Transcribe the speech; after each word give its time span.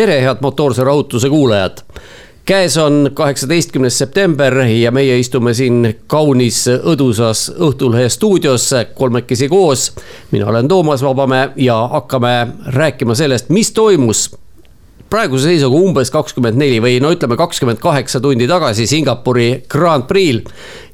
tere, 0.00 0.20
head 0.24 0.38
motoorse 0.40 0.84
rahutuse 0.84 1.28
kuulajad. 1.28 1.82
käes 2.44 2.76
on 2.78 3.10
kaheksateistkümnes 3.14 3.98
september 3.98 4.54
ja 4.58 4.90
meie 4.90 5.18
istume 5.18 5.52
siin 5.54 5.96
kaunis 6.06 6.62
õdusas 6.68 7.50
Õhtulehe 7.52 8.08
stuudios 8.08 8.70
kolmekesi 8.94 9.48
koos. 9.48 9.92
mina 10.30 10.46
olen 10.46 10.68
Toomas 10.68 11.02
Vabamäe 11.02 11.50
ja 11.56 11.88
hakkame 11.92 12.48
rääkima 12.66 13.14
sellest, 13.14 13.48
mis 13.48 13.72
toimus 13.72 14.30
praeguse 15.10 15.50
seisuga 15.50 15.76
umbes 15.76 16.10
kakskümmend 16.10 16.56
neli 16.56 16.78
või 16.80 17.00
no 17.02 17.10
ütleme, 17.12 17.36
kakskümmend 17.36 17.78
kaheksa 17.82 18.20
tundi 18.20 18.48
tagasi 18.48 18.86
Singapuri 18.86 19.64
Grand 19.68 20.06
Prix'l. 20.08 20.40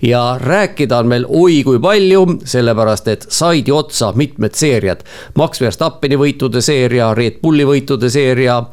ja 0.03 0.39
rääkida 0.43 0.99
on 0.99 1.07
meil 1.07 1.27
oi 1.29 1.63
kui 1.63 1.79
palju, 1.79 2.41
sellepärast 2.45 3.09
et 3.09 3.27
said 3.29 3.69
ju 3.69 3.77
otsa 3.77 4.13
mitmed 4.17 4.55
seeriad. 4.55 5.05
Max 5.35 5.61
Verstappeni 5.61 6.17
võitude 6.17 6.61
seeria, 6.61 7.15
Red 7.15 7.39
Bulli 7.43 7.65
võitude 7.65 8.11
seeria 8.11 8.65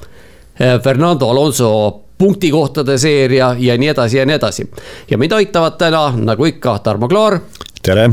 Fernando 0.57 1.29
Alonso 1.29 2.03
punktikohtade 2.17 2.97
seeria 2.97 3.55
ja 3.59 3.77
nii 3.77 3.87
edasi 3.87 4.17
ja 4.17 4.25
nii 4.25 4.35
edasi. 4.35 4.67
ja 5.09 5.17
meid 5.17 5.31
aitavad 5.31 5.77
täna, 5.77 6.11
nagu 6.15 6.45
ikka, 6.45 6.79
Tarmo 6.79 7.07
Klaar. 7.07 7.39
tere. 7.81 8.09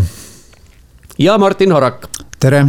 ja 1.19 1.39
Martin 1.39 1.73
Horak. 1.73 2.09
tere. 2.41 2.65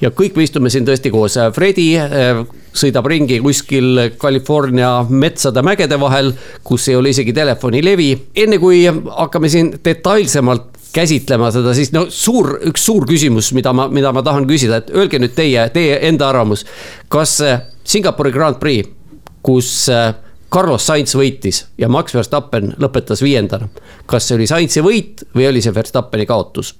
ja 0.00 0.10
kõik 0.10 0.36
me 0.36 0.42
istume 0.42 0.70
siin 0.70 0.86
tõesti 0.86 1.10
koos, 1.10 1.38
Fredi 1.54 1.94
eh, 1.96 2.42
sõidab 2.74 3.06
ringi 3.06 3.40
kuskil 3.40 4.10
California 4.18 5.06
metsade 5.08 5.62
mägede 5.62 6.00
vahel, 6.00 6.32
kus 6.64 6.88
ei 6.88 6.96
ole 6.96 7.14
isegi 7.14 7.32
telefonilevi. 7.32 8.12
enne 8.36 8.58
kui 8.58 8.84
hakkame 8.86 9.48
siin 9.48 9.74
detailsemalt 9.84 10.68
käsitlema 10.92 11.50
seda, 11.50 11.74
siis 11.74 11.92
no 11.92 12.06
suur, 12.10 12.58
üks 12.68 12.84
suur 12.84 13.06
küsimus, 13.08 13.52
mida 13.56 13.72
ma, 13.72 13.88
mida 13.88 14.12
ma 14.12 14.22
tahan 14.22 14.44
küsida, 14.44 14.82
et 14.82 14.90
öelge 14.90 15.18
nüüd 15.18 15.32
teie, 15.34 15.68
teie 15.72 16.00
enda 16.08 16.28
arvamus. 16.28 16.66
kas 17.08 17.38
Singapuri 17.84 18.32
Grand 18.32 18.60
Prix 18.60 19.01
kus 19.42 19.88
äh, 19.92 20.14
Carlos 20.52 20.86
Sainz 20.86 21.16
võitis 21.16 21.64
ja 21.80 21.88
Max 21.88 22.14
Verstappen 22.14 22.74
lõpetas 22.80 23.22
viiendana. 23.24 23.68
kas 24.06 24.28
see 24.28 24.36
oli 24.36 24.46
Sainzi 24.46 24.84
võit 24.84 25.24
või 25.34 25.48
oli 25.48 25.62
see 25.64 25.74
Verstappeni 25.74 26.26
kaotus? 26.28 26.74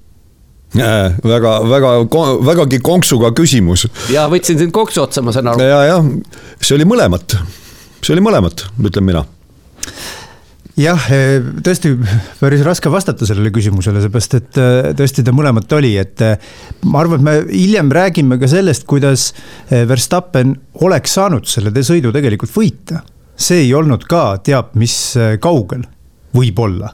Äh, 0.77 1.12
väga, 1.24 1.58
väga, 1.68 1.92
vägagi 2.46 2.80
konksuga 2.80 3.33
küsimus. 3.36 3.86
ja 4.12 4.28
võtsin 4.33 4.58
sind 4.58 4.72
konksu 4.72 5.02
otsa, 5.02 5.22
ma 5.22 5.33
saan 5.33 5.52
aru. 5.52 5.68
ja, 5.68 5.84
jah, 5.90 6.10
see 6.60 6.78
oli 6.78 6.88
mõlemat, 6.88 7.38
see 8.00 8.16
oli 8.16 8.24
mõlemat, 8.24 8.66
ütlen 8.80 9.08
mina 9.08 9.27
jah, 10.78 11.06
eh, 11.12 11.38
tõesti 11.64 11.92
päris 12.40 12.62
raske 12.66 12.90
vastata 12.92 13.26
sellele 13.28 13.52
küsimusele, 13.54 14.02
seepärast 14.04 14.36
et 14.38 14.60
eh, 14.60 14.90
tõesti 14.98 15.24
ta 15.26 15.34
mõlemat 15.36 15.72
oli, 15.76 15.94
et 16.00 16.24
eh, 16.24 16.36
ma 16.88 17.02
arvan, 17.02 17.20
et 17.20 17.26
me 17.26 17.36
hiljem 17.52 17.92
räägime 17.92 18.38
ka 18.40 18.50
sellest, 18.50 18.86
kuidas 18.88 19.30
Verstappen 19.70 20.56
oleks 20.84 21.18
saanud 21.18 21.48
selle 21.48 21.74
sõidu 21.84 22.12
tegelikult 22.14 22.54
võita. 22.54 23.02
see 23.36 23.64
ei 23.64 23.74
olnud 23.74 24.04
ka 24.06 24.38
teab 24.44 24.74
mis 24.78 25.16
kaugel, 25.40 25.86
võib-olla 26.36 26.92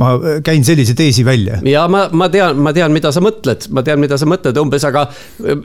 ma 0.00 0.12
käin 0.44 0.64
sellise 0.66 0.94
teesi 0.98 1.24
välja. 1.26 1.58
ja 1.66 1.84
ma, 1.90 2.06
ma 2.12 2.28
tean, 2.32 2.58
ma 2.62 2.72
tean, 2.76 2.92
mida 2.94 3.12
sa 3.14 3.22
mõtled, 3.24 3.66
ma 3.74 3.84
tean, 3.86 4.00
mida 4.02 4.18
sa 4.20 4.28
mõtled 4.28 4.56
umbes, 4.60 4.84
aga 4.88 5.06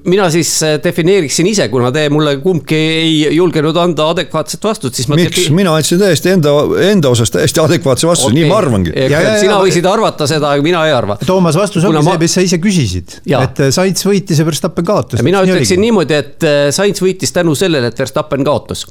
mina 0.07 0.27
siis 0.33 0.51
äh, 0.65 0.75
defineeriksin 0.83 1.47
ise, 1.49 1.67
kuna 1.73 1.91
te 1.95 2.07
mulle 2.13 2.35
kumbki 2.43 2.79
ei 2.79 3.13
julgenud 3.35 3.77
anda 3.81 4.09
adekvaatset 4.13 4.65
vastust, 4.65 4.99
siis 4.99 5.09
ma. 5.11 5.19
miks 5.19 5.31
defi..., 5.37 5.55
mina 5.55 5.75
andsin 5.77 6.01
täiesti 6.01 6.33
enda, 6.35 6.55
enda 6.89 7.13
osas 7.15 7.33
täiesti 7.33 7.63
adekvaatse 7.63 8.09
vastuse 8.09 8.31
okay., 8.31 8.41
nii 8.41 8.51
ma 8.51 8.59
arvangi. 8.61 8.95
sina 9.41 9.61
võisid 9.61 9.87
arvata 9.89 10.27
seda, 10.29 10.55
aga 10.55 10.65
mina 10.65 10.83
ei 10.89 10.95
arva. 10.95 11.19
Toomas, 11.25 11.57
vastus 11.59 11.87
ongi 11.87 12.01
ma... 12.01 12.11
see, 12.11 12.23
mis 12.25 12.37
sa 12.39 12.45
ise 12.49 12.61
küsisid, 12.63 13.19
et 13.25 13.63
äh, 13.63 13.71
Sainz 13.75 14.05
võitis 14.07 14.41
ja 14.41 14.47
Verstappen 14.47 14.87
kaotas. 14.87 15.23
mina 15.25 15.45
ütleksin 15.45 15.81
niimoodi, 15.83 16.19
et 16.19 16.47
äh, 16.47 16.67
Sainz 16.75 17.01
võitis 17.03 17.33
tänu 17.35 17.55
sellele, 17.57 17.93
et 17.93 18.05
Verstappen 18.05 18.45
kaotas 18.45 18.85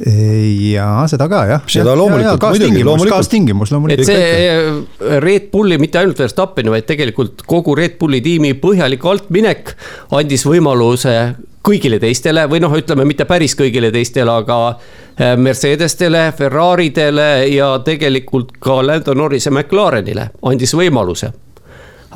ja 0.00 0.86
seda 1.10 1.28
ka 1.28 1.42
jah. 1.46 1.62
seda 1.70 1.94
loomulikult, 1.98 2.42
muidugi, 2.54 2.84
loomulikult. 2.84 3.12
kaastingimus 3.12 3.72
loomulikult. 3.74 4.08
et 4.08 4.08
see 4.08 4.48
eh, 4.48 5.20
Red 5.20 5.50
Bulli, 5.52 5.78
mitte 5.78 6.00
ainult 6.00 6.18
Verstappeni, 6.18 6.72
vaid 6.72 6.88
tegelikult 6.88 7.44
kogu 7.46 7.76
Red 7.78 7.98
Bulli 8.00 8.22
tiimi 8.24 8.54
põhjalik 8.60 9.04
altminek 9.04 9.74
andis 10.16 10.46
võimaluse 10.48 11.16
kõigile 11.62 12.00
teistele 12.02 12.48
või 12.50 12.62
noh, 12.64 12.72
ütleme 12.74 13.04
mitte 13.06 13.28
päris 13.28 13.54
kõigile 13.58 13.92
teistele, 13.94 14.32
aga 14.42 14.58
eh, 14.72 15.36
Mercedestele, 15.36 16.30
Ferraridele 16.38 17.30
ja 17.52 17.74
tegelikult 17.84 18.56
ka 18.62 18.80
Lando 18.82 19.14
Norrise 19.14 19.52
McLarenile 19.52 20.30
andis 20.48 20.74
võimaluse. 20.74 21.32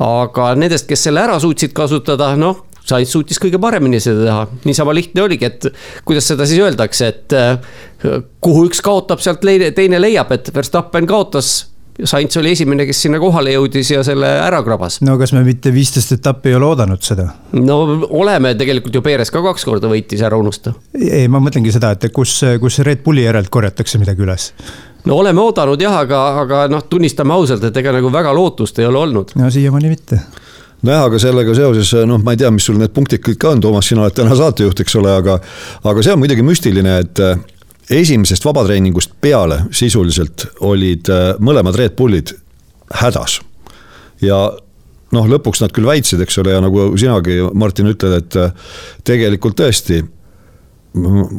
aga 0.01 0.53
nendest, 0.55 0.89
kes 0.89 1.07
selle 1.07 1.23
ära 1.23 1.39
suutsid 1.39 1.71
kasutada, 1.77 2.35
noh 2.37 2.66
Sainz 2.87 3.11
suutis 3.11 3.39
kõige 3.43 3.59
paremini 3.59 3.99
seda 4.03 4.23
teha, 4.23 4.43
niisama 4.67 4.95
lihtne 4.95 5.25
oligi, 5.25 5.49
et 5.49 5.69
kuidas 6.07 6.29
seda 6.31 6.47
siis 6.47 6.61
öeldakse, 6.63 7.09
et 7.11 7.35
äh, 7.35 7.57
kuhu 8.43 8.67
üks 8.69 8.83
kaotab, 8.85 9.23
sealt 9.23 9.43
teine 9.75 9.99
leiab, 9.99 10.31
et 10.35 10.53
Verstappen 10.55 11.09
kaotas 11.09 11.57
Sainz 12.05 12.37
oli 12.37 12.51
esimene, 12.53 12.85
kes 12.85 12.99
sinna 13.07 13.17
kohale 13.17 13.55
jõudis 13.55 13.89
ja 13.89 14.03
selle 14.05 14.27
ära 14.43 14.59
krabas. 14.65 14.99
no 15.01 15.15
kas 15.17 15.31
me 15.33 15.41
mitte 15.45 15.71
viisteist 15.73 16.13
etappi 16.13 16.51
ei 16.51 16.57
ole 16.57 16.67
oodanud 16.69 17.01
seda? 17.01 17.25
no 17.57 17.77
oleme, 18.19 18.53
tegelikult 18.59 18.99
ju 18.99 19.01
Perez 19.01 19.31
ka 19.33 19.41
kaks 19.41 19.65
korda 19.65 19.89
võitis, 19.89 20.21
ära 20.21 20.37
unusta. 20.37 20.75
ei, 20.93 21.25
ma 21.27 21.41
mõtlengi 21.41 21.73
seda, 21.73 21.95
et 21.97 22.05
kus, 22.13 22.37
kus 22.61 22.79
Red 22.85 23.01
Bulli 23.05 23.25
järelt 23.25 23.49
korjatakse 23.49 23.97
midagi 23.97 24.21
üles 24.27 24.51
no 25.09 25.17
oleme 25.23 25.41
oodanud 25.41 25.81
jah, 25.81 25.97
aga, 26.03 26.21
aga 26.43 26.65
noh, 26.69 26.85
tunnistame 26.89 27.33
ausalt, 27.33 27.65
et 27.65 27.81
ega 27.81 27.95
nagu 27.97 28.13
väga 28.13 28.35
lootust 28.35 28.77
ei 28.77 28.85
ole 28.85 29.01
olnud. 29.07 29.33
no 29.39 29.49
siiamaani 29.53 29.95
mitte 29.95 30.21
nojah, 30.85 31.05
aga 31.07 31.19
sellega 31.21 31.55
seoses 31.57 31.91
noh, 32.07 32.21
ma 32.23 32.33
ei 32.33 32.41
tea, 32.41 32.51
mis 32.53 32.67
sul 32.67 32.77
need 32.79 32.93
punktid 32.95 33.23
kõik 33.25 33.45
on, 33.49 33.61
Toomas, 33.63 33.87
sina 33.89 34.05
oled 34.05 34.17
täna 34.17 34.37
saatejuht, 34.37 34.83
eks 34.83 34.97
ole, 34.99 35.13
aga, 35.21 35.37
aga 35.89 36.05
see 36.05 36.13
on 36.13 36.21
muidugi 36.21 36.45
müstiline, 36.45 36.97
et 37.03 37.23
eh, 37.23 37.39
esimesest 38.01 38.45
vabatreeningust 38.45 39.17
peale 39.23 39.63
sisuliselt 39.75 40.47
olid 40.67 41.09
eh, 41.13 41.29
mõlemad 41.43 41.77
Red 41.79 41.97
Bullid 41.97 42.35
hädas. 43.01 43.39
ja 44.21 44.37
noh, 45.15 45.29
lõpuks 45.31 45.63
nad 45.63 45.73
küll 45.73 45.87
väitsid, 45.87 46.21
eks 46.23 46.41
ole, 46.43 46.53
ja 46.55 46.61
nagu 46.63 46.91
sinagi, 46.99 47.39
Martin, 47.55 47.89
ütled, 47.93 48.21
et 48.21 49.03
tegelikult 49.07 49.57
tõesti 49.59 50.01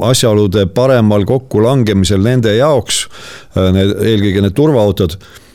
asjaolude 0.07 0.63
paremal 0.71 1.25
kokkulangemisel 1.27 2.21
nende 2.23 2.53
jaoks, 2.55 3.01
need 3.75 3.91
eelkõige 4.07 4.43
need 4.45 4.55
turvaautod 4.55 5.17
Äh, 5.19 5.48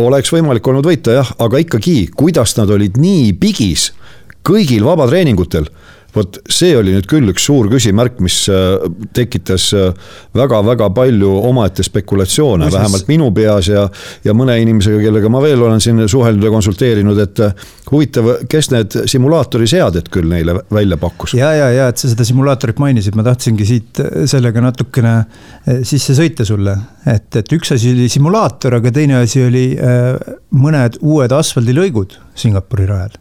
oleks 0.00 0.32
võimalik 0.32 0.66
olnud 0.68 0.86
võita 0.86 1.18
jah, 1.18 1.32
aga 1.42 1.60
ikkagi, 1.62 2.10
kuidas 2.16 2.56
nad 2.58 2.70
olid 2.70 2.98
nii 3.00 3.32
pigis 3.40 3.90
kõigil 4.46 4.84
vabatreeningutel 4.86 5.68
vot 6.14 6.36
see 6.52 6.74
oli 6.76 6.92
nüüd 6.92 7.06
küll 7.08 7.30
üks 7.32 7.46
suur 7.48 7.68
küsimärk, 7.72 8.18
mis 8.24 8.44
äh, 8.52 8.74
tekitas 9.16 9.70
väga-väga 10.36 10.88
äh, 10.90 10.94
palju 10.94 11.30
omaette 11.48 11.84
spekulatsioone, 11.86 12.68
vähemalt 12.72 13.08
minu 13.08 13.30
peas 13.34 13.70
ja, 13.72 13.86
ja 14.24 14.34
mõne 14.36 14.58
inimesega, 14.60 15.00
kellega 15.06 15.30
ma 15.32 15.40
veel 15.44 15.64
olen 15.64 15.80
siin 15.82 16.02
suhelnud 16.08 16.44
ja 16.44 16.52
konsulteerinud, 16.52 17.22
et 17.24 17.42
äh, 17.46 17.54
huvitav, 17.90 18.28
kes 18.50 18.70
need 18.74 18.98
simulaatori 19.10 19.68
seaded 19.70 20.10
küll 20.12 20.28
neile 20.32 20.58
välja 20.72 21.00
pakkus? 21.00 21.36
ja, 21.38 21.54
ja, 21.56 21.70
ja 21.72 21.88
et 21.92 22.02
sa 22.02 22.12
seda 22.12 22.26
simulaatorit 22.28 22.82
mainisid, 22.82 23.16
ma 23.16 23.24
tahtsingi 23.26 23.68
siit 23.68 24.02
sellega 24.28 24.64
natukene 24.64 25.14
sisse 25.88 26.16
sõita 26.18 26.44
sulle, 26.48 26.76
et, 27.08 27.30
et 27.40 27.56
üks 27.56 27.72
asi 27.76 27.94
oli 27.96 28.10
simulaator, 28.12 28.76
aga 28.82 28.92
teine 28.92 29.22
asi 29.22 29.46
oli 29.46 29.64
mõned 30.52 31.00
uued 31.00 31.32
asfaldilõigud 31.32 32.18
Singapuri 32.36 32.84
rajal 32.88 33.16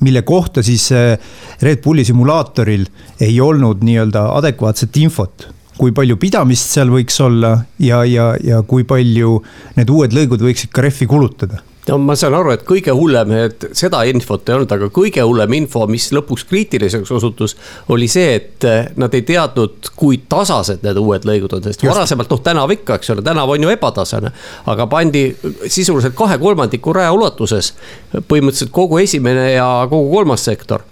mille 0.00 0.22
kohta 0.22 0.62
siis 0.62 0.90
äh, 0.92 1.14
Red 1.62 1.82
Bulli 1.84 2.04
simulaatoril 2.04 2.86
ei 3.20 3.40
olnud 3.40 3.84
nii-öelda 3.84 4.28
adekvaatset 4.38 4.96
infot 5.02 5.48
kui 5.78 5.94
palju 5.94 6.18
pidamist 6.18 6.74
seal 6.74 6.90
võiks 6.90 7.20
olla 7.22 7.54
ja, 7.78 8.02
ja, 8.04 8.32
ja 8.42 8.62
kui 8.66 8.84
palju 8.88 9.38
need 9.78 9.90
uued 9.94 10.14
lõigud 10.16 10.42
võiksid 10.42 10.72
ka 10.74 10.84
rehvi 10.86 11.06
kulutada 11.10 11.62
no 11.88 11.98
ma 12.02 12.16
saan 12.18 12.36
aru, 12.36 12.52
et 12.54 12.64
kõige 12.68 12.92
hullem, 12.94 13.32
et 13.46 13.68
seda 13.76 14.02
infot 14.08 14.48
ei 14.48 14.56
olnud, 14.56 14.72
aga 14.74 14.88
kõige 14.94 15.24
hullem 15.24 15.54
info, 15.60 15.86
mis 15.90 16.08
lõpuks 16.14 16.44
kriitiliseks 16.48 17.12
osutus, 17.16 17.56
oli 17.94 18.08
see, 18.10 18.34
et 18.38 18.66
eh, 18.68 18.90
nad 19.00 19.14
ei 19.16 19.24
teadnud, 19.28 19.90
kui 19.98 20.20
tasased 20.28 20.84
need 20.84 21.00
uued 21.00 21.24
lõigud 21.28 21.56
on, 21.56 21.64
sest 21.64 21.82
Just. 21.82 21.92
varasemalt 21.92 22.34
noh, 22.34 22.42
tänav 22.44 22.74
ikka, 22.76 22.98
eks 22.98 23.14
ole, 23.14 23.24
tänav 23.26 23.54
on 23.54 23.64
ju 23.64 23.72
ebatasane. 23.72 24.32
aga 24.68 24.86
pandi 24.90 25.24
sisuliselt 25.66 26.16
kahe 26.18 26.38
kolmandiku 26.38 26.92
raja 26.96 27.14
ulatuses, 27.16 27.72
põhimõtteliselt 28.12 28.74
kogu 28.74 29.00
esimene 29.02 29.52
ja 29.54 29.68
kogu 29.90 30.12
kolmas 30.12 30.44
sektor, 30.44 30.84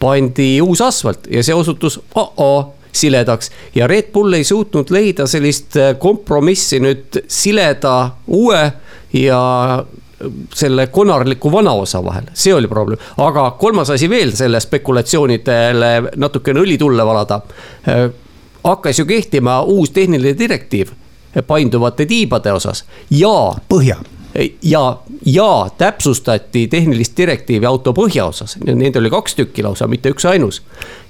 pandi 0.00 0.58
uus 0.64 0.82
asfalt 0.84 1.28
ja 1.30 1.42
see 1.44 1.54
osutus 1.54 1.98
oh-oh 2.14 2.74
siledaks 2.92 3.50
ja 3.74 3.86
Red 3.86 4.12
Bull 4.14 4.32
ei 4.38 4.44
suutnud 4.48 4.90
leida 4.94 5.26
sellist 5.28 5.76
eh, 5.76 5.94
kompromissi 6.00 6.80
nüüd 6.82 7.22
sileda 7.28 7.94
uue 8.26 8.62
ja 9.12 9.40
selle 10.54 10.86
konarliku 10.86 11.52
vanaosa 11.52 12.04
vahel, 12.04 12.30
see 12.34 12.54
oli 12.54 12.68
probleem. 12.68 12.98
aga 13.16 13.50
kolmas 13.50 13.90
asi 13.90 14.10
veel 14.10 14.32
selle 14.36 14.60
spekulatsioonidele 14.60 15.92
natukene 16.16 16.60
õli 16.60 16.78
tulle 16.78 17.06
valada. 17.06 17.40
Äh, 17.88 18.08
hakkas 18.64 18.98
ju 18.98 19.06
kehtima 19.06 19.60
uus 19.62 19.90
tehniline 19.90 20.38
direktiiv 20.38 20.90
painduvate 21.46 22.06
tiibade 22.06 22.52
osas 22.52 22.84
ja. 23.10 23.52
põhja 23.68 23.96
ja, 24.62 24.82
ja 25.26 25.66
täpsustati 25.78 26.66
tehnilist 26.68 27.16
direktiivi 27.16 27.66
auto 27.66 27.92
põhjaosas, 27.96 28.56
neid 28.64 28.96
oli 29.00 29.10
kaks 29.10 29.34
tükki 29.38 29.64
lausa, 29.66 29.88
mitte 29.90 30.12
üks-ainus. 30.14 30.62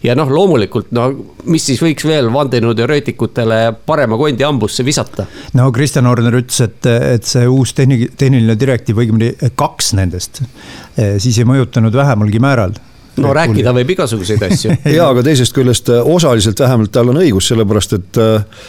ja 0.02 0.14
noh, 0.19 0.30
loomulikult 0.30 0.92
no 0.96 1.08
mis 1.44 1.66
siis 1.66 1.82
võiks 1.82 2.06
veel 2.08 2.32
vandenõuteoreetikutele 2.32 3.60
parema 3.86 4.16
kondi 4.16 4.46
hambusse 4.46 4.84
visata? 4.84 5.26
no 5.58 5.70
Kristjan 5.72 6.06
Orner 6.06 6.40
ütles, 6.40 6.60
et, 6.64 6.86
et 6.86 7.25
see 7.28 7.46
uus 7.48 7.75
tehni-, 7.76 8.08
tehniline 8.16 8.58
direktiiv, 8.58 9.02
õigemini 9.04 9.52
kaks 9.58 9.94
nendest, 9.98 10.42
siis 10.96 11.38
ei 11.38 11.48
mõjutanud 11.48 11.94
vähemalgi 11.94 12.42
määral 12.42 12.78
no 13.22 13.32
rääkida 13.34 13.72
võib 13.76 13.94
igasuguseid 13.94 14.44
asju 14.48 14.75
ja, 14.96 15.08
aga 15.08 15.25
teisest 15.26 15.54
küljest 15.56 15.90
äh, 15.92 16.04
osaliselt 16.16 16.60
vähemalt 16.62 16.92
tal 16.94 17.12
on 17.12 17.20
õigus, 17.22 17.50
sellepärast 17.52 17.96
et 17.98 18.20
äh, 18.22 18.62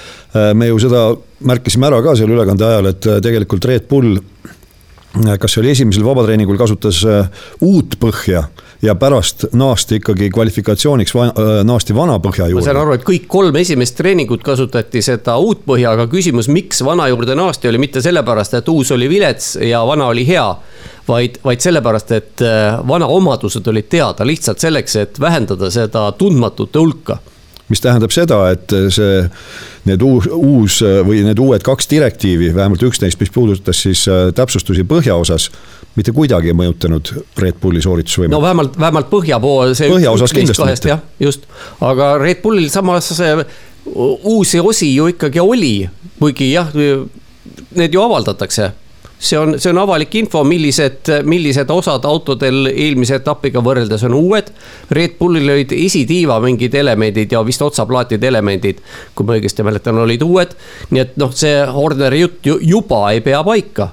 me 0.53 0.67
ju 0.69 0.77
seda 0.83 1.07
märkisime 1.49 1.87
ära 1.87 2.03
ka 2.05 2.15
seal 2.17 2.29
ülekande 2.29 2.65
ajal, 2.67 2.91
et 2.91 3.07
tegelikult 3.25 3.65
Red 3.65 3.87
Bull 3.89 4.19
kas 5.41 5.55
see 5.55 5.63
oli 5.63 5.71
esimesel 5.73 6.03
vabatreeningul, 6.05 6.57
kasutas 6.59 6.99
uut 7.65 7.95
põhja 8.01 8.43
ja 8.81 8.95
pärast 8.95 9.45
naasti 9.53 9.97
ikkagi 9.99 10.29
kvalifikatsiooniks 10.29 11.13
naasti 11.67 11.95
vana 11.95 12.19
põhja 12.23 12.47
juurde. 12.47 12.61
ma 12.61 12.65
saan 12.67 12.81
aru, 12.81 12.93
et 12.95 13.05
kõik 13.07 13.25
kolm 13.27 13.55
esimest 13.59 13.97
treeningut 13.97 14.43
kasutati 14.45 15.01
seda 15.03 15.35
uut 15.41 15.65
põhja, 15.67 15.95
aga 15.97 16.07
küsimus, 16.11 16.47
miks 16.51 16.83
vana 16.85 17.09
juurde 17.11 17.35
naasti, 17.35 17.67
oli 17.71 17.81
mitte 17.81 18.03
sellepärast, 18.05 18.59
et 18.59 18.69
uus 18.71 18.91
oli 18.95 19.09
vilets 19.11 19.55
ja 19.65 19.81
vana 19.87 20.07
oli 20.13 20.27
hea 20.27 20.45
vaid, 21.07 21.41
vaid 21.43 21.65
sellepärast, 21.65 22.13
et 22.15 22.45
äh, 22.45 22.77
vana 22.87 23.09
omadused 23.09 23.67
olid 23.67 23.89
teada 23.91 24.27
lihtsalt 24.27 24.63
selleks, 24.63 24.95
et 24.95 25.19
vähendada 25.19 25.71
seda 25.73 26.05
tundmatute 26.17 26.79
hulka 26.79 27.19
mis 27.69 27.83
tähendab 27.83 28.13
seda, 28.13 28.39
et 28.55 28.73
see, 28.89 29.17
need 29.89 30.03
uus, 30.05 30.29
uus 30.31 30.79
või 31.05 31.23
need 31.25 31.39
uued 31.41 31.65
kaks 31.65 31.89
direktiivi, 31.91 32.51
vähemalt 32.55 32.83
üks 32.87 33.01
neist, 33.03 33.19
mis 33.21 33.31
puudutas 33.33 33.83
siis 33.85 34.05
äh, 34.09 34.29
täpsustusi 34.35 34.85
põhjaosas, 34.89 35.49
mitte 35.97 36.13
kuidagi 36.15 36.51
ei 36.53 36.57
mõjutanud 36.57 37.13
Red 37.41 37.59
Bulli 37.61 37.81
sooritusvõimet. 37.83 38.33
no 38.33 38.41
vähemalt, 38.43 38.77
vähemalt 38.79 39.09
põhja 39.11 39.39
pool. 39.43 39.73
põhjaosas 39.79 40.35
kindlasti 40.35 40.69
mitte. 40.69 40.93
jah, 40.93 41.05
just, 41.19 41.47
aga 41.81 42.13
Red 42.21 42.43
Bullil 42.43 42.69
samas 42.73 43.11
uusi 43.89 44.59
osi 44.59 44.93
ju 44.95 45.09
ikkagi 45.13 45.41
oli, 45.41 45.73
kuigi 46.19 46.51
jah, 46.53 46.69
need 46.75 47.93
ju 47.93 48.03
avaldatakse 48.03 48.71
see 49.19 49.37
on, 49.37 49.57
see 49.59 49.69
on 49.73 49.81
avalik 49.81 50.15
info, 50.15 50.45
millised, 50.47 51.11
millised 51.27 51.69
osad 51.73 52.05
autodel 52.07 52.71
eelmise 52.71 53.19
etapiga 53.19 53.61
võrreldes 53.63 54.05
on 54.07 54.15
uued. 54.15 54.51
Red 54.95 55.17
Bullil 55.19 55.51
olid 55.57 55.75
esitiiva 55.75 56.39
mingid 56.43 56.75
elemendid 56.79 57.35
ja 57.35 57.43
vist 57.45 57.61
otsaplaatide 57.65 58.31
elemendid, 58.31 58.79
kui 59.13 59.27
ma 59.27 59.35
õigesti 59.37 59.65
mäletan, 59.67 59.99
olid 59.99 60.23
uued. 60.25 60.55
nii 60.89 61.03
et 61.03 61.15
noh, 61.19 61.33
see 61.35 61.59
Horneri 61.73 62.23
jutt 62.23 62.45
ju 62.47 62.59
juba 62.63 63.09
ei 63.11 63.21
pea 63.25 63.43
paika 63.43 63.91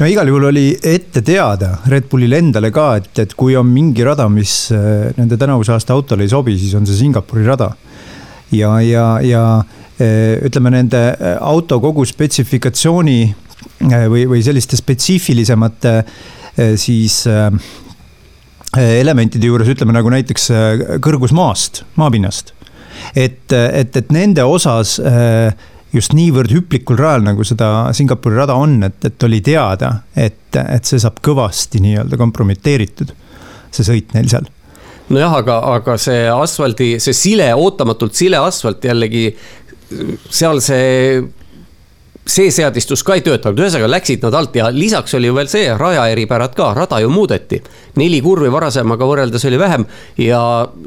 no 0.00 0.08
igal 0.10 0.28
juhul 0.28 0.48
oli 0.50 0.66
ette 0.82 1.22
teada 1.24 1.78
Red 1.88 2.08
Bullile 2.10 2.40
endale 2.42 2.70
ka, 2.74 2.88
et, 3.00 3.10
et 3.22 3.34
kui 3.38 3.56
on 3.56 3.68
mingi 3.70 4.04
rada, 4.04 4.28
mis 4.32 4.68
äh, 4.74 5.08
nende 5.16 5.38
tänavuse 5.40 5.72
aasta 5.72 5.96
autole 5.96 6.26
ei 6.26 6.32
sobi, 6.32 6.56
siis 6.60 6.74
on 6.76 6.86
see 6.88 6.98
Singapuri 6.98 7.46
rada. 7.46 7.70
ja, 8.52 8.76
ja, 8.80 9.06
ja 9.24 9.42
äh, 10.00 10.36
ütleme 10.44 10.70
nende 10.74 11.02
äh, 11.14 11.36
auto 11.40 11.80
kogu 11.80 12.04
spetsifikatsiooni 12.04 13.45
või, 13.82 14.24
või 14.28 14.42
selliste 14.44 14.78
spetsiifilisemate 14.78 15.94
äh, 15.98 16.74
siis 16.80 17.22
äh, 17.30 17.50
elementide 18.76 19.48
juures, 19.48 19.68
ütleme 19.72 19.94
nagu 19.94 20.10
näiteks 20.12 20.50
kõrgus 21.04 21.32
maast, 21.32 21.84
maapinnast. 21.96 22.52
et, 23.16 23.52
et, 23.52 23.96
et 23.96 24.10
nende 24.12 24.44
osas 24.44 24.98
just 25.94 26.12
niivõrd 26.12 26.52
hüplikul 26.52 26.98
rajal, 26.98 27.24
nagu 27.24 27.46
seda 27.46 27.86
Singapuri 27.96 28.36
rada 28.36 28.56
on, 28.58 28.82
et, 28.84 28.98
et 29.06 29.24
oli 29.24 29.40
teada, 29.40 30.02
et, 30.12 30.58
et 30.60 30.84
see 30.84 31.00
saab 31.00 31.22
kõvasti 31.24 31.80
nii-öelda 31.86 32.18
kompromiteeritud, 32.20 33.14
see 33.72 33.86
sõit 33.86 34.12
neil 34.16 34.28
seal 34.28 34.50
nojah, 35.12 35.38
aga, 35.40 35.60
aga 35.76 35.96
see 36.00 36.26
asfaldi, 36.32 36.96
see 37.02 37.14
sile, 37.16 37.48
ootamatult 37.54 38.16
sile 38.18 38.40
asfalt 38.42 38.84
jällegi, 38.86 39.28
seal 40.34 40.60
see 40.64 41.20
see 42.26 42.50
seadistus 42.50 43.04
ka 43.06 43.14
ei 43.16 43.22
töötanud, 43.24 43.60
ühesõnaga 43.62 43.88
läksid 43.90 44.24
nad 44.26 44.34
alt 44.34 44.56
ja 44.58 44.66
lisaks 44.74 45.14
oli 45.14 45.30
veel 45.34 45.48
see 45.50 45.68
raja 45.78 46.08
eripärad 46.10 46.56
ka, 46.58 46.72
rada 46.74 46.98
ju 47.00 47.10
muudeti. 47.12 47.60
neli 47.96 48.18
kurvi 48.20 48.50
varasemaga 48.52 49.06
võrreldes 49.06 49.46
oli 49.48 49.58
vähem 49.58 49.86
ja 50.20 50.40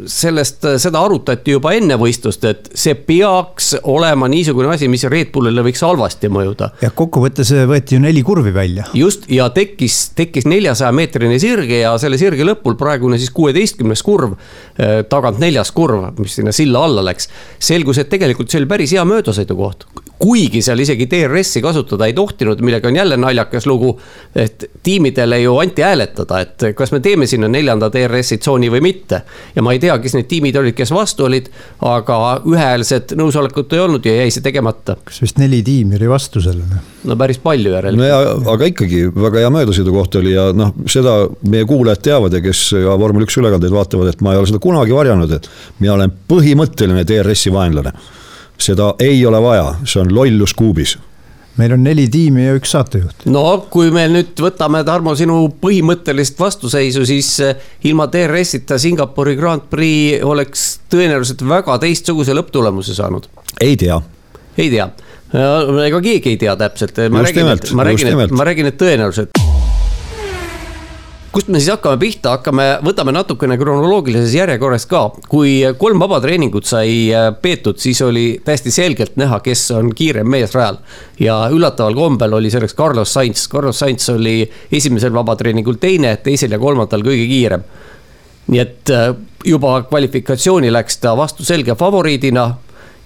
sellest, 0.05 0.67
seda 0.77 1.01
arutati 1.01 1.55
juba 1.55 1.71
enne 1.77 1.95
võistlust, 1.97 2.43
et 2.45 2.69
see 2.75 2.93
peaks 2.93 3.71
olema 3.83 4.27
niisugune 4.29 4.73
asi, 4.73 4.87
mis 4.91 5.07
Red 5.09 5.31
Bullile 5.33 5.63
võiks 5.63 5.81
halvasti 5.85 6.29
mõjuda. 6.29 6.71
ja 6.81 6.91
kokkuvõttes 6.91 7.53
võeti 7.71 7.95
ju 7.95 8.03
neli 8.03 8.23
kurvi 8.23 8.53
välja. 8.53 8.89
just 8.93 9.29
ja 9.31 9.49
tekkis, 9.55 10.11
tekkis 10.19 10.45
neljasaja 10.45 10.91
meetrine 10.91 11.39
sirge 11.39 11.81
ja 11.85 11.95
selle 11.97 12.19
sirge 12.19 12.43
lõpul 12.43 12.75
praegune 12.77 13.17
siis 13.17 13.31
kuueteistkümnes 13.31 14.03
kurv, 14.03 14.35
eh, 14.77 15.01
tagant 15.09 15.39
neljas 15.39 15.71
kurv, 15.71 16.11
mis 16.19 16.35
sinna 16.35 16.51
silla 16.51 16.83
alla 16.83 17.05
läks. 17.05 17.29
selgus, 17.59 17.97
et 17.97 18.09
tegelikult 18.09 18.51
see 18.51 18.59
oli 18.59 18.67
päris 18.67 18.91
hea 18.91 19.07
möödasõidukoht, 19.07 19.87
kuigi 20.19 20.61
seal 20.63 20.81
isegi 20.83 21.07
DRS-i 21.09 21.61
kasutada 21.63 22.07
ei 22.09 22.13
tohtinud, 22.13 22.59
millega 22.65 22.89
on 22.89 22.95
jälle 22.95 23.17
naljakas 23.17 23.67
lugu. 23.67 23.99
et 24.35 24.65
tiimidele 24.83 25.39
ju 25.39 25.57
anti 25.57 25.81
hääletada, 25.81 26.39
et 26.39 26.63
kas 26.75 26.91
me 26.91 26.99
teeme 26.99 27.27
sinna 27.27 27.47
neljanda 27.47 27.89
DRS-i 27.93 28.37
tsooni 28.37 28.69
või 28.71 28.81
mitte. 28.81 29.21
ja 29.55 29.63
ma 29.63 29.73
ei 29.73 29.79
tea, 29.79 29.97
kes 29.99 30.17
need 30.17 30.27
tiimid 30.27 30.59
olid, 30.59 30.75
kes 30.75 30.91
vastu 30.91 31.25
olid, 31.29 31.47
aga 31.81 32.19
ühehäälset 32.45 33.15
nõusolekut 33.15 33.73
ei 33.73 33.79
olnud 33.79 34.05
ja 34.05 34.17
jäi 34.19 34.31
see 34.31 34.43
tegemata. 34.43 34.97
kas 35.03 35.21
vist 35.23 35.39
neli 35.39 35.63
tiimi 35.63 35.95
oli 35.95 36.11
vastu 36.11 36.43
sellele? 36.43 36.83
no 37.03 37.15
päris 37.15 37.39
palju 37.39 37.71
järelikult. 37.71 38.03
no 38.03 38.11
ja, 38.11 38.35
aga 38.53 38.71
ikkagi 38.73 39.05
väga 39.15 39.45
hea 39.45 39.55
möödasõidukoht 39.55 40.19
oli 40.19 40.35
ja 40.35 40.49
noh, 40.53 40.75
seda 40.87 41.15
meie 41.47 41.65
kuulajad 41.65 42.03
teavad 42.11 42.35
ja 42.35 42.43
kes 42.43 42.69
ka 42.75 42.99
vormel 42.99 43.23
üks 43.23 43.39
ülekandeid 43.39 43.71
vaatavad, 43.71 44.11
et 44.11 44.21
ma 44.25 44.35
ei 44.35 44.43
ole 44.43 44.51
seda 44.51 44.59
kunagi 44.63 44.95
varjanud, 44.95 45.31
et 45.31 45.51
mina 45.79 45.95
olen 45.95 46.11
põhimõtteline 46.27 47.07
DRS-i 47.07 47.55
vaenlane 47.55 47.95
seda 48.59 48.93
ei 48.99 49.21
ole 49.25 49.41
vaja, 49.41 49.75
see 49.85 50.01
on 50.03 50.11
lollus 50.15 50.53
kuubis 50.53 50.97
meil 51.59 51.73
on 51.75 51.83
neli 51.83 52.05
tiimi 52.11 52.45
ja 52.45 52.55
üks 52.57 52.73
saatejuht. 52.75 53.25
no 53.31 53.43
kui 53.71 53.91
me 53.93 54.05
nüüd 54.11 54.39
võtame, 54.43 54.81
Tarmo, 54.87 55.15
sinu 55.19 55.41
põhimõttelist 55.61 56.39
vastuseisu, 56.39 57.03
siis 57.09 57.33
eh, 57.43 57.67
ilma 57.89 58.07
DRS-ita 58.11 58.79
Singapuri 58.81 59.35
Grand 59.39 59.67
Prix 59.71 60.23
oleks 60.25 60.69
tõenäoliselt 60.91 61.43
väga 61.49 61.77
teistsuguse 61.83 62.35
lõpptulemuse 62.37 62.95
saanud. 62.97 63.27
ei 63.59 63.75
tea. 63.79 63.99
ei 64.57 64.69
tea, 64.71 64.89
ega 65.87 66.01
keegi 66.05 66.35
ei 66.35 66.41
tea 66.45 66.55
täpselt. 66.59 67.03
ma 67.09 67.25
räägin, 67.25 67.43
nimelt, 67.43 67.71
ma 67.75 67.87
räägin, 67.89 68.25
ma 68.39 68.47
räägin, 68.51 68.71
et 68.71 68.79
tõenäoliselt 68.79 69.38
kust 71.31 71.49
me 71.51 71.59
siis 71.59 71.69
hakkame 71.69 71.99
pihta, 72.01 72.33
hakkame, 72.37 72.65
võtame 72.85 73.13
natukene 73.13 73.57
kronoloogilises 73.59 74.33
järjekorras 74.33 74.85
ka. 74.89 75.01
kui 75.29 75.59
kolm 75.77 76.01
vabatreeningut 76.01 76.65
sai 76.65 77.11
äh, 77.13 77.29
peetud, 77.41 77.77
siis 77.81 78.01
oli 78.01 78.41
täiesti 78.45 78.73
selgelt 78.73 79.17
näha, 79.19 79.39
kes 79.45 79.67
on 79.77 79.91
kiirem 79.95 80.29
mees 80.29 80.55
rajal. 80.57 80.79
ja 81.19 81.37
üllataval 81.53 81.97
kombel 81.97 82.33
oli 82.39 82.49
selleks 82.49 82.75
Carlos 82.75 83.13
Sainz, 83.13 83.45
Carlos 83.51 83.79
Sainz 83.79 84.09
oli 84.09 84.41
esimesel 84.71 85.13
vabatreeningul 85.13 85.77
teine, 85.81 86.15
teisel 86.23 86.51
ja 86.51 86.59
kolmandal 86.59 87.05
kõige 87.05 87.29
kiirem. 87.29 87.63
nii 88.47 88.65
et 88.65 88.89
äh, 88.95 89.13
juba 89.45 89.83
kvalifikatsiooni 89.85 90.73
läks 90.73 90.97
ta 90.97 91.13
vastu 91.17 91.45
selge 91.45 91.77
favoriidina 91.77 92.49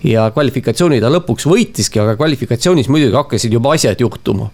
ja 0.03 0.29
kvalifikatsiooni 0.31 1.01
ta 1.03 1.11
lõpuks 1.11 1.47
võitiski, 1.47 1.99
aga 1.99 2.15
kvalifikatsioonis 2.15 2.87
muidugi 2.87 3.19
hakkasid 3.19 3.59
juba 3.59 3.75
asjad 3.75 3.99
juhtuma 3.99 4.51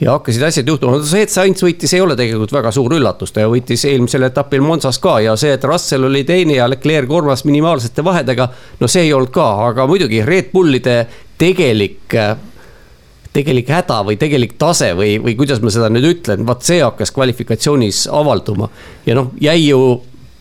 ja 0.00 0.12
hakkasid 0.12 0.42
asjad 0.44 0.68
juhtuma, 0.68 0.98
see, 1.06 1.22
et 1.24 1.32
Sainz 1.32 1.62
võitis, 1.64 1.92
ei 1.96 2.02
ole 2.04 2.16
tegelikult 2.18 2.52
väga 2.52 2.72
suur 2.74 2.92
üllatus, 2.98 3.32
ta 3.32 3.46
võitis 3.48 3.84
eelmisel 3.88 4.26
etapil 4.28 4.64
Monsas 4.64 4.98
ka 5.02 5.18
ja 5.24 5.36
see, 5.40 5.54
et 5.56 5.64
Russell 5.64 6.08
oli 6.08 6.24
teine 6.28 6.58
ja 6.58 6.66
Leclerc 6.68 7.08
kolmas 7.08 7.46
minimaalsete 7.48 8.04
vahedega. 8.04 8.48
no 8.80 8.90
see 8.92 9.06
ei 9.06 9.14
olnud 9.16 9.32
ka, 9.32 9.46
aga 9.70 9.86
muidugi 9.88 10.20
Red 10.26 10.52
Bullide 10.52 10.98
tegelik 11.38 12.16
tegelik 13.36 13.68
häda 13.68 14.00
või 14.04 14.16
tegelik 14.20 14.54
tase 14.60 14.92
või, 14.96 15.16
või 15.20 15.36
kuidas 15.36 15.60
ma 15.60 15.72
seda 15.72 15.90
nüüd 15.92 16.06
ütlen, 16.08 16.44
vaat 16.48 16.64
see 16.64 16.80
hakkas 16.80 17.12
kvalifikatsioonis 17.16 18.06
avalduma. 18.12 18.68
ja 19.06 19.16
noh, 19.18 19.32
jäi 19.40 19.68
ju 19.68 19.80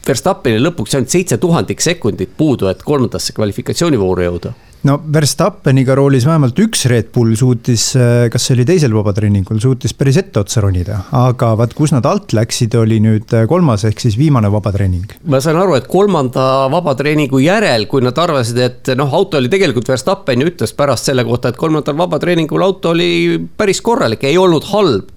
Verstappenil 0.06 0.62
lõpuks 0.62 0.94
ainult 0.94 1.10
seitse 1.10 1.40
tuhandik 1.42 1.82
sekundit 1.82 2.36
puudu, 2.38 2.68
et 2.70 2.84
kolmandasse 2.86 3.34
kvalifikatsioonivooru 3.34 4.28
jõuda 4.28 4.52
no 4.86 4.98
Verstappeniga 5.14 5.96
roolis 5.98 6.26
vähemalt 6.28 6.60
üks 6.62 6.86
Red 6.92 7.10
Bull 7.16 7.36
suutis, 7.40 7.88
äh, 7.98 8.28
kas 8.34 8.46
see 8.48 8.56
oli 8.58 8.66
teisel 8.68 8.94
vabatreeningul, 8.96 9.60
suutis 9.62 9.96
päris 9.98 10.20
etteotsa 10.22 10.62
ronida. 10.64 11.00
aga 11.16 11.54
vaat, 11.60 11.74
kus 11.78 11.94
nad 11.96 12.06
alt 12.10 12.36
läksid, 12.38 12.76
oli 12.78 13.00
nüüd 13.04 13.34
äh, 13.34 13.48
kolmas 13.50 13.86
ehk 13.90 14.04
siis 14.04 14.18
viimane 14.20 14.52
vabatreening. 14.54 15.18
ma 15.32 15.42
saan 15.44 15.60
aru, 15.62 15.78
et 15.80 15.90
kolmanda 15.92 16.68
vabatreeningu 16.74 17.42
järel, 17.42 17.88
kui 17.90 18.06
nad 18.06 18.18
arvasid, 18.22 18.62
et 18.62 18.94
noh, 18.98 19.10
auto 19.14 19.42
oli 19.42 19.50
tegelikult 19.52 19.90
Verstappen 19.90 20.44
ju 20.44 20.52
ütles 20.54 20.76
pärast 20.78 21.10
selle 21.10 21.26
kohta, 21.26 21.50
et 21.50 21.60
kolmandal 21.60 21.98
vabatreeningul 21.98 22.66
auto 22.66 22.94
oli 22.94 23.40
päris 23.58 23.82
korralik, 23.86 24.24
ei 24.30 24.38
olnud 24.38 24.70
halb 24.74 25.12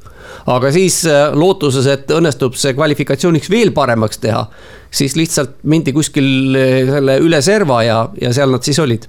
aga 0.49 0.73
siis 0.73 1.03
äh, 1.09 1.29
lootuses, 1.37 1.87
et 1.93 2.11
õnnestub 2.15 2.57
see 2.57 2.73
kvalifikatsiooniks 2.77 3.53
veel 3.53 3.75
paremaks 3.77 4.21
teha, 4.25 4.47
siis 4.89 5.13
lihtsalt 5.19 5.61
mindi 5.69 5.93
kuskil 5.93 6.57
selle 6.89 7.21
üle 7.21 7.45
serva 7.45 7.83
ja, 7.85 8.01
ja 8.17 8.33
seal 8.33 8.55
nad 8.55 8.65
siis 8.65 8.81
olid 8.81 9.05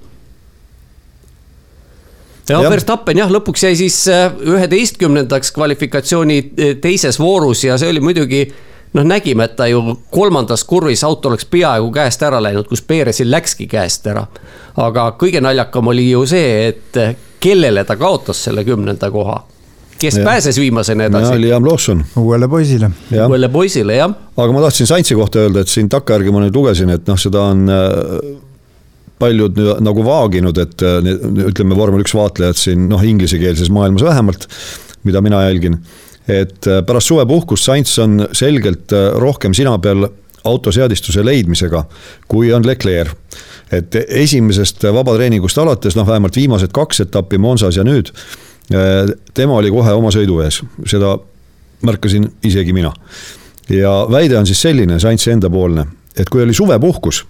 ja 2.49 2.69
Verstappen 2.69 3.19
jah, 3.21 3.29
lõpuks 3.31 3.63
jäi 3.67 3.75
siis 3.79 3.99
äh, 4.11 4.31
üheteistkümnendaks 4.41 5.53
kvalifikatsiooni 5.55 6.39
äh, 6.39 6.73
teises 6.81 7.19
voorus 7.19 7.63
ja 7.63 7.77
see 7.77 7.91
oli 7.91 8.01
muidugi 8.03 8.43
noh, 8.93 9.05
nägime, 9.05 9.49
et 9.49 9.55
ta 9.59 9.67
ju 9.69 9.83
kolmandas 10.13 10.63
kurvis 10.69 11.03
auto 11.07 11.29
oleks 11.29 11.45
peaaegu 11.45 11.91
käest 11.93 12.23
ära 12.25 12.41
läinud, 12.43 12.67
kus 12.69 12.81
Perezil 12.81 13.31
läkski 13.31 13.69
käest 13.69 14.07
ära. 14.07 14.25
aga 14.79 15.11
kõige 15.19 15.41
naljakam 15.41 15.87
oli 15.93 16.09
ju 16.09 16.25
see, 16.29 16.67
et 16.71 16.97
äh, 16.97 17.15
kellele 17.39 17.85
ta 17.85 17.95
kaotas 17.95 18.43
selle 18.49 18.65
kümnenda 18.67 19.11
koha 19.11 19.43
kes 19.99 20.17
ja. 20.17 20.23
pääses 20.23 20.57
viimasena 20.59 21.09
edasi? 21.09 21.41
Liam 21.41 21.65
Lawson. 21.67 22.05
uuele 22.17 22.47
poisile. 22.47 22.91
uuele 23.27 23.49
poisile, 23.49 23.95
jah. 23.95 24.13
aga 24.37 24.53
ma 24.53 24.61
tahtsin 24.61 24.87
Saintsi 24.87 25.15
kohta 25.15 25.39
öelda, 25.43 25.63
et 25.65 25.67
siin 25.67 25.89
takkajärgi 25.89 26.31
ma 26.31 26.45
nüüd 26.45 26.55
lugesin, 26.55 26.89
et 26.95 27.07
noh, 27.07 27.19
seda 27.19 27.49
on 27.51 27.67
paljud 29.19 29.57
nagu 29.83 30.03
vaaginud, 30.05 30.57
et 30.57 30.83
ütleme, 31.49 31.75
vormel 31.75 32.05
üks 32.05 32.13
vaatlejad 32.15 32.59
siin 32.59 32.87
noh, 32.91 33.03
inglisekeelses 33.03 33.71
maailmas 33.73 34.05
vähemalt, 34.07 34.47
mida 35.03 35.21
mina 35.21 35.43
jälgin. 35.43 35.79
et 36.27 36.67
äh, 36.67 36.85
pärast 36.85 37.07
suvepuhkust 37.07 37.63
Sainz 37.63 37.99
on 37.99 38.27
selgelt 38.31 38.93
äh, 38.93 39.13
rohkem 39.17 39.53
sina 39.53 39.77
peal 39.79 40.07
autoseadistuse 40.43 41.25
leidmisega, 41.25 41.83
kui 42.27 42.53
on 42.53 42.67
Leclerc. 42.67 43.11
et 43.71 43.95
esimesest 43.95 44.83
vabatreeningust 44.83 45.57
alates, 45.57 45.95
noh 45.95 46.07
vähemalt 46.07 46.35
viimased 46.35 46.71
kaks 46.73 46.99
etappi 46.99 47.37
Monsas 47.37 47.77
ja 47.77 47.83
nüüd, 47.83 48.11
äh, 48.73 49.09
tema 49.33 49.57
oli 49.57 49.71
kohe 49.71 49.93
oma 49.93 50.11
sõidu 50.11 50.39
ees, 50.43 50.61
seda 50.85 51.17
märkasin 51.81 52.31
isegi 52.43 52.73
mina. 52.73 52.93
ja 53.69 54.05
väide 54.11 54.37
on 54.37 54.47
siis 54.47 54.61
selline, 54.61 54.99
Saintsi 54.99 55.31
endapoolne, 55.31 55.85
et 56.17 56.29
kui 56.29 56.43
oli 56.43 56.53
suvepuhkus 56.53 57.25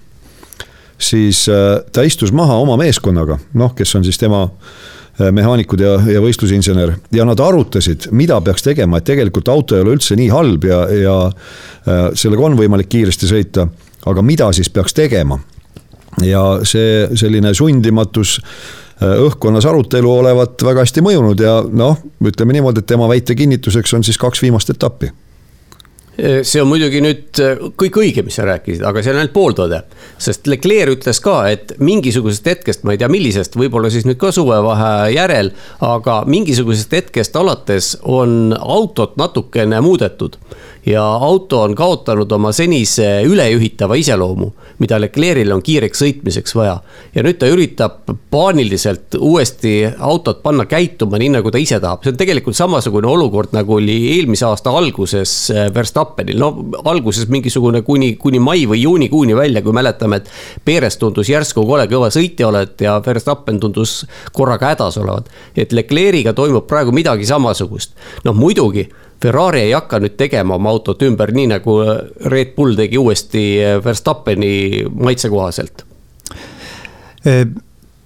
siis 0.99 1.47
äh, 1.49 1.79
ta 1.91 2.03
istus 2.03 2.31
maha 2.35 2.59
oma 2.59 2.77
meeskonnaga, 2.79 3.39
noh, 3.57 3.75
kes 3.75 3.95
on 3.95 4.05
siis 4.05 4.19
tema 4.19 4.43
äh, 4.45 5.29
mehaanikud 5.35 5.81
ja, 5.83 5.95
ja 6.13 6.23
võistlusinsener 6.23 6.95
ja 7.15 7.27
nad 7.27 7.39
arutasid, 7.43 8.09
mida 8.11 8.39
peaks 8.43 8.65
tegema, 8.65 8.99
et 8.99 9.07
tegelikult 9.07 9.49
auto 9.51 9.77
ei 9.77 9.85
ole 9.85 9.95
üldse 9.97 10.17
nii 10.19 10.29
halb 10.33 10.67
ja, 10.67 10.81
ja 10.93 11.15
äh, 11.29 12.03
sellega 12.19 12.49
on 12.49 12.59
võimalik 12.59 12.91
kiiresti 12.91 13.31
sõita. 13.31 13.69
aga 14.05 14.21
mida 14.21 14.51
siis 14.53 14.69
peaks 14.69 14.93
tegema? 14.93 15.39
ja 16.25 16.59
see 16.67 17.07
selline 17.15 17.53
sundimatus 17.53 18.39
õhkkonnas 18.99 19.63
arutelu 19.69 20.09
olevat 20.11 20.59
väga 20.65 20.83
hästi 20.83 21.03
mõjunud 21.05 21.39
ja 21.39 21.61
noh, 21.63 22.01
ütleme 22.19 22.57
niimoodi, 22.57 22.81
et 22.81 22.89
tema 22.89 23.07
väite 23.07 23.35
kinnituseks 23.37 23.93
on 23.95 24.03
siis 24.03 24.17
kaks 24.19 24.41
viimast 24.43 24.73
etappi 24.73 25.11
see 26.43 26.61
on 26.61 26.69
muidugi 26.69 27.01
nüüd 27.03 27.41
äh, 27.43 27.61
kõik 27.79 27.99
õige, 28.01 28.23
mis 28.25 28.37
sa 28.39 28.45
rääkisid, 28.47 28.83
aga 28.87 29.03
see 29.03 29.13
on 29.13 29.21
ainult 29.21 29.35
pooltõde. 29.35 29.81
sest 30.19 30.47
Leclerc 30.49 30.97
ütles 30.97 31.21
ka, 31.23 31.35
et 31.51 31.73
mingisugusest 31.79 32.47
hetkest, 32.51 32.83
ma 32.83 32.95
ei 32.95 33.01
tea, 33.01 33.09
millisest, 33.11 33.55
võib-olla 33.59 33.91
siis 33.93 34.07
nüüd 34.07 34.19
ka 34.21 34.31
suvevaheaja 34.35 35.13
järel, 35.15 35.53
aga 35.85 36.21
mingisugusest 36.27 36.95
hetkest 36.97 37.35
alates 37.39 37.95
on 38.03 38.55
autot 38.59 39.15
natukene 39.19 39.81
muudetud 39.85 40.37
ja 40.85 41.03
auto 41.03 41.61
on 41.61 41.75
kaotanud 41.75 42.31
oma 42.31 42.51
senise 42.55 43.21
ülejuhitava 43.27 43.97
iseloomu, 43.99 44.51
mida 44.79 44.99
Leclerc'il 45.01 45.51
on 45.51 45.61
kiireks 45.63 46.01
sõitmiseks 46.03 46.55
vaja. 46.55 46.79
ja 47.15 47.23
nüüd 47.23 47.39
ta 47.39 47.49
üritab 47.51 48.07
paaniliselt 48.31 49.17
uuesti 49.19 49.73
autot 49.99 50.41
panna 50.43 50.65
käituma 50.69 51.19
nii, 51.19 51.33
nagu 51.35 51.51
ta 51.51 51.59
ise 51.59 51.79
tahab, 51.79 52.03
see 52.03 52.13
on 52.13 52.19
tegelikult 52.19 52.55
samasugune 52.55 53.07
olukord, 53.07 53.51
nagu 53.55 53.75
oli 53.79 53.97
eelmise 54.15 54.45
aasta 54.47 54.71
alguses 54.71 55.33
äh, 55.51 55.67
Verstappenil, 55.75 56.39
no 56.39 56.53
alguses 56.85 57.27
mingisugune 57.27 57.81
kuni, 57.87 58.13
kuni 58.21 58.39
mai 58.39 58.63
või 58.69 58.83
juunikuuni 58.83 59.35
välja, 59.35 59.63
kui 59.65 59.75
mäletame, 59.75 60.21
et 60.21 60.31
Perez 60.65 60.97
tundus 61.01 61.29
järsku 61.29 61.65
kole 61.67 61.89
kõva 61.91 62.11
sõitja 62.13 62.47
olevat 62.47 62.81
ja 62.85 62.97
Verstappen 63.05 63.59
tundus 63.59 64.05
korraga 64.33 64.73
hädas 64.73 64.97
olevat. 65.01 65.29
et 65.55 65.73
Leclerc'iga 65.73 66.33
toimub 66.33 66.67
praegu 66.67 66.95
midagi 66.95 67.27
samasugust, 67.27 67.95
noh 68.23 68.35
muidugi 68.35 68.87
Ferrari 69.19 69.65
ei 69.67 69.73
hakka 69.75 69.99
nüüd 69.99 70.15
tegema 70.19 70.55
oma 70.55 70.71
autot 70.71 71.01
ümber, 71.03 71.33
nii 71.35 71.49
nagu 71.51 71.79
Red 72.31 72.53
Bull 72.55 72.77
tegi 72.79 72.99
uuesti 72.99 73.45
Verstappeni 73.83 74.85
maitse 74.95 75.31
kohaselt. 75.31 75.83
E 77.27 77.43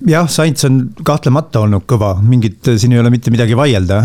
jah, 0.09 0.27
Sainz 0.29 0.65
on 0.67 0.79
kahtlemata 1.05 1.63
olnud 1.63 1.85
kõva, 1.89 2.15
mingit, 2.25 2.65
siin 2.77 2.95
ei 2.95 3.01
ole 3.01 3.11
mitte 3.13 3.31
midagi 3.33 3.55
vaielda, 3.57 4.01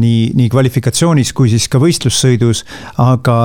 nii, 0.00 0.32
nii 0.38 0.48
kvalifikatsioonis 0.52 1.32
kui 1.36 1.52
siis 1.52 1.68
ka 1.70 1.80
võistlussõidus, 1.82 2.64
aga 3.00 3.38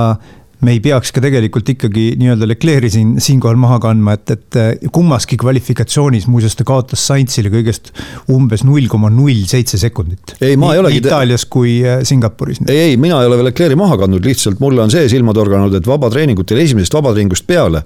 me 0.64 0.74
ei 0.74 0.80
peaks 0.84 1.12
ka 1.14 1.22
tegelikult 1.24 1.68
ikkagi 1.74 2.04
nii-öelda 2.20 2.48
Leclerc'i 2.48 2.90
siin, 2.94 3.14
siinkohal 3.22 3.58
maha 3.60 3.78
kandma, 3.82 4.16
et, 4.18 4.34
et 4.34 4.86
kummaski 4.94 5.38
kvalifikatsioonis 5.40 6.28
muuseas 6.30 6.56
ta 6.58 6.66
kaotas 6.68 7.04
Sainzile 7.08 7.52
kõigest 7.52 7.92
umbes 8.32 8.64
null 8.66 8.88
koma 8.92 9.10
null 9.12 9.44
seitse 9.50 9.80
sekundit. 9.80 10.36
ei, 10.40 10.58
ma 10.60 10.74
ei 10.74 10.82
olegi. 10.82 11.02
Itaalias 11.04 11.46
kui 11.50 11.78
äh, 11.84 12.02
Singapuris. 12.06 12.62
ei, 12.68 12.90
ei, 12.90 12.96
mina 13.00 13.20
ei 13.22 13.30
ole 13.30 13.40
veel 13.40 13.50
Leclerc'i 13.50 13.78
maha 13.78 13.98
kandnud, 14.04 14.24
lihtsalt 14.24 14.62
mulle 14.64 14.84
on 14.84 14.94
see 14.94 15.08
silma 15.12 15.34
torganud, 15.36 15.74
et 15.78 15.90
vabatreeningutel 15.90 16.62
esimesest 16.64 16.96
vabatreeningust 16.96 17.46
peale 17.50 17.84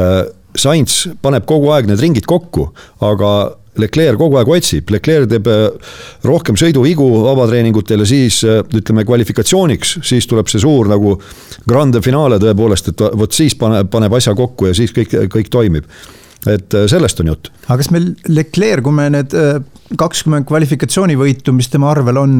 äh, 0.00 0.18
Sainz 0.56 1.04
paneb 1.22 1.44
kogu 1.48 1.70
aeg 1.74 1.88
need 1.90 2.00
ringid 2.00 2.26
kokku, 2.28 2.70
aga 3.04 3.30
Leclerc 3.82 4.18
kogu 4.20 4.38
aeg 4.40 4.50
otsib, 4.56 4.90
Leclerc 4.94 5.30
teeb 5.30 5.48
äh, 5.50 5.94
rohkem 6.26 6.58
sõiduvigu 6.58 7.06
vabatreeningutel 7.26 8.04
ja 8.04 8.08
siis 8.08 8.42
äh, 8.46 8.62
ütleme 8.76 9.06
kvalifikatsiooniks, 9.08 9.98
siis 10.06 10.28
tuleb 10.30 10.50
see 10.52 10.62
suur 10.62 10.90
nagu 10.90 11.16
grande 11.68 12.02
finaale 12.04 12.40
tõepoolest, 12.42 12.92
et 12.92 13.06
vot 13.20 13.36
siis 13.36 13.56
paneb, 13.58 13.90
paneb 13.92 14.16
asja 14.18 14.36
kokku 14.38 14.70
ja 14.70 14.76
siis 14.76 14.94
kõik, 14.96 15.14
kõik 15.32 15.52
toimib 15.52 15.88
et 16.46 16.74
äh, 16.78 16.84
sellest 16.90 17.22
on 17.22 17.32
jutt. 17.32 17.52
aga 17.66 17.80
kas 17.82 17.92
meil 17.94 18.12
Leclerc, 18.30 18.84
kui 18.86 18.94
me 18.94 19.08
need 19.14 19.34
kakskümmend 19.98 20.46
kvalifikatsioonivõitu, 20.48 21.54
mis 21.54 21.70
tema 21.72 21.92
arvel 21.94 22.20
on 22.20 22.36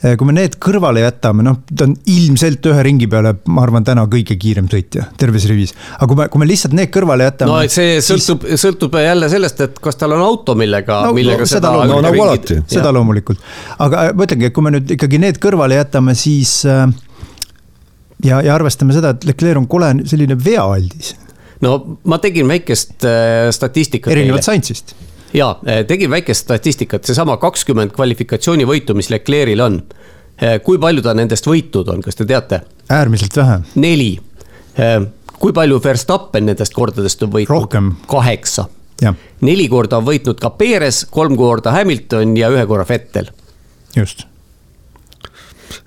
kui 0.00 0.28
me 0.28 0.32
need 0.32 0.54
kõrvale 0.62 1.02
jätame, 1.02 1.44
noh, 1.44 1.58
ta 1.76 1.84
on 1.84 1.92
ilmselt 2.08 2.64
ühe 2.70 2.84
ringi 2.86 3.08
peale, 3.10 3.34
ma 3.52 3.64
arvan, 3.66 3.84
täna 3.84 4.06
kõige 4.10 4.36
kiirem 4.40 4.68
sõitja 4.72 5.04
terves 5.20 5.44
rivis. 5.50 5.74
aga 5.98 6.08
kui 6.08 6.16
me, 6.16 6.28
kui 6.32 6.40
me 6.40 6.48
lihtsalt 6.48 6.76
need 6.76 6.92
kõrvale 6.94 7.26
jätame. 7.28 7.52
no 7.52 7.74
see 7.74 7.98
sõltub 8.04 8.46
siis..., 8.48 8.64
sõltub 8.64 8.96
jälle 9.00 9.28
sellest, 9.32 9.60
et 9.66 9.82
kas 9.84 10.00
tal 10.00 10.16
on 10.16 10.24
auto, 10.24 10.56
millega 10.56 11.02
no,, 11.06 11.12
millega 11.16 11.44
no, 11.44 11.50
seda. 11.52 11.74
no 11.90 12.00
nagu 12.04 12.24
alati. 12.24 12.62
seda 12.70 12.94
loomulikult, 12.96 13.44
aga 13.78 14.08
ma 14.16 14.28
ütlengi, 14.28 14.48
et 14.48 14.56
kui 14.56 14.64
me 14.64 14.74
nüüd 14.78 14.96
ikkagi 14.96 15.20
need 15.20 15.40
kõrvale 15.42 15.76
jätame, 15.76 16.16
siis 16.16 16.62
äh, 16.64 16.86
ja, 18.24 18.40
ja 18.40 18.56
arvestame 18.56 18.96
seda, 18.96 19.12
et 19.12 19.28
Leclerc 19.28 19.60
on 19.60 19.68
kole 19.68 19.92
selline 20.08 20.38
veaaldis. 20.40 21.12
no 21.60 21.76
ma 22.08 22.22
tegin 22.24 22.48
väikest 22.48 23.04
äh, 23.04 23.50
statistikat. 23.52 24.16
erinevalt 24.16 24.48
Sainzist 24.48 24.96
ja 25.34 25.50
eh, 25.66 25.84
tegin 25.86 26.10
väikest 26.10 26.46
statistikat, 26.46 27.04
seesama 27.04 27.36
kakskümmend 27.36 27.94
kvalifikatsioonivõitu, 27.96 28.94
mis 28.98 29.10
Leclerc'il 29.10 29.60
on. 29.64 29.80
Eh, 30.40 30.58
kui 30.64 30.78
palju 30.80 31.04
ta 31.04 31.14
nendest 31.14 31.46
võitnud 31.46 31.90
on, 31.92 32.02
kas 32.04 32.18
te 32.18 32.26
teate? 32.26 32.62
äärmiselt 32.90 33.36
vähe. 33.36 33.60
neli. 33.74 34.12
Eh, 34.78 34.98
kui 35.38 35.52
palju 35.52 35.80
Verstappen 35.84 36.46
nendest 36.46 36.74
kordadest 36.74 37.22
on 37.22 37.32
võitnud? 37.36 37.56
rohkem. 37.56 37.94
kaheksa. 38.06 38.68
neli 39.40 39.68
korda 39.68 39.96
on 39.96 40.04
võitnud 40.04 40.40
ka 40.40 40.50
Perez, 40.50 41.04
kolm 41.10 41.36
korda 41.36 41.72
Hamilton 41.72 42.36
ja 42.36 42.50
ühe 42.52 42.66
korra 42.66 42.84
Vettel. 42.88 43.30
just 43.96 44.29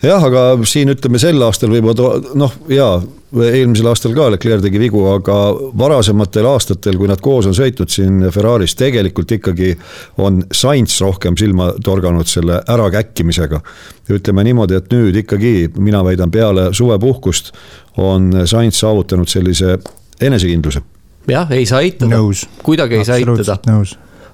jah, 0.03 0.23
aga 0.23 0.45
siin 0.69 0.91
ütleme 0.93 1.19
sel 1.21 1.41
aastal 1.43 1.71
võib-olla 1.73 2.35
noh, 2.39 2.53
jaa, 2.71 2.97
eelmisel 3.41 3.89
aastal 3.89 4.13
ka 4.15 4.29
Leclerc 4.33 4.63
tegi 4.65 4.79
vigu, 4.81 5.01
aga 5.09 5.37
varasematel 5.79 6.47
aastatel, 6.51 6.97
kui 6.99 7.09
nad 7.09 7.21
koos 7.23 7.47
on 7.49 7.55
sõitnud 7.57 7.91
siin 7.91 8.21
Ferraris, 8.33 8.75
tegelikult 8.79 9.31
ikkagi 9.37 9.73
on 10.21 10.43
Sainz 10.53 10.99
rohkem 11.01 11.37
silma 11.39 11.71
torganud 11.83 12.29
selle 12.29 12.61
ärakäkkimisega. 12.69 13.61
ütleme 14.09 14.43
niimoodi, 14.43 14.75
et 14.75 14.91
nüüd 14.91 15.15
ikkagi 15.23 15.71
mina 15.77 16.03
väidan, 16.03 16.31
peale 16.31 16.69
suvepuhkust 16.73 17.53
on 17.97 18.31
Sainz 18.45 18.79
saavutanud 18.79 19.27
sellise 19.27 19.79
enesekindluse. 20.21 20.81
jah, 21.27 21.51
ei 21.51 21.65
saa 21.65 21.81
eitada, 21.81 22.19
kuidagi 22.63 22.95
ei 22.95 23.05
saa 23.05 23.17
eitada. 23.17 23.57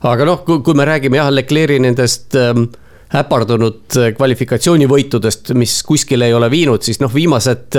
aga 0.01 0.25
noh, 0.25 0.43
kui 0.45 0.73
me 0.73 0.85
räägime 0.85 1.17
jah, 1.17 1.31
Leclerc'i 1.31 1.79
nendest 1.79 2.35
ähm, 2.35 2.69
äpardunud 3.15 3.97
kvalifikatsioonivõitudest, 4.17 5.53
mis 5.57 5.79
kuskile 5.83 6.29
ei 6.29 6.33
ole 6.37 6.49
viinud, 6.51 6.83
siis 6.85 6.99
noh, 7.01 7.13
viimased 7.13 7.77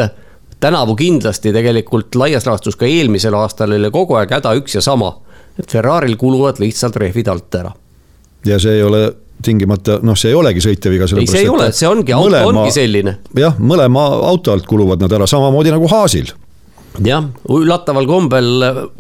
tänavu 0.61 0.97
kindlasti 0.97 1.53
tegelikult 1.53 2.15
laias 2.19 2.47
laastus 2.47 2.77
ka 2.77 2.87
eelmisel 2.87 3.35
aastal 3.39 3.73
oli 3.77 3.91
kogu 3.95 4.19
aeg 4.21 4.35
häda 4.37 4.55
üks 4.59 4.77
ja 4.77 4.83
sama. 4.85 5.15
et 5.59 5.71
Ferrari'l 5.71 6.17
kuluvad 6.17 6.59
lihtsalt 6.59 6.97
rehvid 6.97 7.29
alt 7.29 7.55
ära. 7.55 7.73
ja 8.47 8.59
see 8.59 8.75
ei 8.75 8.83
ole 8.83 9.13
tingimata, 9.43 9.99
noh, 10.03 10.17
see 10.19 10.31
ei 10.31 10.35
olegi 10.35 10.61
sõitjaviga. 10.61 11.09
ei, 11.17 11.27
see 11.27 11.45
ei 11.47 11.49
ole, 11.49 11.73
see 11.73 11.89
ongi, 11.89 12.13
auto 12.13 12.43
ongi 12.49 12.71
selline. 12.75 13.19
jah, 13.37 13.57
mõlema 13.59 14.07
auto 14.29 14.53
alt 14.53 14.67
kuluvad 14.67 15.01
nad 15.01 15.13
ära, 15.13 15.27
samamoodi 15.31 15.73
nagu 15.73 15.89
Haasil 15.89 16.33
jah, 16.99 17.27
üllataval 17.51 18.07
kombel 18.09 18.49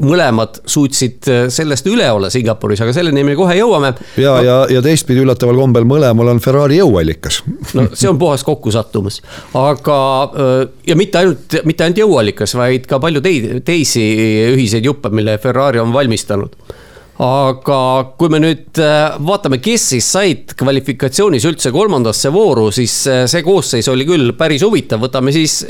mõlemad 0.02 0.60
suutsid 0.68 1.28
äh, 1.30 1.42
sellest 1.52 1.88
üle 1.90 2.06
olla 2.12 2.30
Singapuris, 2.32 2.82
aga 2.84 2.94
selleni 2.94 3.24
me 3.26 3.36
kohe 3.38 3.56
jõuame. 3.58 3.92
ja 4.20 4.36
no., 4.36 4.44
ja, 4.46 4.58
ja 4.76 4.82
teistpidi 4.84 5.24
üllataval 5.24 5.58
kombel 5.58 5.88
mõlemal 5.88 6.32
on 6.34 6.42
Ferrari 6.42 6.78
jõuallikas. 6.80 7.42
no 7.74 7.88
see 7.92 8.10
on 8.10 8.20
puhas 8.20 8.44
kokkusattumus, 8.46 9.20
aga 9.58 9.98
äh, 10.30 10.60
ja 10.92 10.98
mitte 10.98 11.22
ainult, 11.22 11.58
mitte 11.66 11.86
ainult 11.86 12.04
jõuallikas, 12.04 12.54
vaid 12.58 12.86
ka 12.90 13.00
palju 13.02 13.24
teid, 13.24 13.50
teisi 13.66 14.04
ühiseid 14.54 14.86
juppe, 14.86 15.12
mille 15.14 15.38
Ferrari 15.42 15.82
on 15.82 15.94
valmistanud 15.96 16.54
aga 17.20 17.80
kui 18.16 18.30
me 18.32 18.40
nüüd 18.40 18.80
äh, 18.80 19.18
vaatame, 19.26 19.58
kes 19.60 19.90
siis 19.92 20.06
said 20.14 20.54
kvalifikatsioonis 20.58 21.44
üldse 21.50 21.72
kolmandasse 21.74 22.32
vooru, 22.32 22.70
siis 22.72 22.94
äh, 23.10 23.26
see 23.30 23.44
koosseis 23.44 23.90
oli 23.92 24.06
küll 24.08 24.32
päris 24.38 24.64
huvitav, 24.64 25.02
võtame 25.04 25.34
siis 25.34 25.60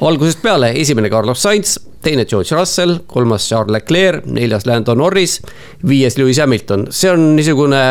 algusest 0.00 0.42
peale, 0.42 0.72
esimene 0.80 1.10
Carlos 1.10 1.42
Sainz, 1.42 1.78
teine 2.02 2.24
George 2.24 2.56
Russell, 2.56 2.98
kolmas 3.06 3.48
Charles 3.48 3.72
Leclerc, 3.72 4.24
neljas 4.24 4.66
Lando 4.66 4.94
Norris, 4.94 5.40
viies 5.88 6.18
Lewis 6.18 6.38
Hamilton. 6.38 6.86
see 6.90 7.10
on 7.10 7.36
niisugune 7.36 7.82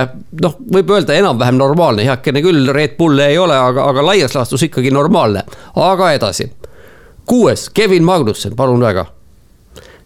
noh, 0.41 0.57
võib 0.73 0.89
öelda 0.89 1.13
enam-vähem 1.13 1.59
normaalne, 1.59 2.05
heakene 2.07 2.41
küll, 2.41 2.73
Red 2.73 2.97
Bull 2.97 3.19
ei 3.19 3.37
ole, 3.37 3.57
aga, 3.57 3.85
aga 3.91 4.05
laias 4.05 4.35
laastus 4.35 4.65
ikkagi 4.65 4.91
normaalne. 4.91 5.43
aga 5.75 6.11
edasi, 6.17 6.49
kuues 7.25 7.69
Kevin 7.69 8.03
Magnussen, 8.03 8.55
palun 8.55 8.81
väga. 8.81 9.05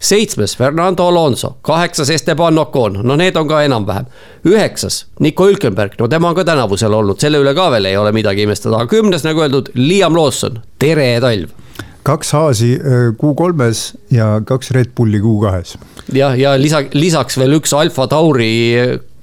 Seitsmes 0.04 0.58
Fernando 0.60 1.06
Alonso, 1.08 1.58
kaheksas 1.62 2.10
Esteban 2.10 2.58
Ocon, 2.60 3.00
no 3.04 3.16
need 3.16 3.38
on 3.40 3.48
ka 3.48 3.62
enam-vähem. 3.64 4.06
üheksas 4.46 5.06
Nico 5.20 5.48
Hülkenberg, 5.48 5.96
no 6.00 6.08
tema 6.08 6.30
on 6.30 6.36
ka 6.36 6.44
tänavusel 6.44 6.94
olnud, 6.94 7.20
selle 7.20 7.40
üle 7.40 7.56
ka 7.56 7.72
veel 7.72 7.86
ei 7.86 7.98
ole 7.98 8.12
midagi 8.12 8.44
imestada, 8.44 8.76
aga 8.76 8.92
kümnes, 8.92 9.24
nagu 9.24 9.40
öeldud, 9.40 9.72
Liam 9.76 10.18
Lawson, 10.18 10.60
tere 10.80 11.22
talv 11.24 11.64
kaks 12.04 12.34
Haasi 12.36 12.76
Q3-s 13.20 13.94
ja 14.12 14.42
kaks 14.46 14.72
Red 14.76 14.92
Bulli 14.96 15.22
Q2-s. 15.24 15.78
jah, 16.14 16.36
ja 16.40 16.54
lisa, 16.60 16.84
lisaks 16.94 17.38
veel 17.40 17.58
üks 17.60 17.74
Alfa 17.78 18.08
Tauri 18.12 18.50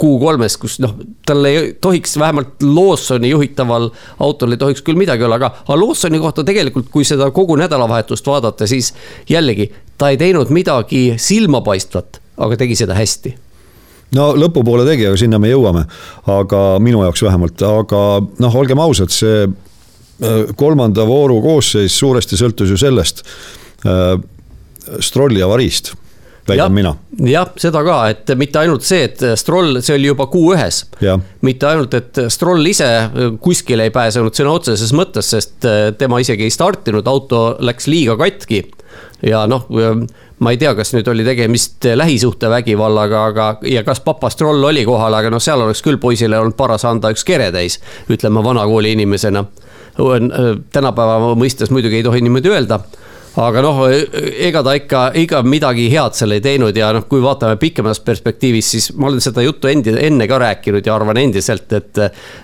Q3-s, 0.01 0.57
kus 0.61 0.79
noh, 0.81 0.95
tal 1.29 1.45
ei 1.49 1.75
tohiks 1.81 2.17
vähemalt 2.21 2.65
Lawsoni 2.65 3.35
juhitaval 3.35 3.91
autol 4.19 4.57
ei 4.57 4.61
tohiks 4.61 4.85
küll 4.87 4.99
midagi 5.01 5.27
olla, 5.27 5.41
aga, 5.41 5.53
aga 5.67 5.79
Lawsoni 5.81 6.23
kohta 6.23 6.45
tegelikult, 6.47 6.89
kui 6.93 7.05
seda 7.09 7.31
kogu 7.37 7.59
nädalavahetust 7.61 8.27
vaadata, 8.27 8.69
siis 8.71 8.95
jällegi 9.29 9.71
ta 10.01 10.09
ei 10.13 10.19
teinud 10.21 10.53
midagi 10.55 11.15
silmapaistvat, 11.21 12.21
aga 12.41 12.61
tegi 12.61 12.79
seda 12.81 12.97
hästi 12.97 13.37
no 14.17 14.31
lõpupoole 14.39 14.87
tegi, 14.89 15.07
aga 15.07 15.19
sinna 15.21 15.39
me 15.43 15.53
jõuame, 15.53 15.85
aga 16.33 16.63
minu 16.83 17.05
jaoks 17.05 17.23
vähemalt, 17.27 17.61
aga 17.67 18.05
noh, 18.43 18.57
olgem 18.63 18.81
ausad, 18.83 19.13
see 19.15 19.45
kolmanda 20.57 21.07
vooru 21.09 21.41
koosseis 21.45 21.97
suuresti 21.99 22.37
sõltus 22.41 22.73
ju 22.73 22.79
sellest 22.81 23.25
äh, 23.87 24.15
Strolli 25.01 25.43
avariist 25.45 25.95
väidan 26.51 26.73
mina. 26.75 26.95
jah, 27.27 27.51
seda 27.61 27.83
ka, 27.87 27.97
et 28.13 28.33
mitte 28.39 28.61
ainult 28.63 28.85
see, 28.87 29.05
et 29.09 29.23
Stroll, 29.39 29.81
see 29.85 29.97
oli 29.97 30.11
juba 30.11 30.27
Q1-s. 30.31 30.81
mitte 31.47 31.69
ainult, 31.69 31.95
et 31.95 32.23
Stroll 32.33 32.67
ise 32.71 32.89
kuskile 33.43 33.89
ei 33.89 33.95
pääsenud 33.95 34.37
sõna 34.37 34.57
otseses 34.57 34.95
mõttes, 34.97 35.31
sest 35.35 35.69
tema 36.01 36.21
isegi 36.23 36.49
ei 36.49 36.55
startinud, 36.55 37.07
auto 37.11 37.45
läks 37.61 37.89
liiga 37.91 38.17
katki 38.21 38.65
ja 39.27 39.45
noh, 39.51 39.67
ma 40.41 40.53
ei 40.55 40.61
tea, 40.61 40.73
kas 40.77 40.95
nüüd 40.97 41.09
oli 41.13 41.25
tegemist 41.27 41.85
lähisuhtevägivallaga, 41.95 43.25
aga 43.33 43.49
ja 43.69 43.85
kas 43.87 44.01
Papastroll 44.05 44.65
oli 44.71 44.85
kohal, 44.89 45.15
aga 45.17 45.33
noh, 45.33 45.43
seal 45.43 45.67
oleks 45.67 45.85
küll 45.85 46.01
poisile 46.01 46.39
olnud 46.41 46.57
paras 46.59 46.87
anda 46.89 47.13
üks 47.13 47.27
keretäis, 47.29 47.81
ütleme 48.11 48.45
vanakooli 48.45 48.95
inimesena. 48.97 49.45
Tänapäeva 49.97 51.35
mõistes 51.39 51.73
muidugi 51.75 52.01
ei 52.01 52.07
tohi 52.07 52.23
niimoodi 52.25 52.53
öelda 52.53 52.81
aga 53.39 53.63
noh, 53.63 53.81
ega 53.89 54.63
ta 54.67 54.75
ikka, 54.79 55.03
ikka 55.23 55.43
midagi 55.47 55.87
head 55.93 56.17
seal 56.19 56.35
ei 56.35 56.43
teinud 56.45 56.77
ja 56.77 56.91
noh, 56.97 57.07
kui 57.11 57.23
vaatame 57.23 57.59
pikemas 57.61 58.03
perspektiivis, 58.05 58.71
siis 58.75 58.91
ma 58.99 59.11
olen 59.11 59.23
seda 59.23 59.45
juttu 59.45 59.71
endi, 59.71 59.95
enne 59.95 60.27
ka 60.31 60.41
rääkinud 60.43 60.87
ja 60.87 60.97
arvan 60.97 61.21
endiselt, 61.21 61.71
et 61.77 62.01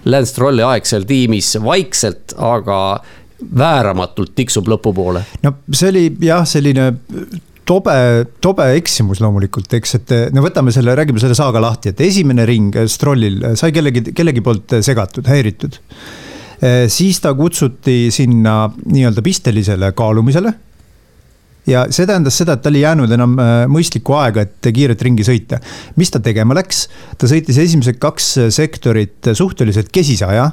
Lance 0.06 0.36
Trolli 0.36 0.64
aeg 0.66 0.86
seal 0.86 1.06
tiimis 1.08 1.56
vaikselt, 1.64 2.36
aga 2.38 2.78
vääramatult 3.58 4.32
tiksub 4.36 4.70
lõpupoole. 4.70 5.24
no 5.42 5.56
see 5.72 5.90
oli 5.90 6.04
jah, 6.24 6.46
selline 6.48 6.92
tobe, 7.66 7.96
tobe 8.40 8.68
eksimus 8.78 9.20
loomulikult, 9.24 9.74
eks, 9.76 9.96
et 9.98 10.14
no 10.34 10.44
võtame 10.44 10.72
selle, 10.74 10.94
räägime 10.96 11.20
selle 11.22 11.36
saaga 11.38 11.60
lahti, 11.62 11.92
et 11.92 12.04
esimene 12.06 12.46
ring 12.48 12.78
Strollil 12.88 13.42
sai 13.58 13.74
kellegi, 13.74 14.06
kellegi 14.16 14.44
poolt 14.44 14.78
segatud, 14.86 15.26
häiritud. 15.28 15.80
Siis 16.88 17.20
ta 17.20 17.34
kutsuti 17.36 18.06
sinna 18.14 18.70
nii-öelda 18.84 19.22
pistelisele 19.22 19.92
kaalumisele. 19.92 20.52
ja 21.66 21.86
see 21.90 22.06
tähendas 22.06 22.36
seda, 22.38 22.54
et 22.54 22.62
tal 22.62 22.76
ei 22.78 22.84
jäänud 22.84 23.10
enam 23.10 23.32
äh, 23.42 23.54
mõistlikku 23.66 24.14
aega, 24.14 24.44
et 24.46 24.68
kiiret 24.72 25.02
ringi 25.02 25.26
sõita. 25.26 25.60
mis 25.96 26.10
ta 26.10 26.20
tegema 26.20 26.54
läks? 26.54 26.86
ta 27.18 27.28
sõitis 27.30 27.58
esimesed 27.58 27.98
kaks 27.98 28.36
sektorit 28.54 29.34
suhteliselt 29.34 29.92
kesise 29.92 30.24
aja 30.28 30.50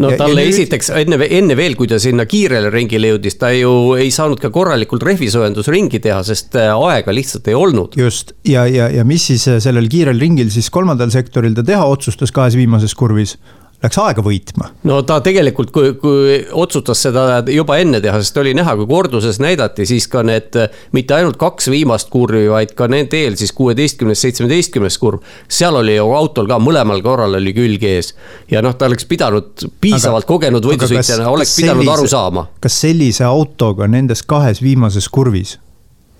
no 0.00 0.10
talle 0.18 0.42
nüüd... 0.42 0.52
esiteks 0.52 0.90
enne, 1.00 1.18
enne 1.38 1.56
veel, 1.58 1.76
kui 1.78 1.88
ta 1.90 1.98
sinna 2.02 2.26
kiirele 2.28 2.70
ringile 2.72 3.14
jõudis, 3.14 3.36
ta 3.40 3.52
ju 3.54 3.94
ei 4.00 4.10
saanud 4.14 4.40
ka 4.42 4.50
korralikult 4.54 5.04
rehvisoojendusringi 5.06 6.02
teha, 6.02 6.20
sest 6.26 6.58
äh, 6.58 6.72
aega 6.74 7.14
lihtsalt 7.14 7.48
ei 7.50 7.56
olnud. 7.58 7.96
just 8.00 8.34
ja, 8.48 8.66
ja, 8.66 8.90
ja 8.92 9.06
mis 9.08 9.30
siis 9.32 9.46
sellel 9.64 9.88
kiirel 9.92 10.20
ringil 10.20 10.52
siis 10.52 10.70
kolmandal 10.70 11.12
sektoril 11.14 11.56
ta 11.56 11.64
teha 11.66 11.86
otsustas 11.86 12.34
kahes 12.34 12.58
viimases 12.58 12.94
kurvis 12.98 13.38
läks 13.80 13.98
aega 14.00 14.22
võitma. 14.24 14.70
no 14.88 15.00
ta 15.08 15.18
tegelikult, 15.24 15.70
kui, 15.72 15.92
kui 16.00 16.36
otsustas 16.52 17.00
seda 17.06 17.40
juba 17.52 17.78
enne 17.80 18.00
teha, 18.04 18.20
sest 18.20 18.36
oli 18.42 18.52
näha, 18.56 18.74
kui 18.76 18.88
korduses 18.90 19.40
näidati, 19.40 19.86
siis 19.88 20.06
ka 20.10 20.22
need 20.26 20.56
mitte 20.96 21.16
ainult 21.16 21.38
kaks 21.40 21.70
viimast 21.72 22.10
kurvi, 22.12 22.44
vaid 22.52 22.74
ka 22.76 22.90
nende 22.92 23.22
eel 23.22 23.38
siis 23.40 23.54
kuueteistkümnes, 23.56 24.20
seitsmeteistkümnes 24.26 24.98
kurv. 25.00 25.24
seal 25.48 25.78
oli 25.80 25.96
ju 25.96 26.10
autol 26.16 26.50
ka 26.50 26.60
mõlemal 26.60 27.00
korral 27.04 27.38
oli 27.40 27.54
külg 27.56 27.84
ees 27.88 28.12
ja 28.52 28.62
noh, 28.64 28.76
ta 28.76 28.90
oleks 28.90 29.08
pidanud 29.08 29.66
piisavalt 29.80 30.26
aga, 30.26 30.32
kogenud 30.34 30.68
võidusõitjana, 30.72 31.30
oleks 31.32 31.54
kas 31.54 31.62
pidanud 31.62 31.84
sellise, 31.84 31.96
aru 31.96 32.12
saama. 32.12 32.46
kas 32.60 32.80
sellise 32.84 33.24
autoga 33.28 33.88
nendes 33.88 34.22
kahes 34.28 34.60
viimases 34.62 35.08
kurvis 35.08 35.56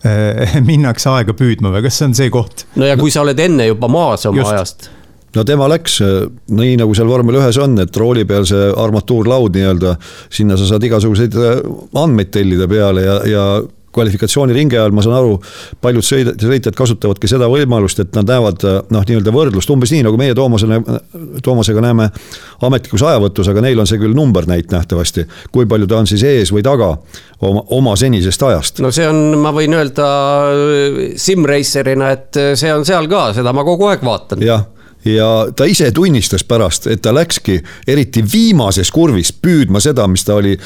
äh, 0.07 0.57
minnakse 0.71 1.13
aega 1.13 1.37
püüdma 1.37 1.75
või 1.77 1.85
kas 1.89 2.01
see 2.01 2.09
on 2.09 2.17
see 2.17 2.33
koht? 2.33 2.65
no 2.81 2.89
ja 2.89 2.97
kui 3.01 3.13
sa 3.13 3.27
oled 3.27 3.45
enne 3.49 3.69
juba 3.69 3.93
maas 3.93 4.25
oma 4.31 4.41
Just. 4.41 4.57
ajast 4.57 4.91
no 5.37 5.45
tema 5.47 5.69
läks 5.71 6.01
nii 6.51 6.79
nagu 6.81 6.95
seal 6.97 7.11
vormel 7.11 7.41
ühes 7.41 7.59
on, 7.63 7.79
et 7.83 7.97
rooli 7.97 8.27
peal 8.29 8.47
see 8.49 8.71
armatuurlaud 8.85 9.57
nii-öelda, 9.57 9.97
sinna 10.33 10.59
sa 10.59 10.69
saad 10.71 10.87
igasuguseid 10.87 11.37
äh, 11.39 11.61
andmeid 12.01 12.33
tellida 12.35 12.69
peale 12.71 13.07
ja, 13.07 13.21
ja 13.29 13.45
kvalifikatsiooniringi 13.91 14.79
ajal 14.79 14.93
ma 14.95 15.03
saan 15.03 15.17
aru, 15.19 15.33
paljud 15.83 16.07
sõidjad, 16.07 16.37
sõitjad 16.39 16.77
kasutavadki 16.79 17.27
seda 17.31 17.49
võimalust, 17.51 17.99
et 18.03 18.15
nad 18.15 18.29
näevad 18.31 18.67
äh, 18.67 18.79
noh, 18.95 19.07
nii-öelda 19.07 19.35
võrdlust 19.35 19.73
umbes 19.75 19.93
nii 19.95 20.05
nagu 20.07 20.19
meie 20.21 20.35
Toomasele, 20.39 20.81
Toomasega 21.43 21.83
näeme 21.85 22.11
ametlikus 22.67 23.03
ajavõtus, 23.07 23.51
aga 23.51 23.65
neil 23.67 23.83
on 23.83 23.91
see 23.91 24.01
küll 24.03 24.15
numbernäit 24.17 24.71
nähtavasti. 24.75 25.27
kui 25.51 25.67
palju 25.71 25.91
ta 25.91 25.99
on 26.03 26.11
siis 26.11 26.23
ees 26.27 26.55
või 26.55 26.63
taga 26.67 26.93
oma, 27.41 27.65
oma 27.75 27.97
senisest 27.99 28.43
ajast. 28.47 28.83
no 28.85 28.93
see 28.95 29.09
on, 29.11 29.39
ma 29.43 29.55
võin 29.55 29.75
öelda 29.79 30.11
äh, 30.51 31.01
simracer'ina, 31.19 32.13
et 32.15 32.45
see 32.55 32.75
on 32.75 32.87
seal 32.87 33.11
ka, 33.11 33.31
seda 33.35 33.55
ma 33.55 33.67
kogu 33.67 33.91
aeg 33.91 34.07
vaatan. 34.07 34.47
jah 34.47 34.69
ja 35.05 35.47
ta 35.57 35.65
ise 35.65 35.91
tunnistas 35.93 36.45
pärast, 36.45 36.87
et 36.87 37.03
ta 37.03 37.15
läkski 37.15 37.61
eriti 37.89 38.25
viimases 38.33 38.91
kurvis 38.93 39.33
püüdma 39.33 39.81
seda, 39.81 40.07
mis 40.09 40.25
ta 40.25 40.37
oli 40.41 40.57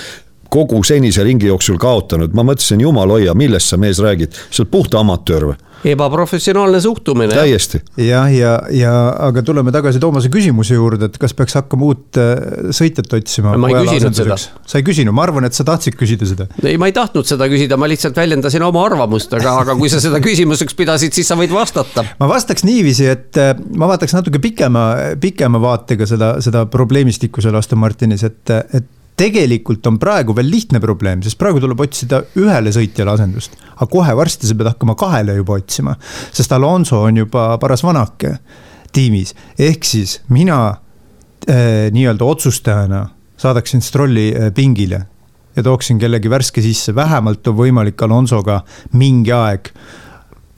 kogu 0.54 0.82
senise 0.86 1.24
ringi 1.26 1.50
jooksul 1.50 1.78
kaotanud, 1.82 2.34
ma 2.36 2.46
mõtlesin, 2.46 2.82
jumal 2.84 3.10
hoia, 3.16 3.34
millest 3.38 3.72
sa 3.72 3.80
mees 3.80 4.02
räägid, 4.02 4.36
sa 4.50 4.62
oled 4.62 4.74
puhta 4.74 5.02
amatöör 5.02 5.50
või? 5.52 5.60
ebaprofessionaalne 5.84 6.80
suhtumine. 6.80 7.34
täiesti. 7.34 7.80
jah, 7.96 8.06
ja, 8.34 8.36
ja, 8.36 8.52
ja 8.70 8.92
aga 9.26 9.42
tuleme 9.42 9.72
tagasi 9.72 10.00
Toomase 10.00 10.30
küsimuse 10.32 10.78
juurde, 10.78 11.10
et 11.10 11.18
kas 11.20 11.34
peaks 11.36 11.58
hakkama 11.58 11.90
uut 11.90 12.20
äh, 12.20 12.70
sõitjat 12.74 13.12
otsima? 13.18 13.52
ma 13.60 13.68
ei 13.68 13.84
küsinud 13.84 14.16
seda. 14.16 14.38
sa 14.40 14.80
ei 14.80 14.86
küsinud, 14.86 15.14
ma 15.16 15.26
arvan, 15.26 15.48
et 15.48 15.56
sa 15.56 15.66
tahtsid 15.68 15.98
küsida 16.00 16.28
seda. 16.28 16.48
ei, 16.62 16.78
ma 16.80 16.88
ei 16.88 16.96
tahtnud 16.96 17.28
seda 17.28 17.48
küsida, 17.52 17.76
ma 17.80 17.88
lihtsalt 17.90 18.16
väljendasin 18.16 18.64
oma 18.64 18.84
arvamust, 18.86 19.36
aga, 19.36 19.58
aga 19.64 19.76
kui 19.76 19.92
sa 19.92 20.00
seda 20.02 20.22
küsimuseks 20.24 20.76
pidasid, 20.78 21.12
siis 21.16 21.28
sa 21.28 21.36
võid 21.40 21.52
vastata. 21.54 22.06
ma 22.20 22.30
vastaks 22.32 22.64
niiviisi, 22.64 23.08
et 23.12 23.40
äh, 23.40 23.52
ma 23.76 23.90
vaataks 23.92 24.16
natuke 24.16 24.40
pikema, 24.42 24.88
pikema 25.20 25.60
vaatega 25.62 26.08
seda, 26.08 26.34
seda 26.44 26.64
probleemistikku 26.72 27.44
seal 27.44 27.60
Aston 27.60 27.82
Martinis, 27.84 28.24
et, 28.24 28.56
et 28.72 28.88
tegelikult 29.16 29.86
on 29.86 29.98
praegu 30.02 30.34
veel 30.36 30.50
lihtne 30.50 30.80
probleem, 30.82 31.22
sest 31.22 31.38
praegu 31.38 31.62
tuleb 31.62 31.80
otsida 31.84 32.22
ühele 32.40 32.72
sõitjale 32.74 33.14
asendust. 33.14 33.56
aga 33.74 33.86
kohe 33.90 34.14
varsti 34.16 34.46
sa 34.46 34.54
pead 34.58 34.72
hakkama 34.72 34.94
kahele 34.98 35.36
juba 35.38 35.58
otsima, 35.60 35.96
sest 36.32 36.52
Alonso 36.52 37.02
on 37.02 37.22
juba 37.22 37.58
paras 37.62 37.84
vanake 37.86 38.36
tiimis, 38.94 39.34
ehk 39.58 39.84
siis 39.84 40.20
mina 40.28 40.60
äh, 41.48 41.90
nii-öelda 41.94 42.24
otsustajana 42.24 43.08
saadaksin 43.36 43.82
Strolli 43.82 44.32
äh, 44.34 44.52
pingile 44.54 45.06
ja 45.56 45.62
tooksin 45.62 45.98
kellegi 45.98 46.30
värske 46.30 46.62
sisse, 46.62 46.94
vähemalt 46.94 47.46
on 47.46 47.58
võimalik 47.58 48.02
Alonsoga 48.02 48.62
mingi 48.98 49.32
aeg 49.32 49.70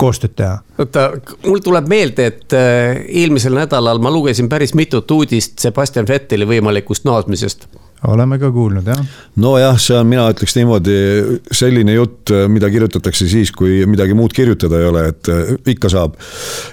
koostööd 0.00 0.36
teha? 0.36 0.60
oota, 0.78 1.10
mul 1.44 1.60
tuleb 1.64 1.88
meelde, 1.92 2.30
et 2.32 2.56
äh, 2.56 3.02
eelmisel 3.08 3.56
nädalal 3.56 4.00
ma 4.00 4.12
lugesin 4.12 4.48
päris 4.48 4.72
mitut 4.74 5.10
uudist 5.10 5.58
Sebastian 5.60 6.08
Vetteli 6.08 6.48
võimalikust 6.48 7.04
naasmisest 7.08 7.68
oleme 8.06 8.38
ka 8.38 8.50
kuulnud, 8.54 8.86
jah. 8.86 9.00
nojah, 9.42 9.78
see 9.80 9.96
on, 9.98 10.06
mina 10.10 10.26
ütleks 10.32 10.54
niimoodi, 10.56 10.96
selline 11.54 11.96
jutt, 11.96 12.32
mida 12.52 12.70
kirjutatakse 12.72 13.28
siis, 13.30 13.50
kui 13.54 13.80
midagi 13.90 14.16
muud 14.16 14.34
kirjutada 14.36 14.80
ei 14.80 14.88
ole, 14.90 15.04
et 15.12 15.30
äh, 15.32 15.52
ikka 15.74 15.90
saab. 15.92 16.16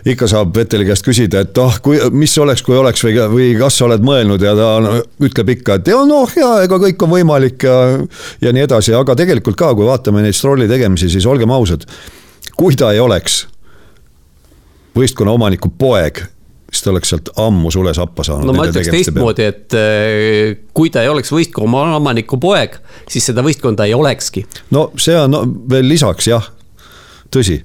ikka 0.06 0.30
saab 0.30 0.54
Vetteli 0.58 0.88
käest 0.88 1.06
küsida, 1.06 1.44
et 1.44 1.62
ah, 1.64 1.80
kui, 1.84 2.00
mis 2.14 2.36
oleks, 2.42 2.64
kui 2.66 2.78
oleks 2.78 3.06
või, 3.06 3.16
või 3.34 3.50
kas 3.60 3.80
sa 3.80 3.88
oled 3.88 4.06
mõelnud 4.06 4.44
ja 4.46 4.56
ta 4.58 4.70
no, 4.84 4.98
ütleb 5.24 5.56
ikka, 5.58 5.80
et 5.80 5.94
ja 5.94 6.02
noh, 6.08 6.36
ja 6.38 6.52
ega 6.68 6.80
kõik 6.88 7.08
on 7.08 7.16
võimalik 7.16 7.66
ja. 7.68 7.80
ja 8.44 8.54
nii 8.54 8.68
edasi, 8.68 8.94
aga 8.98 9.18
tegelikult 9.20 9.58
ka, 9.60 9.74
kui 9.78 9.90
vaatame 9.90 10.26
neid 10.26 10.38
Strolli 10.38 10.70
tegemisi, 10.70 11.10
siis 11.14 11.28
olgem 11.30 11.52
ausad. 11.54 11.88
kui 12.58 12.76
ta 12.78 12.92
ei 12.94 13.02
oleks 13.02 13.44
võistkonna 14.94 15.34
omaniku 15.34 15.72
poeg, 15.78 16.22
siis 16.74 16.86
ta 16.86 16.94
oleks 16.94 17.14
sealt 17.14 17.30
ammu 17.40 17.72
sule 17.74 17.94
sappa 17.96 18.26
saanud. 18.26 18.50
no 18.50 18.56
ma 18.58 18.66
ütleks 18.70 18.90
teistmoodi, 18.94 19.46
et 19.46 19.78
äh, 19.78 20.64
kui 20.76 20.92
ta 20.94 21.04
ei 21.06 21.12
oleks 21.12 21.32
võistkonna 21.34 22.00
omaniku 22.00 22.40
poeg, 22.42 22.80
siis 23.10 23.30
seda 23.30 23.46
võistkonda 23.46 23.88
ei 23.88 23.94
olekski. 23.98 24.46
no 24.74 24.90
see 24.98 25.16
on 25.20 25.36
no, 25.36 25.44
veel 25.70 25.88
lisaks 25.90 26.32
jah, 26.32 26.50
tõsi 27.34 27.60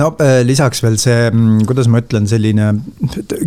no 0.00 0.14
äh, 0.22 0.40
lisaks 0.46 0.82
veel 0.84 0.98
see, 1.00 1.28
mm, 1.30 1.68
kuidas 1.68 1.90
ma 1.92 2.00
ütlen, 2.04 2.28
selline 2.30 2.72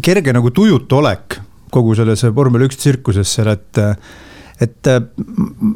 kerge 0.06 0.36
nagu 0.36 0.53
tujutu 0.53 1.01
olek 1.01 1.41
kogu 1.73 1.97
selles 1.97 2.23
vormel 2.36 2.67
üks 2.69 2.80
tsirkuses 2.80 3.34
seal, 3.39 3.51
et 3.51 3.84
et 4.58 4.88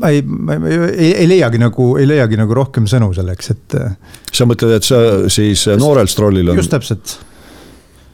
ma 0.02 0.10
ei, 0.10 0.24
ma 0.26 0.56
ei, 0.66 1.12
ei 1.12 1.28
leiagi 1.30 1.60
nagu, 1.62 1.92
ei 2.02 2.08
leiagi 2.10 2.40
nagu 2.40 2.56
rohkem 2.58 2.88
sõnu 2.90 3.12
selleks, 3.14 3.52
et. 3.54 3.76
sa 4.34 4.48
mõtled, 4.50 4.74
et 4.80 4.88
sa 4.88 5.02
siis 5.30 5.68
noorel 5.78 6.10
strollil 6.10 6.50
on? 6.50 6.58
just 6.58 6.74
täpselt 6.74 7.20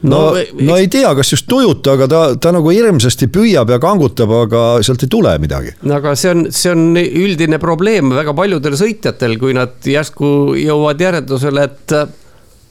no, 0.02 0.20
no, 0.34 0.46
no 0.70 0.78
ei 0.78 0.88
tea, 0.92 1.10
kas 1.18 1.34
just 1.34 1.48
tujuta, 1.50 1.96
aga 1.98 2.08
ta, 2.12 2.22
ta 2.42 2.54
nagu 2.56 2.72
hirmsasti 2.74 3.30
püüab 3.34 3.72
ja 3.74 3.80
kangutab, 3.82 4.32
aga 4.44 4.64
sealt 4.86 5.08
ei 5.08 5.12
tule 5.12 5.34
midagi. 5.42 5.74
aga 5.94 6.16
see 6.20 6.34
on, 6.34 6.48
see 6.54 6.72
on 6.74 6.88
üldine 6.98 7.60
probleem 7.64 8.14
väga 8.16 8.36
paljudel 8.38 8.78
sõitjatel, 8.80 9.38
kui 9.42 9.58
nad 9.58 9.78
järsku 9.84 10.56
jõuavad 10.60 11.02
järeldusele, 11.08 11.68
et 11.68 12.00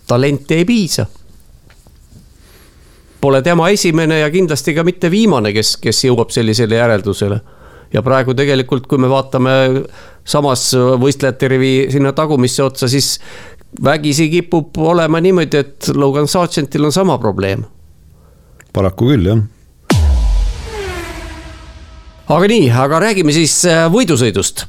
talenti 0.07 0.61
ei 0.61 0.69
piisa 0.69 1.07
pole 3.27 3.43
tema 3.43 3.71
esimene 3.75 4.21
ja 4.21 4.31
kindlasti 4.31 4.75
ka 4.77 4.85
mitte 4.87 5.11
viimane, 5.11 5.51
kes, 5.57 5.77
kes 5.83 6.05
jõuab 6.07 6.31
sellisele 6.35 6.79
järeldusele. 6.79 7.41
ja 7.95 8.03
praegu 8.03 8.35
tegelikult, 8.35 8.87
kui 8.91 8.99
me 8.99 9.09
vaatame 9.09 9.53
samas 10.27 10.69
võistlejate 10.75 11.49
rivi 11.49 11.73
sinna 11.91 12.13
tagumisse 12.13 12.63
otsa, 12.65 12.89
siis 12.91 13.17
vägisi 13.85 14.31
kipub 14.31 14.79
olema 14.79 15.21
niimoodi, 15.21 15.57
et 15.57 15.91
Logan 15.95 16.29
Sargentil 16.29 16.85
on 16.85 16.93
sama 16.93 17.19
probleem. 17.19 17.65
paraku 18.73 19.13
küll, 19.13 19.27
jah 19.27 19.45
aga 22.27 22.49
nii, 22.51 22.71
aga 22.75 22.99
räägime 23.07 23.33
siis 23.35 23.61
võidusõidust 23.93 24.67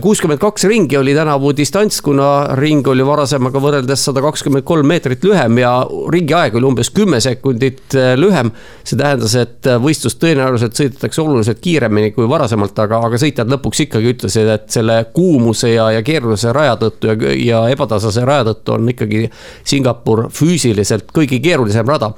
kuuskümmend 0.00 0.38
kaks 0.38 0.64
ringi 0.64 0.96
oli 0.96 1.14
tänavu 1.14 1.50
distants, 1.56 1.98
kuna 2.02 2.54
ring 2.54 2.86
oli 2.86 3.02
varasemaga 3.06 3.58
võrreldes 3.58 4.04
sada 4.06 4.22
kakskümmend 4.22 4.62
kolm 4.66 4.86
meetrit 4.86 5.24
lühem 5.26 5.58
ja 5.58 5.72
ringi 6.14 6.34
aeg 6.36 6.54
oli 6.54 6.68
umbes 6.68 6.92
kümme 6.94 7.18
sekundit 7.20 7.96
äh, 7.98 8.12
lühem. 8.14 8.52
see 8.84 8.98
tähendas, 9.00 9.34
et 9.34 9.66
äh, 9.66 9.80
võistlust 9.82 10.20
tõenäoliselt 10.22 10.78
sõidetakse 10.78 11.22
oluliselt 11.22 11.58
kiiremini 11.64 12.12
kui 12.14 12.28
varasemalt, 12.30 12.78
aga, 12.78 13.00
aga 13.08 13.18
sõitjad 13.18 13.50
lõpuks 13.50 13.82
ikkagi 13.86 14.12
ütlesid, 14.14 14.50
et 14.54 14.70
selle 14.70 15.00
kuumuse 15.16 15.72
ja, 15.72 15.88
ja 15.96 16.04
keerulise 16.06 16.52
raja 16.54 16.76
tõttu 16.78 17.10
ja, 17.10 17.34
ja 17.34 17.64
ebatasase 17.74 18.24
raja 18.24 18.46
tõttu 18.52 18.76
on 18.76 18.88
ikkagi 18.94 19.26
Singapur 19.66 20.28
füüsiliselt 20.30 21.10
kõige 21.14 21.40
keerulisem 21.42 21.88
rada. 21.90 22.12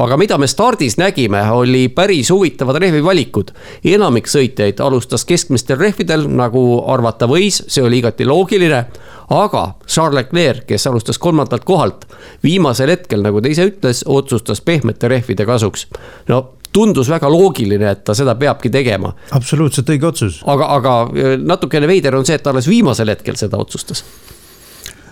aga 0.00 0.16
mida 0.16 0.40
me 0.40 0.48
stardis 0.48 0.96
nägime, 0.96 1.44
oli 1.52 1.88
päris 1.92 2.32
huvitavad 2.32 2.80
rehvivalikud. 2.80 3.52
enamik 3.84 4.32
sõitjaid 4.32 4.80
alustas 4.80 5.28
keskmistel 5.28 5.76
rehvidel 5.78 6.24
nagu 6.32 6.64
arvati 6.88 7.01
arvata 7.02 7.26
võis, 7.30 7.62
see 7.66 7.82
oli 7.82 7.98
igati 8.02 8.26
loogiline. 8.28 8.86
aga 9.32 9.62
Charles 9.86 10.14
Leclerc, 10.14 10.66
kes 10.68 10.86
alustas 10.86 11.18
kolmandalt 11.18 11.64
kohalt, 11.64 12.04
viimasel 12.44 12.90
hetkel, 12.92 13.22
nagu 13.22 13.40
ta 13.40 13.48
ise 13.48 13.66
ütles, 13.70 14.02
otsustas 14.06 14.60
pehmete 14.60 15.08
rehvide 15.08 15.46
kasuks. 15.46 15.86
no 16.28 16.42
tundus 16.72 17.08
väga 17.12 17.28
loogiline, 17.28 17.90
et 17.90 18.04
ta 18.04 18.14
seda 18.14 18.34
peabki 18.34 18.70
tegema. 18.70 19.14
absoluutselt 19.30 19.88
õige 19.88 20.06
otsus. 20.06 20.42
aga, 20.46 20.68
aga 20.76 20.98
äh, 21.02 21.34
natukene 21.38 21.88
veider 21.90 22.16
on 22.16 22.24
see, 22.26 22.38
et 22.38 22.42
ta 22.42 22.50
alles 22.54 22.68
viimasel 22.68 23.08
hetkel 23.08 23.36
seda 23.36 23.58
otsustas 23.58 24.04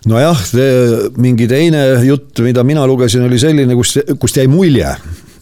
nojah, 0.08 0.38
mingi 1.20 1.48
teine 1.48 1.82
jutt, 2.06 2.40
mida 2.40 2.64
mina 2.64 2.86
lugesin, 2.88 3.26
oli 3.26 3.38
selline, 3.38 3.74
kus, 3.76 3.98
kust 4.18 4.38
jäi 4.40 4.46
mulje, 4.48 4.94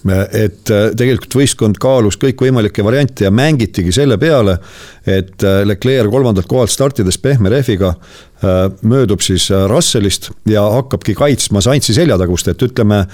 et 0.07 0.71
äh, 0.71 0.89
tegelikult 0.97 1.35
võistkond 1.41 1.79
kaalus 1.83 2.19
kõikvõimalikke 2.23 2.85
variante 2.87 3.27
ja 3.27 3.33
mängitigi 3.35 3.93
selle 3.95 4.19
peale, 4.21 4.59
et 5.07 5.43
äh, 5.43 5.63
Leclerc 5.67 6.11
kolmandalt 6.13 6.47
kohalt 6.51 6.71
startides 6.71 7.19
pehme 7.19 7.51
rehviga 7.51 7.95
äh, 7.95 8.69
möödub 8.83 9.25
siis 9.25 9.49
Russellist 9.71 10.31
ja 10.47 10.63
hakkabki 10.79 11.17
kaitsma 11.19 11.63
Saintsi 11.65 11.97
seljatagust, 11.97 12.49
et 12.53 12.63
ütleme, 12.63 13.05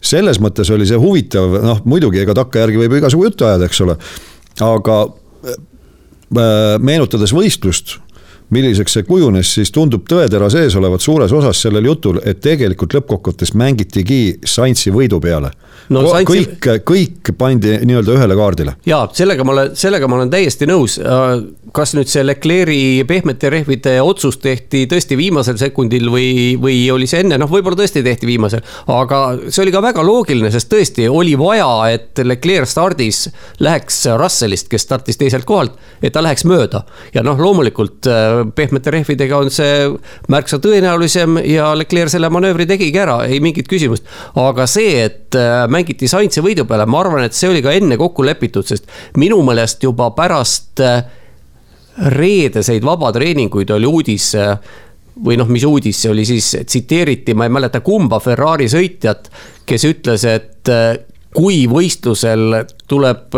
selles 0.00 0.38
mõttes 0.40 0.70
oli 0.72 0.86
see 0.88 1.00
huvitav, 1.00 1.58
noh 1.64 1.82
muidugi, 1.84 2.22
ega 2.22 2.36
takkajärgi 2.38 2.84
võib 2.84 3.00
igasugu 3.00 3.26
juttu 3.26 3.48
ajada, 3.48 3.66
eks 3.66 3.82
ole, 3.84 3.98
aga 4.64 5.00
meenutades 6.30 7.32
võistlust 7.34 7.96
milliseks 8.50 8.96
see 8.96 9.06
kujunes, 9.06 9.54
siis 9.54 9.70
tundub 9.74 10.06
tõetera 10.10 10.50
sees 10.52 10.74
olevat 10.78 11.02
suures 11.04 11.32
osas 11.32 11.62
sellel 11.62 11.86
jutul, 11.90 12.20
et 12.24 12.40
tegelikult 12.42 12.94
lõppkokkuvõttes 12.98 13.54
mängitigi 13.58 14.40
Saintsi 14.46 14.92
võidu 14.94 15.20
peale 15.22 15.52
no,. 15.88 16.02
kõik 16.26 16.58
Saintsi..., 16.58 16.82
kõik 16.90 17.32
pandi 17.38 17.76
nii-öelda 17.86 18.16
ühele 18.18 18.36
kaardile. 18.38 18.76
ja 18.86 19.04
sellega 19.14 19.46
ma 19.46 19.54
olen, 19.56 19.74
sellega 19.78 20.08
ma 20.10 20.20
olen 20.20 20.32
täiesti 20.32 20.68
nõus. 20.70 20.98
Äh, 21.00 21.30
kas 21.74 21.94
nüüd 21.94 22.10
see 22.10 22.24
Leclerc'i 22.24 23.04
pehmete 23.06 23.50
rehvide 23.52 23.94
otsus 24.02 24.40
tehti 24.42 24.84
tõesti 24.90 25.18
viimasel 25.18 25.58
sekundil 25.60 26.10
või, 26.10 26.56
või 26.60 26.82
oli 26.90 27.06
see 27.10 27.22
enne, 27.24 27.38
noh, 27.38 27.50
võib-olla 27.50 27.78
tõesti 27.78 28.02
tehti 28.06 28.26
viimasel. 28.26 28.64
aga 28.90 29.20
see 29.48 29.62
oli 29.64 29.74
ka 29.74 29.82
väga 29.84 30.04
loogiline, 30.06 30.50
sest 30.50 30.70
tõesti 30.72 31.06
oli 31.10 31.36
vaja, 31.38 31.70
et 31.94 32.18
Leclerc 32.24 32.70
stardis 32.70 33.28
läheks 33.62 34.02
Russellist, 34.18 34.68
kes 34.70 34.86
startis 34.88 35.20
teiselt 35.20 35.46
kohalt, 35.46 35.78
et 36.02 36.12
ta 36.12 36.22
läheks 36.24 36.44
mööda 36.48 36.82
ja 37.14 37.22
noh, 37.26 37.38
loomulikult 37.38 38.10
äh, 38.10 38.39
pehmete 38.56 38.92
rehvidega 38.94 39.38
on 39.38 39.50
see 39.52 39.86
märksa 40.32 40.60
tõenäolisem 40.62 41.40
ja 41.48 41.70
Leclerc 41.78 42.12
selle 42.12 42.30
manöövri 42.32 42.66
tegigi 42.70 43.00
ära, 43.00 43.20
ei 43.26 43.40
mingit 43.42 43.68
küsimust. 43.70 44.06
aga 44.38 44.66
see, 44.70 44.98
et 45.04 45.38
äh, 45.38 45.64
mängiti 45.70 46.08
Saintsi 46.10 46.42
võidu 46.44 46.66
peale, 46.68 46.86
ma 46.86 47.02
arvan, 47.04 47.24
et 47.26 47.36
see 47.36 47.50
oli 47.50 47.62
ka 47.64 47.74
enne 47.76 47.98
kokku 48.00 48.26
lepitud, 48.26 48.66
sest 48.66 48.88
minu 49.20 49.40
meelest 49.46 49.82
juba 49.86 50.10
pärast 50.16 50.82
äh, 50.84 51.02
reedeseid 52.10 52.84
vabatreeninguid 52.86 53.70
oli 53.76 53.90
uudis 53.90 54.32
äh, 54.38 54.54
või 55.24 55.36
noh, 55.40 55.50
mis 55.50 55.66
uudis 55.68 56.00
see 56.00 56.12
oli 56.12 56.24
siis, 56.28 56.54
tsiteeriti, 56.64 57.34
ma 57.34 57.46
ei 57.48 57.52
mäleta, 57.52 57.82
kumba 57.84 58.20
Ferrari 58.24 58.70
sõitjat, 58.72 59.28
kes 59.68 59.84
ütles, 59.84 60.24
et 60.24 60.70
kui 61.36 61.66
võistlusel 61.68 62.62
tuleb 62.88 63.36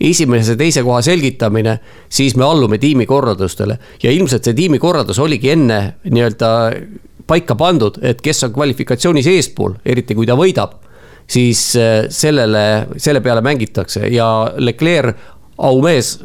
esimese, 0.00 0.56
teise 0.56 0.82
koha 0.84 1.02
selgitamine, 1.04 1.78
siis 2.08 2.36
me 2.36 2.44
allume 2.44 2.78
tiimi 2.78 3.06
korraldustele. 3.06 3.78
ja 4.02 4.10
ilmselt 4.12 4.44
see 4.44 4.54
tiimi 4.54 4.78
korraldus 4.78 5.18
oligi 5.18 5.50
enne 5.54 5.80
nii-öelda 6.04 6.50
paika 7.26 7.56
pandud, 7.58 7.98
et 8.02 8.20
kes 8.22 8.44
on 8.46 8.52
kvalifikatsioonis 8.54 9.26
eespool, 9.26 9.78
eriti 9.84 10.14
kui 10.14 10.26
ta 10.26 10.36
võidab. 10.38 10.82
siis 11.26 11.76
äh, 11.76 12.06
sellele, 12.08 12.86
selle 12.96 13.20
peale 13.20 13.40
mängitakse 13.42 14.06
ja 14.14 14.52
Leclerc, 14.58 15.16
aumees, 15.58 16.18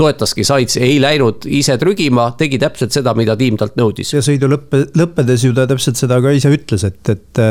toetaski 0.00 0.44
Sainz, 0.44 0.76
ei 0.80 0.96
läinud 1.00 1.44
ise 1.46 1.76
trügima, 1.78 2.30
tegi 2.38 2.58
täpselt 2.58 2.94
seda, 2.94 3.14
mida 3.14 3.36
tiim 3.36 3.56
talt 3.60 3.76
nõudis. 3.76 4.14
ja 4.14 4.24
sõidu 4.24 4.48
lõppe, 4.50 4.86
lõppedes 4.96 5.44
ju 5.44 5.54
ta 5.54 5.68
täpselt 5.70 6.00
seda 6.00 6.20
ka 6.24 6.32
ise 6.34 6.50
ütles, 6.56 6.84
et, 6.88 7.14
et 7.14 7.44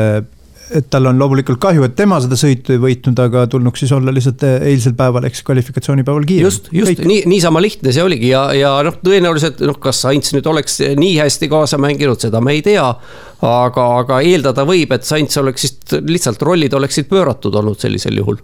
et 0.76 0.86
tal 0.90 1.08
on 1.10 1.18
loomulikult 1.18 1.58
kahju, 1.62 1.84
et 1.86 1.94
tema 1.98 2.18
seda 2.22 2.36
sõitu 2.38 2.74
ei 2.74 2.80
võitnud, 2.82 3.18
aga 3.24 3.46
tulnuks 3.50 3.82
siis 3.82 3.92
olla 3.96 4.12
lihtsalt 4.14 4.44
eh, 4.46 4.56
eilsel 4.70 4.94
päeval 4.98 5.26
ehk 5.26 5.38
siis 5.38 5.46
kvalifikatsioonipäeval 5.48 6.26
kiirem. 6.28 6.46
just, 6.46 6.70
just 6.74 7.02
nii, 7.06 7.24
niisama 7.30 7.62
lihtne 7.62 7.94
see 7.94 8.04
oligi 8.04 8.30
ja, 8.32 8.44
ja 8.56 8.74
noh, 8.86 9.00
tõenäoliselt 9.04 9.62
noh, 9.66 9.80
kas 9.82 10.04
Sainz 10.06 10.34
nüüd 10.36 10.46
oleks 10.50 10.80
nii 10.98 11.16
hästi 11.20 11.50
kaasa 11.50 11.80
mänginud, 11.82 12.20
seda 12.22 12.42
me 12.44 12.54
ei 12.58 12.62
tea. 12.66 12.86
aga, 13.40 13.88
aga 14.02 14.20
eeldada 14.26 14.66
võib, 14.68 14.94
et 14.94 15.08
Sainz 15.08 15.36
oleks 15.40 15.66
siis 15.66 15.98
lihtsalt 16.06 16.42
rollid 16.46 16.74
oleksid 16.76 17.10
pööratud 17.10 17.54
olnud 17.60 17.80
sellisel 17.80 18.20
juhul 18.20 18.40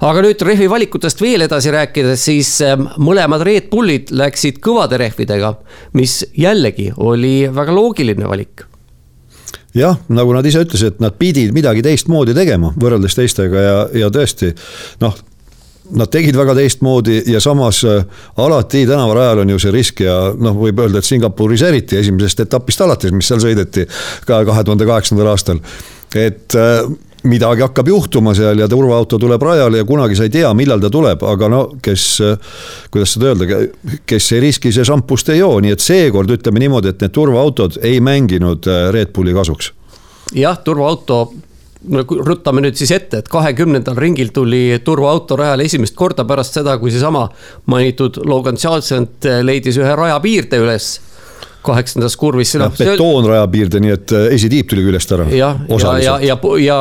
aga 0.00 0.22
nüüd 0.24 0.40
rehvi 0.48 0.70
valikutest 0.70 1.20
veel 1.20 1.44
edasi 1.44 1.72
rääkides, 1.74 2.24
siis 2.24 2.54
ehm, 2.64 2.88
mõlemad 3.04 3.44
Red 3.44 3.68
Bullid 3.72 4.14
läksid 4.16 4.62
kõvade 4.64 5.00
rehvidega, 5.00 5.54
mis 5.98 6.22
jällegi 6.36 6.88
oli 6.96 7.34
väga 7.52 7.76
loogiline 7.76 8.28
valik 8.30 8.69
jah, 9.76 9.98
nagu 10.08 10.34
nad 10.34 10.46
ise 10.46 10.62
ütlesid, 10.64 10.94
et 10.94 11.02
nad 11.02 11.16
pidid 11.18 11.54
midagi 11.56 11.82
teistmoodi 11.86 12.34
tegema 12.36 12.72
võrreldes 12.80 13.16
teistega 13.18 13.66
ja, 13.66 13.76
ja 14.04 14.08
tõesti 14.14 14.52
noh, 15.02 15.16
nad 15.96 16.10
tegid 16.12 16.36
väga 16.38 16.54
teistmoodi 16.58 17.20
ja 17.30 17.40
samas 17.42 17.82
äh, 17.88 18.04
alati 18.40 18.84
tänavarajal 18.86 19.44
on 19.44 19.54
ju 19.54 19.60
see 19.62 19.74
risk 19.74 20.02
ja 20.04 20.16
noh, 20.38 20.56
võib 20.58 20.82
öelda, 20.82 21.00
et 21.00 21.08
Singapuris 21.08 21.64
eriti 21.66 21.98
esimesest 22.00 22.44
etapist 22.46 22.82
alates, 22.84 23.14
mis 23.14 23.30
seal 23.30 23.42
sõideti 23.42 23.86
ka 24.26 24.42
kahe 24.48 24.66
tuhande 24.66 24.88
kaheksandal 24.88 25.32
aastal. 25.32 25.62
et 26.14 26.58
äh, 26.58 26.82
midagi 27.28 27.64
hakkab 27.64 27.88
juhtuma 27.88 28.34
seal 28.34 28.58
ja 28.58 28.68
turvaauto 28.68 29.18
tuleb 29.18 29.42
rajale 29.42 29.82
ja 29.82 29.84
kunagi 29.88 30.16
sa 30.16 30.24
ei 30.26 30.32
tea, 30.32 30.52
millal 30.56 30.80
ta 30.80 30.90
tuleb, 30.92 31.22
aga 31.26 31.50
no 31.52 31.60
kes, 31.82 32.06
kuidas 32.92 33.16
seda 33.16 33.32
öelda, 33.32 33.60
kes 34.08 34.32
ei 34.36 34.40
riski, 34.46 34.72
see 34.72 34.86
šampust 34.86 35.32
ei 35.34 35.42
joo, 35.42 35.58
nii 35.60 35.74
et 35.76 35.84
seekord 35.84 36.32
ütleme 36.32 36.62
niimoodi, 36.64 36.94
et 36.94 37.04
need 37.04 37.14
turvaautod 37.16 37.80
ei 37.84 38.00
mänginud 38.04 38.68
äh, 38.70 38.88
Red 38.94 39.12
Bulli 39.16 39.36
kasuks. 39.36 39.72
jah, 40.34 40.58
turvaauto 40.64 41.20
no 41.88 42.04
ruttame 42.04 42.64
nüüd 42.64 42.76
siis 42.76 42.92
ette, 42.94 43.20
et 43.20 43.28
kahekümnendal 43.32 43.96
ringil 43.98 44.32
tuli 44.36 44.80
turvaauto 44.84 45.36
rajale 45.40 45.64
esimest 45.68 45.96
korda 45.96 46.24
pärast 46.28 46.56
seda, 46.60 46.76
kui 46.78 46.92
seesama 46.92 47.26
mainitud 47.72 48.20
Logan 48.28 48.60
Charleston 48.60 49.08
leidis 49.44 49.80
ühe 49.80 49.94
rajapiirde 49.96 50.60
üles 50.60 50.98
kaheksandas 51.62 52.16
kurvis. 52.16 52.56
betoonraja 52.78 53.46
piirde, 53.52 53.80
nii 53.84 53.92
et 53.96 54.16
esitiib 54.30 54.70
tuli 54.70 54.86
küljest 54.86 55.12
ära. 55.16 55.28
jah, 55.34 55.60
ja, 55.68 55.92
ja, 55.98 56.16
ja, 56.32 56.38
ja, 56.38 56.56
ja 56.64 56.78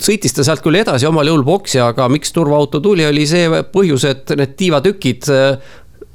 sõitis 0.00 0.34
ta 0.34 0.46
sealt 0.46 0.62
küll 0.64 0.80
edasi 0.80 1.08
omal 1.08 1.28
jõul 1.28 1.44
boksi, 1.46 1.80
aga 1.84 2.08
miks 2.12 2.32
turvaauto 2.32 2.80
tuli, 2.80 3.06
oli 3.06 3.26
see 3.28 3.48
põhjus, 3.72 4.06
et 4.08 4.34
need 4.38 4.56
tiivatükid 4.58 5.30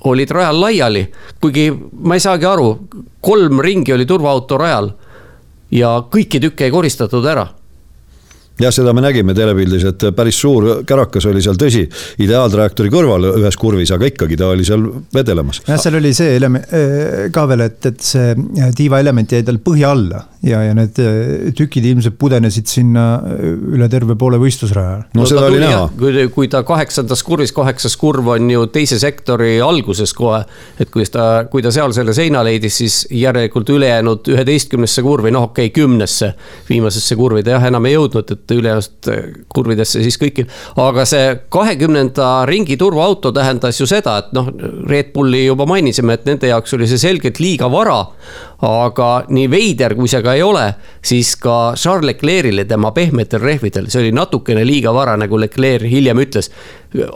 olid 0.05 0.31
rajal 0.31 0.61
laiali. 0.61 1.05
kuigi 1.41 1.69
ma 2.03 2.17
ei 2.17 2.23
saagi 2.23 2.47
aru, 2.49 2.69
kolm 3.21 3.61
ringi 3.61 3.93
oli 3.93 4.05
turvaauto 4.05 4.57
rajal 4.61 4.91
ja 5.73 5.97
kõiki 6.11 6.41
tükke 6.41 6.67
ei 6.67 6.73
koristatud 6.73 7.25
ära 7.25 7.47
jah, 8.59 8.71
seda 8.71 8.93
me 8.95 9.03
nägime 9.03 9.35
telepildis, 9.35 9.83
et 9.89 10.05
päris 10.15 10.37
suur 10.39 10.67
kärakas 10.87 11.27
oli 11.29 11.41
seal, 11.43 11.57
tõsi, 11.59 11.83
ideaaltrajektoori 12.23 12.91
kõrval 12.93 13.29
ühes 13.33 13.57
kurvis, 13.59 13.91
aga 13.95 14.07
ikkagi 14.11 14.37
ta 14.39 14.49
oli 14.53 14.65
seal 14.67 14.85
vedelemas. 15.13 15.61
jah, 15.67 15.79
seal 15.81 15.99
oli 15.99 16.13
see 16.15 16.35
element 16.37 16.71
äh, 16.75 17.25
ka 17.35 17.45
veel, 17.51 17.65
et, 17.67 17.79
et 17.91 18.05
see 18.05 18.31
äh, 18.31 18.71
tiivaelement 18.75 19.35
jäi 19.35 19.43
tal 19.45 19.59
põhja 19.63 19.91
alla 19.95 20.23
ja, 20.45 20.61
ja 20.63 20.75
need 20.77 21.01
äh, 21.03 21.51
tükid 21.57 21.87
ilmselt 21.89 22.17
pudenesid 22.21 22.69
sinna 22.71 23.05
üle 23.75 23.89
terve 23.91 24.15
poole 24.19 24.39
võistlusraja. 24.41 25.01
no, 25.09 25.23
no 25.23 25.27
seda 25.29 25.47
oli 25.49 25.59
näha. 25.63 25.87
kui, 25.99 26.27
kui 26.35 26.51
ta 26.51 26.63
kaheksandas 26.67 27.23
kurvis, 27.27 27.53
kaheksas 27.55 27.97
kurv 27.99 28.31
on 28.37 28.49
ju 28.51 28.67
teise 28.73 28.99
sektori 29.01 29.57
alguses 29.63 30.15
kohe. 30.15 30.43
et 30.79 30.91
kui 30.93 31.03
ta, 31.11 31.45
kui 31.51 31.65
ta 31.65 31.73
seal 31.75 31.93
selle 31.97 32.15
seina 32.15 32.43
leidis, 32.45 32.79
siis 32.79 33.01
järelikult 33.11 33.69
ülejäänud 33.75 34.31
üheteistkümnesse 34.31 35.03
kurvi, 35.03 35.33
noh, 35.35 35.49
okei 35.51 35.67
okay,, 35.67 35.75
kümnesse 35.75 36.33
viimasesse 36.69 37.19
kurvi 37.19 37.43
ta 37.43 37.57
jah, 37.57 37.69
enam 37.71 37.89
ei 37.89 37.97
jõudnud, 37.97 38.31
et 38.31 38.44
et 38.45 38.55
ülejäänud 38.55 39.09
kurvidesse 39.49 40.03
siis 40.03 40.17
kõiki. 40.21 40.45
aga 40.77 41.05
see 41.09 41.35
kahekümnenda 41.49 42.45
ringi 42.49 42.77
turvaauto 42.77 43.31
tähendas 43.35 43.79
ju 43.81 43.87
seda, 43.89 44.17
et 44.21 44.33
noh, 44.37 44.51
Red 44.89 45.11
Bulli 45.13 45.45
juba 45.45 45.65
mainisime, 45.69 46.13
et 46.13 46.25
nende 46.29 46.49
jaoks 46.51 46.77
oli 46.77 46.87
see 46.87 47.01
selgelt 47.01 47.39
liiga 47.39 47.71
vara. 47.71 48.03
Aga 48.63 49.09
nii 49.35 49.49
veider, 49.51 49.95
kui 49.97 50.07
see 50.11 50.23
ka 50.23 50.35
ei 50.37 50.43
ole, 50.45 50.65
siis 51.03 51.35
ka 51.41 51.73
Charles 51.75 52.07
Leclerc'ile 52.13 52.65
tema 52.69 52.93
pehmetel 52.95 53.43
rehvidel, 53.43 53.89
see 53.91 54.05
oli 54.05 54.15
natukene 54.15 54.63
liiga 54.67 54.93
vara, 54.95 55.17
nagu 55.19 55.39
Leclerc 55.39 55.89
hiljem 55.91 56.23
ütles 56.23 56.51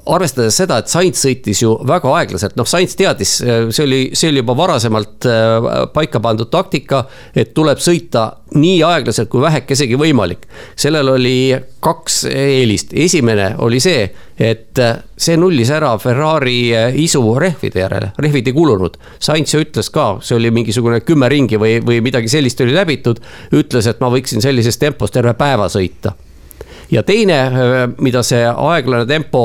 arvestades 0.10 0.58
seda, 0.60 0.80
et 0.82 0.92
Sainz 0.92 1.22
sõitis 1.24 1.62
ju 1.64 1.74
väga 1.88 2.12
aeglaselt, 2.20 2.56
noh, 2.60 2.68
Sainz 2.68 2.96
teadis, 3.00 3.38
see 3.40 3.86
oli, 3.86 4.02
see 4.18 4.32
oli 4.32 4.44
juba 4.44 4.56
varasemalt 4.60 5.28
äh, 5.30 5.70
paika 5.94 6.22
pandud 6.24 6.50
taktika, 6.52 7.06
et 7.36 7.54
tuleb 7.56 7.82
sõita 7.84 8.26
nii 8.58 8.80
aeglaselt 8.86 9.30
kui 9.32 9.44
vähekesegi 9.44 9.98
võimalik. 10.00 10.48
sellel 10.76 11.14
oli 11.16 11.54
kaks 11.84 12.24
eelist, 12.32 12.94
esimene 12.94 13.54
oli 13.64 13.80
see, 13.84 14.10
et 14.40 14.80
äh, 14.80 15.02
see 15.20 15.36
nullis 15.38 15.72
ära 15.76 15.92
Ferrari 16.00 16.60
äh, 16.76 16.96
isu 17.04 17.22
rehvide 17.40 17.84
järele, 17.84 18.14
rehvid 18.18 18.48
ei 18.48 18.56
kulunud. 18.56 18.96
Sainz 19.20 19.54
ju 19.54 19.64
ütles 19.66 19.92
ka, 19.94 20.14
see 20.24 20.38
oli 20.40 20.54
mingisugune 20.56 21.02
kümme 21.04 21.30
ringi 21.32 21.60
või, 21.60 21.78
või 21.86 22.00
midagi 22.06 22.32
sellist 22.32 22.62
oli 22.64 22.78
läbitud, 22.78 23.20
ütles, 23.60 23.90
et 23.92 24.00
ma 24.00 24.12
võiksin 24.14 24.44
sellises 24.44 24.80
tempos 24.80 25.12
terve 25.12 25.36
päeva 25.40 25.68
sõita 25.72 26.16
ja 26.92 27.04
teine, 27.04 27.42
äh, 27.42 27.84
mida 28.00 28.24
see 28.24 28.46
aeglane 28.48 29.06
tempo 29.10 29.44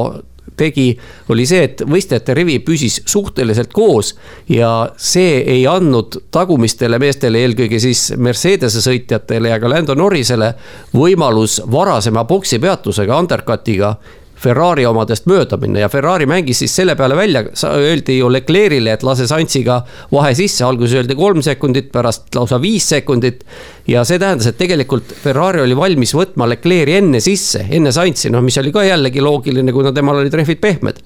tegi, 0.57 0.93
oli 1.33 1.47
see, 1.49 1.65
et 1.67 1.83
võistlejate 1.89 2.35
rivi 2.37 2.59
püsis 2.63 3.01
suhteliselt 3.11 3.73
koos 3.75 4.13
ja 4.51 4.71
see 4.97 5.41
ei 5.41 5.65
andnud 5.67 6.21
tagumistele 6.35 6.99
meestele, 7.03 7.43
eelkõige 7.43 7.81
siis 7.83 8.13
Mercedese 8.17 8.83
sõitjatele 8.85 9.51
ja 9.51 9.59
ka 9.59 9.71
Lando 9.71 9.97
Norrisele 9.99 10.53
võimalus 10.95 11.61
varasema 11.71 12.23
boksi 12.29 12.61
peatusega, 12.63 13.19
undercut'iga 13.19 13.97
Ferrari 14.45 14.85
omadest 14.87 15.29
mööda 15.31 15.59
minna 15.61 15.85
ja 15.85 15.89
Ferrari 15.93 16.27
mängis 16.29 16.61
siis 16.63 16.75
selle 16.77 16.97
peale 16.99 17.17
välja, 17.17 17.45
öeldi 17.71 18.19
ju 18.19 18.29
Leclerc'ile, 18.33 18.93
et 18.95 19.05
lase 19.07 19.29
Sansiga 19.31 19.81
vahe 20.13 20.35
sisse, 20.37 20.65
alguses 20.67 20.99
öeldi 21.01 21.17
kolm 21.19 21.43
sekundit, 21.45 21.91
pärast 21.95 22.35
lausa 22.37 22.61
viis 22.63 22.89
sekundit. 22.93 23.45
ja 23.89 24.05
see 24.05 24.19
tähendas, 24.19 24.49
et 24.49 24.59
tegelikult 24.61 25.15
Ferrari 25.23 25.63
oli 25.65 25.77
valmis 25.77 26.15
võtma 26.17 26.49
Leclerc'i 26.53 26.99
enne 27.01 27.21
sisse, 27.25 27.67
enne 27.71 27.93
Sansi, 27.93 28.31
noh, 28.33 28.45
mis 28.45 28.59
oli 28.61 28.73
ka 28.73 28.85
jällegi 28.85 29.25
loogiline, 29.25 29.73
kuna 29.73 29.93
temal 29.93 30.21
olid 30.21 30.35
rehvid 30.35 30.61
pehmed. 30.61 31.01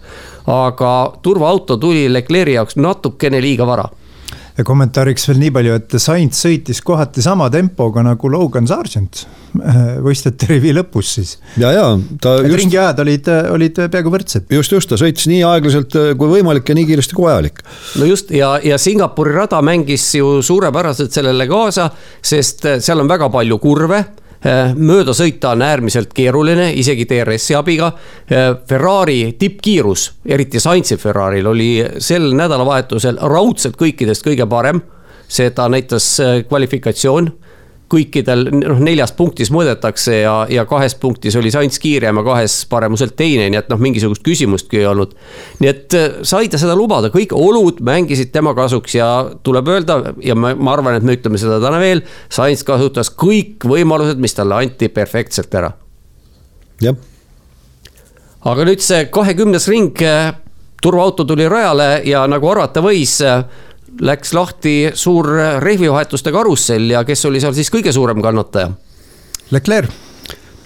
aga 0.48 0.92
turvaauto 1.22 1.76
tuli 1.76 2.08
Leclerc'i 2.12 2.58
jaoks 2.58 2.78
natukene 2.80 3.40
liiga 3.44 3.66
vara 3.66 3.88
ja 4.58 4.64
kommentaariks 4.66 5.28
veel 5.30 5.40
nii 5.42 5.52
palju, 5.54 5.76
et 5.78 5.96
Sainz 6.02 6.40
sõitis 6.42 6.80
kohati 6.84 7.22
sama 7.24 7.48
tempoga 7.52 8.02
nagu 8.06 8.30
Logan 8.32 8.66
Sargent 8.68 9.22
äh, 9.22 9.98
võistlejate 10.04 10.50
rivi 10.52 10.74
lõpus 10.76 11.14
siis. 11.18 11.34
ja, 11.60 11.70
ja 11.74 11.86
ta 12.22 12.36
et 12.40 12.50
just. 12.50 12.60
ringiajad 12.64 13.02
olid, 13.04 13.32
olid 13.54 13.80
peaaegu 13.84 14.12
võrdsed. 14.14 14.50
just, 14.54 14.74
just, 14.74 14.90
ta 14.90 14.98
sõitis 15.00 15.28
nii 15.30 15.42
aeglaselt 15.46 15.98
äh, 15.98 16.12
kui 16.18 16.32
võimalik 16.34 16.68
ja 16.68 16.78
nii 16.78 16.88
kiiresti 16.90 17.18
kui 17.18 17.28
vajalik. 17.28 17.62
no 18.00 18.10
just 18.10 18.34
ja, 18.34 18.56
ja 18.64 18.80
Singapuri 18.82 19.36
rada 19.36 19.62
mängis 19.64 20.10
ju 20.18 20.38
suurepäraselt 20.42 21.14
sellele 21.14 21.48
kaasa, 21.50 21.90
sest 22.22 22.66
äh, 22.66 22.80
seal 22.82 23.04
on 23.04 23.10
väga 23.10 23.30
palju 23.32 23.62
kurve 23.62 24.02
Äh, 24.02 24.17
mööda 24.78 25.14
sõita 25.16 25.52
on 25.56 25.62
äärmiselt 25.66 26.12
keeruline, 26.14 26.68
isegi 26.78 27.06
DRS-i 27.10 27.56
abiga. 27.58 27.90
Äh, 28.30 28.52
Ferrari 28.68 29.32
tippkiirus, 29.38 30.12
eriti 30.26 30.60
Sainzi 30.62 30.96
Ferrari'l 30.96 31.50
oli 31.50 31.72
sel 31.98 32.30
nädalavahetusel 32.38 33.18
raudselt 33.18 33.76
kõikidest 33.80 34.26
kõige 34.26 34.46
parem. 34.46 34.82
seda 35.28 35.68
näitas 35.68 36.20
äh, 36.20 36.44
kvalifikatsioon 36.48 37.26
kõikidel, 37.90 38.48
noh 38.52 38.80
neljas 38.84 39.12
punktis 39.16 39.50
mõõdetakse 39.54 40.20
ja, 40.20 40.34
ja 40.52 40.64
kahes 40.68 40.94
punktis 41.00 41.36
oli 41.40 41.50
Sainz 41.52 41.80
kiirem 41.82 42.20
ja 42.20 42.24
kahes 42.26 42.60
paremuselt 42.70 43.14
teine, 43.18 43.48
nii 43.48 43.60
et 43.62 43.70
noh, 43.72 43.80
mingisugust 43.80 44.24
küsimustki 44.26 44.82
ei 44.82 44.88
olnud. 44.90 45.14
nii 45.62 45.70
et 45.70 45.96
äh, 45.96 46.08
sai 46.28 46.50
ta 46.52 46.60
seda 46.60 46.76
lubada, 46.78 47.10
kõik 47.14 47.32
olud 47.36 47.80
mängisid 47.84 48.32
tema 48.34 48.54
kasuks 48.58 48.98
ja 48.98 49.08
tuleb 49.46 49.70
öelda 49.72 50.00
ja 50.24 50.36
ma, 50.38 50.54
ma 50.54 50.74
arvan, 50.76 50.98
et 50.98 51.06
me 51.06 51.16
ütleme 51.16 51.40
seda 51.40 51.60
täna 51.64 51.80
veel. 51.82 52.04
Sainz 52.32 52.64
kasutas 52.66 53.10
kõik 53.14 53.64
võimalused, 53.68 54.20
mis 54.20 54.36
talle 54.36 54.58
anti 54.58 54.90
perfektselt 54.92 55.54
ära. 55.54 55.72
jah. 56.84 56.98
aga 58.44 58.68
nüüd 58.68 58.84
see 58.84 59.08
kahekümnes 59.12 59.68
ring, 59.72 60.04
äh, 60.04 60.34
turvaauto 60.82 61.24
tuli 61.24 61.48
rajale 61.48 62.02
ja 62.06 62.26
nagu 62.30 62.52
arvata 62.52 62.84
võis 62.84 63.18
äh, 63.24 63.42
läks 64.00 64.34
lahti 64.36 64.74
suur 64.94 65.30
rehvivahetuste 65.62 66.32
karussell 66.34 66.90
ja 66.92 67.04
kes 67.08 67.24
oli 67.28 67.40
seal 67.42 67.56
siis 67.56 67.72
kõige 67.72 67.92
suurem 67.94 68.22
kannataja? 68.22 68.70
Leclerc 69.50 70.08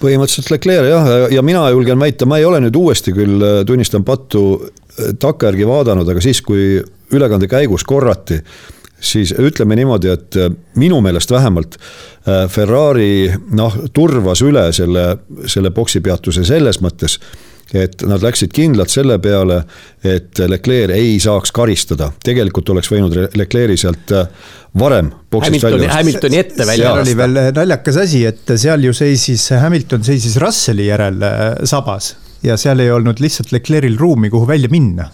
põhimõtteliselt 0.03 0.51
Leclerc 0.51 0.89
jah, 0.89 1.09
ja 1.31 1.43
mina 1.45 1.63
julgen 1.71 2.01
väita, 2.01 2.27
ma 2.29 2.39
ei 2.39 2.47
ole 2.47 2.61
nüüd 2.63 2.77
uuesti 2.77 3.13
küll, 3.15 3.39
äh, 3.39 3.61
tunnistan 3.67 4.05
pattu, 4.07 4.43
äh, 4.63 5.13
takkajärgi 5.19 5.67
vaadanud, 5.67 6.09
aga 6.09 6.23
siis, 6.23 6.41
kui 6.43 6.81
ülekande 7.13 7.47
käigus 7.51 7.85
korrati, 7.87 8.41
siis 9.03 9.33
ütleme 9.39 9.77
niimoodi, 9.79 10.11
et 10.11 10.39
äh, 10.39 10.51
minu 10.79 11.01
meelest 11.03 11.31
vähemalt 11.31 11.79
Ferrari 12.23 13.27
noh, 13.51 13.73
turvas 13.91 14.39
üle 14.47 14.69
selle, 14.71 15.17
selle 15.51 15.73
boksipeatuse 15.75 16.45
selles 16.47 16.79
mõttes 16.79 17.17
et 17.73 18.03
nad 18.07 18.21
läksid 18.23 18.53
kindlalt 18.53 18.93
selle 18.93 19.17
peale, 19.23 19.63
et 20.05 20.39
Leclerc 20.47 20.93
ei 20.95 21.15
saaks 21.23 21.53
karistada, 21.55 22.11
tegelikult 22.23 22.69
oleks 22.73 22.91
võinud 22.91 23.17
Leclerc'i 23.39 23.79
sealt 23.81 24.13
äh, 24.13 24.27
varem 24.79 25.11
boksist 25.31 25.65
välja 25.65 25.81
lasta. 25.81 25.97
Hamiltoni 25.97 26.41
ette 26.41 26.67
välja 26.67 26.93
lasta. 26.93 27.07
oli 27.07 27.17
veel 27.17 27.41
naljakas 27.57 27.97
asi, 28.05 28.25
et 28.29 28.55
seal 28.55 28.85
ju 28.85 28.93
seisis, 28.97 29.49
Hamilton 29.63 30.05
seisis 30.05 30.37
Russelli 30.41 30.87
järel 30.91 31.25
äh, 31.25 31.49
sabas 31.69 32.13
ja 32.43 32.57
seal 32.59 32.83
ei 32.83 32.91
olnud 32.93 33.21
lihtsalt 33.23 33.53
Leclerc'il 33.55 33.97
ruumi, 33.99 34.31
kuhu 34.33 34.47
välja 34.47 34.71
minna 34.71 35.09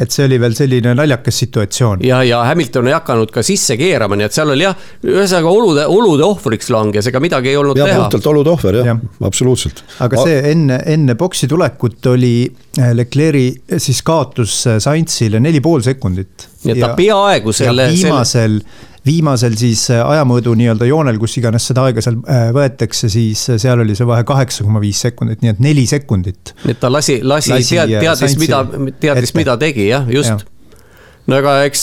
et 0.00 0.14
see 0.14 0.26
oli 0.28 0.38
veel 0.40 0.54
selline 0.56 0.94
naljakas 0.96 1.40
situatsioon. 1.44 2.04
ja, 2.06 2.22
ja 2.26 2.42
Hamilton 2.48 2.90
ei 2.90 2.96
hakanud 2.96 3.32
ka 3.34 3.44
sisse 3.46 3.76
keerama, 3.80 4.18
nii 4.18 4.28
et 4.28 4.36
seal 4.36 4.52
oli 4.54 4.66
jah, 4.66 4.76
ühesõnaga 5.06 5.52
olude, 5.52 5.86
olude 5.90 6.26
ohvriks 6.26 6.70
langes, 6.74 7.10
ega 7.10 7.22
midagi 7.22 7.52
ei 7.52 7.58
olnud 7.60 7.78
ja, 7.78 7.88
teha. 7.88 8.04
puhtalt 8.04 8.30
olude 8.32 8.54
ohver 8.54 8.80
jah 8.80 8.92
ja., 8.92 8.98
absoluutselt. 9.28 9.84
aga 10.06 10.26
see 10.26 10.38
enne, 10.52 10.80
enne 10.94 11.16
boksi 11.20 11.48
tulekut 11.50 12.12
oli 12.12 12.34
eh, 12.46 12.92
Leclerc'i 12.96 13.78
siis 13.78 14.02
kaotus 14.06 14.60
eh, 14.70 14.78
Sainzile 14.82 15.42
neli 15.42 15.62
pool 15.64 15.84
sekundit. 15.84 16.48
nii 16.64 16.76
et 16.76 16.84
ta 16.84 16.94
peaaegu 16.98 17.54
selle. 17.56 17.90
viimasel 17.94 18.60
selle 18.60 18.89
viimasel 19.06 19.56
siis 19.58 19.86
äh, 19.94 20.02
ajamõõdu 20.04 20.54
nii-öelda 20.58 20.88
joonel, 20.88 21.18
kus 21.20 21.38
iganes 21.40 21.66
seda 21.70 21.86
aega 21.88 22.04
seal 22.04 22.20
äh, 22.20 22.48
võetakse, 22.56 23.10
siis 23.12 23.46
äh, 23.50 23.60
seal 23.60 23.80
oli 23.84 23.96
see 23.98 24.08
vahe 24.08 24.24
kaheksa 24.28 24.66
koma 24.66 24.82
viis 24.82 25.00
sekundit, 25.06 25.42
nii 25.44 25.54
et 25.54 25.60
neli 25.64 25.86
sekundit. 25.90 26.54
nii 26.64 26.76
et 26.76 26.80
ta 26.82 26.92
lasi, 26.92 27.20
lasi, 27.24 27.54
lasi 27.54 27.78
tead, 27.78 27.96
teadis, 28.00 28.38
mida, 28.40 28.64
teadis, 29.00 29.34
mida 29.38 29.56
tegi 29.60 29.90
jah, 29.90 30.08
just. 30.12 30.36
Ja 30.36 30.58
no 31.30 31.36
aga 31.38 31.60
eks 31.68 31.82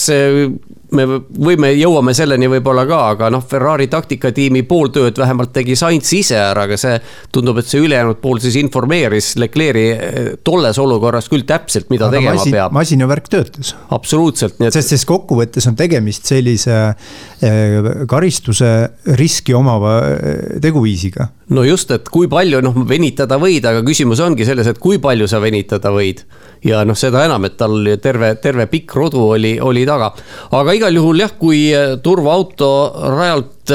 me 0.95 1.05
võime, 1.19 1.71
jõuame 1.75 2.13
selleni 2.15 2.47
võib-olla 2.51 2.85
ka, 2.87 2.99
aga 3.13 3.29
noh, 3.33 3.43
Ferrari 3.47 3.89
taktikatiimi 3.91 4.63
pool 4.67 4.91
tööd 4.95 5.17
vähemalt 5.19 5.51
tegi 5.55 5.75
Sainz 5.79 6.11
ise 6.15 6.37
ära, 6.39 6.63
aga 6.67 6.77
see 6.79 6.95
tundub, 7.33 7.59
et 7.59 7.67
see 7.67 7.81
ülejäänud 7.83 8.21
pool 8.23 8.39
siis 8.43 8.55
informeeris 8.61 9.33
Leclerc'i 9.41 9.85
eh, 9.91 10.29
tolles 10.47 10.79
olukorras 10.79 11.27
küll 11.31 11.43
täpselt, 11.47 11.89
mida 11.91 12.07
aga 12.07 12.19
tegema 12.19 12.37
masin, 12.39 12.55
peab. 12.55 12.75
masin 12.77 13.03
ja 13.03 13.09
värk 13.11 13.27
töötas. 13.33 13.73
absoluutselt. 13.97 14.59
Et... 14.61 14.71
sest, 14.73 14.93
sest 14.95 15.07
kokkuvõttes 15.09 15.67
on 15.67 15.75
tegemist 15.79 16.29
sellise 16.29 16.77
eh, 16.87 17.91
karistuse 18.07 18.73
riski 19.19 19.55
omava 19.57 19.97
eh, 20.13 20.59
teguviisiga. 20.63 21.31
no 21.51 21.67
just, 21.67 21.91
et 21.91 22.07
kui 22.13 22.31
palju 22.31 22.63
noh, 22.63 22.79
venitada 22.87 23.39
võid, 23.41 23.67
aga 23.67 23.83
küsimus 23.87 24.23
ongi 24.23 24.47
selles, 24.47 24.71
et 24.71 24.79
kui 24.79 25.01
palju 25.03 25.27
sa 25.27 25.43
venitada 25.43 25.91
võid 25.95 26.23
ja 26.65 26.83
noh, 26.87 26.97
seda 26.97 27.25
enam, 27.27 27.45
et 27.45 27.57
tal 27.59 27.77
terve, 28.01 28.33
terve 28.41 28.67
pikk 28.71 28.95
rodu 28.97 29.23
oli, 29.35 29.57
oli 29.61 29.85
taga. 29.85 30.11
aga 30.57 30.75
igal 30.77 30.95
juhul 30.95 31.21
jah, 31.21 31.33
kui 31.39 31.69
turvaauto 32.03 32.69
rajalt 33.13 33.73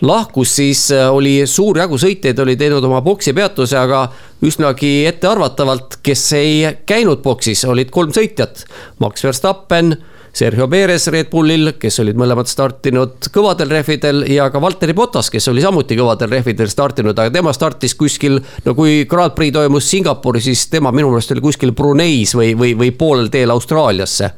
lahkus, 0.00 0.54
siis 0.56 0.86
oli 1.12 1.40
suur 1.46 1.78
jagu 1.78 1.98
sõitjaid 2.00 2.38
oli 2.40 2.56
teinud 2.56 2.84
oma 2.88 3.02
boksi 3.04 3.34
peatuse, 3.36 3.76
aga 3.76 4.06
üsnagi 4.46 5.04
ettearvatavalt, 5.10 5.98
kes 6.02 6.22
ei 6.38 6.54
käinud 6.88 7.20
boksis, 7.24 7.66
olid 7.68 7.92
kolm 7.92 8.14
sõitjat. 8.16 8.64
Max 9.04 9.24
Verstappen 9.24 9.92
Sergio 10.32 10.68
Perez 10.70 11.08
Red 11.10 11.26
Bullil, 11.30 11.72
kes 11.80 11.98
olid 12.04 12.18
mõlemad 12.18 12.46
startinud 12.46 13.26
kõvadel 13.34 13.72
rehvidel 13.74 14.22
ja 14.30 14.46
ka 14.52 14.60
Valteri 14.62 14.94
Botas, 14.94 15.30
kes 15.30 15.50
oli 15.50 15.64
samuti 15.64 15.98
kõvadel 15.98 16.30
rehvidel 16.30 16.70
startinud, 16.70 17.18
aga 17.18 17.32
tema 17.34 17.52
startis 17.56 17.96
kuskil. 17.98 18.38
no 18.64 18.74
kui 18.78 19.04
Grand 19.10 19.34
Prix 19.34 19.54
toimus 19.54 19.90
Singapuris, 19.90 20.46
siis 20.46 20.68
tema 20.70 20.92
minu 20.94 21.10
meelest 21.10 21.34
oli 21.34 21.42
kuskil 21.42 21.74
Bruneis 21.74 22.36
või, 22.38 22.54
või, 22.54 22.76
või 22.78 22.92
poolel 22.94 23.28
teel 23.30 23.50
Austraaliasse. 23.50 24.30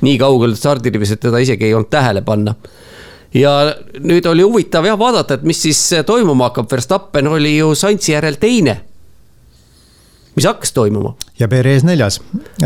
nii 0.00 0.16
kaugel 0.18 0.56
stardirivis, 0.56 1.14
et 1.14 1.20
teda 1.20 1.38
isegi 1.38 1.64
ei 1.64 1.74
olnud 1.74 1.90
tähele 1.90 2.22
panna 2.22 2.54
ja 3.34 3.74
nüüd 4.00 4.26
oli 4.26 4.42
huvitav 4.42 4.84
jah 4.86 4.98
vaadata, 4.98 5.34
et 5.34 5.42
mis 5.42 5.62
siis 5.62 5.78
toimuma 6.06 6.50
hakkab, 6.50 6.70
Verstappen 6.70 7.28
oli 7.28 7.56
ju 7.56 7.74
Saintsi 7.74 8.12
järel 8.12 8.40
teine 8.40 8.80
mis 10.36 10.44
hakkas 10.44 10.72
toimuma. 10.72 11.14
ja 11.38 11.48
Perez 11.48 11.84
neljas. 11.84 12.20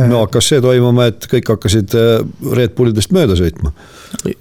no 0.09 0.21
hakkas 0.21 0.49
see 0.49 0.61
toimuma, 0.61 1.09
et 1.11 1.27
kõik 1.31 1.51
hakkasid 1.53 1.97
äh, 1.97 2.23
Red 2.57 2.75
Bullidest 2.77 3.13
mööda 3.13 3.37
sõitma. 3.39 3.73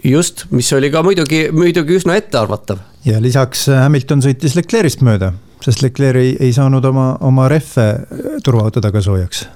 just, 0.04 0.46
mis 0.52 0.72
oli 0.74 0.92
ka 0.92 1.04
muidugi, 1.04 1.48
muidugi 1.52 1.98
üsna 2.00 2.18
ettearvatav. 2.20 2.80
ja 3.06 3.22
lisaks 3.24 3.68
äh, 3.70 3.82
Hamilton 3.84 4.24
sõitis 4.26 4.56
Leclerc'ist 4.58 5.04
mööda, 5.06 5.34
sest 5.64 5.84
Leclerc 5.84 6.24
ei, 6.24 6.38
ei 6.40 6.54
saanud 6.56 6.86
oma, 6.86 7.10
oma 7.22 7.50
rehve 7.52 7.90
äh, 7.90 8.40
turvaauto 8.44 8.84
taga 8.84 9.02
soojaks. 9.04 9.48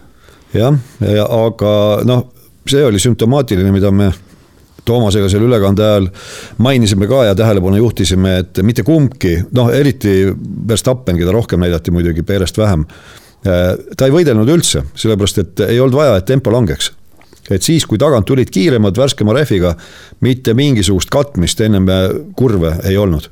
jah, 0.53 0.75
ja 0.99 1.29
aga 1.45 2.01
noh, 2.07 2.27
see 2.67 2.83
oli 2.85 2.99
sümptomaatiline, 2.99 3.71
mida 3.71 3.91
me 3.91 4.11
Toomasega 4.81 5.27
seal 5.29 5.43
ülekande 5.45 5.83
ajal 5.85 6.07
mainisime 6.57 7.05
ka 7.05 7.19
ja 7.27 7.35
tähelepanu 7.37 7.77
juhtisime, 7.77 8.31
et 8.41 8.63
mitte 8.65 8.81
kumbki, 8.81 9.35
noh 9.53 9.69
eriti 9.69 10.23
Verstappen, 10.67 11.19
keda 11.21 11.35
rohkem 11.35 11.61
näidati 11.61 11.93
muidugi, 11.93 12.23
Perest 12.25 12.57
vähem 12.57 12.87
Äh, 12.89 13.29
ta 13.41 14.05
ei 14.05 14.13
võidelnud 14.13 14.49
üldse, 14.53 14.83
sellepärast 14.93 15.39
et 15.41 15.61
ei 15.65 15.79
olnud 15.81 15.97
vaja, 15.97 16.17
et 16.19 16.27
tempo 16.29 16.51
langeks. 16.53 16.91
et 17.49 17.63
siis, 17.63 17.85
kui 17.89 17.97
tagant 17.97 18.25
tulid 18.25 18.49
kiiremad, 18.53 18.97
värskema 18.97 19.33
rehviga, 19.33 19.75
mitte 20.21 20.53
mingisugust 20.53 21.09
katmist 21.09 21.61
ennem 21.61 21.89
kurve 22.37 22.75
ei 22.85 22.97
olnud 22.97 23.29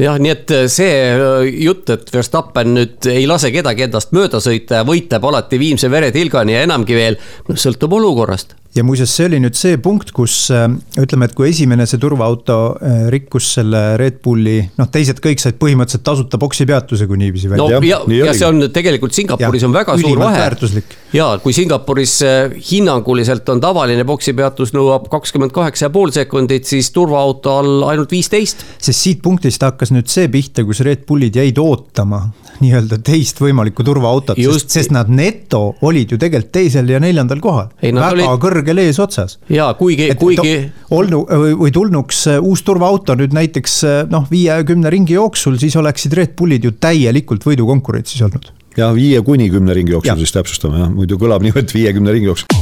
jah, 0.00 0.18
nii 0.20 0.32
et 0.32 0.54
see 0.72 0.94
äh, 1.12 1.48
jutt, 1.64 1.90
et 1.92 2.12
Verstappen 2.12 2.74
nüüd 2.76 3.10
ei 3.10 3.26
lase 3.28 3.52
kedagi 3.54 3.86
endast 3.86 4.14
mööda 4.16 4.40
sõita 4.42 4.80
ja 4.80 4.86
võitleb 4.88 5.26
alati 5.30 5.60
viimse 5.60 5.90
veretilgani 5.92 6.56
ja 6.56 6.64
enamgi 6.66 6.96
veel, 6.96 7.20
noh 7.48 7.60
sõltub 7.60 7.98
olukorrast 8.00 8.56
ja 8.74 8.84
muuseas, 8.86 9.10
see 9.16 9.26
oli 9.26 9.40
nüüd 9.42 9.56
see 9.58 9.78
punkt, 9.82 10.12
kus 10.14 10.34
äh, 10.54 10.68
ütleme, 11.00 11.26
et 11.26 11.34
kui 11.34 11.48
esimene 11.50 11.86
see 11.90 11.98
turvaauto 12.02 12.58
äh, 12.76 13.00
rikkus 13.10 13.48
selle 13.56 13.80
Red 13.98 14.20
Bulli, 14.22 14.58
noh, 14.78 14.90
teised 14.92 15.18
kõik 15.22 15.42
said 15.42 15.58
põhimõtteliselt 15.60 16.04
tasuta 16.06 16.38
boksi 16.40 16.66
peatuse, 16.70 17.08
kui 17.10 17.18
niiviisi 17.18 17.50
välja. 17.50 17.80
no 17.80 17.86
ja, 17.86 17.98
ja, 18.06 18.28
ja 18.30 18.34
see 18.36 18.46
on 18.46 18.68
tegelikult 18.72 19.16
Singapuris 19.16 19.64
ja, 19.64 19.70
on 19.70 19.74
väga 19.74 19.96
suur 19.98 20.22
vahe. 20.22 20.84
ja 21.16 21.26
kui 21.42 21.56
Singapuris 21.56 22.14
äh, 22.26 22.54
hinnanguliselt 22.70 23.48
on 23.50 23.62
tavaline 23.62 24.06
boksi 24.06 24.36
peatus 24.38 24.74
nõuab 24.76 25.10
kakskümmend 25.10 25.54
kaheksa 25.56 25.88
ja 25.88 25.94
pool 25.94 26.14
sekundit, 26.14 26.68
siis 26.70 26.92
turvaauto 26.94 27.56
all 27.58 27.88
ainult 27.90 28.14
viisteist. 28.14 28.62
sest 28.78 29.00
siit 29.00 29.24
punktist 29.24 29.66
hakkas 29.66 29.90
nüüd 29.94 30.10
see 30.12 30.30
pihta, 30.30 30.62
kus 30.68 30.84
Red 30.86 31.02
Bullid 31.10 31.40
jäid 31.42 31.58
ootama 31.58 32.28
nii-öelda 32.60 33.00
teist 33.04 33.40
võimalikku 33.40 33.84
turvaautot, 33.86 34.38
sest, 34.38 34.70
sest 34.72 34.94
nad 34.94 35.08
neto 35.10 35.62
olid 35.86 36.12
ju 36.12 36.18
tegelikult 36.20 36.52
teisel 36.52 36.88
ja 36.92 37.00
neljandal 37.02 37.40
kohal. 37.42 37.70
väga 37.80 38.10
olid... 38.12 38.26
kõrgel 38.42 38.59
eesotsas. 38.68 39.38
ja 39.48 39.72
kuigi, 39.78 40.10
kuigi. 40.20 40.54
olnu 40.90 41.24
või, 41.28 41.56
või 41.64 41.74
tulnuks 41.74 42.26
äh, 42.30 42.40
uus 42.42 42.62
turvaauto 42.66 43.16
nüüd 43.18 43.34
näiteks 43.36 43.76
äh, 43.84 44.00
noh, 44.10 44.26
viie-kümne 44.30 44.90
ringi 44.92 45.16
jooksul, 45.16 45.58
siis 45.60 45.76
oleksid 45.76 46.16
Red 46.18 46.36
Bullid 46.38 46.64
ju 46.64 46.72
täielikult 46.80 47.46
võidukonkurentsis 47.46 48.22
olnud. 48.28 48.52
ja 48.76 48.92
viie 48.94 49.22
kuni 49.26 49.50
kümne 49.50 49.74
ringi 49.74 49.96
jooksul 49.96 50.20
siis 50.20 50.36
täpsustame 50.36 50.84
jah, 50.84 50.92
muidu 50.92 51.18
kõlab 51.20 51.42
niimoodi 51.46 51.80
viiekümne 51.80 52.16
ringi 52.16 52.32
jooksul 52.32 52.60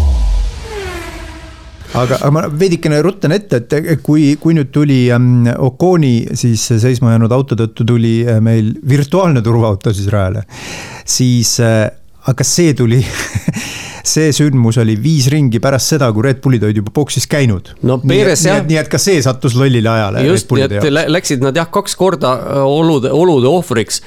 aga, 1.97 2.19
aga 2.19 2.31
ma 2.35 2.45
veidikene 2.53 3.01
ruttan 3.05 3.35
ette, 3.37 3.63
et 3.63 4.03
kui, 4.05 4.33
kui 4.41 4.57
nüüd 4.57 4.73
tuli 4.75 5.07
ähm, 5.15 5.47
Oconi 5.65 6.37
siis 6.39 6.67
seisma 6.83 7.15
jäänud 7.15 7.33
auto 7.35 7.59
tõttu 7.59 7.87
tuli 7.89 8.21
äh, 8.27 8.43
meil 8.45 8.75
virtuaalne 8.89 9.43
turvaauto 9.45 9.95
siis 9.95 10.11
rajale, 10.13 10.45
siis 11.09 11.57
äh, 11.65 11.89
aga 12.29 12.45
see 12.47 12.75
tuli 12.77 13.01
see 14.13 14.31
sündmus 14.37 14.79
oli 14.81 14.97
viis 15.01 15.29
ringi 15.33 15.61
pärast 15.63 15.95
seda, 15.95 16.11
kui 16.15 16.25
Red 16.27 16.41
Bullid 16.45 16.65
olid 16.69 16.81
juba 16.81 16.93
boksis 16.95 17.29
käinud. 17.31 17.75
no 17.87 17.99
Perez 18.03 18.45
jah. 18.47 18.63
nii 18.65 18.81
et 18.81 18.91
ka 18.93 19.01
see 19.03 19.21
sattus 19.25 19.57
lollile 19.59 19.91
ajale. 19.93 20.25
just, 20.29 20.53
nii 20.53 20.69
et 20.69 20.89
läksid 21.13 21.45
nad 21.45 21.57
jah, 21.59 21.69
kaks 21.73 21.97
korda 21.99 22.35
olude, 22.65 23.13
olude 23.15 23.51
ohvriks 23.51 24.03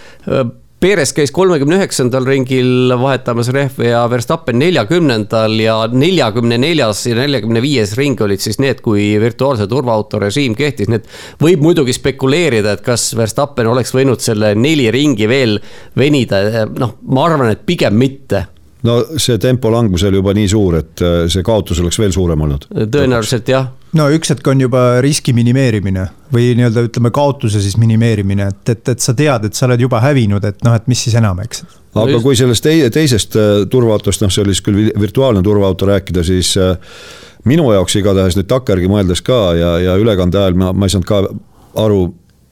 Perez 0.81 1.11
käis 1.13 1.29
kolmekümne 1.29 1.77
üheksandal 1.77 2.25
ringil 2.25 2.89
vahetamas 2.97 3.51
rehve 3.53 3.91
ja 3.91 3.99
Verstappen 4.09 4.57
neljakümnendal 4.57 5.53
ja 5.61 5.75
neljakümne 5.93 6.57
neljas 6.57 7.03
ja 7.05 7.13
neljakümne 7.19 7.61
viies 7.61 7.93
ring 7.99 8.21
olid 8.25 8.41
siis 8.41 8.57
need, 8.57 8.81
kui 8.81 9.03
virtuaalse 9.21 9.67
turvaauto 9.69 10.17
režiim 10.23 10.55
kehtis, 10.57 10.89
nii 10.89 10.97
et 10.97 11.11
võib 11.43 11.61
muidugi 11.67 11.93
spekuleerida, 11.93 12.73
et 12.73 12.81
kas 12.85 13.11
Verstappen 13.17 13.69
oleks 13.69 13.93
võinud 13.93 14.25
selle 14.25 14.55
neli 14.57 14.89
ringi 14.89 15.29
veel 15.29 15.59
venida, 16.01 16.65
noh, 16.73 16.97
ma 17.13 17.27
arvan, 17.29 17.53
et 17.53 17.61
pigem 17.67 18.01
mitte 18.01 18.47
no 18.87 18.97
see 19.21 19.37
tempo 19.37 19.69
langus 19.69 20.07
oli 20.09 20.17
juba 20.17 20.33
nii 20.33 20.49
suur, 20.49 20.79
et 20.81 21.05
äh, 21.05 21.19
see 21.29 21.45
kaotus 21.45 21.83
oleks 21.83 22.01
veel 22.01 22.13
suurem 22.15 22.47
olnud. 22.47 22.65
tõenäoliselt 22.73 23.53
jah. 23.53 23.69
No 23.97 24.07
üks 24.15 24.31
hetk 24.33 24.47
on 24.47 24.61
juba 24.63 24.83
riski 25.03 25.33
minimeerimine 25.35 26.07
või 26.33 26.51
nii-öelda 26.57 26.85
ütleme, 26.87 27.11
kaotuse 27.15 27.61
siis 27.63 27.75
minimeerimine, 27.81 28.47
et, 28.53 28.73
et, 28.75 28.93
et 28.93 29.03
sa 29.03 29.15
tead, 29.17 29.47
et 29.47 29.57
sa 29.57 29.67
oled 29.67 29.83
juba 29.83 29.99
hävinud, 30.03 30.45
et 30.47 30.63
noh, 30.67 30.75
et 30.77 30.87
mis 30.91 31.01
siis 31.07 31.17
enam, 31.19 31.41
eks. 31.43 31.65
aga 31.99 32.21
kui 32.23 32.37
sellest 32.39 32.69
teisest 32.95 33.35
äh, 33.39 33.51
turvaautost, 33.71 34.23
noh, 34.23 34.31
see 34.31 34.45
oli 34.45 34.55
siis 34.55 34.65
küll 34.65 34.91
virtuaalne 35.01 35.43
turvaauto 35.45 35.89
rääkida, 35.91 36.23
siis 36.27 36.53
äh, 36.61 36.75
minu 37.49 37.71
jaoks 37.75 37.97
igatahes 37.99 38.39
nüüd 38.39 38.49
takkajärgi 38.51 38.91
mõeldes 38.91 39.23
ka 39.25 39.41
ja, 39.59 39.75
ja 39.89 39.97
ülekande 39.99 40.39
ajal 40.39 40.59
ma, 40.61 40.71
ma 40.73 40.87
ei 40.87 40.95
saanud 40.95 41.09
ka 41.09 41.23
aru 41.81 42.05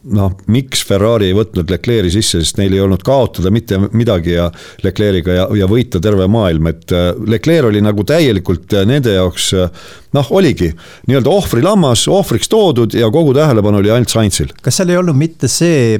noh, 0.07 0.31
miks 0.51 0.81
Ferrari 0.87 1.29
ei 1.29 1.35
võtnud 1.35 1.69
Leclerc'i 1.71 2.11
sisse, 2.13 2.39
sest 2.43 2.59
neil 2.59 2.75
ei 2.75 2.81
olnud 2.83 3.03
kaotada 3.05 3.51
mitte 3.51 3.77
midagi 3.91 4.35
ja 4.37 4.47
Leclerc'iga 4.85 5.35
ja, 5.35 5.45
ja 5.59 5.67
võita 5.69 5.99
terve 6.03 6.27
maailm, 6.31 6.69
et 6.71 6.93
äh, 6.95 7.11
Leclerc 7.27 7.69
oli 7.71 7.83
nagu 7.83 8.05
täielikult 8.07 8.77
äh, 8.77 8.87
nende 8.87 9.17
jaoks 9.17 9.49
äh, 9.59 9.85
noh, 10.15 10.31
oligi 10.35 10.71
nii-öelda 11.09 11.33
ohvrilammas, 11.33 12.07
ohvriks 12.11 12.51
toodud 12.51 12.95
ja 12.95 13.11
kogu 13.13 13.35
tähelepanu 13.37 13.81
oli 13.83 13.91
ainult 13.93 14.13
Sainzil. 14.13 14.53
kas 14.63 14.79
seal 14.79 14.93
ei 14.93 15.01
olnud 15.01 15.19
mitte 15.19 15.51
see 15.51 15.99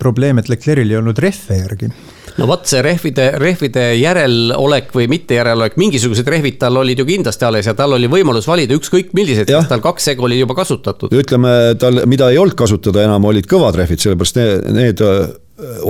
probleem, 0.00 0.40
et 0.40 0.48
Leclerc'il 0.52 0.94
ei 0.94 1.02
olnud 1.02 1.20
rehve 1.20 1.60
järgi? 1.60 1.92
No 2.38 2.48
vot, 2.48 2.64
see 2.68 2.82
rehvide, 2.84 3.28
rehvide 3.40 3.84
järelolek 3.98 4.90
või 4.94 5.06
mitte 5.10 5.38
järelolek, 5.38 5.78
mingisugused 5.80 6.28
rehvid 6.30 6.58
tal 6.62 6.80
olid 6.80 7.00
ju 7.00 7.06
kindlasti 7.08 7.48
alles 7.48 7.68
ja 7.70 7.76
tal 7.78 7.96
oli 7.96 8.10
võimalus 8.10 8.48
valida 8.50 8.76
ükskõik 8.76 9.14
millised, 9.16 9.50
sest 9.50 9.70
tal 9.70 9.84
kaks 9.84 10.10
segu 10.10 10.26
oli 10.28 10.40
juba 10.40 10.56
kasutatud. 10.58 11.14
ütleme 11.14 11.74
tal, 11.80 12.04
mida 12.10 12.30
ei 12.32 12.40
olnud 12.40 12.58
kasutada 12.58 13.04
enam, 13.06 13.30
olid 13.30 13.48
kõvad 13.50 13.78
rehvid, 13.80 14.02
sellepärast 14.02 14.40
need, 14.40 14.70
need 14.74 15.04
äh, 15.04 15.20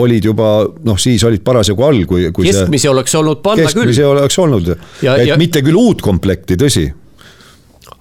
olid 0.01 0.29
juba 0.31 0.51
noh, 0.85 0.99
siis 1.01 1.25
olid 1.25 1.45
parasjagu 1.47 1.87
all, 1.87 2.05
kui, 2.09 2.29
kui. 2.35 2.51
keskmisi 2.51 2.87
see, 2.87 2.93
oleks 2.93 3.17
olnud 3.21 3.41
panna 3.45 3.65
keskmisi 3.65 3.81
küll. 3.81 3.95
keskmisi 3.95 4.11
oleks 4.11 4.43
olnud, 4.45 4.75
et 4.75 5.27
ja... 5.31 5.41
mitte 5.41 5.65
küll 5.65 5.81
uut 5.81 6.05
komplekti, 6.05 6.59
tõsi 6.61 6.89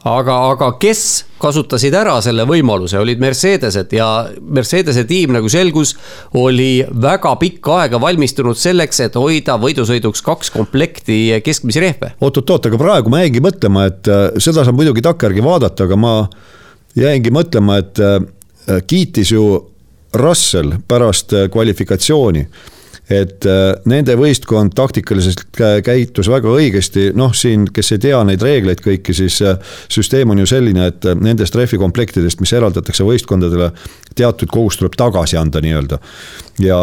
aga, 0.04 0.36
aga 0.52 0.70
kes 0.82 1.04
kasutasid 1.42 1.96
ära 1.96 2.16
selle 2.24 2.46
võimaluse, 2.48 2.98
olid 3.00 3.22
Mercedesed 3.24 3.92
ja 3.96 4.08
Mercedese 4.42 5.06
tiim, 5.08 5.34
nagu 5.36 5.50
selgus, 5.52 5.94
oli 6.40 6.84
väga 6.84 7.34
pikka 7.40 7.80
aega 7.84 8.00
valmistunud 8.04 8.60
selleks, 8.60 9.00
et 9.06 9.18
hoida 9.20 9.58
võidusõiduks 9.62 10.24
kaks 10.26 10.54
komplekti 10.56 11.20
keskmisi 11.46 11.84
rehve. 11.84 12.14
oot-oot-oot, 12.20 12.70
aga 12.70 12.80
praegu 12.82 13.14
ma 13.14 13.24
jäingi 13.24 13.44
mõtlema, 13.44 13.88
et 13.92 14.12
äh, 14.12 14.26
seda 14.44 14.66
saab 14.68 14.80
muidugi 14.80 15.04
takkajärgi 15.06 15.46
vaadata, 15.46 15.88
aga 15.88 16.00
ma 16.00 16.16
jäingi 17.00 17.34
mõtlema, 17.34 17.80
et 17.84 18.04
äh, 18.04 18.20
kiitis 18.88 19.34
ju 19.36 19.48
Russell 20.20 20.78
pärast 20.88 21.34
äh, 21.34 21.50
kvalifikatsiooni 21.52 22.48
et 23.14 23.46
äh, 23.50 23.62
nende 23.90 24.16
võistkond 24.18 24.74
taktikaliselt 24.78 25.46
käitus 25.86 26.30
väga 26.32 26.52
õigesti, 26.54 27.10
noh, 27.18 27.34
siin, 27.36 27.68
kes 27.74 27.94
ei 27.96 28.04
tea 28.08 28.22
neid 28.28 28.44
reegleid 28.44 28.84
kõiki, 28.84 29.16
siis 29.16 29.40
äh, 29.46 29.58
süsteem 29.92 30.34
on 30.34 30.42
ju 30.44 30.50
selline, 30.50 30.88
et 30.92 31.08
äh, 31.10 31.18
nendest 31.20 31.56
rehvikomplektidest, 31.60 32.42
mis 32.44 32.54
eraldatakse 32.56 33.06
võistkondadele, 33.08 33.72
teatud 34.16 34.52
kogus 34.54 34.80
tuleb 34.80 34.96
tagasi 35.00 35.40
anda 35.40 35.62
nii-öelda. 35.64 36.00
ja 36.62 36.78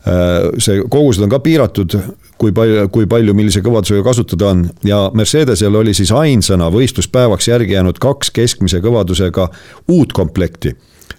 see 0.00 0.80
kogused 0.88 1.20
on 1.20 1.28
ka 1.28 1.42
piiratud, 1.44 1.92
kui 2.40 2.54
palju, 2.56 2.86
kui 2.88 3.04
palju, 3.08 3.34
millise 3.36 3.60
kõvadusega 3.60 4.00
kasutada 4.06 4.46
on 4.48 4.62
ja 4.86 5.02
Mercedesel 5.12 5.76
oli 5.76 5.92
siis 5.96 6.08
ainsana 6.16 6.70
võistluspäevaks 6.72 7.50
järgi 7.50 7.76
jäänud 7.76 8.00
kaks 8.00 8.32
keskmise 8.32 8.80
kõvadusega 8.80 9.50
uut 9.92 10.14
komplekti. 10.16 10.72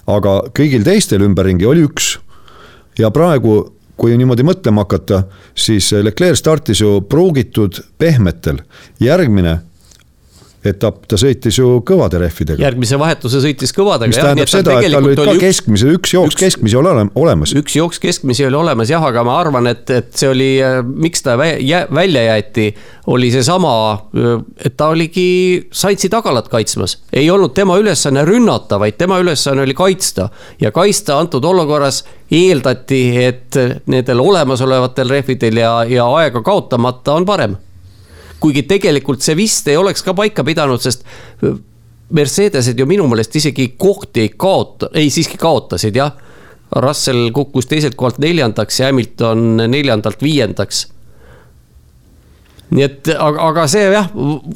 aga 0.09 0.33
kõigil 0.57 0.81
teistel 0.83 1.21
ümberringi 1.21 1.65
oli 1.69 1.85
üks 1.85 2.15
ja 2.97 3.11
praegu 3.13 3.59
kui 4.01 4.15
niimoodi 4.17 4.45
mõtlema 4.47 4.81
hakata, 4.81 5.25
siis 5.53 5.91
Leclerc 6.01 6.39
startis 6.39 6.81
ju 6.81 7.03
pruugitud 7.05 7.83
pehmetel, 8.01 8.63
järgmine 8.99 9.59
etapp, 10.67 11.05
ta 11.09 11.17
sõitis 11.17 11.57
ju 11.57 11.79
kõvade 11.85 12.19
rehvidega. 12.21 12.61
järgmise 12.61 12.97
vahetuse 13.01 13.41
sõitis 13.41 13.73
kõvadega. 13.73 14.11
mis 14.11 14.19
tähendab 14.19 14.51
seda, 14.51 14.75
et 14.77 14.93
tal 14.93 15.07
olid 15.07 15.17
ka 15.17 15.33
üks, 15.33 15.41
keskmise, 15.41 15.89
üks 15.97 16.13
jooks 16.13 16.35
üks, 16.35 16.39
keskmisi 16.43 16.77
ole, 16.77 16.93
olemas. 17.17 17.53
üks 17.57 17.75
jooks 17.79 18.01
keskmisi 18.01 18.45
oli 18.45 18.59
olemas 18.59 18.91
jah, 18.91 19.01
aga 19.01 19.23
ma 19.25 19.39
arvan, 19.41 19.71
et, 19.71 19.89
et 19.89 20.11
see 20.17 20.29
oli, 20.29 20.49
miks 20.85 21.25
ta 21.25 21.33
vä, 21.39 21.55
välja 21.89 22.25
jäeti, 22.27 22.67
oli 23.09 23.31
seesama, 23.33 23.73
et 24.61 24.77
ta 24.77 24.91
oligi 24.93 25.27
Saintsi 25.71 26.11
tagalat 26.13 26.51
kaitsmas. 26.51 26.99
ei 27.13 27.29
olnud 27.31 27.55
tema 27.57 27.79
ülesanne 27.81 28.25
rünnata, 28.27 28.77
vaid 28.79 28.99
tema 29.01 29.17
ülesanne 29.23 29.65
oli 29.65 29.73
kaitsta 29.73 30.29
ja 30.61 30.71
kaitsta 30.71 31.17
antud 31.17 31.45
olukorras 31.45 32.03
eeldati, 32.31 33.01
et 33.25 33.59
nendel 33.89 34.21
olemasolevatel 34.21 35.09
rehvidel 35.17 35.57
ja, 35.63 35.73
ja 35.89 36.07
aega 36.21 36.45
kaotamata 36.45 37.17
on 37.17 37.25
parem 37.25 37.57
kuigi 38.41 38.65
tegelikult 38.69 39.21
see 39.23 39.37
vist 39.37 39.67
ei 39.71 39.77
oleks 39.77 40.03
ka 40.05 40.15
paika 40.17 40.45
pidanud, 40.47 40.81
sest 40.81 41.05
Mercedesed 42.11 42.79
ju 42.79 42.85
minu 42.89 43.05
meelest 43.07 43.35
isegi 43.39 43.69
kohti 43.79 44.25
ei 44.25 44.31
kaota, 44.35 44.89
ei 44.99 45.07
siiski 45.13 45.37
kaotasid 45.39 45.95
jah. 45.95 46.11
Russell 46.83 47.29
kukkus 47.35 47.67
teiselt 47.67 47.95
kohalt 47.99 48.19
neljandaks 48.19 48.79
ja 48.79 48.89
Hamilton 48.89 49.69
neljandalt 49.71 50.23
viiendaks 50.23 50.85
nii 52.71 52.85
et, 52.85 53.09
aga, 53.11 53.47
aga 53.49 53.65
see 53.67 53.87
jah, 53.91 54.07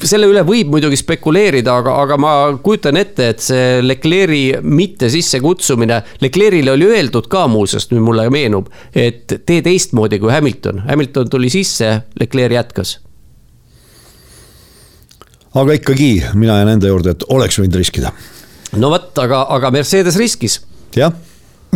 selle 0.07 0.29
üle 0.31 0.45
võib 0.47 0.71
muidugi 0.71 0.95
spekuleerida, 0.99 1.73
aga, 1.81 1.97
aga 2.05 2.17
ma 2.21 2.33
kujutan 2.63 2.95
ette, 2.99 3.29
et 3.33 3.43
see 3.43 3.81
Leclerc'i 3.83 4.61
mitte 4.63 5.09
sissekutsumine. 5.11 5.99
Leclerc'ile 6.23 6.71
oli 6.71 6.88
öeldud 6.95 7.27
ka 7.31 7.45
muuseas, 7.51 7.89
nüüd 7.91 8.05
mulle 8.07 8.29
meenub, 8.31 8.71
et 8.95 9.41
tee 9.43 9.59
teistmoodi 9.65 10.21
kui 10.23 10.31
Hamilton. 10.31 10.86
Hamilton 10.88 11.33
tuli 11.36 11.51
sisse, 11.51 11.97
Leclerc 12.21 12.55
jätkas 12.55 12.99
aga 15.56 15.78
ikkagi 15.80 16.10
mina 16.34 16.60
jään 16.62 16.76
enda 16.76 16.91
juurde, 16.91 17.16
et 17.16 17.30
oleks 17.30 17.60
võinud 17.62 17.80
riskida. 17.80 18.12
no 18.76 18.91
vot, 18.93 19.12
aga, 19.24 19.45
aga 19.58 19.72
Mercedes 19.76 20.20
riskis. 20.22 20.62
jah 20.95 21.16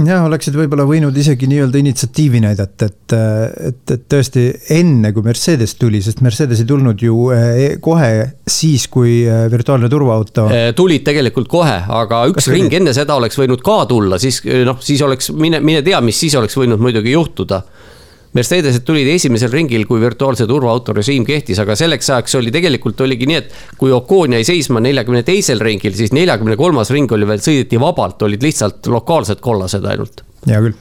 jah, 0.08 0.24
oleksid 0.28 0.56
võib-olla 0.56 0.86
võinud 0.88 1.16
isegi 1.18 1.48
nii-öelda 1.50 1.80
initsiatiivi 1.82 2.42
näidata, 2.44 2.88
et, 2.90 3.16
et, 3.70 3.94
et 3.96 4.06
tõesti 4.12 4.46
enne, 4.76 5.12
kui 5.16 5.26
Mercedes 5.26 5.76
tuli, 5.80 6.02
sest 6.06 6.22
Mercedes 6.26 6.62
ei 6.64 6.70
tulnud 6.70 7.02
ju 7.04 7.30
eh, 7.36 7.60
kohe 7.84 8.12
siis, 8.48 8.88
kui 8.92 9.22
eh, 9.26 9.46
virtuaalne 9.52 9.90
turvaauto. 9.92 10.48
Eh, 10.56 10.70
tulid 10.78 11.04
tegelikult 11.08 11.50
kohe, 11.52 11.76
aga 12.00 12.24
üks 12.32 12.44
Kas 12.44 12.52
ring 12.54 12.74
enne 12.80 12.94
seda 12.96 13.18
oleks 13.20 13.40
võinud 13.40 13.64
ka 13.66 13.82
tulla, 13.90 14.20
siis 14.22 14.42
noh, 14.68 14.80
siis 14.84 15.04
oleks, 15.06 15.34
mine, 15.36 15.62
mine 15.64 15.84
tea, 15.86 16.00
mis 16.06 16.20
siis 16.20 16.38
oleks 16.40 16.58
võinud 16.60 16.82
muidugi 16.84 17.16
juhtuda 17.16 17.64
Mercedesed 18.38 18.84
tulid 18.86 19.08
esimesel 19.10 19.50
ringil, 19.50 19.88
kui 19.90 20.02
virtuaalse 20.02 20.46
turvaauto 20.50 20.94
režiim 20.94 21.24
kehtis, 21.26 21.58
aga 21.64 21.74
selleks 21.78 22.12
ajaks 22.14 22.36
oli 22.38 22.52
tegelikult 22.54 23.02
oligi 23.02 23.26
nii, 23.30 23.40
et 23.42 23.56
kui 23.80 23.94
Ocon 23.96 24.36
jäi 24.38 24.44
seisma 24.46 24.82
neljakümne 24.86 25.24
teisel 25.26 25.62
ringil, 25.66 25.96
siis 25.98 26.14
neljakümne 26.14 26.58
kolmas 26.60 26.94
ring 26.94 27.10
oli 27.16 27.26
veel, 27.30 27.42
sõideti 27.42 27.82
vabalt, 27.82 28.22
olid 28.28 28.46
lihtsalt 28.46 28.86
lokaalsed 28.94 29.42
kollased 29.42 29.88
ainult. 29.90 30.22
hea 30.46 30.62
küll. 30.68 30.78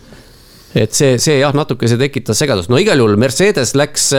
et 0.76 0.92
see, 0.92 1.16
see 1.16 1.38
jah, 1.40 1.56
natuke 1.56 1.88
see 1.88 2.00
tekitas 2.00 2.44
segadust, 2.44 2.68
no 2.68 2.76
igal 2.80 3.00
juhul 3.00 3.16
Mercedes 3.16 3.72
läks 3.78 4.10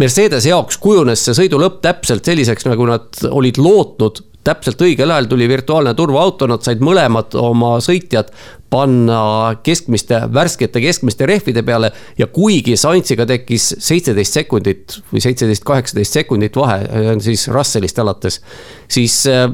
Mercedese 0.00 0.48
jaoks 0.48 0.78
kujunes 0.80 1.20
see 1.26 1.36
sõidu 1.36 1.60
lõpp 1.60 1.82
täpselt 1.84 2.24
selliseks, 2.24 2.64
nagu 2.70 2.88
nad 2.88 3.20
olid 3.28 3.60
lootnud 3.60 4.22
täpselt 4.44 4.80
õigel 4.80 5.10
ajal 5.12 5.28
tuli 5.30 5.48
virtuaalne 5.48 5.92
turvaauto, 5.94 6.48
nad 6.48 6.64
said 6.64 6.80
mõlemad 6.84 7.34
oma 7.38 7.74
sõitjad 7.84 8.32
panna 8.70 9.20
keskmiste, 9.66 10.22
värskete 10.32 10.80
keskmiste 10.80 11.26
rehvide 11.26 11.62
peale. 11.66 11.92
ja 12.18 12.26
kuigi 12.26 12.76
Saintsiga 12.76 13.26
tekkis 13.26 13.74
seitseteist 13.78 14.32
sekundit 14.32 15.00
või 15.12 15.20
seitseteist, 15.20 15.64
kaheksateist 15.64 16.20
sekundit 16.20 16.56
vahe, 16.56 16.84
siis 17.20 17.48
Russellist 17.48 17.98
alates, 17.98 18.40
siis 18.88 19.26
äh, 19.26 19.48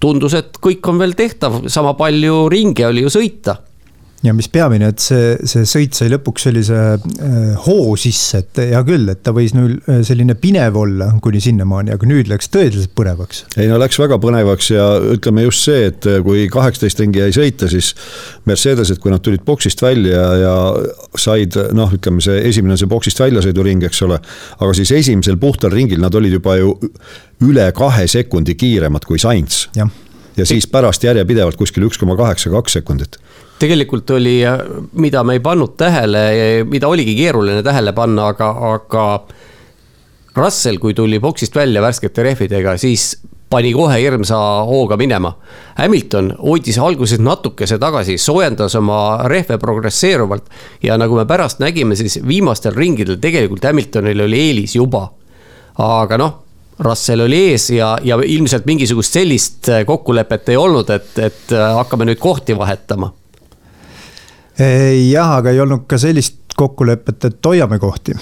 tundus, 0.00 0.34
et 0.34 0.58
kõik 0.60 0.84
on 0.88 0.98
veel 1.00 1.16
tehtav, 1.18 1.64
sama 1.68 1.94
palju 1.98 2.48
ringe 2.52 2.86
oli 2.86 3.06
ju 3.06 3.12
sõita 3.12 3.58
ja 4.24 4.32
mis 4.32 4.48
peamine, 4.48 4.88
et 4.92 5.02
see, 5.02 5.34
see 5.48 5.66
sõit 5.68 5.96
sai 5.96 6.08
lõpuks 6.12 6.46
sellise 6.46 6.78
äh, 6.96 7.34
hoo 7.66 7.92
sisse, 8.00 8.40
et 8.40 8.60
hea 8.70 8.80
küll, 8.86 9.08
et 9.12 9.20
ta 9.24 9.34
võis 9.36 9.52
nüüd 9.56 9.84
äh, 9.90 10.00
selline 10.06 10.36
pinev 10.40 10.78
olla 10.80 11.10
kuni 11.24 11.42
sinnamaani, 11.44 11.92
aga 11.94 12.08
nüüd 12.08 12.30
läks 12.30 12.48
tõeliselt 12.54 12.94
põnevaks. 12.96 13.44
ei 13.60 13.68
no 13.68 13.78
läks 13.80 14.00
väga 14.00 14.18
põnevaks 14.22 14.70
ja 14.72 14.86
ütleme 15.16 15.44
just 15.44 15.68
see, 15.68 15.90
et 15.90 16.08
äh, 16.08 16.22
kui 16.24 16.46
kaheksateist 16.52 17.02
ringi 17.04 17.20
jäi 17.20 17.34
sõita, 17.36 17.68
siis 17.72 17.92
Mercedesed, 18.48 19.00
kui 19.02 19.12
nad 19.12 19.24
tulid 19.24 19.44
boksist 19.44 19.84
välja 19.84 20.24
ja 20.40 20.54
said 21.20 21.58
noh, 21.76 21.92
ütleme 21.92 22.24
see 22.24 22.40
esimene 22.48 22.78
see 22.80 22.88
boksist 22.90 23.20
väljasõiduring, 23.20 23.84
eks 23.90 24.02
ole. 24.08 24.20
aga 24.56 24.72
siis 24.76 24.94
esimesel 24.96 25.36
puhtal 25.40 25.74
ringil 25.74 26.00
nad 26.00 26.14
olid 26.16 26.38
juba 26.38 26.56
ju 26.60 26.78
üle 27.44 27.68
kahe 27.76 28.08
sekundi 28.08 28.56
kiiremad 28.56 29.04
kui 29.04 29.20
Sainz. 29.20 29.66
ja 29.76 30.48
siis 30.48 30.66
pärast 30.66 31.04
järjepidevalt 31.04 31.60
kuskil 31.60 31.84
üks 31.90 32.00
koma 32.00 32.16
kaheksa, 32.16 32.48
kaks 32.54 32.80
sekundit 32.80 33.20
tegelikult 33.58 34.10
oli, 34.10 34.40
mida 35.00 35.22
me 35.24 35.38
ei 35.38 35.42
pannud 35.44 35.76
tähele, 35.78 36.24
mida 36.68 36.88
oligi 36.88 37.14
keeruline 37.18 37.62
tähele 37.62 37.94
panna, 37.96 38.30
aga, 38.34 38.50
aga. 38.74 39.08
Russell, 40.34 40.80
kui 40.82 40.96
tuli 40.98 41.20
boksist 41.22 41.54
välja 41.54 41.78
värskete 41.82 42.24
rehvidega, 42.26 42.72
siis 42.82 43.12
pani 43.54 43.70
kohe 43.70 44.00
hirmsa 44.02 44.36
hooga 44.66 44.96
minema. 44.98 45.30
Hamilton 45.78 46.32
hoidis 46.40 46.78
alguses 46.82 47.20
natukese 47.22 47.78
tagasi, 47.78 48.16
soojendas 48.18 48.74
oma 48.74 49.28
rehve 49.30 49.60
progresseeruvalt. 49.62 50.48
ja 50.82 50.98
nagu 50.98 51.14
me 51.14 51.26
pärast 51.26 51.62
nägime, 51.62 51.94
siis 51.96 52.18
viimastel 52.26 52.74
ringidel 52.74 53.20
tegelikult 53.22 53.64
Hamiltonil 53.64 54.26
oli 54.26 54.40
eelis 54.48 54.74
juba. 54.74 55.08
aga 55.78 56.18
noh, 56.18 56.38
Russell 56.82 57.20
oli 57.20 57.52
ees 57.52 57.70
ja, 57.70 57.96
ja 58.02 58.18
ilmselt 58.26 58.66
mingisugust 58.66 59.12
sellist 59.12 59.70
kokkulepet 59.86 60.48
ei 60.48 60.56
olnud, 60.56 60.90
et, 60.90 61.18
et 61.18 61.54
hakkame 61.78 62.10
nüüd 62.10 62.18
kohti 62.18 62.58
vahetama 62.58 63.12
jah, 64.58 65.36
aga 65.40 65.50
ei 65.50 65.60
olnud 65.60 65.86
ka 65.90 65.98
sellist 65.98 66.54
kokkulepet, 66.56 67.24
et 67.24 67.46
hoiame 67.46 67.78
kohti 67.82 68.14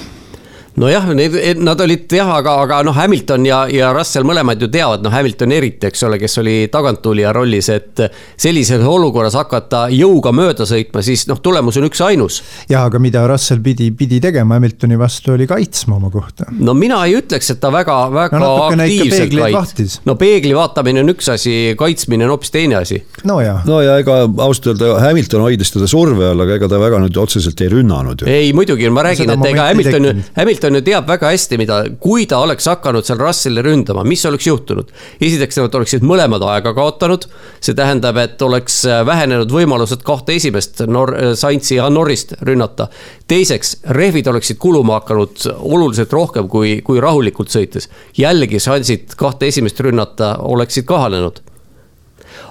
nojah, 0.77 1.09
need, 1.15 1.35
nad 1.61 1.81
olid 1.81 2.13
jah, 2.13 2.31
aga, 2.39 2.55
aga 2.65 2.81
noh, 2.87 2.97
Hamilton 2.97 3.47
ja, 3.47 3.63
ja 3.71 3.91
Russell 3.93 4.27
mõlemad 4.27 4.61
ju 4.63 4.69
teavad, 4.73 5.03
noh, 5.05 5.13
Hamilton 5.13 5.53
eriti, 5.53 5.89
eks 5.91 6.05
ole, 6.09 6.19
kes 6.21 6.39
oli 6.41 6.55
taganttulija 6.73 7.33
rollis, 7.37 7.69
et 7.73 8.05
sellises 8.41 8.85
olukorras 8.89 9.37
hakata 9.37 9.85
jõuga 9.93 10.33
mööda 10.35 10.67
sõitma, 10.69 11.03
siis 11.05 11.27
noh, 11.29 11.41
tulemus 11.45 11.77
on 11.81 11.89
üksainus. 11.89 12.41
ja 12.73 12.85
aga 12.89 13.01
mida 13.03 13.25
Russell 13.29 13.63
pidi, 13.65 13.91
pidi 13.97 14.21
tegema 14.23 14.57
Hamiltoni 14.57 14.99
vastu, 15.01 15.35
oli 15.37 15.47
kaitsma 15.51 15.99
oma 15.99 16.11
kohta. 16.13 16.49
no 16.59 16.75
mina 16.79 17.03
ei 17.07 17.19
ütleks, 17.21 17.53
et 17.53 17.61
ta 17.61 17.73
väga, 17.75 17.99
väga 18.13 18.41
no, 18.41 18.53
aktiivselt 18.71 19.37
kaitses. 19.37 19.99
no 20.09 20.17
peegli 20.21 20.57
vaatamine 20.57 21.05
on 21.05 21.13
üks 21.13 21.29
asi, 21.35 21.57
kaitsmine 21.79 22.27
on 22.27 22.35
hoopis 22.37 22.55
teine 22.55 22.81
asi. 22.81 23.03
no 23.29 23.41
ja. 23.45 23.59
no 23.69 23.83
ja 23.85 23.99
ega 24.01 24.23
ausalt 24.25 24.73
öelda 24.73 24.95
Hamilton 25.05 25.45
hoidis 25.45 25.75
teda 25.75 25.91
surve 25.91 26.33
all, 26.33 26.47
aga 26.47 26.57
ega 26.57 26.71
ta 26.71 26.81
väga 26.81 27.03
nüüd 27.05 27.21
otseselt 27.21 27.61
ei 27.61 27.73
rünnanud 27.73 28.25
ju. 28.25 28.31
ei 28.31 28.53
muidugi, 28.57 28.89
ma 28.89 29.05
räägin, 29.05 29.37
et 29.37 29.49
ega 29.53 29.69
Hamilton, 29.69 30.25
Hamilton 30.37 30.62
Hamilton 30.63 30.79
ju 30.79 30.83
teab 30.87 31.09
väga 31.11 31.31
hästi, 31.33 31.57
mida, 31.59 31.77
kui 32.01 32.27
ta 32.31 32.39
oleks 32.45 32.69
hakanud 32.71 33.07
seal 33.07 33.19
Russell'i 33.19 33.63
ründama, 33.65 34.05
mis 34.07 34.23
oleks 34.29 34.47
juhtunud. 34.47 34.93
esiteks 35.21 35.59
nad 35.59 35.75
oleksid 35.75 36.05
mõlemad 36.07 36.43
aega 36.47 36.73
kaotanud, 36.77 37.27
see 37.61 37.75
tähendab, 37.75 38.17
et 38.23 38.43
oleks 38.43 38.83
vähenenud 39.07 39.51
võimalused 39.51 40.05
kahte 40.07 40.37
esimest 40.39 40.85
Nor-, 40.87 41.35
Saintsi 41.35 41.81
ja 41.81 41.89
Norrist 41.91 42.35
rünnata. 42.43 42.89
teiseks, 43.27 43.77
rehvid 43.91 44.27
oleksid 44.27 44.59
kuluma 44.59 45.01
hakanud 45.01 45.49
oluliselt 45.59 46.13
rohkem 46.13 46.49
kui, 46.49 46.81
kui 46.83 47.01
rahulikult 47.01 47.51
sõites. 47.51 47.89
jällegi 48.17 48.61
šansid 48.61 49.17
kahte 49.17 49.47
esimest 49.47 49.81
rünnata 49.81 50.37
oleksid 50.39 50.87
kahanenud 50.87 51.43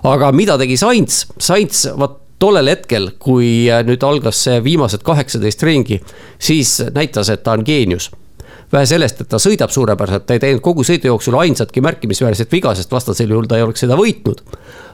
aga 0.04 0.32
mida 0.32 0.58
tegi 0.58 0.78
Sainz, 0.78 1.26
Sainz, 1.38 1.88
vot 1.96 2.21
tollel 2.42 2.72
hetkel, 2.74 3.12
kui 3.22 3.70
äh, 3.70 3.84
nüüd 3.88 4.04
algas 4.08 4.42
see 4.48 4.58
viimased 4.66 5.06
kaheksateist 5.08 5.64
ringi, 5.68 6.02
siis 6.42 6.80
näitas, 6.96 7.30
et 7.30 7.46
ta 7.46 7.56
on 7.58 7.66
geenius 7.68 8.12
vähe 8.72 8.88
sellest, 8.88 9.22
et 9.22 9.30
ta 9.32 9.40
sõidab 9.42 9.72
suurepäraselt, 9.74 10.26
ta 10.28 10.36
ei 10.36 10.44
teinud 10.44 10.64
kogu 10.64 10.86
sõidu 10.88 11.12
jooksul 11.12 11.36
ainsatki 11.42 11.84
märkimisväärset 11.84 12.52
viga, 12.52 12.72
sest 12.76 12.92
vastasel 12.92 13.34
juhul 13.34 13.50
ta 13.50 13.60
ei 13.60 13.66
oleks 13.66 13.84
seda 13.84 13.98
võitnud. 14.00 14.44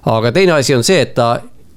aga 0.09 0.31
teine 0.33 0.55
asi 0.57 0.75
on 0.75 0.83
see, 0.83 1.01
et 1.01 1.13
ta 1.17 1.35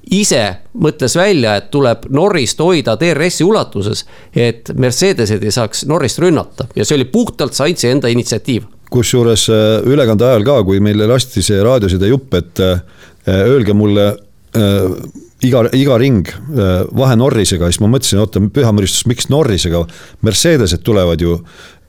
ise 0.09 0.41
mõtles 0.81 1.15
välja, 1.15 1.55
et 1.59 1.69
tuleb 1.71 2.07
Norrist 2.09 2.59
hoida 2.59 2.95
DRS-i 2.99 3.45
ulatuses, 3.45 4.05
et 4.33 4.71
Mercedesed 4.73 5.43
ei 5.43 5.53
saaks 5.53 5.85
Norrist 5.85 6.19
rünnata 6.19 6.67
ja 6.75 6.85
see 6.85 6.97
oli 6.97 7.05
puhtalt 7.05 7.53
Saintsi 7.53 7.91
enda 7.91 8.09
initsiatiiv. 8.09 8.65
kusjuures 8.91 9.47
äh, 9.49 9.85
ülekande 9.87 10.25
ajal 10.25 10.43
ka, 10.43 10.57
kui 10.63 10.79
meile 10.79 11.07
lasti 11.07 11.41
see 11.45 11.61
raadioside 11.63 12.09
jupp, 12.09 12.33
et 12.33 12.59
äh, 12.59 12.81
öelge 13.27 13.73
mulle 13.77 14.15
iga, 15.47 15.65
iga 15.77 15.97
ring 16.01 16.27
äh, 16.27 16.85
vahe 16.97 17.17
Norrisega, 17.19 17.69
siis 17.71 17.81
ma 17.83 17.89
mõtlesin, 17.91 18.21
oota, 18.23 18.41
pühamüristus, 18.53 19.05
miks 19.09 19.29
Norrisega, 19.31 19.83
Mercedesed 20.25 20.83
tulevad 20.85 21.21
ju 21.21 21.39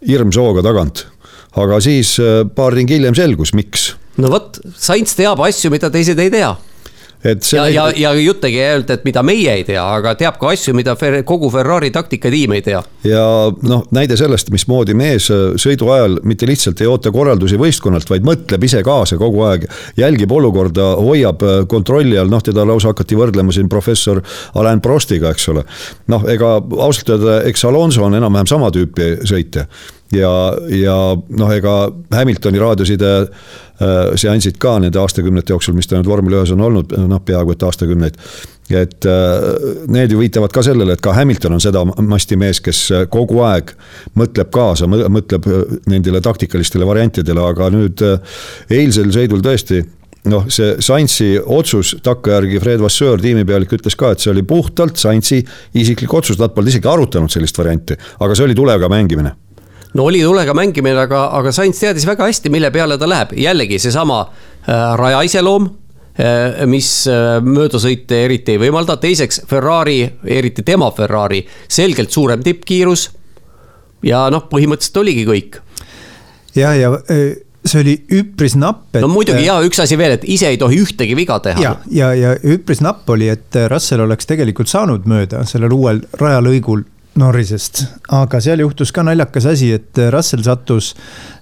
hirmsa 0.06 0.44
hooga 0.44 0.64
tagant. 0.66 1.06
aga 1.52 1.80
siis 1.84 2.16
äh, 2.20 2.42
paar 2.48 2.72
ringi 2.72 2.96
hiljem 2.96 3.14
selgus, 3.14 3.52
miks. 3.54 3.92
no 4.16 4.30
vot, 4.32 4.60
Sainz 4.76 5.16
teab 5.18 5.40
asju, 5.40 5.70
mida 5.70 5.90
teised 5.92 6.18
ei 6.18 6.30
tea 6.32 6.54
et 7.24 7.44
see 7.46 7.58
ja, 7.58 7.66
ja, 7.70 7.86
ja 7.96 8.12
jutt 8.18 8.44
ei 8.46 8.56
käi 8.56 8.64
ainult, 8.72 8.90
et 8.90 9.04
mida 9.06 9.22
meie 9.26 9.54
ei 9.60 9.64
tea, 9.66 9.82
aga 9.82 10.14
teab 10.18 10.38
ka 10.40 10.50
asju, 10.52 10.74
mida 10.74 10.96
kogu 11.28 11.50
Ferrari 11.54 11.92
taktikatiim 11.94 12.56
ei 12.56 12.64
tea. 12.66 12.82
ja 13.06 13.24
noh, 13.68 13.84
näide 13.94 14.18
sellest, 14.18 14.50
mismoodi 14.54 14.96
mees 14.98 15.28
äh, 15.30 15.54
sõidu 15.60 15.92
ajal 15.94 16.18
mitte 16.26 16.48
lihtsalt 16.50 16.82
ei 16.82 16.90
oota 16.90 17.12
korraldusi 17.14 17.60
võistkonnalt, 17.60 18.10
vaid 18.10 18.26
mõtleb 18.26 18.66
ise 18.66 18.82
kaasa 18.86 19.18
kogu 19.20 19.44
aeg. 19.46 19.68
jälgib 19.96 20.32
olukorda, 20.34 20.92
hoiab 20.98 21.46
äh, 21.46 21.56
kontrolli 21.70 22.18
all, 22.18 22.32
noh 22.32 22.42
teda 22.42 22.66
lausa 22.68 22.92
hakati 22.92 23.18
võrdlema 23.18 23.54
siin 23.54 23.70
professor 23.70 24.22
Alain 24.58 24.82
Prostiga, 24.82 25.30
eks 25.30 25.48
ole. 25.54 25.66
noh, 26.12 26.26
ega 26.30 26.56
ausalt 26.58 27.14
öelda, 27.16 27.40
eks 27.48 27.64
Alonso 27.70 28.06
on 28.06 28.18
enam-vähem 28.18 28.50
sama 28.50 28.70
tüüpi 28.74 29.14
sõitja 29.28 29.68
ja, 30.12 30.32
ja 30.76 30.96
noh, 31.16 31.52
ega 31.52 31.76
Hamiltoni 32.12 32.60
raadioside 32.60 33.12
Äh, 33.82 34.12
seansid 34.20 34.58
ka 34.62 34.76
nende 34.82 35.00
aastakümnete 35.00 35.54
jooksul, 35.54 35.74
mis 35.74 35.88
ta 35.88 35.96
nüüd 35.96 36.06
vormel 36.10 36.36
ühes 36.36 36.50
on 36.54 36.60
olnud, 36.62 36.92
noh, 37.08 37.20
peaaegu 37.24 37.54
et 37.54 37.62
aastakümneid. 37.66 38.18
et 38.72 39.06
äh, 39.08 39.46
need 39.90 40.12
ju 40.12 40.20
viitavad 40.20 40.52
ka 40.52 40.62
sellele, 40.62 40.94
et 40.94 41.00
ka 41.02 41.12
Hamilton 41.16 41.56
on 41.56 41.60
seda 41.60 41.82
masti 41.84 42.36
mees, 42.40 42.60
kes 42.62 42.82
kogu 43.10 43.40
aeg 43.44 43.72
mõtleb 44.16 44.52
kaasa, 44.54 44.86
mõtleb 44.86 45.48
äh, 45.48 45.74
nendele 45.90 46.20
taktikalistele 46.20 46.86
variantidele, 46.86 47.42
aga 47.42 47.70
nüüd 47.74 48.04
eilsel 48.70 49.10
sõidul 49.16 49.42
tõesti 49.44 49.82
noh, 50.30 50.46
see 50.52 50.76
Sainzi 50.78 51.32
otsus 51.40 51.96
takkajärgi 52.04 52.60
Fred 52.62 52.84
Vasseur, 52.84 53.20
tiimipealik, 53.24 53.72
ütles 53.80 53.98
ka, 53.98 54.12
et 54.12 54.22
see 54.22 54.30
oli 54.34 54.44
puhtalt 54.46 55.00
Sainzi 55.00 55.42
isiklik 55.74 56.12
otsus, 56.14 56.38
nad 56.38 56.54
polnud 56.54 56.70
isegi 56.70 56.92
arutanud 56.92 57.32
sellist 57.32 57.58
varianti, 57.58 57.98
aga 58.20 58.36
see 58.36 58.46
oli 58.46 58.58
tulega 58.58 58.92
mängimine 58.92 59.34
no 59.95 60.05
oli 60.09 60.22
tulega 60.22 60.55
mängimine, 60.57 60.97
aga, 61.05 61.26
aga 61.38 61.53
Sainz 61.53 61.80
teadis 61.80 62.07
väga 62.09 62.26
hästi, 62.28 62.53
mille 62.53 62.70
peale 62.74 62.99
ta 62.99 63.09
läheb, 63.09 63.34
jällegi 63.38 63.78
seesama 63.82 64.22
äh, 64.24 64.95
raja 64.99 65.22
iseloom 65.26 65.68
äh, 65.68 66.64
mis 66.70 66.90
äh, 67.11 67.38
möödasõite 67.45 68.24
eriti 68.26 68.57
ei 68.57 68.62
võimalda, 68.62 68.97
teiseks 69.01 69.43
Ferrari, 69.49 70.01
eriti 70.24 70.64
tema 70.66 70.90
Ferrari, 70.97 71.43
selgelt 71.68 72.11
suurem 72.11 72.43
tippkiirus. 72.45 73.11
ja 74.03 74.26
noh, 74.30 74.49
põhimõtteliselt 74.51 75.03
oligi 75.05 75.26
kõik. 75.28 75.62
ja, 76.55 76.74
ja 76.74 76.97
see 77.62 77.80
oli 77.80 77.95
üpris 78.11 78.57
napp. 78.59 78.97
no 78.99 79.09
muidugi 79.12 79.45
ja 79.47 79.61
üks 79.62 79.78
asi 79.82 79.99
veel, 79.99 80.16
et 80.16 80.24
ise 80.24 80.49
ei 80.51 80.59
tohi 80.59 80.80
ühtegi 80.82 81.16
viga 81.16 81.38
teha. 81.45 81.61
ja, 81.62 81.76
ja, 81.90 82.14
ja 82.14 82.32
üpris 82.43 82.80
napp 82.82 83.09
oli, 83.11 83.28
et 83.28 83.61
Russell 83.70 84.03
oleks 84.07 84.26
tegelikult 84.26 84.72
saanud 84.72 85.07
mööda 85.11 85.45
sellel 85.49 85.76
uuel 85.76 86.03
rajalõigul 86.18 86.82
Norrisest, 87.20 87.82
aga 88.16 88.40
seal 88.40 88.62
juhtus 88.62 88.92
ka 88.94 89.04
naljakas 89.04 89.46
asi, 89.50 89.72
et 89.76 89.98
Russell 90.14 90.44
sattus 90.46 90.92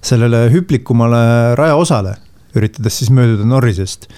sellele 0.03 0.49
hüplikumale 0.51 1.55
rajaosale, 1.59 2.17
üritades 2.59 2.97
siis 2.99 3.11
mööduda 3.13 3.47
Norrisest. 3.47 4.09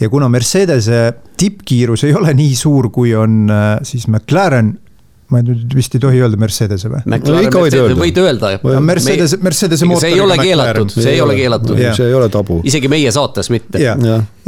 ja 0.00 0.08
kuna 0.08 0.28
Mercedese 0.28 1.14
tippkiirus 1.36 2.04
ei 2.04 2.14
ole 2.14 2.34
nii 2.34 2.54
suur, 2.54 2.90
kui 2.92 3.14
on 3.16 3.48
äh, 3.50 3.78
siis 3.82 4.06
McLaren 4.06 4.76
ma 5.32 5.42
nüüd 5.44 5.74
vist 5.76 5.92
ei 5.96 6.00
tohi 6.00 6.20
öelda 6.24 6.38
Mercedese 6.40 6.88
või? 6.88 7.02
võid 7.98 8.20
öelda. 8.22 8.52
Mercedes, 8.80 9.34
Mercedese 9.44 9.88
mootoriga. 9.88 10.06
see 10.06 10.16
ei 10.16 10.22
ole 10.24 10.38
keelatud, 10.40 10.94
see 10.94 11.12
ei 11.12 11.20
ole 11.24 11.36
keelatud. 11.36 11.82
see 11.98 12.06
ei 12.08 12.16
ole 12.16 12.28
tabu. 12.32 12.60
isegi 12.68 12.88
meie 12.92 13.12
saates 13.12 13.52
mitte. 13.52 13.82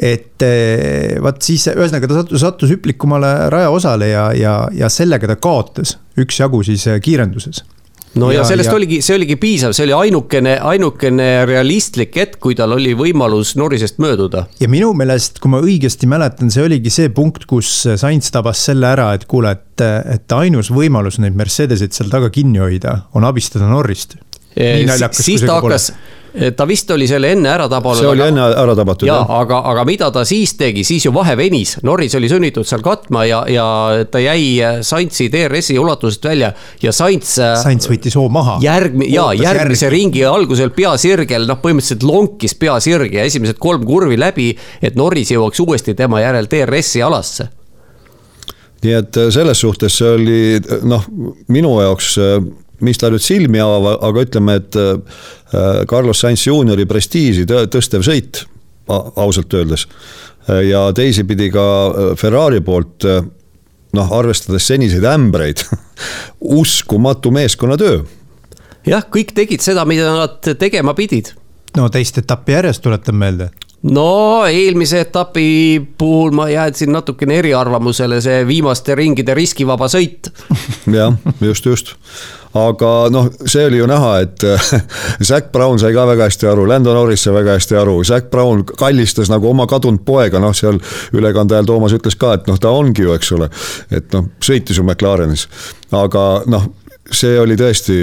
et 0.00 0.46
eh, 0.46 1.18
vaat 1.20 1.42
siis 1.44 1.68
ühesõnaga 1.74 2.08
ta 2.08 2.22
sattus, 2.22 2.44
sattus 2.44 2.72
hüplikumale 2.72 3.34
rajaosale 3.52 4.08
ja, 4.08 4.30
ja, 4.36 4.54
ja 4.72 4.88
sellega 4.92 5.28
ta 5.28 5.36
kaotas 5.36 5.98
üksjagu 6.20 6.62
siis 6.70 6.86
eh, 6.88 7.00
kiirenduses 7.04 7.60
no 8.18 8.30
ja, 8.32 8.40
ja 8.40 8.46
sellest 8.48 8.70
ja... 8.70 8.76
oligi, 8.76 9.00
see 9.04 9.16
oligi 9.18 9.36
piisav, 9.40 9.74
see 9.76 9.86
oli 9.86 9.94
ainukene, 9.96 10.56
ainukene 10.72 11.28
realistlik 11.48 12.16
hetk, 12.18 12.38
kui 12.42 12.56
tal 12.58 12.74
oli 12.76 12.94
võimalus 12.98 13.54
Norrisest 13.60 14.00
mööduda. 14.02 14.46
ja 14.60 14.70
minu 14.72 14.92
meelest, 14.96 15.38
kui 15.42 15.52
ma 15.52 15.62
õigesti 15.62 16.08
mäletan, 16.10 16.52
see 16.52 16.64
oligi 16.66 16.92
see 16.94 17.12
punkt, 17.14 17.46
kus 17.50 17.72
Sainz 18.00 18.32
tabas 18.34 18.62
selle 18.70 18.90
ära, 18.90 19.12
et 19.16 19.28
kuule, 19.30 19.54
et, 19.58 19.84
et 20.16 20.38
ainus 20.38 20.72
võimalus 20.74 21.20
neid 21.22 21.38
Mercedeseid 21.38 21.94
seal 21.96 22.10
taga 22.12 22.32
kinni 22.34 22.62
hoida 22.62 23.02
on 23.14 23.26
abistada 23.28 23.68
Norrist. 23.70 24.18
Siis 24.56 25.44
ta 25.46 25.60
hakkas 25.60 25.90
pole 25.90 26.10
ta 26.56 26.66
vist 26.68 26.90
oli 26.94 27.06
selle 27.10 27.32
enne 27.34 27.48
ära 27.50 27.66
tabanud. 27.70 27.98
see 27.98 28.08
oli 28.08 28.22
enne 28.22 28.44
ära 28.54 28.74
tabatud 28.78 29.08
ja, 29.08 29.16
jah. 29.18 29.32
aga, 29.40 29.60
aga 29.72 29.84
mida 29.88 30.10
ta 30.14 30.22
siis 30.28 30.52
tegi, 30.58 30.84
siis 30.86 31.06
ju 31.06 31.12
vahe 31.14 31.34
venis, 31.38 31.76
Norris 31.86 32.14
oli 32.18 32.30
sunnitud 32.30 32.66
seal 32.68 32.84
katma 32.86 33.24
ja, 33.26 33.40
ja 33.50 33.66
ta 34.10 34.22
jäi 34.22 34.82
Saintsi 34.86 35.26
DRS-i 35.32 35.78
ulatusest 35.80 36.24
välja 36.30 36.52
ja 36.82 36.94
Saints. 36.94 37.34
Saints 37.62 37.90
võttis 37.90 38.14
hoo 38.18 38.28
maha. 38.32 38.58
järgmi-, 38.62 39.10
ja 39.10 39.30
järgmise 39.34 39.88
järgi. 39.88 39.96
ringi 39.96 40.24
algusel 40.28 40.70
pea 40.76 40.94
sirgel, 41.00 41.48
noh, 41.50 41.58
põhimõtteliselt 41.62 42.06
lonkis 42.06 42.54
pea 42.54 42.78
sirge 42.82 43.22
ja 43.22 43.26
esimesed 43.26 43.58
kolm 43.58 43.86
kurvi 43.86 44.18
läbi, 44.20 44.52
et 44.82 44.98
Norris 44.98 45.34
jõuaks 45.34 45.64
uuesti 45.64 45.96
tema 45.98 46.22
järel 46.22 46.50
DRS-i 46.50 47.02
alasse 47.02 47.50
nii 48.80 48.92
et 48.96 49.16
selles 49.34 49.60
suhtes 49.60 49.98
see 50.00 50.08
oli 50.08 50.42
noh, 50.88 51.04
minu 51.52 51.74
jaoks 51.82 52.14
mis 52.84 53.00
ta 53.00 53.10
nüüd 53.12 53.24
silmi 53.24 53.60
avab, 53.62 54.00
aga 54.06 54.24
ütleme, 54.26 54.56
et 54.60 54.78
äh, 54.80 55.82
Carlos 55.90 56.22
Sainz 56.22 56.46
juuniori 56.46 56.86
prestiiži 56.88 57.46
tõstev 57.48 58.04
sõit, 58.06 58.44
ausalt 58.90 59.54
öeldes. 59.54 59.86
ja 60.66 60.88
teisipidi 60.96 61.50
ka 61.52 61.64
äh, 61.64 62.16
Ferrari 62.18 62.60
poolt 62.60 63.04
äh, 63.04 63.22
noh, 63.96 64.12
arvestades 64.18 64.66
seniseid 64.66 65.04
ämbreid 65.04 65.64
uskumatu 66.60 67.30
meeskonnatöö. 67.30 68.02
jah, 68.86 69.04
kõik 69.12 69.34
tegid 69.34 69.62
seda, 69.62 69.84
mida 69.84 70.12
nad 70.16 70.52
tegema 70.58 70.94
pidid. 70.94 71.34
no 71.76 71.88
teist 71.88 72.18
etappi 72.18 72.56
järjest, 72.58 72.82
tuletan 72.82 73.18
meelde 73.20 73.50
no 73.82 74.44
eelmise 74.46 75.00
etapi 75.06 75.46
puhul 75.98 76.34
ma 76.36 76.48
jäädsin 76.50 76.92
natukene 76.92 77.38
eriarvamusele, 77.40 78.20
see 78.20 78.42
viimaste 78.48 78.94
ringide 78.94 79.34
riskivaba 79.34 79.88
sõit. 79.88 80.32
jah, 80.98 81.16
just, 81.40 81.66
just 81.66 81.96
aga 82.54 82.90
noh, 83.14 83.28
see 83.46 83.62
oli 83.68 83.78
ju 83.78 83.86
näha, 83.86 84.10
et 84.24 84.44
Zac 85.28 85.52
Brown 85.52 85.78
sai 85.78 85.92
ka 85.94 86.06
väga 86.08 86.26
hästi 86.26 86.48
aru, 86.50 86.66
Lando 86.68 86.94
Norris 86.94 87.22
sai 87.24 87.34
väga 87.36 87.54
hästi 87.58 87.78
aru, 87.78 88.00
Zac 88.06 88.30
Brown 88.32 88.64
kallistas 88.66 89.30
nagu 89.30 89.50
oma 89.50 89.68
kadunud 89.70 90.02
poega, 90.06 90.42
noh, 90.42 90.54
seal 90.56 90.80
ülekande 91.14 91.56
ajal 91.56 91.70
Toomas 91.70 91.94
ütles 91.94 92.18
ka, 92.18 92.34
et 92.38 92.50
noh, 92.50 92.58
ta 92.58 92.74
ongi 92.74 93.06
ju, 93.06 93.14
eks 93.14 93.32
ole. 93.38 93.50
et 93.94 94.10
noh, 94.16 94.26
sõitis 94.42 94.80
ju 94.80 94.86
McLarenis, 94.86 95.46
aga 95.94 96.26
noh, 96.50 96.66
see 97.10 97.38
oli 97.40 97.56
tõesti, 97.58 97.98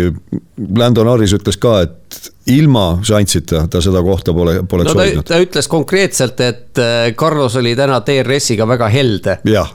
Lando 0.78 1.03
Norris 1.08 1.34
ütles 1.38 1.60
ka, 1.62 1.80
et 1.86 2.32
ilma 2.51 2.99
šansita 3.08 3.66
ta 3.72 3.82
seda 3.84 4.01
kohta 4.03 4.34
pole, 4.36 4.60
poleks 4.70 4.93
no, 4.93 5.01
hoidnud. 5.01 5.28
ta 5.28 5.39
ütles 5.43 5.68
konkreetselt, 5.72 6.39
et 6.43 6.82
äh, 6.84 7.12
Carlos 7.18 7.55
oli 7.60 7.76
täna 7.80 8.01
DRS-iga 8.03 8.68
väga 8.68 8.91
helde. 8.91 9.39
ja 9.47 9.66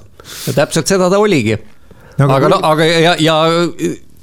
täpselt 0.55 0.87
seda 0.87 1.11
ta 1.11 1.19
oligi. 1.19 1.57
aga, 2.19 2.35
aga 2.37 2.49
no, 2.53 2.63
aga 2.73 2.87
ja, 2.87 3.15
ja 3.21 3.37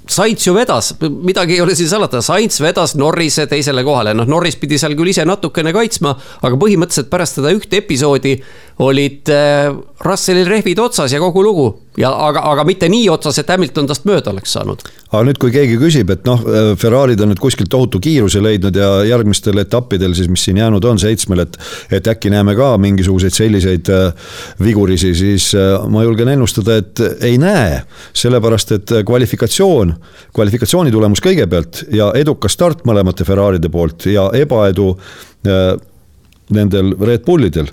Sainz 0.10 0.42
ju 0.42 0.56
vedas, 0.56 0.96
midagi 1.06 1.54
ei 1.54 1.62
ole 1.62 1.76
siin 1.78 1.90
salata, 1.92 2.22
Sainz 2.26 2.58
vedas 2.64 2.96
Norrise 2.98 3.46
teisele 3.50 3.84
kohale, 3.86 4.16
noh, 4.18 4.26
Norris 4.26 4.56
pidi 4.58 4.80
seal 4.82 4.96
küll 4.98 5.12
ise 5.12 5.22
natukene 5.28 5.70
kaitsma, 5.76 6.16
aga 6.42 6.58
põhimõtteliselt 6.58 7.12
pärast 7.12 7.38
seda 7.38 7.52
ühte 7.54 7.78
episoodi 7.78 8.34
olid 8.82 9.30
äh, 9.34 9.70
Russellil 10.06 10.50
rehvid 10.50 10.82
otsas 10.82 11.14
ja 11.14 11.22
kogu 11.22 11.46
lugu. 11.46 11.68
Ja 12.00 12.10
aga, 12.28 12.42
aga 12.52 12.64
mitte 12.68 12.88
nii 12.92 13.08
otsas, 13.12 13.42
et 13.42 13.50
Hamilton 13.52 13.90
tast 13.90 14.06
mööda 14.08 14.32
oleks 14.32 14.54
saanud. 14.56 14.84
aga 15.10 15.22
nüüd, 15.28 15.40
kui 15.42 15.52
keegi 15.54 15.78
küsib, 15.82 16.12
et 16.14 16.24
noh, 16.28 16.42
Ferrari'd 16.80 17.22
on 17.24 17.32
nüüd 17.34 17.42
kuskilt 17.44 17.70
tohutu 17.72 18.00
kiiruse 18.04 18.42
leidnud 18.44 18.76
ja 18.76 18.90
järgmistel 19.10 19.60
etappidel 19.62 20.16
siis, 20.18 20.30
mis 20.32 20.46
siin 20.48 20.62
jäänud 20.62 20.86
on, 20.86 21.00
seitsmel, 21.02 21.44
et. 21.46 21.58
et 22.00 22.08
äkki 22.08 22.32
näeme 22.32 22.56
ka 22.58 22.72
mingisuguseid 22.82 23.36
selliseid 23.36 23.92
äh, 23.94 24.32
vigurisi, 24.64 25.14
siis 25.18 25.52
äh, 25.58 25.76
ma 25.92 26.04
julgen 26.06 26.32
ennustada, 26.36 26.80
et 26.80 27.04
ei 27.26 27.38
näe. 27.42 27.82
sellepärast, 28.14 28.72
et 28.78 28.96
kvalifikatsioon, 29.06 29.94
kvalifikatsiooni 30.36 30.92
tulemus 30.92 31.22
kõigepealt 31.24 31.84
ja 31.96 32.12
edukas 32.16 32.56
start 32.56 32.86
mõlemate 32.88 33.28
Ferrari'de 33.28 33.70
poolt 33.70 34.08
ja 34.10 34.30
ebaedu 34.36 34.94
nendel 36.50 36.92
Red 37.00 37.24
Bullidel 37.26 37.70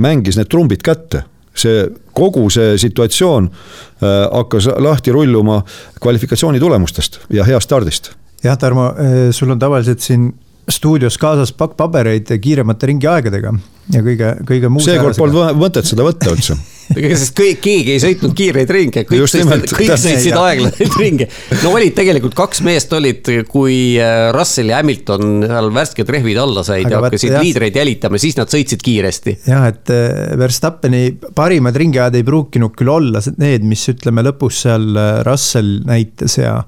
mängis 0.00 0.38
need 0.38 0.48
trumbid 0.50 0.82
kätte 0.86 1.24
see 1.56 1.86
kogu 2.16 2.46
see 2.50 2.76
situatsioon 2.78 3.50
äh, 3.50 4.08
hakkas 4.32 4.70
lahti 4.78 5.12
rulluma 5.12 5.60
kvalifikatsiooni 6.00 6.60
tulemustest 6.60 7.20
ja 7.30 7.44
heast 7.44 7.68
stardist. 7.68 8.12
jah, 8.44 8.58
Tarmo, 8.58 8.90
äh, 8.94 9.30
sul 9.30 9.50
on 9.50 9.58
tavaliselt 9.58 10.00
siin 10.00 10.32
stuudios 10.70 11.18
kaasas 11.18 11.52
pakk 11.52 11.76
pabereid 11.76 12.30
kiiremate 12.40 12.92
ringiaegadega 12.92 13.54
ja 13.92 14.02
kõige, 14.02 14.34
kõige 14.46 14.70
muu. 14.72 14.84
seekord 14.84 15.18
polnud 15.18 15.56
mõtet 15.58 15.88
seda 15.88 16.06
võtta 16.06 16.34
üldse 16.34 16.58
sest 16.90 17.36
kõik, 17.38 17.60
keegi 17.62 17.94
ei 17.94 18.02
sõitnud 18.02 18.34
kiireid 18.36 18.70
ringe, 18.74 19.04
kõik 19.08 19.30
sõitsid, 19.30 19.74
kõik 19.76 19.92
sõitsid 20.00 20.36
aeglaseid 20.36 20.96
ringe. 20.98 21.28
no 21.62 21.74
olid 21.76 21.94
tegelikult 21.96 22.34
kaks 22.38 22.62
meest 22.66 22.92
olid, 22.96 23.30
kui 23.50 23.78
äh, 24.00 24.30
Russell 24.34 24.72
ja 24.72 24.80
Hamilton 24.80 25.44
seal 25.46 25.70
värsked 25.74 26.12
rehvid 26.16 26.40
alla 26.42 26.64
said 26.66 26.88
Aga 26.88 26.96
ja 26.96 27.02
hakkasid 27.06 27.34
jah. 27.36 27.44
liidreid 27.46 27.80
jälitama, 27.80 28.20
siis 28.22 28.38
nad 28.38 28.50
sõitsid 28.52 28.82
kiiresti. 28.84 29.36
jah, 29.50 29.68
et 29.70 29.94
äh, 29.94 30.34
Verstappeni 30.40 31.04
parimad 31.36 31.78
ringiajad 31.78 32.18
ei 32.18 32.26
pruukinud 32.26 32.74
küll 32.78 32.92
olla 32.92 33.22
need, 33.38 33.66
mis 33.68 33.86
ütleme 33.92 34.24
lõpus 34.26 34.64
seal 34.66 34.90
äh, 34.94 35.12
Russell 35.28 35.80
näitas 35.86 36.38
ja, 36.40 36.58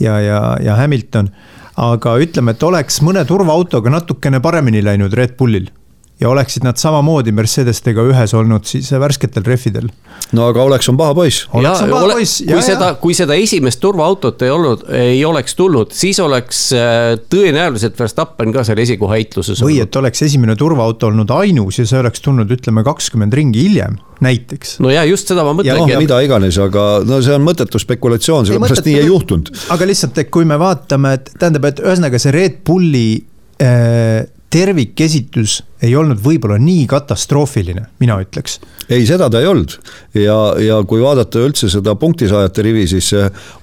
ja, 0.00 0.20
ja, 0.24 0.40
ja 0.62 0.80
Hamilton 0.80 1.30
aga 1.76 2.14
ütleme, 2.22 2.56
et 2.56 2.62
oleks 2.64 3.02
mõne 3.04 3.26
turvaautoga 3.28 3.92
natukene 3.92 4.40
paremini 4.44 4.80
läinud 4.84 5.12
Red 5.16 5.36
Bullil 5.36 5.68
ja 6.20 6.28
oleksid 6.28 6.64
nad 6.64 6.78
samamoodi 6.80 7.32
Mercedestega 7.36 8.04
ühes 8.08 8.32
olnud 8.36 8.64
siis 8.64 8.88
värsketel 8.96 9.44
rehvidel. 9.44 9.90
no 10.32 10.46
aga 10.48 10.62
oleks 10.64 10.88
on 10.88 10.96
paha 10.96 11.14
poiss. 11.14 11.44
oleks 11.52 11.82
on 11.84 11.90
paha 11.92 12.14
poiss, 12.16 12.40
kui 12.48 12.62
seda, 12.64 12.88
kui 13.00 13.16
seda 13.16 13.36
esimest 13.36 13.80
turvaautot 13.82 14.42
ei 14.46 14.50
olnud, 14.50 14.86
ei 14.96 15.24
oleks 15.28 15.54
tulnud, 15.58 15.92
siis 15.92 16.20
oleks 16.24 16.62
äh, 16.72 17.18
tõenäoliselt 17.32 17.98
Verstappen 18.00 18.54
ka 18.54 18.64
seal 18.64 18.80
esikoha 18.80 19.18
heitluses. 19.18 19.60
või 19.64 19.76
et 19.84 19.96
oleks 20.00 20.24
esimene 20.24 20.56
turvaauto 20.56 21.10
olnud 21.10 21.34
ainus 21.36 21.82
ja 21.82 21.86
see 21.88 22.00
oleks 22.00 22.24
tulnud, 22.24 22.52
ütleme, 22.56 22.84
kakskümmend 22.86 23.36
ringi 23.36 23.66
hiljem, 23.68 23.98
näiteks. 24.24 24.78
no 24.80 24.92
ja 24.92 25.04
just 25.04 25.28
seda 25.28 25.44
ma 25.44 25.52
mõtlengi. 25.58 25.92
No, 25.92 26.00
mida 26.00 26.22
iganes, 26.24 26.56
aga 26.64 26.86
no 27.04 27.20
see 27.24 27.36
on 27.36 27.44
mõttetu 27.44 27.80
spekulatsioon, 27.82 28.48
sellepärast 28.48 28.88
nii 28.88 29.02
ei 29.02 29.10
juhtunud. 29.10 29.52
aga 29.76 29.90
lihtsalt, 29.92 30.16
et 30.24 30.32
kui 30.32 30.48
me 30.48 30.56
vaatame, 30.60 31.12
et 31.20 31.28
tähendab, 31.36 31.68
et 31.68 31.84
ühesõnaga 31.84 32.22
see 32.22 32.32
Red 32.32 32.62
Bulli 32.64 33.10
äh, 33.60 34.24
tervikesitus 34.52 35.60
ei 35.84 35.94
olnud 35.98 36.20
võib-olla 36.22 36.58
nii 36.62 36.86
katastroofiline, 36.90 37.86
mina 38.00 38.18
ütleks. 38.22 38.60
ei, 38.88 39.02
seda 39.08 39.28
ta 39.30 39.42
ei 39.42 39.50
olnud. 39.50 39.74
Ja, 40.14 40.38
ja 40.62 40.78
kui 40.88 41.02
vaadata 41.02 41.42
üldse 41.44 41.70
seda 41.72 41.96
punktisaajate 41.98 42.64
rivi, 42.66 42.86
siis 42.90 43.12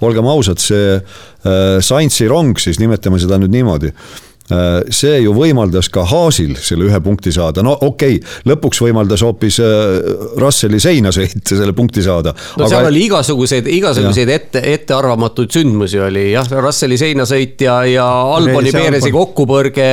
olgem 0.04 0.28
ausad, 0.30 0.62
see 0.62 0.98
äh, 0.98 1.80
Saintsi 1.82 2.28
rong, 2.30 2.60
siis 2.60 2.82
nimetame 2.84 3.22
seda 3.22 3.40
nüüd 3.42 3.54
niimoodi 3.56 3.90
äh, 3.94 4.84
see 4.94 5.24
ju 5.24 5.34
võimaldas 5.38 5.90
ka 5.94 6.04
Haasil 6.10 6.54
selle 6.60 6.90
ühe 6.90 7.00
punkti 7.04 7.34
saada, 7.34 7.64
no 7.66 7.74
okei 7.80 8.20
okay,, 8.20 8.36
lõpuks 8.52 8.84
võimaldas 8.84 9.24
hoopis 9.26 9.62
äh, 9.64 9.98
Russelli 10.44 10.84
seina 10.84 11.16
sõita 11.16 11.56
selle 11.56 11.74
punkti 11.74 12.04
saada. 12.06 12.36
no 12.36 12.68
aga... 12.68 12.70
seal 12.76 12.92
oli 12.92 13.08
igasuguseid, 13.08 13.72
igasuguseid 13.80 14.36
ette, 14.36 14.68
ettearvamatuid 14.76 15.56
sündmusi 15.56 16.04
oli. 16.04 16.30
Jah, 16.36 16.54
Russelli 16.60 17.00
seinasõit 17.00 17.66
ja, 17.66 17.82
ja 17.88 18.08
Alboni 18.36 18.76
Perezi 18.76 19.16
kokkupõrge 19.16 19.92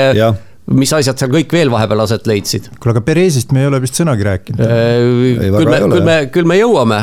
mis 0.76 0.92
asjad 0.94 1.18
seal 1.18 1.32
kõik 1.32 1.52
veel 1.54 1.70
vahepeal 1.72 2.04
aset 2.04 2.28
leidsid? 2.30 2.68
kuule, 2.78 2.94
aga 2.94 3.02
Perezist 3.04 3.54
me 3.54 3.64
ei 3.64 3.70
ole 3.70 3.80
vist 3.82 3.98
sõnagi 3.98 4.26
rääkinud 4.26 4.62
äh,. 4.62 5.50
küll 5.56 5.70
me, 5.70 5.80
küll 5.82 6.06
me, 6.06 6.16
küll 6.34 6.50
me 6.50 6.58
jõuame, 6.60 7.00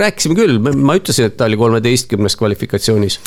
rääkisime 0.00 0.36
küll, 0.38 0.58
ma 0.60 0.96
ütlesin, 0.98 1.28
et 1.30 1.36
ta 1.36 1.48
oli 1.50 1.58
kolmeteistkümnes 1.60 2.36
kvalifikatsioonis. 2.40 3.20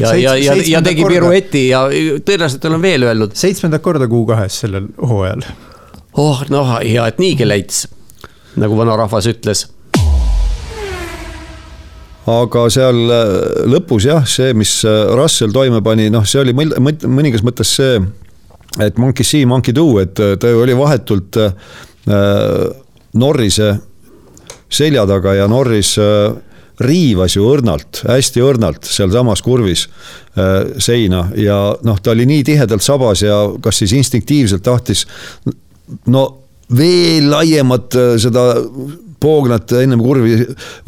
ja, 0.00 0.14
ja, 0.16 0.36
ja, 0.40 0.56
ja 0.64 0.82
tegi 0.84 1.06
pirueti 1.08 1.68
ja 1.68 1.84
tõenäoliselt 1.90 2.68
olen 2.70 2.84
veel 2.84 3.08
öelnud. 3.10 3.36
seitsmendat 3.38 3.84
korda 3.84 4.08
Q2-s 4.08 4.62
sellel 4.64 4.88
hooajal. 5.02 5.44
oh 6.24 6.44
noh, 6.52 6.78
hea, 6.80 7.08
et 7.08 7.20
niigi 7.20 7.48
leits, 7.48 7.84
nagu 8.56 8.78
vanarahvas 8.80 9.28
ütles 9.28 9.66
aga 12.28 12.64
seal 12.72 13.04
äh, 13.12 13.34
lõpus 13.72 14.08
jah, 14.08 14.24
see, 14.28 14.54
mis 14.56 14.80
äh, 14.88 15.12
Russell 15.16 15.52
toime 15.52 15.82
pani, 15.84 16.08
noh, 16.12 16.24
see 16.28 16.40
oli 16.42 16.56
mõningas 16.56 17.44
mõttes 17.46 17.76
see 17.78 18.00
et 18.80 18.98
monkey 18.98 19.24
see, 19.24 19.46
monkey 19.46 19.74
do, 19.74 19.98
et 20.02 20.18
äh, 20.20 20.36
ta 20.40 20.50
ju 20.52 20.62
oli 20.62 20.76
vahetult 20.76 21.38
äh, 21.40 21.52
Norrise 23.18 23.72
selja 24.68 25.06
taga 25.08 25.34
ja 25.34 25.48
Norris 25.48 25.94
äh, 25.98 26.34
riivas 26.84 27.34
ju 27.34 27.46
õrnalt, 27.48 28.04
hästi 28.06 28.42
õrnalt 28.44 28.86
sealsamas 28.86 29.42
kurvis 29.42 29.86
äh, 30.38 30.78
seina. 30.82 31.24
Ja 31.36 31.58
noh, 31.84 31.98
ta 32.02 32.14
oli 32.14 32.26
nii 32.28 32.44
tihedalt 32.46 32.84
sabas 32.84 33.24
ja 33.24 33.40
kas 33.62 33.82
siis 33.82 33.96
instinktiivselt 33.98 34.62
tahtis 34.66 35.06
no 36.12 36.24
veel 36.78 37.30
laiemat 37.32 37.98
äh, 37.98 38.14
seda 38.22 38.52
poognat 39.20 39.72
ennem 39.80 40.02
kurvi 40.02 40.36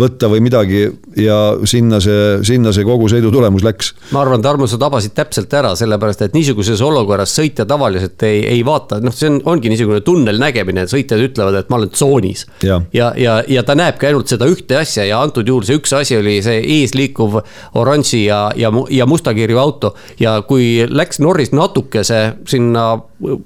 võtta 0.01 0.29
või 0.31 0.43
midagi 0.45 0.85
ja 1.19 1.39
sinna 1.69 2.01
see, 2.03 2.41
sinna 2.47 2.73
see 2.75 2.87
kogu 2.87 3.09
sõidu 3.11 3.33
tulemus 3.35 3.65
läks. 3.67 3.93
ma 4.15 4.23
arvan, 4.25 4.43
Tarmo, 4.45 4.69
sa 4.71 4.79
tabasid 4.81 5.15
täpselt 5.17 5.53
ära, 5.57 5.73
sellepärast 5.79 6.27
et 6.27 6.37
niisuguses 6.37 6.83
olukorras 6.85 7.35
sõitja 7.37 7.67
tavaliselt 7.69 8.23
ei, 8.29 8.43
ei 8.55 8.63
vaata, 8.67 9.01
noh, 9.05 9.15
see 9.15 9.31
on, 9.33 9.41
ongi 9.55 9.73
niisugune 9.73 10.03
tunnelnägemine, 10.07 10.87
et 10.87 10.93
sõitjad 10.93 11.23
ütlevad, 11.27 11.59
et 11.61 11.73
ma 11.73 11.81
olen 11.81 11.93
tsoonis. 11.95 12.47
ja, 12.67 12.81
ja, 12.95 13.13
ja, 13.19 13.41
ja 13.49 13.65
ta 13.67 13.77
näebki 13.79 14.11
ainult 14.11 14.31
seda 14.31 14.49
ühte 14.51 14.79
asja 14.81 15.07
ja 15.09 15.21
antud 15.23 15.49
juhul 15.49 15.67
see 15.67 15.81
üks 15.81 15.95
asi 15.97 16.19
oli 16.19 16.39
see 16.45 16.63
ees 16.81 16.95
liikuv 16.99 17.41
oranži 17.79 18.25
ja, 18.27 18.47
ja, 18.57 18.73
ja 18.91 19.07
mustakirju 19.11 19.59
auto 19.59 19.95
ja 20.21 20.39
kui 20.47 20.87
läks 20.89 21.21
Norris 21.21 21.53
natukese 21.57 22.23
sinna 22.49 22.93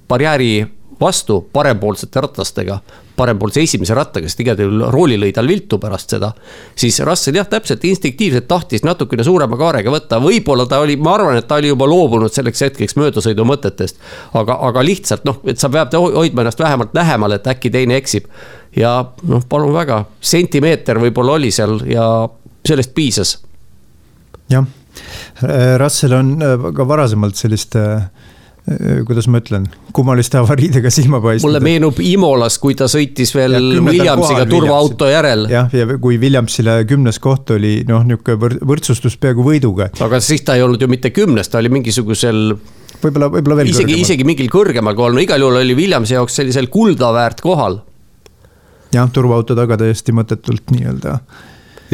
barjääri 0.08 0.66
vastu 1.00 1.40
parempoolsete 1.52 2.20
ratastega, 2.20 2.78
parempoolse 3.16 3.62
esimese 3.62 3.94
rattaga, 3.94 4.28
sest 4.28 4.42
igal 4.42 4.58
juhul 4.58 4.84
rooli 4.92 5.16
lõi 5.20 5.30
tal 5.34 5.46
viltu 5.48 5.78
pärast 5.82 6.16
seda. 6.16 6.32
siis 6.76 6.98
Russell 7.06 7.38
jah, 7.38 7.46
täpselt 7.50 7.84
instinktiivselt 7.84 8.48
tahtis 8.50 8.84
natukene 8.84 9.24
suurema 9.24 9.58
kaarega 9.58 9.92
võtta, 9.94 10.18
võib-olla 10.22 10.66
ta 10.70 10.80
oli, 10.82 10.96
ma 10.96 11.14
arvan, 11.14 11.38
et 11.38 11.48
ta 11.48 11.60
oli 11.62 11.70
juba 11.70 11.86
loobunud 11.90 12.34
selleks 12.34 12.66
hetkeks 12.66 12.98
möödasõidu 12.98 13.46
mõtetest. 13.46 14.00
aga, 14.34 14.58
aga 14.68 14.84
lihtsalt 14.84 15.24
noh, 15.28 15.40
et 15.46 15.62
sa 15.62 15.70
pead 15.70 15.94
hoidma 15.94 16.44
ennast 16.44 16.60
vähemalt 16.60 16.94
lähemal, 16.94 17.38
et 17.38 17.46
äkki 17.46 17.70
teine 17.70 17.98
eksib. 18.02 18.26
ja 18.76 18.96
noh, 19.22 19.46
palun 19.48 19.74
väga, 19.74 20.04
sentimeeter 20.20 20.98
võib-olla 20.98 21.38
oli 21.38 21.50
seal 21.54 21.80
ja 21.86 22.28
sellest 22.66 22.94
piisas. 22.94 23.38
jah, 24.50 24.66
Russell 25.78 26.18
on 26.18 26.36
äh, 26.42 26.70
ka 26.74 26.88
varasemalt 26.88 27.38
sellist 27.38 27.76
äh, 27.78 28.02
Äh, 28.02 28.23
kuidas 29.04 29.26
ma 29.28 29.42
ütlen, 29.42 29.66
kummaliste 29.92 30.38
avariidega 30.40 30.88
silma 30.92 31.18
paistnud. 31.20 31.50
mulle 31.50 31.60
meenub 31.60 31.98
Imolas, 32.00 32.56
kui 32.62 32.76
ta 32.78 32.86
sõitis 32.88 33.34
veel 33.36 33.58
Williamsiga 33.84 34.46
turvaauto 34.48 35.08
järel. 35.10 35.44
jah, 35.52 35.68
ja 35.68 35.98
kui 36.00 36.16
Williamsile 36.20 36.78
kümnes 36.88 37.20
koht 37.20 37.52
oli 37.52 37.76
noh, 37.88 38.06
niisugune 38.08 38.56
võrdsustus 38.64 39.18
peaaegu 39.20 39.44
võiduga. 39.44 39.90
aga 40.06 40.20
siis 40.24 40.46
ta 40.46 40.56
ei 40.56 40.64
olnud 40.64 40.80
ju 40.80 40.88
mitte 40.88 41.12
kümnes, 41.12 41.52
ta 41.52 41.60
oli 41.60 41.72
mingisugusel 41.76 42.40
võib-olla, 43.02 43.28
võib-olla 43.36 43.60
veel 43.60 43.74
isegi, 43.74 43.98
isegi 44.00 44.24
mingil 44.24 44.48
kõrgemal 44.52 44.96
kohal, 44.96 45.12
no 45.18 45.24
igal 45.24 45.44
juhul 45.44 45.60
oli 45.60 45.76
Williamsi 45.76 46.16
jaoks 46.16 46.40
sellisel 46.40 46.70
kuldaväärt 46.72 47.44
kohal. 47.44 47.82
jah, 48.96 49.10
turvaauto 49.12 49.58
taga 49.58 49.76
täiesti 49.84 50.16
mõttetult 50.16 50.72
nii-öelda 50.72 51.18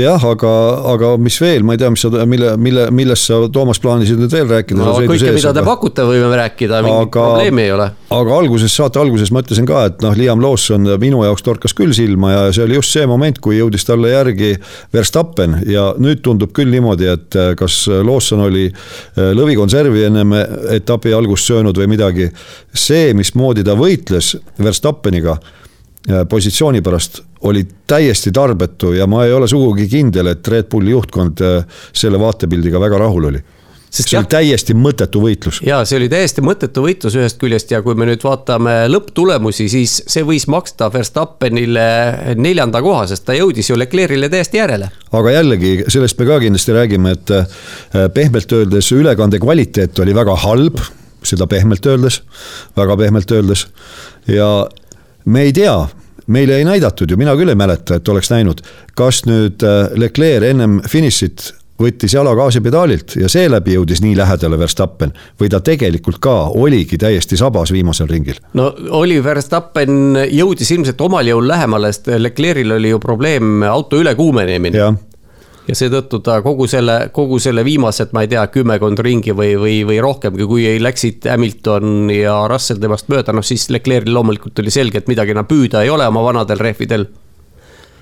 jah, 0.03 0.25
aga, 0.33 0.51
aga 0.93 1.11
mis 1.21 1.37
veel, 1.43 1.65
ma 1.67 1.75
ei 1.75 1.81
tea, 1.81 1.91
mis 1.93 2.03
sa, 2.05 2.11
mille, 2.29 2.55
mille, 2.61 2.87
millest 2.95 3.29
sa, 3.29 3.39
Toomas, 3.53 3.81
plaanisid 3.83 4.21
nüüd 4.21 4.33
veel 4.35 4.49
rääkida 4.51 4.81
no,? 4.81 4.95
kõike, 4.99 5.33
mida 5.37 5.53
te 5.57 5.65
pakute, 5.67 6.07
võime 6.09 6.31
rääkida, 6.41 6.81
mingit 6.87 7.09
aga, 7.09 7.27
probleemi 7.29 7.65
ei 7.67 7.75
ole. 7.75 7.87
aga 8.17 8.39
alguses, 8.41 8.75
saate 8.75 9.01
alguses 9.03 9.33
ma 9.35 9.45
ütlesin 9.45 9.69
ka, 9.69 9.85
et 9.91 10.05
noh, 10.05 10.17
Liam 10.19 10.43
Lawson 10.43 10.89
minu 11.03 11.23
jaoks 11.27 11.47
torkas 11.47 11.77
küll 11.77 11.95
silma 11.97 12.33
ja 12.35 12.43
see 12.57 12.65
oli 12.67 12.79
just 12.79 12.97
see 12.97 13.07
moment, 13.11 13.41
kui 13.45 13.61
jõudis 13.61 13.87
talle 13.89 14.13
järgi 14.13 14.53
Verstappen 14.95 15.61
ja 15.71 15.91
nüüd 16.01 16.25
tundub 16.27 16.55
küll 16.57 16.73
niimoodi, 16.73 17.09
et 17.13 17.39
eh, 17.39 17.53
kas 17.59 17.83
Lawson 17.91 18.45
oli 18.49 18.67
eh, 18.69 19.33
lõvikonservi 19.37 20.07
ennem 20.11 20.37
etapi 20.81 21.15
algust 21.17 21.51
söönud 21.51 21.77
või 21.79 21.91
midagi. 21.95 22.31
see, 22.75 23.15
mismoodi 23.15 23.65
ta 23.67 23.77
võitles 23.79 24.37
Verstappeniga 24.61 25.39
positsiooni 26.31 26.81
pärast 26.81 27.21
oli 27.41 27.65
täiesti 27.87 28.33
tarbetu 28.33 28.93
ja 28.93 29.07
ma 29.07 29.25
ei 29.25 29.33
ole 29.33 29.49
sugugi 29.49 29.89
kindel, 29.89 30.35
et 30.35 30.49
Red 30.49 30.69
Bulli 30.73 30.93
juhtkond 30.93 31.41
äh, 31.45 31.65
selle 31.93 32.21
vaatepildiga 32.21 32.81
väga 32.81 32.99
rahul 32.99 33.31
oli 33.33 33.43
sest 33.91 34.07
see 34.07 34.15
jah, 34.15 34.23
oli 34.23 34.31
täiesti 34.31 34.75
mõttetu 34.79 35.23
võitlus. 35.23 35.61
ja 35.67 35.81
see 35.89 35.99
oli 35.99 36.09
täiesti 36.11 36.45
mõttetu 36.47 36.85
võitlus 36.85 37.17
ühest 37.19 37.41
küljest 37.41 37.73
ja 37.75 37.81
kui 37.83 37.97
me 37.99 38.07
nüüd 38.07 38.23
vaatame 38.23 38.75
lõpptulemusi, 38.91 39.67
siis 39.73 39.97
see 40.07 40.23
võis 40.27 40.47
maksta 40.51 40.91
Verstappenile 40.95 41.87
neljanda 42.39 42.83
koha, 42.85 43.09
sest 43.11 43.27
ta 43.27 43.35
jõudis 43.35 43.71
ju 43.71 43.79
Leclerc'ile 43.79 44.31
täiesti 44.31 44.63
järele. 44.63 44.91
aga 45.11 45.35
jällegi, 45.35 45.75
sellest 45.91 46.19
me 46.21 46.29
ka 46.31 46.39
kindlasti 46.45 46.77
räägime, 46.77 47.17
et 47.19 47.35
äh, 47.35 47.61
pehmelt 48.15 48.55
öeldes 48.55 48.93
ülekande 48.95 49.43
kvaliteet 49.43 49.99
oli 50.05 50.15
väga 50.15 50.39
halb, 50.47 50.79
seda 51.27 51.51
pehmelt 51.51 51.87
öeldes, 51.91 52.23
väga 52.79 52.97
pehmelt 53.01 53.35
öeldes 53.35 53.67
ja 54.31 54.53
me 55.27 55.49
ei 55.49 55.57
tea, 55.57 55.75
meile 56.31 56.61
ei 56.61 56.67
näidatud 56.69 57.11
ju, 57.11 57.19
mina 57.21 57.35
küll 57.39 57.53
ei 57.53 57.59
mäleta, 57.59 58.01
et 58.01 58.09
oleks 58.09 58.31
näinud, 58.33 58.63
kas 58.99 59.25
nüüd 59.29 59.65
äh, 59.67 59.91
Leclerc 59.99 60.51
ennem 60.51 60.81
finišit 60.89 61.51
võttis 61.81 62.15
jala 62.15 62.35
gaasipedaalilt 62.37 63.17
ja 63.21 63.29
seeläbi 63.33 63.75
jõudis 63.79 64.03
nii 64.05 64.17
lähedale 64.19 64.59
Verstappen 64.61 65.15
või 65.41 65.49
ta 65.53 65.63
tegelikult 65.65 66.21
ka 66.23 66.35
oligi 66.61 66.99
täiesti 67.01 67.39
sabas 67.41 67.73
viimasel 67.73 68.11
ringil? 68.11 68.41
no 68.55 68.71
oli, 69.01 69.17
Verstappen 69.25 70.19
jõudis 70.29 70.71
ilmselt 70.77 71.01
omal 71.01 71.31
jõul 71.31 71.49
lähemale, 71.49 71.93
sest 71.93 72.13
Leclerc'il 72.21 72.77
oli 72.77 72.93
ju 72.93 73.01
probleem 73.03 73.63
auto 73.69 74.01
ülekuumenemine 74.01 74.91
ja 75.71 75.77
seetõttu 75.79 76.19
ta 76.27 76.41
kogu 76.43 76.67
selle, 76.71 76.97
kogu 77.15 77.39
selle 77.43 77.63
viimased, 77.67 78.11
ma 78.17 78.25
ei 78.25 78.31
tea, 78.33 78.43
kümmekond 78.53 79.01
ringi 79.07 79.35
või, 79.37 79.55
või, 79.61 79.77
või 79.87 80.01
rohkemgi, 80.03 80.47
kui 80.51 80.67
läksid 80.83 81.29
Hamilton 81.31 82.11
ja 82.15 82.37
Russell 82.51 82.83
temast 82.83 83.11
mööda, 83.13 83.35
noh 83.37 83.47
siis 83.47 83.69
Leclerc'il 83.71 84.15
loomulikult 84.15 84.59
oli 84.63 84.75
selge, 84.75 85.03
et 85.03 85.11
midagi 85.11 85.37
enam 85.37 85.49
püüda 85.51 85.85
ei 85.85 85.93
ole 85.95 86.09
oma 86.11 86.25
vanadel 86.27 86.61
rehvidel 86.61 87.07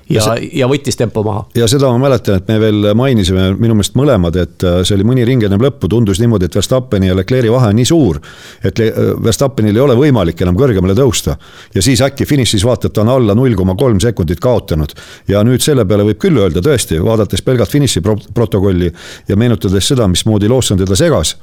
ja, 0.09 0.22
ja, 0.22 0.36
ja 0.62 0.68
võttis 0.70 0.96
tempo 0.98 1.22
maha. 1.26 1.44
ja 1.59 1.68
seda 1.70 1.90
ma 1.92 2.00
mäletan, 2.02 2.40
et 2.40 2.48
me 2.48 2.59
veel 2.62 2.88
mainisime 2.98 3.50
minu 3.59 3.76
meelest 3.76 3.96
mõlemad, 3.98 4.36
et 4.40 4.64
äh, 4.66 4.80
see 4.86 4.96
oli 4.96 5.06
mõni 5.09 5.26
ring 5.28 5.44
enne 5.44 5.59
lõppu, 5.61 5.90
tundus 5.90 6.20
niimoodi, 6.22 6.48
et 6.48 6.59
Verstappeni 6.59 7.11
ja 7.11 7.16
Leclerc'i 7.18 7.52
vahe 7.52 7.72
on 7.72 7.78
nii 7.78 7.88
suur. 7.88 8.20
et 8.64 8.82
äh, 8.84 9.00
Verstappenil 9.24 9.76
ei 9.76 9.84
ole 9.84 9.96
võimalik 9.98 10.42
enam 10.44 10.59
kõrgemale 10.59 10.96
tõusta. 10.98 11.36
ja 11.74 11.84
siis 11.84 12.02
äkki 12.04 12.26
finišis 12.28 12.64
vaatad, 12.64 12.94
ta 12.94 13.04
on 13.04 13.12
alla 13.14 13.36
null 13.38 13.56
koma 13.59 13.76
kolm 13.76 14.00
sekundit 14.00 14.40
kaotanud. 14.40 14.94
ja 15.28 15.42
nüüd 15.44 15.64
selle 15.64 15.84
peale 15.84 16.06
võib 16.09 16.20
küll 16.22 16.38
öelda 16.38 16.64
tõesti, 16.64 17.00
vaadates 17.04 17.42
pelgalt 17.42 17.70
finiši 17.70 18.02
protokolli 18.34 18.92
ja 19.28 19.36
meenutades 19.36 19.88
seda, 19.88 20.09
mismoodi 20.09 20.48
Lawson 20.48 20.78
teda 20.78 20.96
segas. 20.96 21.36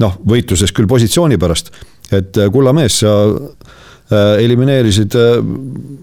noh, 0.00 0.16
võitluses 0.26 0.72
küll 0.72 0.88
positsiooni 0.88 1.38
pärast, 1.38 1.70
et 2.10 2.36
äh, 2.36 2.50
kulla 2.50 2.72
mees, 2.72 3.02
sa 3.04 3.14
elimineerisid 4.10 5.14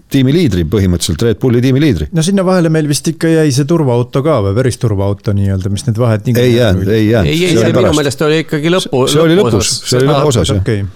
tiimi 0.08 0.32
liidri 0.32 0.62
põhimõtteliselt, 0.64 1.24
Red 1.26 1.40
Bulli 1.42 1.60
tiimi 1.60 1.82
liidri. 1.82 2.06
no 2.16 2.24
sinna 2.24 2.44
vahele 2.46 2.70
meil 2.72 2.88
vist 2.88 3.10
ikka 3.12 3.28
jäi 3.34 3.50
see 3.52 3.68
turvaauto 3.68 4.22
ka 4.24 4.38
või, 4.46 4.54
päris 4.56 4.80
turvaauto 4.80 5.34
nii-öelda, 5.36 5.72
mis 5.72 5.84
need 5.88 6.00
vahed. 6.00 6.30
ei 6.32 6.54
jäänud, 6.54 6.88
ei 6.88 7.10
jäänud. 7.10 7.32
ei, 7.32 7.44
ei, 7.50 7.58
see 7.58 7.74
minu 7.76 7.92
meelest 7.98 8.24
oli 8.24 8.40
ikkagi 8.46 8.72
lõpu. 8.72 9.04
see 9.12 9.20
oli 9.26 9.36
lõpus, 9.36 9.74
see 9.84 10.00
oli 10.00 10.10
lõpuosas 10.12 10.54
jah 10.54 10.64
okay 10.64 10.86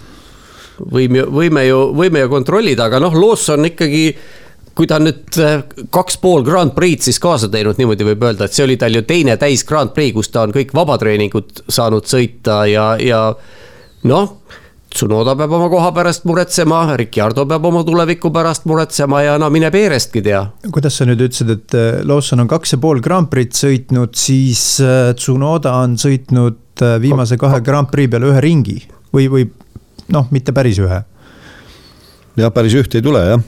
võime, 0.92 1.24
võime 1.28 1.66
ju, 1.66 1.82
võime 1.96 2.22
ju 2.24 2.30
kontrollida, 2.32 2.86
aga 2.88 3.00
noh, 3.02 3.14
Lawson 3.14 3.68
ikkagi 3.68 4.06
kui 4.76 4.88
ta 4.88 4.96
on 4.96 5.08
nüüd 5.08 5.38
äh, 5.42 5.58
kaks 5.92 6.16
pool 6.22 6.44
Grand 6.46 6.72
Prix'd 6.76 7.10
siis 7.10 7.20
kaasa 7.22 7.50
teinud, 7.52 7.76
niimoodi 7.80 8.06
võib 8.08 8.24
öelda, 8.24 8.48
et 8.48 8.56
see 8.56 8.64
oli 8.64 8.78
tal 8.80 8.94
ju 8.96 9.04
teine 9.08 9.36
täis 9.40 9.66
Grand 9.68 9.92
Prix, 9.92 10.14
kus 10.16 10.32
ta 10.32 10.46
on 10.46 10.54
kõik 10.54 10.72
vabatreeningud 10.76 11.66
saanud 11.68 12.08
sõita 12.08 12.62
ja, 12.70 12.92
ja 13.02 13.24
noh. 14.08 14.38
Tsunoda 14.92 15.32
peab 15.38 15.54
oma 15.56 15.68
koha 15.72 15.88
pärast 15.96 16.26
muretsema, 16.28 16.82
Ricardo 17.00 17.46
peab 17.48 17.64
oma 17.70 17.80
tuleviku 17.86 18.30
pärast 18.34 18.66
muretsema 18.68 19.22
ja 19.24 19.38
no 19.40 19.48
mine 19.50 19.70
Perestki 19.72 20.22
tea. 20.24 20.42
kuidas 20.72 20.98
sa 21.00 21.06
nüüd 21.08 21.22
ütlesid, 21.24 21.52
et 21.54 21.76
äh, 21.78 22.02
Lawson 22.08 22.44
on 22.44 22.50
kaks 22.50 22.76
ja 22.76 22.80
pool 22.82 23.00
Grand 23.04 23.30
Prix'd 23.32 23.56
sõitnud, 23.62 24.12
siis 24.18 24.64
äh, 24.84 25.14
Tsunoda 25.16 25.78
on 25.82 25.96
sõitnud 26.00 26.60
viimase 27.00 27.36
kahe 27.40 27.60
Grand 27.64 27.90
Prix 27.92 28.10
peale 28.10 28.30
ühe 28.32 28.40
ringi 28.42 28.78
või, 29.14 29.28
või 29.32 29.48
noh, 30.12 30.28
mitte 30.32 30.54
päris 30.56 30.80
ühe. 30.82 31.02
jah, 32.36 32.52
päris 32.52 32.76
ühte 32.80 33.00
ei 33.00 33.04
tule 33.04 33.24
jah 33.26 33.42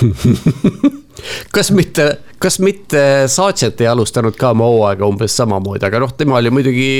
kas 1.54 1.70
mitte, 1.76 2.06
kas 2.40 2.58
mitte 2.64 3.02
Saatšet 3.28 3.80
ei 3.84 3.90
alustanud 3.90 4.36
ka 4.38 4.54
oma 4.54 4.68
hooaega 4.70 5.06
umbes 5.08 5.36
samamoodi, 5.36 5.84
aga 5.86 6.00
noh, 6.02 6.12
temal 6.16 6.46
ju 6.46 6.54
muidugi 6.54 6.90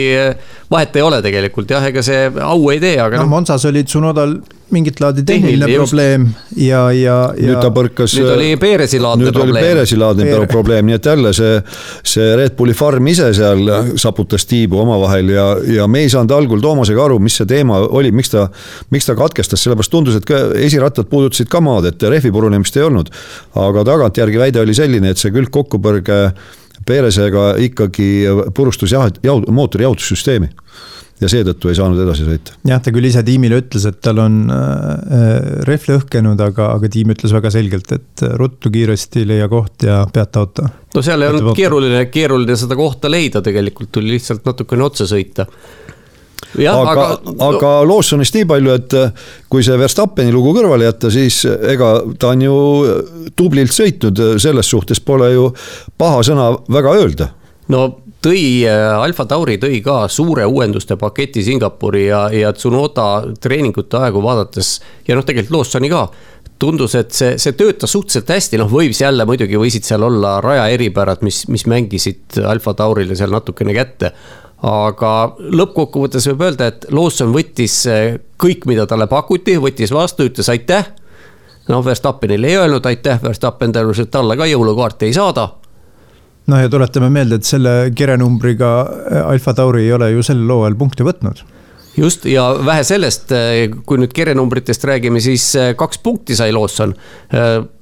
vahet 0.71 0.97
ei 0.97 1.05
ole 1.07 1.21
tegelikult 1.25 1.71
jah, 1.73 1.87
ega 1.89 2.05
see 2.05 2.29
au 2.45 2.71
ei 2.75 2.81
tee, 2.83 2.97
aga 3.01 3.21
no,. 3.21 3.25
noh, 3.25 3.35
Monsas 3.39 3.65
oli 3.71 3.85
Tsunodal 3.89 4.37
mingit 4.71 5.01
laadi 5.03 5.23
tehniline 5.27 5.67
probleem 5.75 6.27
ja, 6.57 6.83
ja, 6.95 7.17
ja. 7.35 7.49
nüüd 7.49 7.59
ta 7.63 7.71
põrkas. 7.75 8.15
nüüd 8.15 8.31
oli 8.35 8.51
Perezi 8.61 9.01
laadne 9.03 9.31
probleem. 9.33 9.49
nüüd 9.51 9.57
oli 9.57 9.65
Perezi 9.67 9.99
laadne 9.99 10.27
Peere. 10.29 10.47
probleem, 10.51 10.87
nii 10.87 10.97
et 10.97 11.09
jälle 11.11 11.33
see, 11.37 11.57
see 12.13 12.29
Red 12.39 12.55
Bulli 12.59 12.75
farm 12.79 13.09
ise 13.11 13.31
seal 13.37 13.73
saputas 14.01 14.47
tiibu 14.51 14.79
omavahel 14.85 15.33
ja, 15.35 15.47
ja 15.79 15.89
me 15.91 16.05
ei 16.05 16.13
saanud 16.13 16.35
algul 16.37 16.63
Toomasega 16.63 17.05
aru, 17.05 17.19
mis 17.23 17.41
see 17.41 17.49
teema 17.51 17.81
oli, 17.89 18.13
miks 18.15 18.31
ta, 18.35 18.47
miks 18.95 19.09
ta 19.09 19.17
katkestas, 19.19 19.63
sellepärast 19.65 19.95
tundus, 19.95 20.21
et 20.21 20.29
ka 20.29 20.43
esirattad 20.61 21.11
puudutasid 21.11 21.51
ka 21.51 21.63
maad, 21.65 21.91
et 21.91 22.07
rehvi 22.15 22.31
purunemist 22.35 22.79
ei 22.79 22.87
olnud. 22.87 23.11
aga 23.61 23.85
tagantjärgi 23.89 24.39
väide 24.39 24.63
oli 24.63 24.77
selline, 24.77 25.11
et 25.11 25.19
see 25.19 25.30
külgkokkupõrge 25.35 26.23
Peresega 26.87 27.55
ikkagi 27.61 28.07
purustas 28.57 28.95
jah, 28.95 29.11
jaud-, 29.25 29.51
mootori 29.53 29.85
jahutussüsteemi 29.85 30.49
ja 31.21 31.29
seetõttu 31.29 31.71
ei 31.71 31.77
saanud 31.77 32.01
edasi 32.01 32.25
sõita. 32.25 32.55
jah, 32.67 32.81
ta 32.83 32.93
küll 32.95 33.09
ise 33.11 33.23
tiimile 33.27 33.61
ütles, 33.61 33.85
et 33.89 34.01
tal 34.05 34.23
on 34.23 34.41
äh, 34.55 35.67
rehv 35.69 35.89
lõhkenud, 35.91 36.41
aga, 36.47 36.71
aga 36.79 36.91
tiim 36.93 37.13
ütles 37.15 37.35
väga 37.37 37.53
selgelt, 37.53 37.93
et 37.97 38.25
ruttu 38.41 38.73
kiiresti 38.73 39.27
leia 39.29 39.49
koht 39.53 39.85
ja 39.87 40.01
peata 40.13 40.45
auto. 40.47 40.69
no 40.95 41.05
seal 41.05 41.23
ei 41.23 41.33
olnud 41.35 41.53
keeruline, 41.59 42.07
keeruline 42.13 42.57
seda 42.61 42.79
kohta 42.79 43.13
leida 43.13 43.45
tegelikult, 43.45 43.93
tuli 43.93 44.17
lihtsalt 44.17 44.49
natukene 44.49 44.87
otsa 44.89 45.09
sõita 45.11 45.47
Ja, 46.59 46.75
aga, 46.81 47.05
aga, 47.15 47.35
aga 47.47 47.73
Lawsonist 47.87 48.35
nii 48.35 48.47
palju, 48.49 48.75
et 48.75 48.97
kui 49.53 49.63
see 49.67 49.77
Verstappeni 49.79 50.33
lugu 50.35 50.55
kõrvale 50.57 50.89
jätta, 50.89 51.11
siis 51.13 51.43
ega 51.47 51.93
ta 52.19 52.33
on 52.35 52.45
ju 52.47 52.57
tublilt 53.39 53.75
sõitnud, 53.77 54.23
selles 54.43 54.71
suhtes 54.73 55.03
pole 55.05 55.31
ju 55.35 55.51
paha 56.01 56.25
sõna 56.27 56.51
väga 56.73 56.97
öelda. 56.99 57.29
no 57.71 57.85
tõi, 58.25 58.67
äh, 58.69 59.01
Alfa 59.01 59.25
Tauri 59.29 59.57
tõi 59.61 59.81
ka 59.85 60.05
suure 60.13 60.45
uuenduste 60.49 60.97
paketi 61.01 61.45
Singapuri 61.45 62.07
ja, 62.09 62.27
ja 62.33 62.53
Tsunoda 62.53 63.07
treeningute 63.41 64.01
aegu 64.01 64.23
vaadates 64.25 64.79
ja 65.09 65.17
noh, 65.17 65.25
tegelikult 65.25 65.61
Lawsoni 65.61 65.91
ka 65.93 66.09
tundus, 66.61 66.95
et 66.99 67.15
see, 67.17 67.39
see 67.41 67.57
töötas 67.57 67.95
suhteliselt 67.95 68.29
hästi, 68.35 68.59
noh, 68.61 68.69
võis 68.69 69.01
jälle 69.01 69.25
muidugi 69.29 69.57
võisid 69.57 69.87
seal 69.89 70.05
olla 70.05 70.37
raja 70.45 70.67
eripärad, 70.75 71.23
mis, 71.25 71.47
mis 71.49 71.65
mängisid 71.71 72.37
Alfa 72.45 72.75
Taurile 72.77 73.17
seal 73.17 73.33
natukene 73.33 73.73
kätte. 73.77 74.13
Aga 74.67 75.13
lõppkokkuvõttes 75.39 76.27
võib 76.31 76.43
öelda, 76.49 76.69
et 76.71 76.87
Lawson 76.93 77.33
võttis 77.33 77.77
äh, 77.89 78.19
kõik, 78.41 78.67
mida 78.69 78.87
talle 78.89 79.09
pakuti, 79.11 79.57
võttis 79.61 79.93
vastu, 79.95 80.27
ütles 80.29 80.51
aitäh. 80.53 80.93
noh, 81.69 81.85
Verstappenile 81.85 82.49
ei 82.49 82.59
öelnud 82.61 82.87
aitäh, 82.87 83.23
Verstappen 83.23 83.73
tõenäoliselt 83.73 84.11
talle 84.11 84.37
ka 84.37 84.49
jõulukaarti 84.51 85.09
ei 85.09 85.17
saada 85.17 85.49
noh, 86.51 86.59
ja 86.59 86.69
tuletame 86.69 87.11
meelde, 87.11 87.39
et 87.41 87.49
selle 87.49 87.93
kirenumbriga 87.97 88.75
äh, 88.85 89.31
Alfa 89.33 89.55
Tauri 89.55 89.87
ei 89.87 89.97
ole 89.97 90.11
ju 90.13 90.27
sel 90.27 90.45
hooajal 90.45 90.77
punkte 90.77 91.09
võtnud 91.09 91.45
just 91.97 92.25
ja 92.29 92.51
vähe 92.67 92.85
sellest, 92.85 93.33
äh, 93.33 93.65
kui 93.87 94.01
nüüd 94.03 94.13
kerenumbritest 94.17 94.85
räägime, 94.85 95.25
siis 95.25 95.55
kaks 95.77 96.05
punkti 96.05 96.37
sai 96.37 96.53
Lawson 96.53 96.93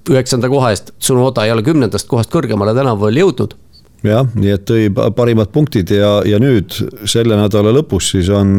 üheksanda 0.09 0.49
koha 0.49 0.71
eest. 0.73 0.95
Tsunoda 0.99 1.45
ei 1.45 1.53
ole 1.53 1.63
kümnendast 1.67 2.07
kohast 2.09 2.31
kõrgemale 2.33 2.73
tänavu 2.77 3.09
veel 3.09 3.25
jõudnud. 3.25 3.59
Jah, 4.07 4.27
nii 4.35 4.55
et 4.55 4.67
tõi 4.69 4.89
parimad 5.17 5.53
punktid 5.55 5.91
ja, 5.95 6.19
ja 6.27 6.41
nüüd 6.43 6.77
selle 7.09 7.39
nädala 7.39 7.73
lõpus 7.75 8.13
siis 8.15 8.29
on 8.31 8.59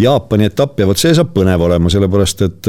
Jaapani 0.00 0.48
etapp 0.48 0.80
ja 0.80 0.88
vot 0.88 1.00
see 1.00 1.14
saab 1.16 1.32
põnev 1.36 1.62
olema, 1.66 1.92
sellepärast 1.92 2.44
et 2.46 2.68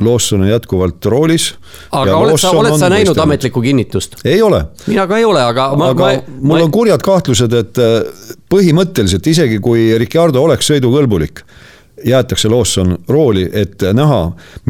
Lawson 0.00 0.40
on 0.40 0.48
jätkuvalt 0.48 1.04
roolis. 1.04 1.54
aga 1.92 2.16
oled 2.16 2.38
sa, 2.40 2.50
oled 2.50 2.78
sa 2.78 2.88
näinud 2.90 3.18
ametlikku 3.18 3.62
kinnitust? 3.62 4.16
ei 4.24 4.42
ole. 4.42 4.64
mina 4.86 5.06
ka 5.06 5.18
ei 5.18 5.24
ole, 5.24 5.42
aga 5.42 5.68
aga 5.70 5.94
ma, 5.94 6.10
mul 6.40 6.58
ma... 6.58 6.64
on 6.64 6.72
kurjad 6.74 7.02
kahtlused, 7.04 7.54
et 7.54 7.78
äh, 7.78 8.00
põhimõtteliselt 8.50 9.26
isegi 9.30 9.60
kui 9.62 9.92
Ricardo 9.98 10.42
oleks 10.42 10.72
sõidukõlbulik 10.72 11.44
jäetakse 12.04 12.48
Lawson 12.48 12.98
rooli, 13.08 13.46
et 13.52 13.82
näha, 13.96 14.20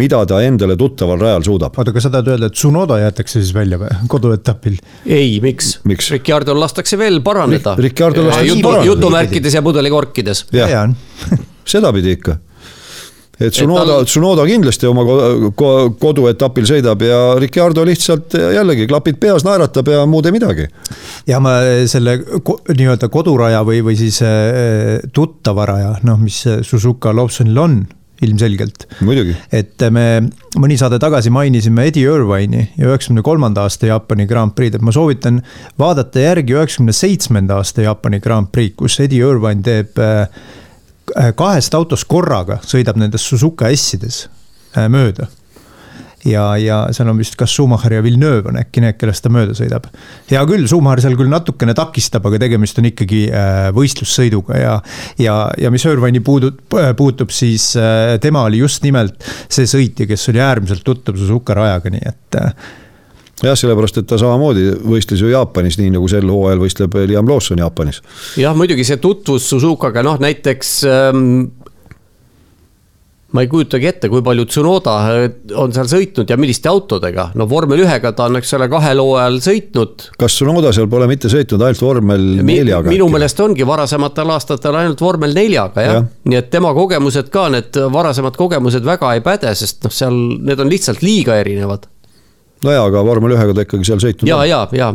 mida 0.01 0.22
ta 0.26 0.41
endale 0.43 0.76
tuttaval 0.76 1.20
rajal 1.20 1.43
suudab. 1.47 1.78
oota, 1.78 1.93
kas 1.93 2.07
sa 2.07 2.12
tahad 2.14 2.30
öelda, 2.35 2.47
et 2.47 2.59
Tsunoda 2.59 2.99
jäetakse 3.03 3.43
siis 3.43 3.55
välja 3.55 3.78
või, 3.80 3.91
koduetapil? 4.09 4.78
ei, 5.07 5.41
miks, 5.43 5.78
miks?? 5.85 6.11
Ricardo'l 6.14 6.61
lastakse 6.61 6.99
veel 6.99 7.20
paraneda. 7.24 7.76
Ricardo 7.78 8.26
lastakse 8.28 8.49
jutu, 8.53 8.62
paraneda. 8.68 8.91
jutumärkides 8.93 9.55
ja 9.55 9.62
pudelikorkides. 9.62 10.47
jah, 10.53 10.91
sedapidi 11.64 12.18
ikka 12.18 12.39
et 13.41 13.55
Tsunoda, 13.55 14.01
Tsunoda 14.07 14.47
kindlasti 14.49 14.89
oma 14.91 15.05
koduetapil 16.01 16.68
sõidab 16.68 17.03
ja 17.07 17.18
Ricardo 17.41 17.85
lihtsalt 17.87 18.37
jällegi 18.39 18.87
klapid 18.91 19.18
peas, 19.22 19.47
naeratab 19.47 19.91
ja 19.93 20.05
muud 20.11 20.28
ei 20.28 20.37
midagi. 20.37 20.68
ja 21.26 21.41
ma 21.43 21.59
selle 21.91 22.20
nii-öelda 22.20 23.11
koduraja 23.12 23.64
või, 23.66 23.82
või 23.87 23.99
siis 23.99 24.22
äh, 24.24 25.03
tuttava 25.12 25.66
raja, 25.72 25.99
noh, 26.07 26.20
mis 26.22 26.45
Suzuka 26.62 27.14
Lawsonil 27.14 27.59
on 27.59 27.85
ilmselgelt. 28.24 28.87
et 29.53 29.82
me 29.91 30.07
mõni 30.61 30.78
saade 30.78 31.01
tagasi 31.03 31.32
mainisime 31.35 31.89
Eddie 31.91 32.07
Irvine'i 32.07 32.68
ja 32.78 32.93
üheksakümne 32.93 33.24
kolmanda 33.26 33.66
aasta 33.66 33.91
Jaapani 33.91 34.28
Grand 34.30 34.55
Prix'd, 34.55 34.78
et 34.78 34.87
ma 34.87 34.95
soovitan 34.95 35.43
vaadata 35.80 36.22
järgi 36.22 36.55
üheksakümne 36.55 36.95
seitsmenda 36.95 37.59
aasta 37.59 37.85
Jaapani 37.85 38.22
Grand 38.24 38.53
Prix, 38.55 38.76
kus 38.78 39.01
Eddie 39.03 39.26
Irvine 39.26 39.66
teeb 39.66 39.99
Äh, 39.99 40.28
kahest 41.39 41.75
autost 41.79 42.09
korraga 42.11 42.61
sõidab 42.67 42.99
nendest 43.01 43.31
Suzuka 43.31 43.71
S-ides 43.73 44.27
äh, 44.77 44.89
mööda. 44.91 45.29
ja, 46.25 46.45
ja 46.57 46.79
seal 46.97 47.11
on 47.12 47.19
vist 47.21 47.37
kas 47.37 47.53
Schumacher 47.53 47.93
ja 47.93 48.03
Villeneuve 48.03 48.49
on 48.49 48.59
äkki 48.59 48.81
need, 48.81 48.97
kellest 48.99 49.23
ta 49.25 49.33
mööda 49.33 49.55
sõidab. 49.57 49.87
hea 50.31 50.45
küll, 50.49 50.67
Schumacher 50.71 51.05
seal 51.05 51.19
küll 51.21 51.31
natukene 51.31 51.75
takistab, 51.77 52.27
aga 52.27 52.41
tegemist 52.47 52.81
on 52.81 52.91
ikkagi 52.91 53.25
äh, 53.31 53.69
võistlussõiduga 53.77 54.61
ja, 54.61 54.79
ja, 55.21 55.37
ja 55.61 55.73
mis 55.75 55.85
Irvine'i 55.87 56.25
puudub, 56.25 56.62
puutub, 56.97 57.35
siis 57.35 57.73
tema 58.25 58.47
oli 58.49 58.62
just 58.62 58.83
nimelt 58.87 59.29
see 59.49 59.69
sõitja, 59.71 60.09
kes 60.11 60.31
oli 60.33 60.43
äärmiselt 60.43 60.87
tuttav 60.87 61.21
Suzuka 61.21 61.57
rajaga, 61.59 61.93
nii 61.95 62.09
et 62.11 62.43
jah, 63.45 63.59
sellepärast, 63.59 64.01
et 64.01 64.09
ta 64.11 64.21
samamoodi 64.21 64.71
võistles 64.85 65.23
ju 65.23 65.33
Jaapanis, 65.33 65.79
nii 65.81 65.93
nagu 65.97 66.09
sel 66.11 66.29
hooajal 66.31 66.63
võistleb 66.65 66.97
Liam 67.11 67.29
Lawson 67.31 67.61
Jaapanis. 67.63 68.03
jah, 68.41 68.57
muidugi 68.57 68.87
see 68.87 69.01
tutvus 69.03 69.49
Suzukaga, 69.51 70.05
noh 70.07 70.19
näiteks 70.23 70.81
ähm, 70.89 71.29
ma 73.35 73.43
ei 73.43 73.49
kujutagi 73.51 73.89
ette, 73.91 74.09
kui 74.11 74.23
palju 74.25 74.47
Tsunoda 74.47 74.95
äh, 75.11 75.25
on 75.59 75.75
seal 75.75 75.89
sõitnud 75.91 76.31
ja 76.31 76.39
milliste 76.39 76.71
autodega, 76.71 77.29
no 77.39 77.49
vormel 77.51 77.83
ühega 77.83 78.13
ta 78.15 78.29
on, 78.29 78.39
eks 78.39 78.55
ole, 78.59 78.69
kahel 78.73 79.03
hooajal 79.03 79.41
sõitnud. 79.45 80.07
kas 80.21 80.37
Tsunoda 80.39 80.71
seal 80.77 80.87
pole 80.91 81.09
mitte 81.11 81.31
sõitnud 81.33 81.65
ainult 81.67 81.83
vormel 81.83 82.29
neljaga 82.43 82.87
Mi? 82.87 82.95
minu 82.95 83.09
meelest 83.13 83.41
ongi 83.43 83.67
varasematel 83.67 84.35
aastatel 84.37 84.79
ainult 84.83 85.03
vormel 85.03 85.35
neljaga 85.37 85.87
jah 85.87 85.99
ja., 85.99 86.05
nii 86.31 86.41
et 86.41 86.53
tema 86.53 86.71
kogemused 86.77 87.33
ka, 87.35 87.49
need 87.55 87.81
varasemad 87.95 88.39
kogemused 88.39 88.87
väga 88.87 89.17
ei 89.19 89.25
päde, 89.25 89.51
sest 89.59 89.83
noh, 89.87 89.95
seal 89.95 90.15
need 90.47 90.63
on 90.63 90.71
lihtsalt 90.71 91.03
liiga 91.05 91.41
erinevad 91.43 91.91
no 92.65 92.75
jaa, 92.75 92.87
aga 92.89 93.05
vormel 93.07 93.37
ühega 93.37 93.57
ta 93.57 93.67
ikkagi 93.67 93.89
seal 93.91 94.03
sõitnud 94.03 94.31
ja, 94.31 94.41
on. 94.41 94.49
ja, 94.49 94.62
ja 94.77 94.93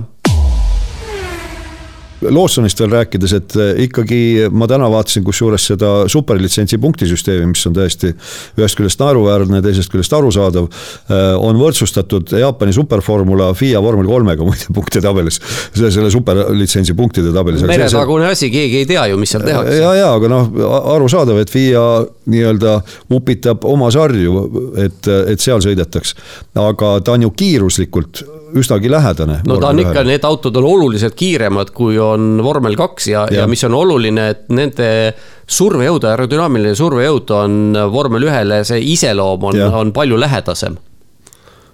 Lawsonist 2.22 2.80
veel 2.82 2.91
rääkides, 2.91 3.34
et 3.38 3.55
ikkagi 3.86 4.49
ma 4.51 4.67
täna 4.70 4.89
vaatasin 4.91 5.24
kusjuures 5.24 5.70
seda 5.72 5.91
superlitsentsi 6.11 6.80
punktisüsteemi, 6.82 7.47
mis 7.53 7.65
on 7.70 7.76
täiesti 7.78 8.11
ühest 8.59 8.80
küljest 8.80 8.99
naeruväärne, 8.99 9.61
teisest 9.63 9.91
küljest 9.93 10.13
arusaadav. 10.17 10.67
on 11.39 11.59
võrdsustatud 11.59 12.34
Jaapani 12.39 12.74
superformula 12.76 13.53
FIA 13.57 13.82
vormel 13.84 14.07
kolmega 14.09 14.45
muide 14.47 14.74
punktide 14.76 15.03
tabelis, 15.05 15.39
selle, 15.74 15.91
selle 15.95 16.11
superlitsentsi 16.11 16.95
punktide 16.97 17.34
tabelis. 17.36 17.63
meretagune 17.67 18.28
asi, 18.34 18.51
keegi 18.51 18.84
ei 18.84 18.89
tea 18.89 19.05
ju, 19.11 19.20
mis 19.22 19.36
seal 19.36 19.45
tehakse. 19.47 19.78
ja, 19.80 19.93
ja 20.01 20.11
aga 20.17 20.32
noh, 20.32 20.51
arusaadav, 20.95 21.39
et 21.43 21.53
FIA 21.53 21.86
nii-öelda 22.30 22.80
upitab 23.15 23.63
oma 23.70 23.91
sarju, 23.93 24.43
et, 24.88 25.07
et 25.34 25.39
seal 25.39 25.63
sõidetaks. 25.63 26.15
aga 26.59 26.97
ta 27.05 27.15
on 27.15 27.30
ju 27.30 27.34
kiiruslikult 27.39 28.26
üsnagi 28.58 28.91
lähedane. 28.91 29.39
no 29.47 29.58
ta 29.62 29.70
on 29.74 29.80
ikka, 29.84 30.04
need 30.08 30.26
autod 30.28 30.58
on 30.62 30.68
oluliselt 30.72 31.16
kiiremad, 31.20 31.74
kui 31.76 32.00
on 32.02 32.41
vormel 32.43 32.78
kaks 32.80 33.08
ja, 33.12 33.28
ja., 33.32 33.43
ja 33.43 33.47
mis 33.50 33.64
on 33.68 33.78
oluline, 33.78 34.30
et 34.34 34.45
nende 34.54 34.89
survejõud, 35.50 36.06
aerodünaamiline 36.10 36.76
survejõud 36.78 37.34
on 37.38 37.58
vormel 37.93 38.30
ühele, 38.30 38.64
see 38.68 38.82
iseloom 38.93 39.50
on, 39.52 39.66
on 39.82 39.95
palju 39.95 40.20
lähedasem 40.20 40.78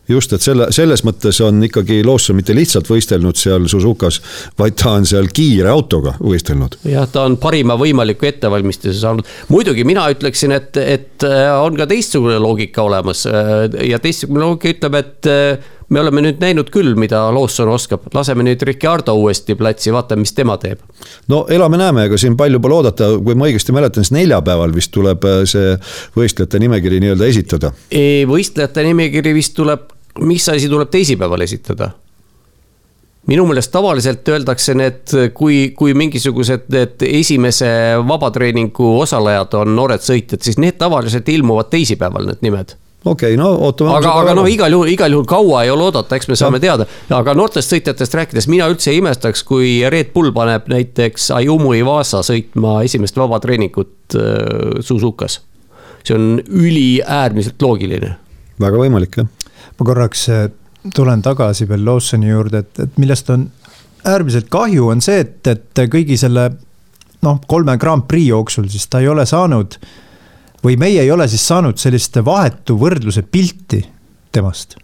just, 0.09 0.33
et 0.35 0.43
selle, 0.43 0.67
selles 0.75 1.03
mõttes 1.05 1.39
on 1.43 1.63
ikkagi 1.65 2.01
Lawson 2.05 2.37
mitte 2.37 2.55
lihtsalt 2.55 2.89
võistelnud 2.89 3.37
seal 3.39 3.67
Suzukas, 3.71 4.19
vaid 4.59 4.77
ta 4.79 4.95
on 4.99 5.07
seal 5.07 5.29
kiire 5.33 5.71
autoga 5.71 6.15
võistelnud. 6.19 6.77
jah, 6.89 7.07
ta 7.11 7.25
on 7.29 7.37
parima 7.41 7.77
võimaliku 7.79 8.29
ettevalmistuse 8.29 8.97
saanud. 8.99 9.29
muidugi 9.49 9.85
mina 9.87 10.07
ütleksin, 10.13 10.55
et, 10.55 10.77
et 10.77 11.25
äh, 11.27 11.49
on 11.61 11.77
ka 11.77 11.87
teistsugune 11.89 12.37
loogika 12.41 12.85
olemas 12.85 13.25
äh, 13.29 13.65
ja 13.89 13.99
teistsugune 14.01 14.45
loogika 14.45 14.75
ütleb, 14.75 14.99
et 15.01 15.31
äh, 15.31 15.73
me 15.89 16.01
oleme 16.01 16.23
nüüd 16.25 16.39
näinud 16.41 16.69
küll, 16.73 16.93
mida 16.99 17.23
Lawson 17.33 17.69
oskab, 17.69 18.07
laseme 18.13 18.45
nüüd 18.47 18.61
Ricardo 18.67 19.13
uuesti 19.19 19.55
platsi, 19.55 19.93
vaatame, 19.93 20.25
mis 20.25 20.33
tema 20.33 20.57
teeb. 20.61 20.81
no 21.31 21.45
elame-näeme, 21.49 22.07
ega 22.09 22.19
siin 22.21 22.37
palju 22.37 22.61
pole 22.63 22.79
oodata, 22.79 23.11
kui 23.23 23.35
ma 23.37 23.49
õigesti 23.49 23.75
mäletan, 23.75 24.05
siis 24.05 24.15
neljapäeval 24.17 24.73
vist 24.75 24.93
tuleb 24.95 25.27
see 25.49 25.75
võistlejate 26.17 26.61
nimekiri 26.63 27.01
nii-öelda 27.03 27.29
esitada. 27.29 27.73
võistlejate 28.31 28.87
nimekiri 28.89 29.35
vist 29.37 29.55
tuleb 29.57 29.91
mis 30.19 30.49
asi 30.49 30.69
tuleb 30.69 30.89
teisipäeval 30.89 31.41
esitada? 31.41 31.89
minu 33.25 33.41
meelest 33.49 33.71
tavaliselt 33.73 34.27
öeldakse 34.29 34.75
need, 34.77 35.09
kui, 35.33 35.71
kui 35.73 35.95
mingisugused 35.97 36.67
need 36.69 37.01
esimese 37.07 37.67
vabatreeningu 38.05 38.91
osalejad 38.99 39.55
on 39.57 39.73
noored 39.73 40.03
sõitjad, 40.05 40.43
siis 40.45 40.59
need 40.61 40.77
tavaliselt 40.77 41.31
ilmuvad 41.33 41.71
teisipäeval, 41.73 42.29
need 42.29 42.45
nimed 42.45 42.75
okei 43.05 43.35
okay,, 43.35 43.39
no 43.39 43.51
ootame. 43.67 43.93
aga, 43.99 44.13
aga 44.21 44.35
noh, 44.37 44.49
igal 44.49 44.73
juhul, 44.73 44.91
igal 44.91 45.13
juhul 45.13 45.27
kaua 45.29 45.63
ei 45.63 45.71
ole 45.73 45.87
oodata, 45.87 46.17
eks 46.17 46.29
me 46.31 46.37
saame 46.39 46.59
ja. 46.59 46.65
teada. 46.67 46.89
aga 47.17 47.35
noortest 47.37 47.73
sõitjatest 47.73 48.19
rääkides, 48.19 48.49
mina 48.51 48.67
üldse 48.71 48.91
ei 48.91 48.99
imestaks, 49.03 49.45
kui 49.47 49.77
Red 49.89 50.11
Bull 50.15 50.33
paneb 50.35 50.69
näiteks 50.71 51.31
Ayumu 51.37 51.73
Iwasa 51.77 52.23
sõitma 52.25 52.79
esimest 52.87 53.17
vabatreeningut 53.17 54.17
äh, 54.19 54.81
Suzukas. 54.81 55.41
see 56.05 56.17
on 56.17 56.37
üliäärmiselt 56.45 57.61
loogiline. 57.61 58.15
väga 58.61 58.83
võimalik, 58.83 59.21
jah 59.21 59.31
ma 59.79 59.85
korraks 59.85 60.29
äh, 60.29 60.47
tulen 60.95 61.21
tagasi 61.21 61.67
veel 61.69 61.85
Lawsoni 61.85 62.29
juurde, 62.29 62.63
et, 62.63 62.79
et 62.79 62.97
millest 63.01 63.29
on 63.33 63.49
äärmiselt 64.05 64.49
kahju, 64.53 64.89
on 64.93 65.01
see, 65.01 65.19
et, 65.25 65.39
et 65.49 65.85
kõigi 65.91 66.17
selle 66.19 66.49
noh, 67.25 67.39
kolme 67.49 67.77
Grand 67.81 68.05
Prix 68.07 68.29
jooksul 68.29 68.69
siis 68.71 68.87
ta 68.87 69.01
ei 69.01 69.09
ole 69.09 69.25
saanud 69.25 69.79
või 70.65 70.79
meie 70.81 71.03
ei 71.03 71.11
ole 71.13 71.27
siis 71.29 71.45
saanud 71.47 71.77
sellist 71.81 72.17
vahetu 72.25 72.77
võrdluse 72.79 73.23
pilti 73.23 73.83
temast. 74.33 74.75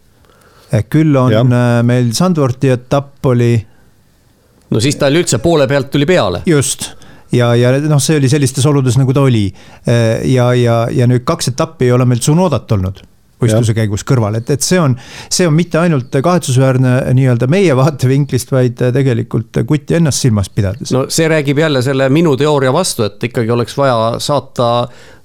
küll 0.89 1.15
on 1.17 1.33
ja. 1.33 1.41
Äh, 1.41 1.83
meil 1.83 2.13
Sandvorti 2.13 2.71
etapp 2.71 3.25
oli. 3.25 3.53
no 4.69 4.79
siis 4.79 4.95
tal 4.95 5.15
üldse 5.15 5.41
poole 5.43 5.67
pealt 5.67 5.91
tuli 5.91 6.05
peale. 6.05 6.43
just 6.45 6.91
ja, 7.31 7.53
ja 7.55 7.73
noh, 7.79 7.99
see 7.99 8.19
oli 8.19 8.29
sellistes 8.29 8.65
oludes, 8.65 8.97
nagu 8.99 9.13
ta 9.13 9.23
oli. 9.27 9.47
Äh, 9.87 10.21
ja, 10.31 10.51
ja, 10.53 10.83
ja 10.91 11.07
nüüd 11.07 11.25
kaks 11.27 11.53
etappi 11.53 11.89
ei 11.89 11.95
ole 11.97 12.05
meil 12.05 12.21
Tsunodat 12.21 12.71
olnud 12.77 13.07
võistluse 13.41 13.73
käigus 13.73 14.03
kõrval, 14.05 14.37
et, 14.37 14.49
et 14.53 14.61
see 14.61 14.77
on, 14.77 14.95
see 15.31 15.47
on 15.49 15.55
mitte 15.57 15.79
ainult 15.81 16.13
kahetsusväärne 16.13 16.91
nii-öelda 17.17 17.47
meie 17.51 17.75
vaatevinklist, 17.77 18.51
vaid 18.53 18.77
tegelikult 18.93 19.63
Kuti 19.67 19.97
ennast 19.97 20.25
silmas 20.25 20.51
pidades. 20.53 20.91
no 20.93 21.07
see 21.09 21.29
räägib 21.31 21.61
jälle 21.63 21.81
selle 21.81 22.09
minu 22.13 22.35
teooria 22.37 22.73
vastu, 22.73 23.07
et 23.09 23.23
ikkagi 23.31 23.49
oleks 23.49 23.77
vaja 23.77 24.19
saata 24.21 24.67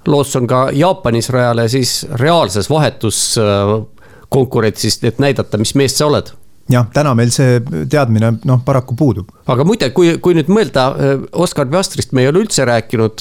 Lawson 0.09 0.47
ka 0.47 0.71
Jaapanis 0.75 1.31
rajale 1.35 1.69
siis 1.73 2.07
reaalses 2.21 2.71
vahetuskonkurentsis, 2.71 5.05
et 5.05 5.19
näidata, 5.23 5.59
mis 5.59 5.75
mees 5.79 5.99
sa 5.99 6.07
oled 6.11 6.27
jah, 6.73 6.87
täna 6.95 7.15
meil 7.19 7.31
see 7.35 7.61
teadmine 7.91 8.29
noh, 8.45 8.61
paraku 8.67 8.95
puudub. 8.99 9.27
aga 9.47 9.65
muide, 9.67 9.91
kui, 9.97 10.09
kui 10.23 10.35
nüüd 10.39 10.49
mõelda, 10.53 10.83
Oskar 11.33 11.67
Piastrist 11.71 12.11
me 12.17 12.21
ei 12.25 12.31
ole 12.31 12.39
üldse 12.45 12.63
rääkinud, 12.67 13.17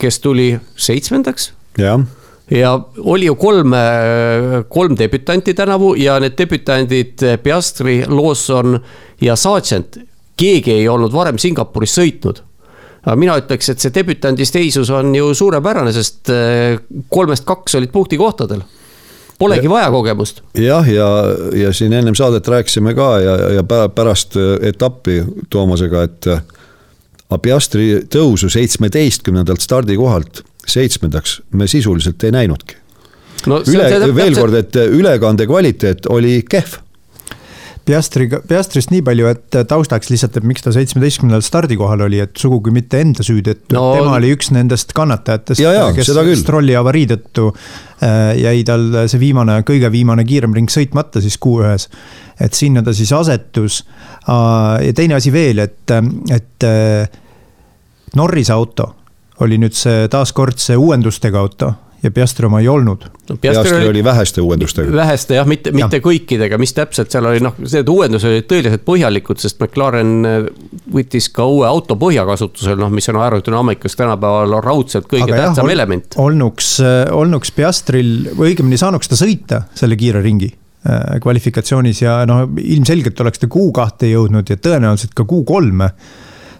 kes 0.00 0.16
tuli 0.24 0.48
seitsmendaks. 0.76 1.52
jah 1.80 2.00
ja 2.50 2.72
oli 2.98 3.28
ju 3.28 3.36
kolm, 3.38 3.74
kolm 4.68 4.96
debütanti 4.98 5.54
tänavu 5.54 5.94
ja 5.94 6.18
need 6.20 6.34
debütandid 6.38 7.22
Piastri, 7.42 8.02
Lawson 8.08 8.80
ja 9.22 9.36
Sargent, 9.36 9.98
keegi 10.36 10.72
ei 10.80 10.88
olnud 10.88 11.12
varem 11.14 11.38
Singapuris 11.38 11.94
sõitnud 11.94 12.42
aga 13.04 13.16
mina 13.16 13.38
ütleks, 13.40 13.72
et 13.72 13.80
see 13.82 13.94
debütandi 13.94 14.46
seisus 14.48 14.90
on 14.94 15.14
ju 15.14 15.32
suurepärane, 15.36 15.92
sest 15.96 16.32
eh, 16.34 16.76
kolmest 17.08 17.46
kaks 17.48 17.78
olid 17.80 17.92
punktikohtadel. 17.94 18.62
Polegi 19.40 19.70
vaja 19.72 19.88
kogemust. 19.90 20.42
jah, 20.54 20.88
ja, 20.88 21.08
ja, 21.24 21.46
ja 21.62 21.72
siin 21.72 21.92
ennem 21.96 22.14
saadet 22.14 22.48
rääkisime 22.48 22.92
ka 22.94 23.10
ja, 23.24 23.36
ja 23.56 23.62
pärast 23.64 24.36
etappi 24.68 25.22
Toomasega, 25.50 26.02
et 26.02 26.28
Piastri 27.40 28.02
tõusu 28.10 28.50
seitsmeteistkümnendalt 28.52 29.62
stardikohalt 29.64 30.42
seitsmendaks 30.66 31.40
me 31.56 31.68
sisuliselt 31.70 32.24
ei 32.26 32.34
näinudki 32.34 32.76
no,. 33.46 33.62
üle, 33.66 33.88
veel 34.14 34.36
kord, 34.36 34.56
et 34.58 34.76
ülekande 34.76 35.46
kvaliteet 35.48 36.10
oli 36.12 36.40
kehv 36.48 36.80
Piastri, 37.90 38.28
Piastrist 38.46 38.92
nii 38.92 39.02
palju, 39.02 39.26
et 39.30 39.56
taustaks 39.68 40.12
lihtsalt, 40.12 40.36
et 40.38 40.46
miks 40.46 40.62
ta 40.62 40.70
seitsmeteistkümnendal 40.74 41.42
stardikohal 41.42 42.04
oli, 42.06 42.20
et 42.22 42.38
sugugi 42.38 42.70
mitte 42.74 43.00
enda 43.02 43.24
süüd, 43.26 43.50
et 43.50 43.74
no, 43.74 43.88
tema 43.96 44.14
oli 44.18 44.30
üks 44.36 44.52
nendest 44.54 44.94
kannatajatest, 44.96 45.62
kes 45.96 46.12
Strolli 46.38 46.76
avarii 46.78 47.08
tõttu 47.10 47.48
äh, 47.50 48.36
jäi 48.38 48.62
tal 48.68 48.86
see 49.10 49.22
viimane, 49.22 49.58
kõige 49.66 49.90
viimane 49.90 50.26
kiirem 50.28 50.54
ring 50.54 50.70
sõitmata 50.70 51.22
siis 51.24 51.38
Q1-s. 51.42 51.90
et 52.46 52.56
sinna 52.56 52.84
ta 52.86 52.94
siis 52.96 53.10
asetus. 53.16 53.82
Äh, 54.22 54.86
ja 54.86 54.94
teine 54.96 55.18
asi 55.18 55.34
veel, 55.34 55.64
et, 55.66 55.98
et 56.30 56.70
äh, 56.70 57.20
Norrise 58.16 58.54
auto 58.54 58.92
oli 59.42 59.58
nüüd 59.58 59.74
see 59.74 60.06
taaskord 60.12 60.58
see 60.62 60.78
uuendustega 60.78 61.40
auto 61.40 61.74
ja 62.02 62.10
Piastri 62.10 62.46
oma 62.46 62.60
ei 62.60 62.68
olnud 62.68 63.04
no,. 63.04 63.36
Piastri 63.40 63.76
oli, 63.76 63.88
oli 63.88 64.04
väheste 64.04 64.40
uuendustega. 64.40 64.92
väheste 64.96 65.36
jah, 65.36 65.46
mitte, 65.48 65.72
mitte 65.76 66.00
ja. 66.00 66.04
kõikidega, 66.04 66.58
mis 66.60 66.72
täpselt 66.76 67.12
seal 67.12 67.28
oli, 67.28 67.42
noh, 67.44 67.56
need 67.60 67.92
uuendused 67.92 68.30
olid 68.30 68.48
tõeliselt 68.50 68.84
põhjalikud, 68.86 69.40
sest 69.42 69.60
McLaren 69.60 70.14
äh, 70.28 70.38
võttis 70.94 71.30
ka 71.34 71.46
uue 71.48 71.68
auto 71.68 71.96
põhjakasutusele, 72.00 72.78
noh, 72.80 72.92
mis 72.94 73.08
on 73.12 73.20
aerodünaamikas 73.20 73.98
tänapäeval 74.00 74.56
raudselt 74.64 75.10
kõige 75.10 75.28
Aga 75.28 75.44
tähtsam 75.44 75.68
jah, 75.68 75.76
element. 75.76 76.16
olnuks, 76.22 76.72
äh, 76.84 77.04
olnuks 77.14 77.52
Piastril, 77.56 78.32
või 78.32 78.54
õigemini 78.54 78.80
saanuks 78.80 79.12
ta 79.12 79.20
sõita 79.20 79.64
selle 79.76 79.98
kiire 80.00 80.24
ringi 80.24 80.50
äh, 80.50 81.20
kvalifikatsioonis 81.22 82.02
ja 82.06 82.20
noh, 82.30 82.46
ilmselgelt 82.64 83.20
oleks 83.26 83.44
ta 83.44 83.50
Q2 83.52 84.14
jõudnud 84.14 84.50
ja 84.50 84.60
tõenäoliselt 84.60 85.14
ka 85.16 85.28
Q3 85.28 85.92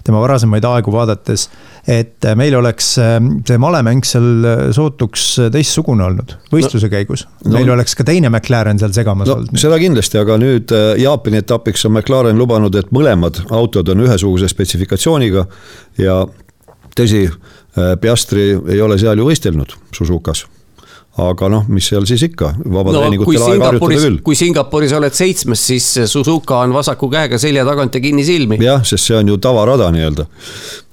tema 0.05 0.21
varasemaid 0.23 0.65
aegu 0.65 0.93
vaadates. 0.95 1.49
et 1.89 2.27
meil 2.37 2.55
oleks 2.59 2.93
äh, 3.01 3.17
see 3.49 3.59
malemäng 3.61 4.05
seal 4.07 4.45
äh, 4.47 4.63
sootuks 4.77 5.25
teistsugune 5.53 6.05
olnud 6.05 6.37
võistluse 6.53 6.89
no, 6.89 6.93
käigus. 6.93 7.27
meil 7.47 7.67
no, 7.67 7.75
oleks 7.77 7.97
ka 7.99 8.05
teine 8.09 8.29
McLaren 8.31 8.79
seal 8.81 8.93
segamas 8.97 9.31
no, 9.31 9.39
olnud. 9.41 9.57
seda 9.61 9.81
kindlasti, 9.81 10.21
aga 10.21 10.37
nüüd 10.41 10.75
äh, 10.77 10.93
Jaapani 11.01 11.41
etapiks 11.41 11.87
on 11.89 11.97
McLaren 11.97 12.39
lubanud, 12.41 12.77
et 12.77 12.93
mõlemad 12.95 13.43
autod 13.49 13.89
on 13.95 14.07
ühesuguse 14.07 14.51
spetsifikatsiooniga 14.53 15.47
ja 16.01 16.23
tõsi, 16.97 17.27
Piastri 18.03 18.49
ei 18.75 18.81
ole 18.83 18.97
seal 18.99 19.21
ju 19.21 19.29
võistelnud 19.29 19.77
Suzukas 19.95 20.43
aga 21.29 21.49
noh, 21.53 21.65
mis 21.73 21.89
seal 21.93 22.07
siis 22.09 22.23
ikka, 22.31 22.55
vabatreeningutel 22.65 23.41
no, 23.41 23.49
aega 23.53 23.71
harjutada 23.71 24.03
küll. 24.05 24.21
kui 24.27 24.39
Singapuris 24.39 24.95
oled 24.97 25.17
seitsmes, 25.17 25.65
siis 25.73 25.89
Suzuka 26.11 26.63
on 26.65 26.75
vasaku 26.77 27.11
käega 27.13 27.41
selja 27.41 27.65
tagant 27.69 27.97
ja 27.97 28.03
kinni 28.05 28.25
silmi. 28.27 28.61
jah, 28.65 28.85
sest 28.87 29.11
see 29.11 29.19
on 29.19 29.35
ju 29.35 29.41
tavarada 29.43 29.91
nii-öelda. 29.95 30.27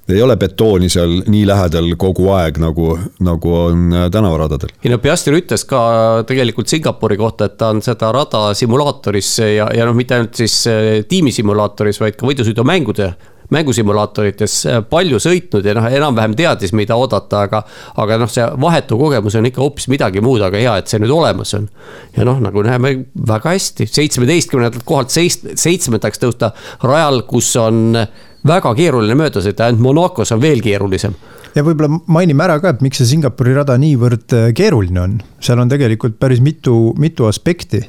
ei 0.08 0.22
ole 0.24 0.38
betooni 0.40 0.88
seal 0.88 1.18
nii 1.28 1.42
lähedal 1.48 1.90
kogu 2.00 2.30
aeg, 2.32 2.56
nagu, 2.62 2.94
nagu 3.24 3.54
on 3.54 3.88
äh, 3.92 4.06
tänavaradadel. 4.12 4.72
ei 4.84 4.92
no 4.92 5.00
Piastri 5.04 5.40
ütles 5.40 5.66
ka 5.68 5.80
tegelikult 6.28 6.68
Singapuri 6.68 7.18
kohta, 7.20 7.50
et 7.50 7.58
ta 7.60 7.72
on 7.74 7.82
seda 7.84 8.12
rada 8.16 8.48
simulaatoris 8.58 9.34
ja, 9.44 9.68
ja 9.74 9.88
noh, 9.88 9.96
mitte 9.96 10.18
ainult 10.18 10.38
siis 10.40 10.60
äh, 10.70 10.92
tiimisimulaatoris, 11.08 12.00
vaid 12.04 12.20
ka 12.20 12.28
võidusõidumängude 12.28 13.12
mängusimulaatorites 13.54 14.56
palju 14.90 15.20
sõitnud 15.22 15.66
ja 15.66 15.74
noh, 15.76 15.86
enam-vähem 16.00 16.34
teadis, 16.38 16.74
mida 16.76 16.96
oodata, 16.98 17.44
aga. 17.48 17.62
aga 18.02 18.18
noh, 18.22 18.30
see 18.32 18.44
vahetu 18.60 18.98
kogemus 19.00 19.38
on 19.38 19.48
ikka 19.48 19.62
hoopis 19.64 19.88
midagi 19.92 20.22
muud, 20.24 20.42
aga 20.44 20.60
hea, 20.60 20.76
et 20.80 20.90
see 20.90 21.00
nüüd 21.02 21.14
olemas 21.14 21.54
on. 21.58 21.68
ja 22.16 22.26
noh, 22.28 22.40
nagu 22.44 22.64
näeme 22.66 22.94
väga 23.28 23.54
hästi, 23.56 23.88
seitsmeteistkümnendalt 23.88 24.84
kohalt 24.88 25.14
seist-, 25.14 25.48
seitsmendaks 25.56 26.22
tõusta 26.22 26.52
rajal, 26.84 27.24
kus 27.30 27.54
on 27.60 27.96
väga 28.48 28.74
keeruline 28.78 29.16
mööda 29.18 29.42
sõita, 29.44 29.66
ainult 29.66 29.84
Monacos 29.88 30.32
on 30.36 30.42
veel 30.42 30.62
keerulisem 30.64 31.16
ja 31.56 31.64
võib-olla 31.64 32.00
mainime 32.06 32.44
ära 32.44 32.58
ka, 32.62 32.74
et 32.74 32.82
miks 32.84 33.00
see 33.00 33.14
Singapuri 33.14 33.54
rada 33.56 33.76
niivõrd 33.80 34.34
keeruline 34.56 35.00
on, 35.02 35.20
seal 35.42 35.60
on 35.62 35.70
tegelikult 35.70 36.18
päris 36.20 36.42
mitu, 36.44 36.92
mitu 37.00 37.26
aspekti 37.28 37.82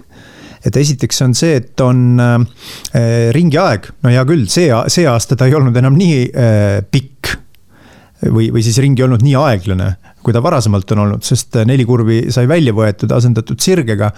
et 0.66 0.76
esiteks 0.76 1.22
on 1.26 1.36
see, 1.38 1.60
et 1.62 1.84
on 1.84 2.20
äh, 2.20 3.30
ringi 3.36 3.60
aeg, 3.62 3.91
no 4.03 4.14
hea 4.14 4.26
küll, 4.28 4.47
see, 4.51 4.72
see 4.91 5.07
aasta 5.10 5.38
ta 5.39 5.47
ei 5.47 5.55
olnud 5.57 5.78
enam 5.80 5.97
nii 5.99 6.26
äh, 6.30 6.80
pikk 6.84 7.36
või, 8.28 8.49
või 8.51 8.64
siis 8.66 8.80
ring 8.84 8.99
ei 8.99 9.07
olnud 9.07 9.24
nii 9.24 9.38
aeglane, 9.39 9.93
kui 10.24 10.36
ta 10.36 10.42
varasemalt 10.44 10.92
on 10.96 11.04
olnud, 11.06 11.24
sest 11.26 11.56
neli 11.68 11.86
kurvi 11.88 12.20
sai 12.34 12.48
välja 12.50 12.74
võetud, 12.76 13.12
asendatud 13.16 13.60
sirgega. 13.64 14.12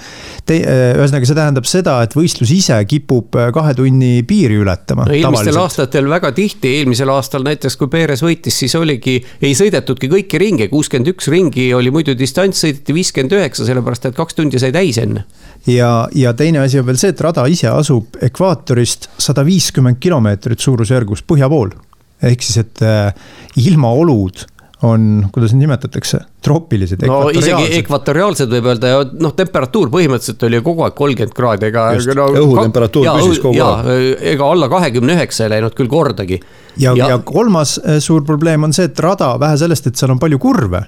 ühesõnaga, 0.50 1.28
see 1.28 1.38
tähendab 1.38 1.68
seda, 1.70 1.98
et 2.06 2.16
võistlus 2.18 2.52
ise 2.56 2.78
kipub 2.90 3.38
kahe 3.54 3.74
tunni 3.78 4.24
piiri 4.28 4.58
ületama. 4.62 5.06
no 5.08 5.16
eelmistel 5.16 5.60
aastatel 5.62 6.10
väga 6.10 6.32
tihti, 6.38 6.74
eelmisel 6.80 7.12
aastal 7.14 7.46
näiteks, 7.46 7.78
kui 7.78 7.92
Perez 7.92 8.24
võitis, 8.26 8.58
siis 8.64 8.76
oligi, 8.80 9.20
ei 9.42 9.54
sõidetudki 9.58 10.10
kõiki 10.12 10.42
ringe, 10.42 10.70
kuuskümmend 10.72 11.14
üks 11.14 11.30
ringi 11.32 11.70
oli 11.78 11.94
muidu 11.94 12.18
distants, 12.18 12.64
sõideti 12.66 12.96
viiskümmend 12.98 13.38
üheksa, 13.38 13.68
sellepärast 13.68 14.10
et 14.10 14.18
kaks 14.18 14.38
tundi 14.38 14.62
sai 14.62 14.74
täis 14.76 14.98
enne. 15.02 15.26
ja, 15.70 16.08
ja 16.16 16.34
teine 16.34 16.66
asi 16.66 16.82
on 16.82 16.90
veel 16.90 17.00
see, 17.02 17.14
et 17.14 17.22
rada 17.22 17.46
ise 17.52 17.70
asub 17.70 18.18
ekvaatorist 18.22 19.12
sada 19.22 19.46
viiskümmend 19.46 20.02
kilomeetrit 20.02 20.60
suurusjärgus 20.60 21.24
põhja 21.28 21.50
pool 21.52 21.74
ehk 22.22 22.46
siis, 22.46 22.62
et 22.62 22.82
äh, 22.86 23.14
ilmaolud 23.62 24.46
on, 24.88 25.28
kuidas 25.34 25.54
neid 25.54 25.66
nimetatakse, 25.66 26.20
troopilised. 26.44 27.04
no 27.08 27.20
isegi 27.34 27.78
ekvatoriaalsed 27.82 28.50
võib 28.52 28.70
öelda 28.72 28.94
ja 28.94 29.02
noh, 29.12 29.34
temperatuur 29.38 29.92
põhimõtteliselt 29.94 30.46
oli 30.48 30.62
kogu 30.66 30.86
aeg 30.88 30.96
kolmkümmend 30.98 31.36
kraadi, 31.38 31.70
ega. 31.70 31.88
No, 32.18 32.30
õhutemperatuur 32.42 33.12
püsis 33.20 33.42
kogu 33.44 33.62
aeg. 33.66 34.24
ega 34.34 34.50
alla 34.56 34.72
kahekümne 34.72 35.18
üheksa 35.18 35.46
ei 35.46 35.56
läinud 35.58 35.78
küll 35.78 35.92
kordagi. 35.92 36.42
ja, 36.78 36.96
ja, 36.98 37.14
ja 37.14 37.20
kolmas 37.26 37.78
äh, 37.84 38.00
suur 38.04 38.26
probleem 38.26 38.70
on 38.70 38.74
see, 38.74 38.90
et 38.90 39.00
rada, 39.04 39.36
vähe 39.42 39.60
sellest, 39.62 39.92
et 39.92 40.02
seal 40.02 40.16
on 40.16 40.22
palju 40.22 40.42
kurve 40.42 40.86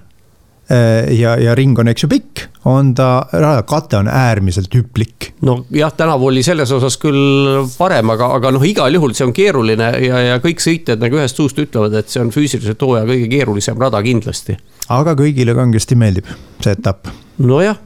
ja, 0.70 1.36
ja 1.40 1.56
ring 1.56 1.78
on, 1.80 1.90
eks 1.92 2.06
ju, 2.06 2.10
pikk, 2.12 2.46
on 2.70 2.94
ta, 2.96 3.26
kate 3.68 3.98
on 4.00 4.08
äärmiselt 4.08 4.74
hüplik. 4.76 5.34
nojah, 5.44 5.94
tänavu 5.98 6.30
oli 6.32 6.44
selles 6.44 6.72
osas 6.72 6.98
küll 7.02 7.64
parem, 7.78 8.14
aga, 8.16 8.32
aga 8.38 8.54
noh, 8.56 8.64
igal 8.64 8.94
juhul 8.96 9.16
see 9.18 9.28
on 9.28 9.36
keeruline 9.36 9.90
ja, 10.06 10.22
ja 10.30 10.42
kõik 10.44 10.64
sõitjad 10.64 11.04
nagu 11.04 11.20
ühest 11.20 11.40
suust 11.40 11.60
ütlevad, 11.60 11.96
et 12.00 12.12
see 12.12 12.24
on 12.24 12.32
füüsiliselt 12.34 12.82
hooaja 12.82 13.08
kõige 13.10 13.28
keerulisem 13.32 13.80
rada 13.80 14.02
kindlasti. 14.06 14.58
aga 14.90 15.18
kõigile 15.20 15.56
kangesti 15.58 16.00
meeldib 16.00 16.32
see 16.64 16.78
etapp. 16.78 17.12
nojah 17.44 17.82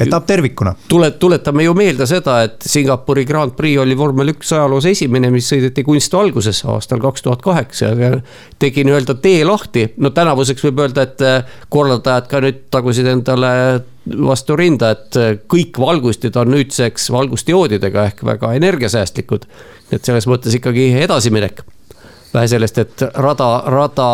etapp 0.00 0.26
tervikuna. 0.26 0.74
tule, 0.88 1.10
tuletame 1.10 1.64
ju 1.64 1.74
meelde 1.74 2.06
seda, 2.08 2.40
et 2.46 2.62
Singapuri 2.66 3.24
Grand 3.28 3.54
Prix 3.56 3.80
oli 3.82 3.96
vormel 3.98 4.32
üks 4.34 4.52
ajaloos 4.56 4.86
esimene, 4.90 5.30
mis 5.32 5.48
sõideti 5.50 5.84
kunstvalguses 5.86 6.62
aastal 6.70 7.02
kaks 7.02 7.26
tuhat 7.26 7.42
kaheksa 7.44 7.92
ja 7.98 8.12
tegi 8.58 8.84
nii-öelda 8.86 9.16
tee 9.22 9.44
lahti. 9.44 9.88
no 9.96 10.10
tänavuseks 10.16 10.64
võib 10.68 10.84
öelda, 10.86 11.06
et 11.08 11.24
äh, 11.26 11.58
korraldajad 11.68 12.30
ka 12.30 12.44
nüüd 12.44 12.62
tagusid 12.70 13.10
endale 13.10 13.50
vastu 14.26 14.56
rinda, 14.56 14.94
et 14.96 15.20
äh, 15.20 15.34
kõik 15.50 15.80
valgustid 15.80 16.36
on 16.40 16.54
nüüdseks 16.56 17.10
valgustioodidega 17.12 18.06
ehk 18.12 18.24
väga 18.24 18.54
energiasäästlikud. 18.60 19.46
et 19.92 20.04
selles 20.04 20.26
mõttes 20.30 20.54
ikkagi 20.56 20.92
edasiminek 21.02 21.64
vähe 22.34 22.48
sellest, 22.50 22.78
et 22.78 23.04
rada, 23.18 23.48
rada 23.70 24.08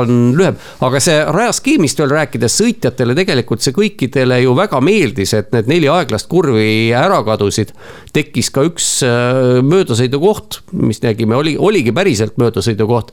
on 0.00 0.34
lühem, 0.38 0.58
aga 0.86 1.00
see 1.02 1.18
rajaskeemist 1.36 2.02
veel 2.02 2.12
rääkides, 2.14 2.58
sõitjatele 2.60 3.16
tegelikult 3.18 3.64
see 3.64 3.74
kõikidele 3.76 4.40
ju 4.44 4.54
väga 4.58 4.80
meeldis, 4.84 5.34
et 5.38 5.50
need 5.56 5.70
neli 5.70 5.90
aeglast 5.90 6.30
kurvi 6.30 6.92
ära 6.96 7.22
kadusid. 7.26 7.72
tekkis 8.16 8.50
ka 8.54 8.64
üks 8.68 8.92
äh, 9.06 9.58
möödasõidukoht, 9.66 10.62
mis 10.78 11.02
nägime, 11.02 11.36
oli, 11.36 11.56
oligi 11.58 11.92
päriselt 11.92 12.38
möödasõidukoht 12.40 13.12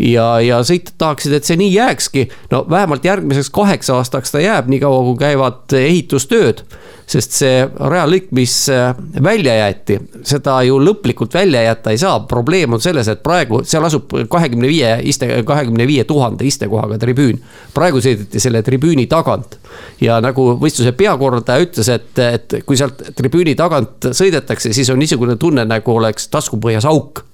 ja, 0.00 0.26
ja 0.44 0.60
sõitjad 0.66 0.96
tahaksid, 1.00 1.34
et 1.36 1.48
see 1.48 1.58
nii 1.60 1.72
jääkski. 1.74 2.28
no 2.50 2.64
vähemalt 2.70 3.04
järgmiseks 3.04 3.50
kaheks 3.54 3.90
aastaks 3.90 4.32
ta 4.32 4.42
jääb, 4.42 4.70
niikaua 4.72 5.02
kui 5.04 5.18
käivad 5.20 5.76
ehitustööd. 5.76 6.64
Sest 7.10 7.34
see 7.40 7.62
rajalõik, 7.64 8.30
mis 8.36 8.54
äh, 8.72 8.94
välja 9.22 9.56
jäeti, 9.58 9.98
seda 10.26 10.60
ju 10.66 10.78
lõplikult 10.82 11.34
välja 11.34 11.62
jätta 11.64 11.94
ei 11.94 11.98
saa. 11.98 12.20
probleem 12.30 12.76
on 12.76 12.82
selles, 12.82 13.08
et 13.08 13.22
praegu 13.22 13.62
seal 13.64 13.84
asub 13.86 14.14
kahekümne 14.30 14.68
viie 14.70 14.92
iste, 15.10 15.28
kahekümne 15.46 15.86
viie 15.86 16.04
tuhande 16.04 16.46
istekohaga 16.46 16.98
tribüün. 16.98 17.40
praegu 17.74 18.02
sõideti 18.02 18.40
selle 18.40 18.62
tribüüni 18.62 19.06
tagant 19.10 19.58
ja 20.00 20.20
nagu 20.20 20.52
võistluse 20.60 20.92
peakorraldaja 20.92 21.66
ütles, 21.66 21.88
et, 21.88 22.18
et 22.18 22.60
kui 22.66 22.78
sealt 22.78 23.02
tribüüni 23.16 23.56
tagant 23.58 24.12
sõidetakse, 24.12 24.72
siis 24.72 24.90
on 24.90 24.98
niisugune 24.98 25.36
tunne, 25.36 25.64
nagu 25.64 25.96
oleks 25.96 26.28
taskupõhjas 26.30 26.86
auk 26.90 27.24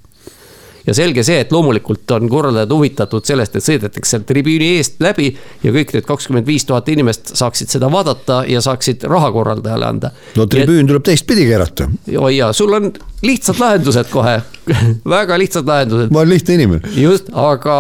ja 0.87 0.95
selge 0.95 1.25
see, 1.27 1.41
et 1.43 1.53
loomulikult 1.53 2.11
on 2.17 2.29
korraldajad 2.31 2.73
huvitatud 2.73 3.27
sellest, 3.27 3.57
et 3.57 3.65
sõidetakse 3.65 4.21
tribüüni 4.27 4.73
eest 4.79 5.01
läbi 5.03 5.31
ja 5.65 5.73
kõik 5.75 5.95
need 5.97 6.09
kakskümmend 6.09 6.47
viis 6.47 6.67
tuhat 6.69 6.89
inimest 6.93 7.35
saaksid 7.37 7.73
seda 7.73 7.91
vaadata 7.93 8.43
ja 8.49 8.63
saaksid 8.65 9.07
raha 9.11 9.33
korraldajale 9.35 9.87
anda. 9.87 10.13
no 10.37 10.47
tribüün 10.47 10.87
tuleb 10.87 11.07
teistpidi 11.07 11.47
keerata. 11.49 11.89
oi 12.19 12.37
jaa, 12.37 12.53
sul 12.53 12.73
on 12.73 12.93
lihtsad 13.23 13.61
lahendused 13.61 14.13
kohe 14.13 14.41
väga 15.17 15.39
lihtsad 15.39 15.67
lahendused. 15.67 16.11
ma 16.11 16.23
olen 16.23 16.37
lihtne 16.37 16.61
inimene. 16.61 16.95
just, 16.97 17.33
aga 17.33 17.79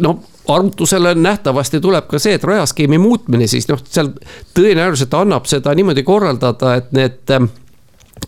no 0.00 0.18
arvutusele 0.48 1.14
nähtavasti 1.14 1.80
tuleb 1.80 2.06
ka 2.08 2.18
see, 2.18 2.36
et 2.38 2.44
rajaskeemi 2.44 2.98
muutmine 2.98 3.46
siis 3.50 3.68
noh, 3.68 3.80
seal 3.84 4.12
tõenäoliselt 4.56 5.14
annab 5.16 5.48
seda 5.50 5.74
niimoodi 5.76 6.04
korraldada, 6.06 6.74
et 6.80 6.92
need 6.96 7.34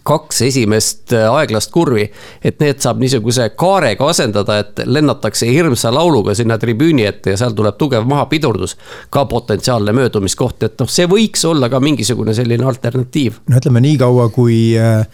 kaks 0.07 0.43
esimest 0.49 1.13
äh, 1.17 1.27
aeglast 1.29 1.73
kurvi, 1.75 2.07
et 2.45 2.61
need 2.63 2.81
saab 2.83 3.01
niisuguse 3.03 3.51
kaarega 3.59 4.09
asendada, 4.11 4.61
et 4.63 4.85
lennatakse 4.87 5.49
hirmsa 5.51 5.93
lauluga 5.95 6.35
sinna 6.39 6.59
tribüüni 6.61 7.07
ette 7.09 7.35
ja 7.35 7.41
seal 7.41 7.57
tuleb 7.57 7.79
tugev 7.81 8.07
mahapidurdus. 8.09 8.77
ka 9.11 9.25
potentsiaalne 9.25 9.93
möödumiskoht, 9.93 10.63
et 10.63 10.81
noh, 10.81 10.89
see 10.89 11.07
võiks 11.11 11.45
olla 11.49 11.69
ka 11.69 11.81
mingisugune 11.81 12.35
selline 12.35 12.65
alternatiiv. 12.65 13.43
no 13.49 13.61
ütleme 13.61 13.85
niikaua, 13.85 14.29
kui 14.35 14.79
äh, 14.79 15.05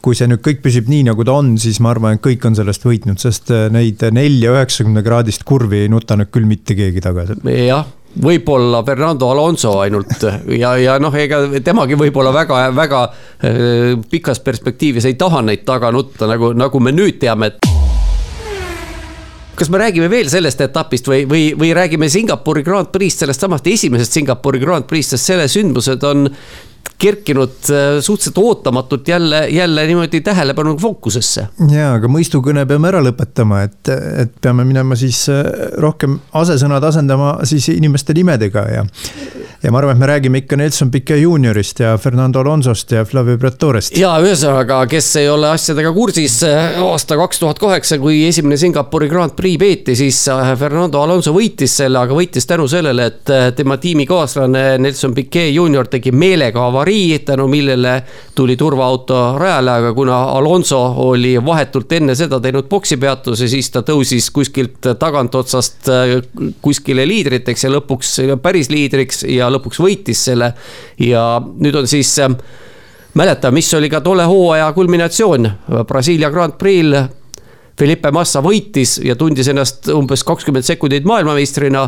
kui 0.00 0.16
see 0.16 0.30
nüüd 0.30 0.40
kõik 0.44 0.62
püsib 0.64 0.88
nii, 0.88 1.04
nagu 1.10 1.24
ta 1.28 1.36
on, 1.36 1.54
siis 1.60 1.76
ma 1.84 1.92
arvan, 1.92 2.16
et 2.16 2.24
kõik 2.24 2.44
on 2.48 2.56
sellest 2.56 2.84
võitnud, 2.86 3.20
sest 3.20 3.52
äh, 3.52 3.68
neid 3.72 4.02
nelja 4.16 4.56
üheksakümne 4.56 5.04
kraadist 5.04 5.44
kurvi 5.48 5.84
ei 5.84 5.92
nuta 5.92 6.16
nüüd 6.16 6.32
küll 6.32 6.48
mitte 6.48 6.76
keegi 6.78 7.04
tagasi. 7.04 7.36
jah 7.66 7.88
võib-olla 8.18 8.82
Fernando 8.86 9.30
Alonso 9.30 9.76
ainult 9.80 10.24
ja, 10.56 10.74
ja 10.80 10.96
noh, 11.02 11.14
ega 11.14 11.44
temagi 11.64 11.98
võib-olla 11.98 12.32
väga, 12.34 12.62
väga 12.74 13.02
äh, 13.06 13.98
pikas 14.10 14.42
perspektiivis 14.42 15.06
ei 15.06 15.18
taha 15.20 15.44
neid 15.46 15.62
taga 15.68 15.92
nutta, 15.94 16.26
nagu, 16.30 16.52
nagu 16.58 16.82
me 16.82 16.92
nüüd 16.94 17.20
teame, 17.22 17.52
kas 19.54 19.70
me 19.70 19.82
räägime 19.82 20.10
veel 20.10 20.30
sellest 20.32 20.62
etapist 20.66 21.06
või, 21.10 21.22
või, 21.28 21.44
või 21.58 21.70
räägime 21.76 22.10
Singapuri 22.10 22.64
Grand 22.66 22.90
Prix'st, 22.90 23.22
sellest 23.24 23.46
samast 23.46 23.70
esimesest 23.70 24.18
Singapuri 24.18 24.62
Grand 24.62 24.88
Prix'st, 24.90 25.14
sest 25.14 25.30
selle 25.30 25.46
sündmused 25.52 26.06
on 26.08 26.26
kerkinud 27.00 27.70
äh, 27.70 28.00
suhteliselt 28.00 28.38
ootamatult 28.38 29.08
jälle, 29.08 29.48
jälle 29.48 29.86
niimoodi 29.86 30.20
tähelepanu 30.20 30.76
fookusesse. 30.78 31.46
ja, 31.70 31.92
aga 31.94 32.08
mõistukõne 32.12 32.66
peame 32.68 32.90
ära 32.92 33.02
lõpetama, 33.04 33.62
et, 33.68 33.92
et 34.24 34.34
peame 34.42 34.66
minema 34.68 34.98
siis 35.00 35.22
äh, 35.32 35.44
rohkem 35.80 36.18
asesõnad 36.42 36.84
asendama 36.84 37.38
siis 37.48 37.70
inimeste 37.72 38.16
nimedega 38.16 38.66
ja 38.74 38.84
ja 39.62 39.70
ma 39.72 39.80
arvan, 39.80 39.96
et 39.96 40.00
me 40.00 40.06
räägime 40.08 40.40
ikka 40.40 40.56
Nelson 40.56 40.90
Piquet 40.90 41.20
juuniorist 41.20 41.80
ja 41.80 41.92
Fernando 41.98 42.40
Alonsost 42.40 42.92
ja 42.92 43.04
Flavio 43.04 43.36
Briatorest. 43.38 43.96
ja 43.98 44.14
ühesõnaga, 44.22 44.78
kes 44.88 45.08
ei 45.20 45.28
ole 45.28 45.50
asjadega 45.52 45.92
kursis, 45.92 46.38
aasta 46.80 47.18
kaks 47.20 47.42
tuhat 47.42 47.60
kaheksa, 47.60 47.98
kui 48.00 48.22
esimene 48.28 48.56
Singapuri 48.60 49.08
Grand 49.08 49.36
Prix 49.36 49.60
peeti, 49.60 49.96
siis 49.96 50.22
äh, 50.32 50.54
Fernando 50.58 51.02
Alonso 51.02 51.34
võitis 51.36 51.76
selle, 51.82 52.00
aga 52.00 52.16
võitis 52.16 52.48
tänu 52.48 52.68
sellele, 52.68 53.10
et 53.12 53.32
äh, 53.34 53.50
tema 53.56 53.76
tiimikaaslane 53.80 54.64
Nelson 54.80 55.14
Piquet 55.16 55.52
juunior 55.54 55.90
tegi 55.92 56.12
meelega 56.12 56.64
avarii, 56.70 57.18
tänu 57.26 57.48
millele 57.50 57.98
tuli 58.34 58.56
turvaauto 58.56 59.20
rajale, 59.38 59.74
aga 59.82 59.92
kuna 59.94 60.22
Alonso 60.38 60.80
oli 61.04 61.34
vahetult 61.44 61.92
enne 61.98 62.14
seda 62.18 62.40
teinud 62.40 62.70
poksipeatuse, 62.70 63.50
siis 63.50 63.70
ta 63.74 63.84
tõusis 63.86 64.30
kuskilt 64.34 64.92
tagantotsast 64.98 65.90
äh, 65.92 66.16
kuskile 66.62 67.06
liidriteks 67.10 67.66
ja 67.66 67.74
lõpuks 67.76 68.16
päris 68.42 68.72
liidriks 68.72 69.24
ja 69.28 69.50
lõpuks 69.52 69.82
võitis 69.82 70.24
selle. 70.30 70.54
ja 70.98 71.24
nüüd 71.58 71.76
on 71.76 71.88
siis 71.90 72.16
äh, 72.22 72.32
mäleta, 73.14 73.50
mis 73.50 73.74
oli 73.74 73.90
ka 73.90 74.00
tolle 74.00 74.24
hooaja 74.24 74.72
kulminatsioon 74.72 75.50
Brasiilia 75.86 76.30
Grand 76.30 76.58
Prix'l. 76.58 77.08
Felipe 77.80 78.10
Massa 78.12 78.42
võitis 78.44 78.98
ja 79.00 79.14
tundis 79.16 79.48
ennast 79.48 79.86
umbes 79.88 80.20
kakskümmend 80.28 80.66
sekundit 80.66 81.06
maailmameistrina 81.08 81.86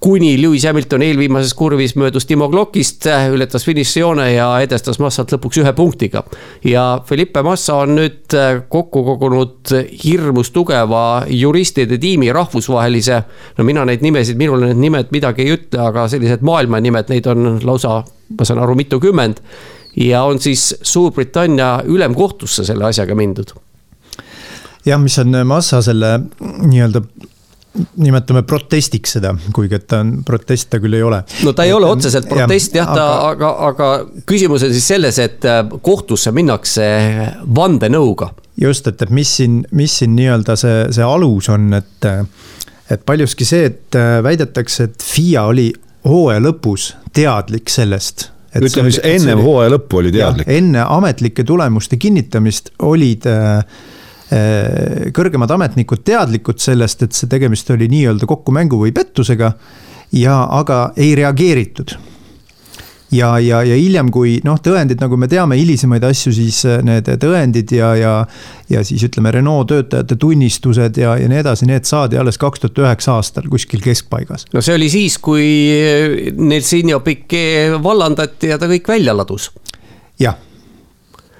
kuni 0.00 0.42
Lewis 0.42 0.64
Hamilton 0.64 1.02
eelviimases 1.02 1.54
kurvis 1.54 1.96
möödus 1.96 2.26
Timo 2.26 2.48
Glockist, 2.48 3.06
ületas 3.32 3.64
finišijoone 3.66 4.32
ja 4.32 4.46
edestas 4.62 4.98
Massat 5.02 5.32
lõpuks 5.34 5.60
ühe 5.62 5.72
punktiga. 5.72 6.22
ja 6.64 7.00
Felipe 7.06 7.42
Massa 7.42 7.80
on 7.82 7.96
nüüd 7.98 8.36
kokku 8.68 9.02
kogunud 9.04 9.72
hirmus 10.04 10.50
tugeva 10.50 11.24
juristide 11.28 11.98
tiimi, 11.98 12.32
rahvusvahelise. 12.32 13.22
no 13.58 13.64
mina 13.64 13.84
neid 13.84 14.02
nimesid, 14.02 14.36
minule 14.36 14.66
need 14.66 14.82
nimed 14.84 15.10
midagi 15.10 15.42
ei 15.42 15.56
ütle, 15.56 15.80
aga 15.88 16.08
sellised 16.08 16.42
maailmanimed, 16.46 17.08
neid 17.08 17.26
on 17.26 17.58
lausa, 17.64 18.02
ma 18.38 18.44
saan 18.44 18.62
aru, 18.62 18.74
mitukümmend. 18.74 19.42
ja 19.96 20.22
on 20.22 20.38
siis 20.38 20.76
Suurbritannia 20.82 21.82
ülemkohtusse 21.86 22.64
selle 22.64 22.84
asjaga 22.84 23.14
mindud 23.14 23.56
jah, 24.86 25.00
mis 25.00 25.18
on 25.18 25.34
Massa 25.46 25.82
selle 25.82 26.20
nii-öelda 26.40 27.02
nimetame 28.02 28.42
protestiks 28.48 29.16
seda, 29.16 29.32
kuigi 29.54 29.78
et 29.78 29.86
ta 29.90 30.02
on, 30.04 30.12
protest 30.26 30.70
ta 30.72 30.80
küll 30.82 30.98
ei 30.98 31.04
ole. 31.04 31.22
no 31.46 31.54
ta 31.56 31.66
ei 31.68 31.72
ole 31.74 31.88
otseselt 31.90 32.28
protest 32.30 32.76
jah, 32.78 32.90
ta, 32.94 33.06
aga, 33.30 33.50
aga, 33.70 33.90
küsimus 34.28 34.66
on 34.66 34.74
siis 34.74 34.88
selles, 34.94 35.18
et 35.22 35.48
äh, 35.48 35.62
kohtusse 35.82 36.32
minnakse 36.36 36.86
vandenõuga. 37.56 38.32
just, 38.60 38.88
et, 38.90 39.02
et 39.02 39.12
mis 39.14 39.36
siin, 39.40 39.60
mis 39.72 39.98
siin 40.00 40.16
nii-öelda 40.18 40.56
see, 40.60 40.80
see 40.94 41.06
alus 41.06 41.50
on, 41.54 41.70
et, 41.78 42.10
et 42.90 43.04
paljuski 43.06 43.48
see, 43.48 43.68
et 43.72 43.98
äh, 43.98 44.18
väidetakse, 44.24 44.90
et 44.90 45.06
FIA 45.12 45.48
oli 45.50 45.70
hooaja 46.08 46.42
lõpus 46.42 46.92
teadlik 47.14 47.70
sellest 47.72 48.30
ütleme 48.56 48.90
siis 48.90 49.04
ennem 49.04 49.42
hooaja 49.44 49.74
lõppu 49.74 50.00
oli 50.00 50.12
teadlik. 50.14 50.48
enne 50.50 50.82
ametlike 50.88 51.44
tulemuste 51.46 51.98
kinnitamist 52.00 52.72
olid 52.88 53.26
äh, 53.28 53.60
kõrgemad 55.16 55.50
ametnikud 55.54 56.02
teadlikud 56.04 56.60
sellest, 56.60 57.02
et 57.06 57.16
see 57.16 57.30
tegemist 57.32 57.70
oli 57.72 57.88
nii-öelda 57.88 58.28
kokkumängu 58.28 58.82
või 58.82 58.92
pettusega. 58.92 59.54
ja 60.12 60.42
aga 60.50 60.92
ei 60.96 61.14
reageeritud 61.14 61.96
ja, 63.12 63.38
ja, 63.38 63.62
ja 63.62 63.76
hiljem, 63.76 64.10
kui 64.12 64.38
noh, 64.44 64.58
tõendid, 64.62 65.00
nagu 65.02 65.16
me 65.20 65.28
teame, 65.30 65.58
hilisemaid 65.58 66.04
asju, 66.08 66.32
siis 66.36 66.60
äh, 66.68 66.80
need 66.86 67.08
tõendid 67.22 67.72
ja, 67.76 67.92
ja. 67.98 68.14
ja 68.70 68.82
siis 68.86 69.04
ütleme, 69.08 69.32
Renault 69.34 69.70
töötajate 69.72 70.18
tunnistused 70.20 71.00
ja, 71.00 71.14
ja 71.20 71.30
nii 71.30 71.40
edasi, 71.42 71.68
need 71.68 71.88
saadi 71.88 72.20
alles 72.20 72.40
kaks 72.40 72.64
tuhat 72.64 72.82
üheksa 72.84 73.16
aastal 73.18 73.48
kuskil 73.50 73.82
keskpaigas. 73.84 74.48
no 74.52 74.64
see 74.64 74.76
oli 74.76 74.90
siis, 74.92 75.18
kui 75.22 75.46
Nelsinho 76.36 77.00
Piquet 77.04 77.78
vallandati 77.82 78.52
ja 78.52 78.60
ta 78.60 78.68
kõik 78.70 78.92
välja 78.92 79.16
ladus. 79.16 79.50
jah 80.20 80.36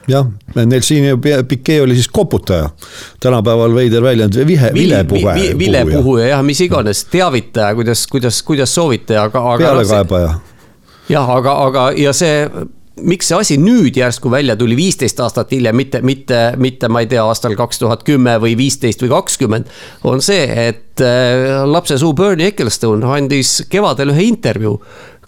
jah, 0.08 0.26
Nelsinho 0.56 1.18
Piquet 1.48 1.82
oli 1.82 1.94
siis 1.98 2.08
koputaja, 2.08 2.70
tänapäeval 3.20 3.74
veider 3.74 4.02
väljend, 4.02 4.38
vihe, 4.46 4.70
vilepuhe. 4.74 5.34
vilepuhuja 5.58 6.32
jah, 6.32 6.44
mis 6.44 6.60
iganes, 6.64 7.04
teavitaja, 7.12 7.74
kuidas, 7.74 8.06
kuidas, 8.06 8.42
kuidas 8.42 8.74
soovite, 8.74 9.18
aga, 9.18 9.44
aga. 9.52 9.64
pealekaebaja 9.64 10.34
jah, 11.08 11.30
aga, 11.38 11.54
aga 11.68 11.86
ja 11.96 12.12
see 12.16 12.48
miks 12.98 13.28
see 13.30 13.36
asi 13.38 13.56
nüüd 13.60 13.96
järsku 13.98 14.30
välja 14.32 14.56
tuli 14.58 14.76
viisteist 14.78 15.20
aastat 15.22 15.52
hiljem, 15.54 15.76
mitte, 15.78 16.00
mitte, 16.02 16.40
mitte 16.58 16.88
ma 16.90 17.02
ei 17.04 17.10
tea, 17.10 17.22
aastal 17.24 17.54
kaks 17.58 17.82
tuhat 17.82 18.04
kümme 18.06 18.36
või 18.42 18.56
viisteist 18.58 19.02
või 19.04 19.12
kakskümmend. 19.12 19.70
on 20.04 20.22
see, 20.24 20.46
et 20.68 21.02
äh, 21.04 21.62
lapse 21.66 21.98
suu 21.98 22.14
Bernie 22.18 22.50
Ecclestone 22.52 23.06
andis 23.06 23.62
kevadel 23.70 24.14
ühe 24.14 24.28
intervjuu 24.28 24.80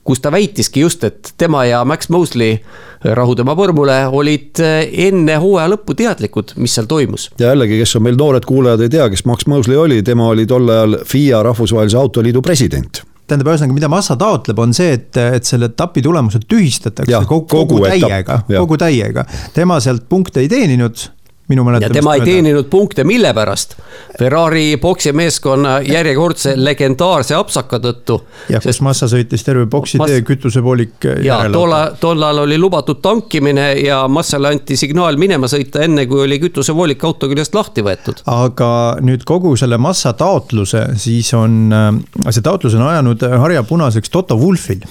kus 0.05 0.23
ta 0.23 0.33
väitiski 0.33 0.85
just, 0.85 1.05
et 1.05 1.33
tema 1.39 1.65
ja 1.69 1.83
Max 1.85 2.09
Mosley, 2.09 2.59
rahu 3.05 3.35
tema 3.39 3.55
põrmule, 3.59 3.99
olid 4.17 4.63
äh, 4.65 4.81
enne 5.09 5.37
hooaja 5.43 5.71
lõppu 5.75 5.97
teadlikud, 5.99 6.57
mis 6.61 6.75
seal 6.77 6.89
toimus. 6.91 7.29
ja 7.41 7.53
jällegi, 7.53 7.79
kes 7.83 7.97
on 7.99 8.07
meil 8.09 8.19
noored 8.21 8.49
kuulajad, 8.49 8.87
ei 8.87 8.93
tea, 8.97 9.11
kes 9.13 9.27
Max 9.29 9.47
Mosley 9.51 9.79
oli, 9.79 10.03
tema 10.07 10.31
oli 10.33 10.49
tol 10.51 10.69
ajal 10.69 11.01
FIA 11.09 11.45
rahvusvahelise 11.51 12.01
autoliidu 12.01 12.43
president 12.43 13.05
tähendab, 13.31 13.53
ühesõnaga, 13.53 13.77
mida 13.77 13.89
Massa 13.91 14.17
taotleb, 14.19 14.59
on 14.59 14.73
see, 14.75 14.97
et, 14.97 15.15
et 15.39 15.47
selle 15.47 15.71
etapi 15.71 16.03
tulemused 16.03 16.49
tühistatakse 16.51 17.21
kogu, 17.31 17.45
kogu, 17.47 17.77
kogu 17.77 17.85
täiega, 17.87 18.41
kogu 18.49 18.79
täiega. 18.81 19.23
tema 19.55 19.79
sealt 19.83 20.09
punkte 20.11 20.43
ei 20.43 20.51
teeninud 20.51 21.05
minu 21.51 21.65
mäletamist 21.67 21.95
mööda. 21.95 22.01
tema 22.01 22.15
ei 22.17 22.25
teeninud 22.27 22.69
punkte, 22.73 23.05
mille 23.05 23.33
pärast? 23.37 23.77
Ferrari 24.19 24.77
poksimeeskonna 24.81 25.79
järjekordse 25.87 26.55
legendaarse 26.59 27.37
apsaka 27.39 27.81
tõttu. 27.83 28.21
jah, 28.53 28.63
kus 28.65 28.81
Massa 28.85 29.09
sõitis 29.11 29.45
terve 29.47 29.67
boksi 29.71 30.01
Mass... 30.01 30.13
tee, 30.13 30.23
kütusepoolik. 30.27 31.09
ja 31.25 31.43
tolla, 31.53 31.83
tollal 32.01 32.45
oli 32.45 32.59
lubatud 32.59 33.03
tankimine 33.03 33.73
ja 33.81 34.03
Massale 34.09 34.55
anti 34.55 34.79
signaal 34.81 35.19
minema 35.21 35.51
sõita, 35.51 35.85
enne 35.87 36.07
kui 36.11 36.25
oli 36.25 36.41
kütusevoolik 36.43 37.05
auto 37.05 37.29
küljest 37.31 37.55
lahti 37.57 37.85
võetud. 37.87 38.25
aga 38.31 38.73
nüüd 39.05 39.27
kogu 39.29 39.57
selle 39.61 39.79
Massa 39.79 40.15
taotluse, 40.17 40.87
siis 41.01 41.35
on, 41.35 41.61
äh, 41.75 41.93
see 42.31 42.45
taotlus 42.45 42.79
on 42.79 42.89
ajanud 42.89 43.29
harjapunaseks 43.45 44.11
Toto 44.11 44.39
Wulfil 44.41 44.85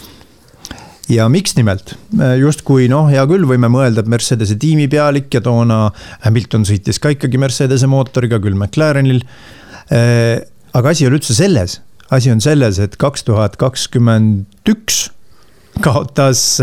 ja 1.10 1.26
miks 1.32 1.55
nimelt, 1.57 1.95
justkui 2.39 2.88
noh, 2.91 3.10
hea 3.10 3.24
küll, 3.30 3.47
võime 3.49 3.70
mõelda, 3.72 4.03
et 4.03 4.12
Mercedese 4.12 4.57
tiimipealik 4.62 5.34
ja 5.34 5.41
toona 5.45 5.88
Hamilton 6.26 6.68
sõitis 6.70 7.01
ka 7.01 7.14
ikkagi 7.16 7.41
Mercedese 7.41 7.89
mootoriga, 7.89 8.39
küll 8.41 8.57
McLarenil. 8.57 9.24
aga 9.89 10.93
asi 10.93 11.05
ei 11.05 11.10
ole 11.10 11.20
üldse 11.20 11.34
selles, 11.38 11.80
asi 12.14 12.32
on 12.34 12.41
selles, 12.43 12.80
et 12.82 12.97
kaks 13.01 13.26
tuhat 13.26 13.57
kakskümmend 13.62 14.70
üks 14.70 15.07
kaotas 15.82 16.60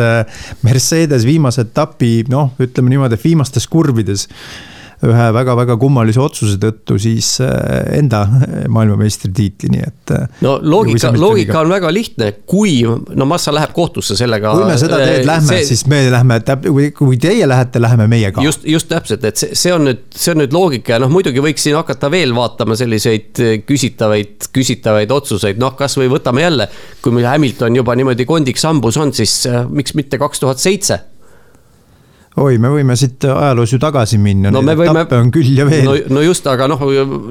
Mercedes 0.67 1.27
viimase 1.27 1.67
etapi, 1.67 2.27
noh, 2.31 2.53
ütleme 2.63 2.93
niimoodi, 2.93 3.19
et 3.19 3.27
viimastes 3.27 3.67
kurvides 3.71 4.29
ühe 5.05 5.25
väga-väga 5.37 5.77
kummalise 5.81 6.21
otsuse 6.25 6.57
tõttu 6.61 6.97
siis 7.01 7.35
äh, 7.45 7.99
enda 7.99 8.23
maailmameistritiitli, 8.73 9.71
nii 9.75 9.83
et. 9.85 10.13
Äh, 10.17 10.39
no 10.45 10.55
loogika, 10.63 11.11
loogika 11.13 11.61
on 11.61 11.73
väga 11.75 11.91
lihtne, 11.93 12.31
kui, 12.49 12.79
no 12.87 13.29
Massa 13.29 13.53
läheb 13.53 13.75
kohtusse 13.77 14.17
sellega. 14.17 14.55
kui 14.57 14.69
me 14.71 14.79
seda 14.81 15.01
teed 15.03 15.21
äh, 15.21 15.27
lähme 15.29 15.51
see..., 15.51 15.67
siis 15.69 15.85
me 15.91 16.01
lähme, 16.13 16.41
kui, 16.65 16.91
kui 16.97 17.19
teie 17.21 17.49
lähete, 17.49 17.83
läheme 17.83 18.07
meie 18.11 18.31
ka. 18.33 18.45
just, 18.47 18.65
just 18.69 18.89
täpselt, 18.93 19.27
et 19.29 19.37
see, 19.41 19.59
see 19.59 19.75
on 19.75 19.85
nüüd, 19.91 20.07
see 20.17 20.33
on 20.33 20.41
nüüd 20.45 20.57
loogika 20.57 20.97
ja 20.97 21.03
noh, 21.03 21.13
muidugi 21.13 21.45
võiks 21.45 21.67
siin 21.67 21.77
hakata 21.77 22.11
veel 22.13 22.33
vaatama 22.37 22.79
selliseid 22.79 23.43
küsitavaid, 23.69 24.49
küsitavaid 24.57 25.13
otsuseid, 25.13 25.61
noh, 25.61 25.77
kasvõi 25.77 26.09
võtame 26.13 26.47
jälle. 26.47 26.71
kui 27.05 27.13
meil 27.13 27.29
Hamilton 27.29 27.77
juba 27.77 27.95
niimoodi 27.99 28.25
kondiks 28.29 28.65
hambus 28.65 28.97
on, 28.97 29.13
siis 29.15 29.43
miks 29.69 29.93
mitte 29.99 30.19
kaks 30.19 30.41
tuhat 30.41 30.63
seitse 30.63 31.03
oi, 32.37 32.59
me 32.61 32.69
võime 32.69 32.97
siit 32.99 33.25
ajaloos 33.25 33.73
ju 33.73 33.79
tagasi 33.81 34.19
minna 34.21 34.51
no,, 34.53 34.61
neid 34.65 34.77
võime... 34.79 34.93
etappe 34.93 35.19
on 35.23 35.31
küll 35.33 35.55
ja 35.57 35.65
veel. 35.69 35.87
no, 35.87 35.95
no 36.19 36.25
just, 36.25 36.47
aga 36.51 36.69
noh, 36.69 36.83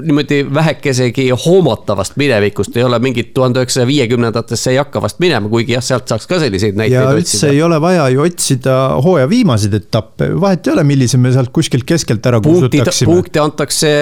niimoodi 0.01 0.41
vähekesegi 0.53 1.28
hoomatavast 1.45 2.18
minevikust 2.18 2.76
ei 2.80 2.86
ole 2.88 2.97
mingit 3.03 3.34
tuhande 3.36 3.62
üheksasaja 3.62 3.88
viiekümnendatesse 3.89 4.74
ei 4.74 4.80
hakka 4.82 5.03
vast 5.03 5.22
minema, 5.24 5.49
kuigi 5.51 5.76
jah, 5.76 5.86
sealt 5.86 6.10
saaks 6.10 6.26
ka 6.30 6.39
selliseid 6.41 6.80
näiteid 6.80 6.97
ja 6.97 7.06
otsida. 7.12 7.22
üldse 7.22 7.51
ei 7.53 7.62
ole 7.66 7.80
vaja 7.84 8.08
ju 8.14 8.24
otsida 8.26 8.78
hooaja 9.06 9.30
viimaseid 9.30 9.78
etappe, 9.78 10.32
vahet 10.41 10.66
ei 10.66 10.74
ole, 10.74 10.88
millise 10.89 11.22
me 11.22 11.34
sealt 11.36 11.53
kuskilt 11.56 11.86
keskelt 11.88 12.26
ära 12.26 12.41
kustutaksime. 12.41 13.12
punkte 13.12 13.43
antakse, 13.43 13.93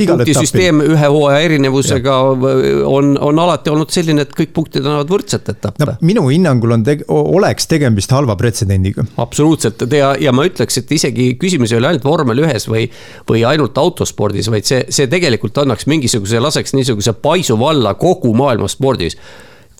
punktisüsteem 0.00 0.80
ühe 0.88 1.12
hooaja 1.18 1.44
erinevusega 1.50 2.16
ja. 2.16 2.80
on, 2.88 3.12
on 3.20 3.44
alati 3.44 3.72
olnud 3.74 3.92
selline, 3.92 4.24
et 4.24 4.32
kõik 4.36 4.56
punktid 4.56 4.84
annavad 4.86 5.12
võrdset 5.12 5.52
etappe 5.52 5.84
no,. 5.84 5.98
minu 6.04 6.26
hinnangul 6.32 6.78
on 6.78 6.86
teg-, 6.86 7.04
oleks 7.12 7.68
tegemist 7.68 8.12
halva 8.16 8.38
pretsedendiga. 8.40 9.04
absoluutselt, 9.20 9.84
ja 9.92 10.13
ja 10.20 10.32
ma 10.34 10.46
ütleks, 10.48 10.78
et 10.80 10.92
isegi 10.94 11.32
küsimus 11.40 11.72
ei 11.72 11.80
ole 11.80 11.92
ainult 11.92 12.06
vormel 12.06 12.44
ühes 12.44 12.68
või, 12.70 12.86
või 13.28 13.44
ainult 13.48 13.78
autospordis, 13.80 14.50
vaid 14.52 14.68
see, 14.68 14.84
see 14.94 15.10
tegelikult 15.10 15.58
annaks 15.62 15.88
mingisuguse, 15.90 16.40
laseks 16.42 16.76
niisuguse 16.76 17.16
paisu 17.24 17.58
valla 17.60 17.94
kogu 17.98 18.34
maailma 18.36 18.68
spordis. 18.68 19.18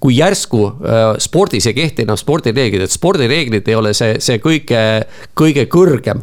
kui 0.04 0.18
järsku 0.18 0.66
äh, 0.66 1.02
spordis 1.18 1.66
ei 1.66 1.74
kehti 1.74 2.02
enam 2.04 2.18
spordireeglid, 2.20 2.82
et 2.84 2.92
spordireeglid 2.92 3.68
ei 3.68 3.74
ole 3.74 3.94
see, 3.96 4.18
see 4.20 4.36
kõige, 4.42 4.80
kõige 5.34 5.64
kõrgem 5.72 6.20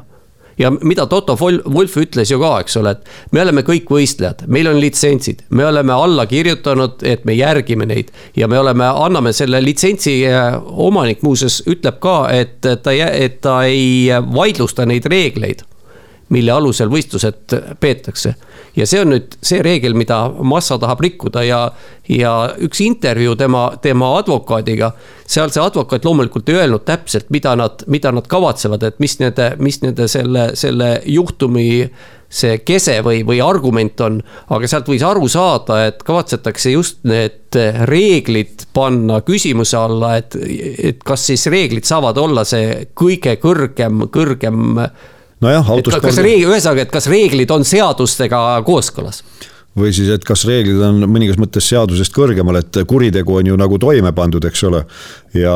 ja 0.59 0.71
mida 0.71 1.05
Toto 1.09 1.37
Wolf 1.39 1.97
ütles 1.97 2.31
ju 2.31 2.39
ka, 2.41 2.51
eks 2.63 2.77
ole, 2.81 2.95
et 2.95 3.33
me 3.35 3.41
oleme 3.43 3.63
kõik 3.67 3.89
võistlejad, 3.91 4.45
meil 4.51 4.69
on 4.71 4.79
litsentsid, 4.81 5.45
me 5.49 5.65
oleme 5.65 5.93
alla 5.93 6.25
kirjutanud, 6.29 7.03
et 7.07 7.25
me 7.25 7.35
järgime 7.37 7.85
neid. 7.85 8.11
ja 8.35 8.47
me 8.47 8.59
oleme, 8.59 8.85
anname 8.85 9.33
selle 9.33 9.61
litsentsi 9.63 10.21
äh, 10.27 10.55
omanik 10.65 11.21
muuseas 11.21 11.61
ütleb 11.67 11.99
ka, 11.99 12.29
et 12.31 12.61
ta, 12.61 12.93
et 12.93 13.41
ta 13.41 13.63
ei 13.65 14.09
vaidlusta 14.33 14.85
neid 14.85 15.05
reegleid 15.05 15.65
mille 16.31 16.51
alusel 16.55 16.89
võistlused 16.91 17.55
peetakse. 17.79 18.35
Ja 18.75 18.87
see 18.87 19.01
on 19.03 19.11
nüüd 19.13 19.35
see 19.43 19.61
reegel, 19.65 19.95
mida 19.97 20.21
Massa 20.47 20.77
tahab 20.81 21.01
rikkuda 21.03 21.43
ja, 21.43 21.59
ja 22.09 22.33
üks 22.63 22.81
intervjuu 22.85 23.35
tema, 23.39 23.65
tema 23.81 24.13
advokaadiga. 24.19 24.93
seal 25.27 25.51
see 25.51 25.63
advokaat 25.63 26.05
loomulikult 26.05 26.49
ei 26.49 26.61
öelnud 26.61 26.85
täpselt, 26.87 27.29
mida 27.29 27.55
nad, 27.55 27.83
mida 27.87 28.11
nad 28.11 28.27
kavatsevad, 28.27 28.83
et 28.83 28.99
mis 28.99 29.19
nende, 29.19 29.53
mis 29.59 29.81
nende 29.83 30.07
selle, 30.11 30.51
selle 30.59 30.95
juhtumi 31.05 31.69
see 32.31 32.61
kese 32.63 33.01
või, 33.03 33.25
või 33.27 33.41
argument 33.43 33.99
on, 34.05 34.21
aga 34.55 34.67
sealt 34.71 34.87
võis 34.87 35.03
aru 35.03 35.27
saada, 35.31 35.81
et 35.89 36.03
kavatsetakse 36.07 36.71
just 36.71 37.01
need 37.03 37.57
reeglid 37.91 38.69
panna 38.73 39.19
küsimuse 39.27 39.75
alla, 39.77 40.15
et, 40.21 40.37
et 40.39 41.03
kas 41.03 41.27
siis 41.27 41.43
reeglid 41.51 41.87
saavad 41.87 42.17
olla 42.21 42.45
see 42.47 42.85
kõige 42.95 43.35
kõrgem, 43.43 44.07
kõrgem 44.13 44.77
nojah, 45.41 45.71
autospordis. 45.77 46.09
kas 46.09 46.23
reegel, 46.25 46.51
ühesõnaga, 46.51 46.85
et 46.85 46.93
kas 46.93 47.09
reeglid 47.11 47.55
on 47.55 47.65
seadustega 47.67 48.43
kooskõlas? 48.67 49.23
või 49.77 49.93
siis, 49.95 50.09
et 50.11 50.23
kas 50.27 50.41
reeglid 50.43 50.81
on 50.83 51.05
mõningas 51.07 51.37
mõttes 51.39 51.63
seadusest 51.71 52.11
kõrgemal, 52.11 52.57
et 52.59 52.81
kuritegu 52.87 53.37
on 53.39 53.51
ju 53.53 53.55
nagu 53.59 53.77
toime 53.79 54.11
pandud, 54.15 54.43
eks 54.49 54.63
ole. 54.67 54.81
ja, 55.37 55.53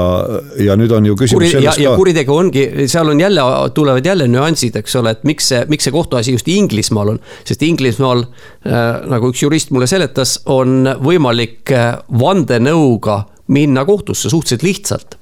ja 0.63 0.77
nüüd 0.79 0.93
on 0.95 1.09
ju 1.09 1.17
küsimus 1.19 1.43
Kuri, 1.43 1.51
selles 1.51 1.79
ja, 1.81 1.91
ka. 1.91 1.99
kuritegu 1.99 2.35
ongi, 2.35 2.63
seal 2.91 3.11
on 3.11 3.19
jälle, 3.19 3.43
tulevad 3.75 4.07
jälle 4.07 4.29
nüansid, 4.31 4.79
eks 4.79 4.95
ole, 5.01 5.17
et 5.17 5.27
miks 5.27 5.51
see, 5.51 5.65
miks 5.67 5.87
see 5.87 5.95
kohtuasi 5.95 6.37
just 6.37 6.47
Inglismaal 6.47 7.15
on. 7.15 7.21
sest 7.43 7.67
Inglismaal 7.67 8.23
äh,, 8.23 9.03
nagu 9.11 9.33
üks 9.33 9.43
jurist 9.43 9.75
mulle 9.75 9.89
seletas, 9.91 10.39
on 10.45 10.87
võimalik 11.03 11.75
äh, 11.75 11.97
vandenõuga 12.19 13.25
minna 13.51 13.83
kohtusse 13.85 14.31
suhteliselt 14.31 14.63
lihtsalt 14.63 15.19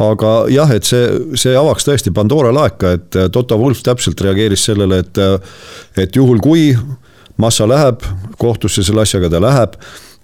aga 0.00 0.32
jah, 0.52 0.70
et 0.72 0.88
see, 0.88 1.08
see 1.36 1.56
avaks 1.58 1.84
tõesti 1.84 2.12
Pandora 2.14 2.52
laeka, 2.54 2.94
et 2.96 3.18
Toto 3.32 3.58
Wolf 3.60 3.82
täpselt 3.84 4.20
reageeris 4.24 4.64
sellele, 4.70 5.02
et, 5.04 5.20
et 6.00 6.16
juhul 6.16 6.40
kui 6.42 6.70
Massa 7.40 7.66
läheb 7.68 8.04
kohtusse 8.38 8.84
selle 8.84 9.02
asjaga, 9.04 9.30
ta 9.32 9.40
läheb 9.42 9.76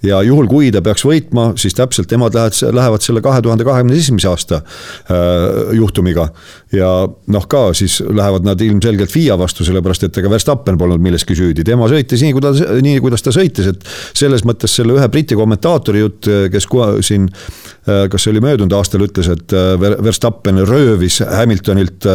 ja 0.05 0.21
juhul, 0.23 0.47
kui 0.51 0.69
ta 0.75 0.81
peaks 0.85 1.03
võitma, 1.07 1.51
siis 1.59 1.75
täpselt 1.75 2.11
nemad 2.15 2.37
lähevad, 2.37 2.59
lähevad 2.75 3.03
selle 3.03 3.23
kahe 3.25 3.43
tuhande 3.43 3.67
kahekümne 3.67 3.97
esimese 3.99 4.29
aasta 4.31 4.61
äh, 4.61 5.73
juhtumiga. 5.75 6.29
ja 6.73 6.91
noh, 7.27 7.47
ka 7.49 7.73
siis 7.75 7.99
lähevad 8.05 8.47
nad 8.47 8.61
ilmselgelt 8.61 9.11
FIA 9.11 9.39
vastu, 9.39 9.65
sellepärast 9.67 10.07
et 10.07 10.21
ega 10.21 10.31
Verstappen 10.31 10.79
polnud 10.79 11.03
milleski 11.03 11.35
süüdi, 11.39 11.65
tema 11.67 11.89
sõitis 11.91 12.23
nii, 12.23 12.35
kuidas, 12.37 12.63
nii 12.85 13.01
kuidas 13.03 13.25
ta 13.27 13.35
sõitis, 13.35 13.73
et 13.73 13.89
selles 14.13 14.45
mõttes 14.47 14.77
selle 14.79 14.95
ühe 14.95 15.09
Briti 15.11 15.39
kommentaatori 15.39 16.05
jutt, 16.05 16.31
kes 16.53 16.69
siin 17.09 17.27
äh, 17.27 17.69
kas 18.11 18.25
see 18.25 18.33
oli 18.35 18.43
möödunud 18.45 18.75
aastal, 18.77 19.05
ütles, 19.07 19.31
et 19.33 19.55
äh, 19.57 19.75
Verstappen 20.05 20.61
röövis 20.69 21.21
Hamiltonilt 21.25 22.07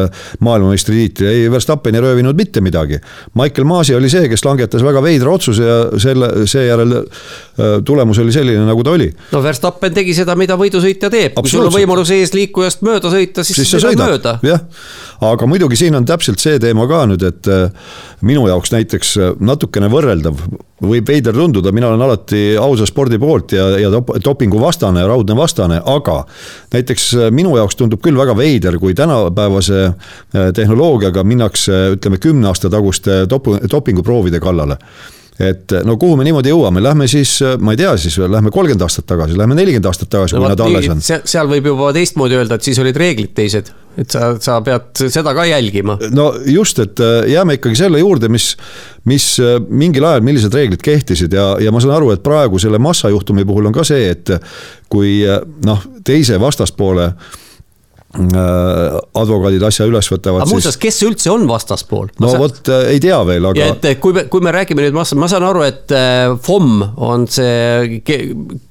maailmameistritiitli, 0.44 1.28
ei, 1.28 1.52
Verstappen 1.52 1.96
ei 1.96 2.04
röövinud 2.04 2.38
mitte 2.38 2.62
midagi. 2.62 3.00
Michael 3.40 3.68
Masi 3.70 3.96
oli 3.96 4.12
see, 4.12 4.28
kes 4.32 4.46
langetas 4.46 4.84
väga 4.86 5.02
veidra 5.04 5.34
otsuse 5.34 5.68
ja 5.68 5.78
selle, 6.02 6.30
seejärel 6.50 6.96
tulemus 7.86 8.20
oli 8.20 8.34
selline, 8.34 8.66
nagu 8.68 8.84
ta 8.84 8.96
oli. 8.96 9.10
no 9.32 9.44
Verstappen 9.44 9.94
tegi 9.94 10.16
seda, 10.18 10.36
mida 10.40 10.58
võidusõitja 10.60 11.10
teeb, 11.14 11.38
kui 11.38 11.52
sul 11.52 11.68
on 11.68 11.74
võimalus 11.74 12.12
eesliikujast 12.16 12.84
mööda 12.86 13.12
sõita, 13.14 13.46
siis, 13.46 13.62
siis 13.62 13.74
sa 13.76 13.82
sõidad 13.88 14.14
mööda. 14.14 14.36
jah, 14.46 14.64
aga 15.32 15.50
muidugi 15.50 15.80
siin 15.80 15.98
on 15.98 16.08
täpselt 16.08 16.42
see 16.44 16.60
teema 16.62 16.88
ka 16.90 17.04
nüüd, 17.10 17.26
et 17.28 17.50
äh, 17.52 17.70
minu 18.26 18.48
jaoks 18.50 18.74
näiteks 18.74 19.16
äh, 19.18 19.34
natukene 19.44 19.90
võrreldav, 19.94 20.40
võib 20.90 21.08
veider 21.08 21.36
tunduda, 21.36 21.72
mina 21.76 21.90
olen 21.92 22.04
alati 22.06 22.44
ausa 22.60 22.88
spordi 22.90 23.20
poolt 23.22 23.56
ja, 23.58 23.68
ja 23.80 23.92
dopingu 24.24 24.62
vastane, 24.62 25.06
raudne 25.08 25.38
vastane, 25.38 25.80
aga 25.80 26.20
näiteks 26.74 27.10
äh, 27.18 27.32
minu 27.36 27.56
jaoks 27.60 27.80
tundub 27.80 28.04
küll 28.04 28.20
väga 28.20 28.36
veider, 28.38 28.78
kui 28.82 28.96
tänapäevase 28.98 29.84
tehnoloogiaga 30.56 31.24
minnakse, 31.28 31.84
ütleme, 31.98 32.20
kümne 32.22 32.50
aasta 32.52 32.72
taguste 32.74 33.24
dop-, 33.30 33.56
dopinguproovide 33.72 34.42
kallale 34.44 34.80
et 35.42 35.74
no 35.86 35.96
kuhu 35.98 36.18
me 36.18 36.26
niimoodi 36.28 36.52
jõuame, 36.52 36.82
lähme 36.84 37.08
siis, 37.10 37.40
ma 37.60 37.74
ei 37.74 37.80
tea, 37.80 37.96
siis 37.98 38.20
lähme 38.22 38.52
kolmkümmend 38.54 38.86
aastat 38.86 39.08
tagasi, 39.10 39.38
lähme 39.38 39.58
nelikümmend 39.58 39.90
aastat 39.90 40.12
tagasi 40.14 40.38
no,, 40.38 40.44
kui 40.44 40.52
nad 40.54 40.62
alles 40.66 40.90
on. 40.94 41.02
seal 41.02 41.50
võib 41.50 41.72
juba 41.72 41.90
teistmoodi 41.96 42.38
öelda, 42.38 42.60
et 42.60 42.70
siis 42.70 42.82
olid 42.84 43.00
reeglid 43.02 43.34
teised, 43.38 43.72
et 43.98 44.14
sa, 44.14 44.34
sa 44.44 44.60
pead 44.66 45.04
seda 45.14 45.34
ka 45.34 45.48
jälgima. 45.50 45.98
no 46.14 46.30
just, 46.46 46.82
et 46.86 47.02
jääme 47.34 47.58
ikkagi 47.58 47.82
selle 47.82 48.02
juurde, 48.04 48.30
mis, 48.34 48.52
mis 49.10 49.30
mingil 49.70 50.06
ajal, 50.10 50.26
millised 50.26 50.54
reeglid 50.54 50.86
kehtisid 50.86 51.34
ja, 51.34 51.54
ja 51.62 51.74
ma 51.74 51.82
saan 51.82 51.98
aru, 51.98 52.14
et 52.14 52.26
praegu 52.26 52.62
selle 52.62 52.82
massajuhtumi 52.82 53.46
puhul 53.50 53.72
on 53.72 53.76
ka 53.76 53.88
see, 53.88 54.12
et 54.14 54.36
kui 54.94 55.22
noh, 55.66 55.88
teise 56.06 56.38
vastaspoole 56.42 57.10
Äh, 57.10 57.43
advokaadid 58.14 59.64
asja 59.66 59.88
üles 59.90 60.06
võtavad. 60.12 60.44
aga 60.44 60.54
muuseas, 60.54 60.76
kes 60.78 61.00
üldse 61.08 61.32
on 61.34 61.48
vastaspool? 61.50 62.12
no 62.22 62.30
saan... 62.30 62.44
vot 62.44 62.70
äh, 62.70 62.92
ei 62.94 63.02
tea 63.02 63.18
veel, 63.26 63.48
aga. 63.50 63.70
et 63.74 63.88
kui 64.04 64.14
me, 64.14 64.26
kui 64.30 64.44
me 64.46 64.54
räägime 64.54 64.86
nüüd, 64.86 64.94
ma 64.94 65.06
saan 65.32 65.46
aru, 65.48 65.64
et 65.66 65.90
äh, 65.98 66.36
FOM 66.46 66.84
on 67.02 67.26
see 67.26 68.02
ke,, 68.06 68.20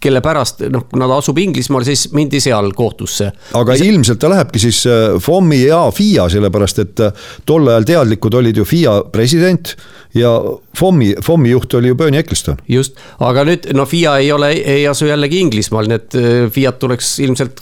kelle 0.02 0.22
pärast 0.22 0.62
noh, 0.70 0.86
kuna 0.92 1.10
ta 1.10 1.18
asub 1.18 1.42
Inglismaal, 1.42 1.82
siis 1.88 2.06
mindi 2.14 2.38
seal 2.44 2.70
kohtusse. 2.78 3.32
aga 3.58 3.74
mis... 3.74 3.84
ilmselt 3.90 4.22
ta 4.22 4.30
lähebki 4.30 4.62
siis 4.62 4.84
FOM-i 5.26 5.64
ja 5.64 5.82
FIA, 5.90 6.28
sellepärast 6.30 6.84
et 6.86 7.06
tol 7.48 7.66
ajal 7.66 7.90
teadlikud 7.90 8.38
olid 8.38 8.62
ju 8.62 8.68
FIA 8.68 9.00
president 9.10 9.74
ja 10.14 10.36
FOM-i, 10.78 11.16
FOM-i 11.24 11.50
juht 11.50 11.74
oli 11.80 11.90
ju 11.90 11.98
Bernie 11.98 12.22
Eccleston. 12.22 12.62
just, 12.70 12.94
aga 13.18 13.42
nüüd 13.48 13.72
no 13.74 13.90
FIA 13.90 14.20
ei 14.22 14.30
ole, 14.30 14.54
ei 14.54 14.86
asu 14.86 15.10
jällegi 15.10 15.42
Inglismaal, 15.42 15.90
nii 15.90 15.98
et 15.98 16.20
Fiat 16.54 16.78
tuleks 16.78 17.16
ilmselt 17.26 17.58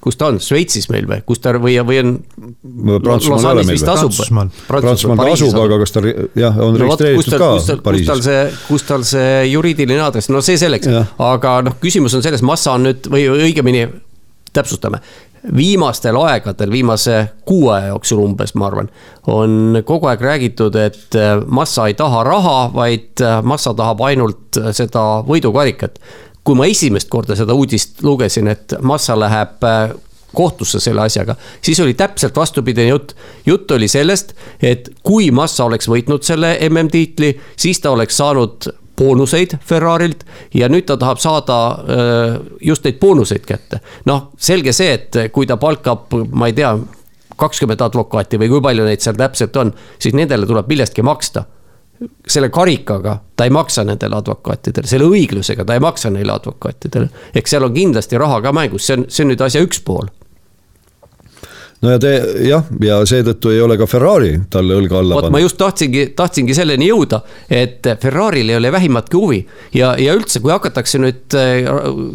kus 0.00 0.16
ta 0.20 0.30
on, 0.30 0.40
Šveitsis 0.42 0.88
meil 0.92 1.06
või, 1.08 1.20
kus 1.28 1.42
ta 1.42 1.52
või, 1.60 1.76
või 1.86 2.00
on? 2.02 2.12
Prantsusmaal 3.04 3.62
või? 3.62 3.78
Prantsusmaal, 4.68 5.20
ta 5.20 5.32
asub, 5.34 5.58
aga 5.64 5.80
kas 5.82 5.94
ta 5.96 6.04
jah, 6.40 6.60
on 6.60 6.76
no, 6.76 6.84
registreeritud 6.84 7.40
ka 7.40 7.80
Pariisis? 7.84 8.06
kus 8.06 8.12
tal 8.12 8.22
see, 8.24 8.44
kus 8.68 8.86
tal 8.88 9.08
see 9.08 9.32
juriidiline 9.50 10.04
aadress, 10.04 10.32
no 10.32 10.42
see 10.44 10.60
selleks, 10.60 10.90
aga 11.20 11.58
noh, 11.66 11.80
küsimus 11.82 12.16
on 12.16 12.24
selles, 12.24 12.44
Massa 12.46 12.76
on 12.78 12.88
nüüd 12.88 13.10
või 13.12 13.26
õigemini 13.50 13.88
täpsustame. 14.56 15.02
Viimastel 15.56 16.18
aegadel, 16.20 16.68
viimase 16.68 17.20
kuu 17.48 17.70
aja 17.72 17.94
jooksul 17.94 18.18
umbes, 18.20 18.52
ma 18.60 18.66
arvan, 18.68 18.90
on 19.32 19.78
kogu 19.88 20.10
aeg 20.10 20.24
räägitud, 20.24 20.76
et 20.76 21.16
Massa 21.48 21.86
ei 21.88 21.96
taha 21.96 22.24
raha, 22.28 22.56
vaid 22.74 23.22
Massa 23.48 23.72
tahab 23.76 24.02
ainult 24.08 24.60
seda 24.76 25.04
võidukarikat 25.28 25.96
kui 26.44 26.56
ma 26.56 26.68
esimest 26.70 27.10
korda 27.12 27.36
seda 27.38 27.54
uudist 27.56 28.02
lugesin, 28.02 28.48
et 28.48 28.74
Massa 28.82 29.16
läheb 29.18 29.64
äh, 29.66 29.92
kohtusse 30.34 30.80
selle 30.80 31.02
asjaga, 31.02 31.34
siis 31.62 31.80
oli 31.80 31.94
täpselt 31.94 32.36
vastupidine 32.36 32.88
jutt. 32.88 33.14
jutt 33.46 33.70
oli 33.70 33.88
sellest, 33.88 34.34
et 34.62 34.90
kui 35.02 35.30
Massa 35.30 35.64
oleks 35.64 35.88
võitnud 35.90 36.24
selle 36.26 36.56
MM-tiitli, 36.68 37.34
siis 37.56 37.80
ta 37.80 37.90
oleks 37.90 38.16
saanud 38.16 38.70
boonuseid 39.00 39.56
Ferrari'lt 39.64 40.24
ja 40.54 40.68
nüüd 40.68 40.86
ta 40.86 40.96
tahab 41.00 41.20
saada 41.22 41.58
äh, 41.70 42.40
just 42.60 42.84
neid 42.84 43.00
boonuseid 43.00 43.46
kätte. 43.46 43.80
noh, 44.06 44.30
selge 44.38 44.72
see, 44.76 44.92
et 44.94 45.22
kui 45.32 45.46
ta 45.46 45.56
palkab, 45.56 46.12
ma 46.32 46.50
ei 46.50 46.56
tea, 46.56 46.74
kakskümmend 47.40 47.80
advokaati 47.80 48.38
või 48.40 48.50
kui 48.52 48.60
palju 48.60 48.84
neid 48.84 49.00
seal 49.00 49.16
täpselt 49.16 49.56
on, 49.56 49.72
siis 49.98 50.14
nendele 50.14 50.46
tuleb 50.46 50.68
millestki 50.68 51.02
maksta 51.02 51.46
selle 52.28 52.48
karikaga 52.48 53.18
ta 53.36 53.44
ei 53.44 53.50
maksa 53.50 53.84
nendele 53.84 54.16
advokaatidele, 54.16 54.88
selle 54.88 55.08
õiglusega 55.10 55.66
ta 55.66 55.76
ei 55.76 55.82
maksa 55.84 56.10
neile 56.12 56.32
advokaatidele. 56.32 57.10
eks 57.34 57.52
seal 57.56 57.66
on 57.66 57.74
kindlasti 57.74 58.18
raha 58.20 58.40
ka 58.40 58.52
mängus, 58.56 58.86
see 58.86 58.96
on, 58.96 59.04
see 59.08 59.26
on 59.26 59.32
nüüd 59.32 59.44
asja 59.44 59.60
üks 59.64 59.82
pool. 59.84 60.08
no 61.82 61.92
ja 61.92 62.00
te 62.00 62.14
jah, 62.46 62.64
ja 62.84 63.00
seetõttu 63.08 63.52
ei 63.52 63.60
ole 63.60 63.76
ka 63.80 63.88
Ferrari 63.90 64.32
talle 64.50 64.80
õlga 64.80 65.00
alla 65.02 65.20
pannud. 65.20 65.36
ma 65.36 65.44
just 65.44 65.60
tahtsingi, 65.60 66.06
tahtsingi 66.16 66.56
selleni 66.56 66.88
jõuda, 66.88 67.20
et 67.52 67.92
Ferrari'l 68.00 68.54
ei 68.54 68.56
ole 68.56 68.72
vähimatki 68.72 69.20
huvi 69.20 69.44
ja, 69.76 69.92
ja 70.00 70.16
üldse, 70.16 70.40
kui 70.40 70.56
hakatakse 70.56 71.02
nüüd 71.04 71.36
äh, 71.36 71.68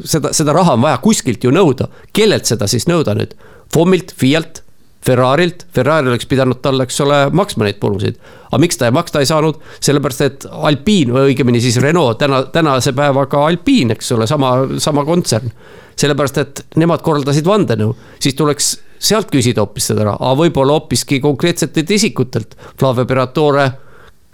seda, 0.06 0.34
seda 0.34 0.57
raha 0.57 0.80
on 0.80 0.86
vaja 0.88 0.98
kuskilt 1.03 1.45
ju 1.45 1.53
nõuda, 1.53 1.91
kellelt 2.14 2.49
seda 2.49 2.70
siis 2.72 2.90
nõuda 2.90 3.18
nüüd? 3.18 3.38
FOM-ilt, 3.74 4.14
FIAlt 4.18 4.65
Ferrari'lt, 5.06 5.68
Ferrari 5.73 6.10
oleks 6.10 6.26
pidanud 6.30 6.61
talle, 6.64 6.88
eks 6.88 6.98
ole, 7.06 7.19
maksma 7.36 7.68
neid 7.68 7.77
bonuseid. 7.82 8.18
aga 8.49 8.60
miks 8.61 8.80
ta 8.82 8.90
maksta 8.91 9.22
ei 9.22 9.30
saanud, 9.30 9.60
sellepärast 9.84 10.22
et 10.26 10.48
Alpine 10.49 11.14
või 11.14 11.32
õigemini 11.32 11.61
siis 11.61 11.77
Renault 11.84 12.18
täna, 12.22 12.44
tänase 12.53 12.94
päevaga 12.98 13.45
Alpine, 13.45 13.94
eks 13.94 14.11
ole, 14.15 14.27
sama, 14.27 14.56
sama 14.82 15.06
kontsern. 15.06 15.52
sellepärast, 15.95 16.38
et 16.38 16.65
nemad 16.76 17.02
korraldasid 17.06 17.45
vandenõu, 17.48 17.94
siis 18.19 18.36
tuleks 18.36 18.73
sealt 18.99 19.30
küsida 19.32 19.61
hoopis 19.64 19.91
seda 19.91 20.03
raha, 20.10 20.18
aga 20.19 20.40
võib-olla 20.41 20.80
hoopiski 20.80 21.19
konkreetsetelt 21.23 21.91
isikutelt. 21.91 22.56
Flavio 22.80 23.06
Peratore 23.06 23.69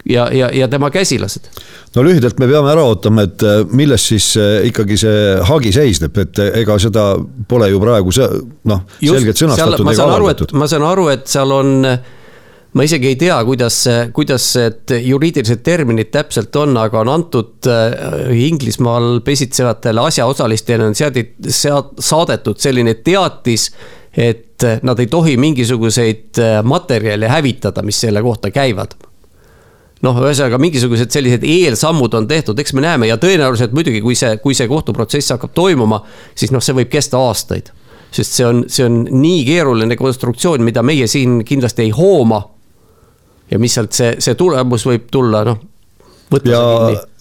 ja, 0.04 0.32
ja, 0.32 0.50
ja 0.52 0.68
tema 0.68 0.90
käsilased. 0.90 1.46
no 1.94 2.04
lühidalt 2.04 2.38
me 2.40 2.48
peame 2.50 2.72
ära 2.72 2.84
ootama, 2.88 3.26
et 3.28 3.42
äh, 3.46 3.60
milles 3.70 4.06
siis 4.12 4.32
äh, 4.40 4.64
ikkagi 4.70 4.98
see 4.98 5.20
hagi 5.48 5.74
seisneb, 5.74 6.16
et 6.18 6.40
äh, 6.42 6.50
ega 6.62 6.78
seda 6.82 7.12
pole 7.48 7.70
ju 7.70 7.82
praegu 7.82 8.14
see 8.14 8.26
noh, 8.70 8.82
selgelt 8.98 9.38
sõnastatud 9.38 9.92
ega 9.92 10.08
avaldatud. 10.08 10.56
ma 10.58 10.68
saan 10.70 10.86
aru, 10.88 11.06
et 11.14 11.28
seal 11.30 11.54
on 11.54 11.86
ma 12.72 12.86
isegi 12.88 13.10
ei 13.12 13.16
tea, 13.20 13.36
kuidas, 13.44 13.82
kuidas 14.16 14.48
need 14.56 14.94
juriidilised 15.04 15.60
terminid 15.62 16.08
täpselt 16.14 16.56
on, 16.56 16.72
aga 16.80 17.02
on 17.02 17.10
antud 17.12 17.68
Inglismaal 18.32 19.20
pesitsevatele 19.26 20.00
asjaosalistele 20.08 20.88
on 20.88 20.96
seadid, 20.96 21.34
sead-, 21.52 21.98
saadetud 22.00 22.56
selline 22.62 22.96
teatis, 23.04 23.68
et 24.16 24.64
nad 24.88 24.98
ei 25.04 25.12
tohi 25.12 25.36
mingisuguseid 25.40 26.40
materjale 26.64 27.28
hävitada, 27.28 27.84
mis 27.84 28.00
selle 28.00 28.24
kohta 28.24 28.48
käivad 28.54 28.96
noh, 30.02 30.18
ühesõnaga 30.22 30.58
mingisugused 30.62 31.14
sellised 31.14 31.44
eelsammud 31.46 32.14
on 32.18 32.26
tehtud, 32.30 32.58
eks 32.58 32.74
me 32.76 32.84
näeme 32.84 33.08
ja 33.10 33.18
tõenäoliselt 33.22 33.74
muidugi, 33.76 34.02
kui 34.04 34.16
see, 34.18 34.36
kui 34.42 34.56
see 34.58 34.68
kohtuprotsess 34.70 35.34
hakkab 35.36 35.54
toimuma, 35.54 36.02
siis 36.34 36.52
noh, 36.54 36.62
see 36.64 36.76
võib 36.76 36.90
kesta 36.92 37.20
aastaid. 37.22 37.72
sest 38.12 38.34
see 38.36 38.44
on, 38.44 38.64
see 38.68 38.84
on 38.84 39.04
nii 39.08 39.44
keeruline 39.48 39.96
konstruktsioon, 39.96 40.64
mida 40.66 40.82
meie 40.84 41.06
siin 41.08 41.40
kindlasti 41.48 41.86
ei 41.86 41.90
hooma. 41.96 42.42
ja 43.50 43.58
mis 43.58 43.74
sealt 43.74 43.92
see, 43.92 44.16
see 44.18 44.34
tulemus 44.34 44.86
võib 44.86 45.06
tulla, 45.12 45.44
noh. 45.44 45.60
ja, 46.44 46.64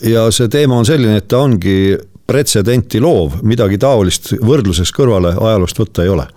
ja 0.02 0.32
see 0.32 0.48
teema 0.49 0.78
on 0.80 0.86
selline, 0.86 1.22
et 1.22 1.28
ta 1.28 1.44
ongi 1.44 1.98
pretsedenti 2.28 2.99
loov, 3.03 3.41
midagi 3.44 3.78
taolist 3.78 4.34
võrdluses 4.40 4.91
kõrvale 4.95 5.36
ajaloost 5.36 5.80
võtta 5.80 6.03
ei 6.03 6.10
ole. 6.10 6.28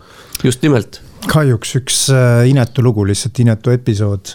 just 0.44 0.62
nimelt 0.62 1.00
kahjuks 1.30 1.74
üks 1.80 1.98
äh, 2.14 2.44
inetu 2.50 2.84
lugu, 2.84 3.04
lihtsalt 3.08 3.38
inetu 3.42 3.72
episood. 3.74 4.34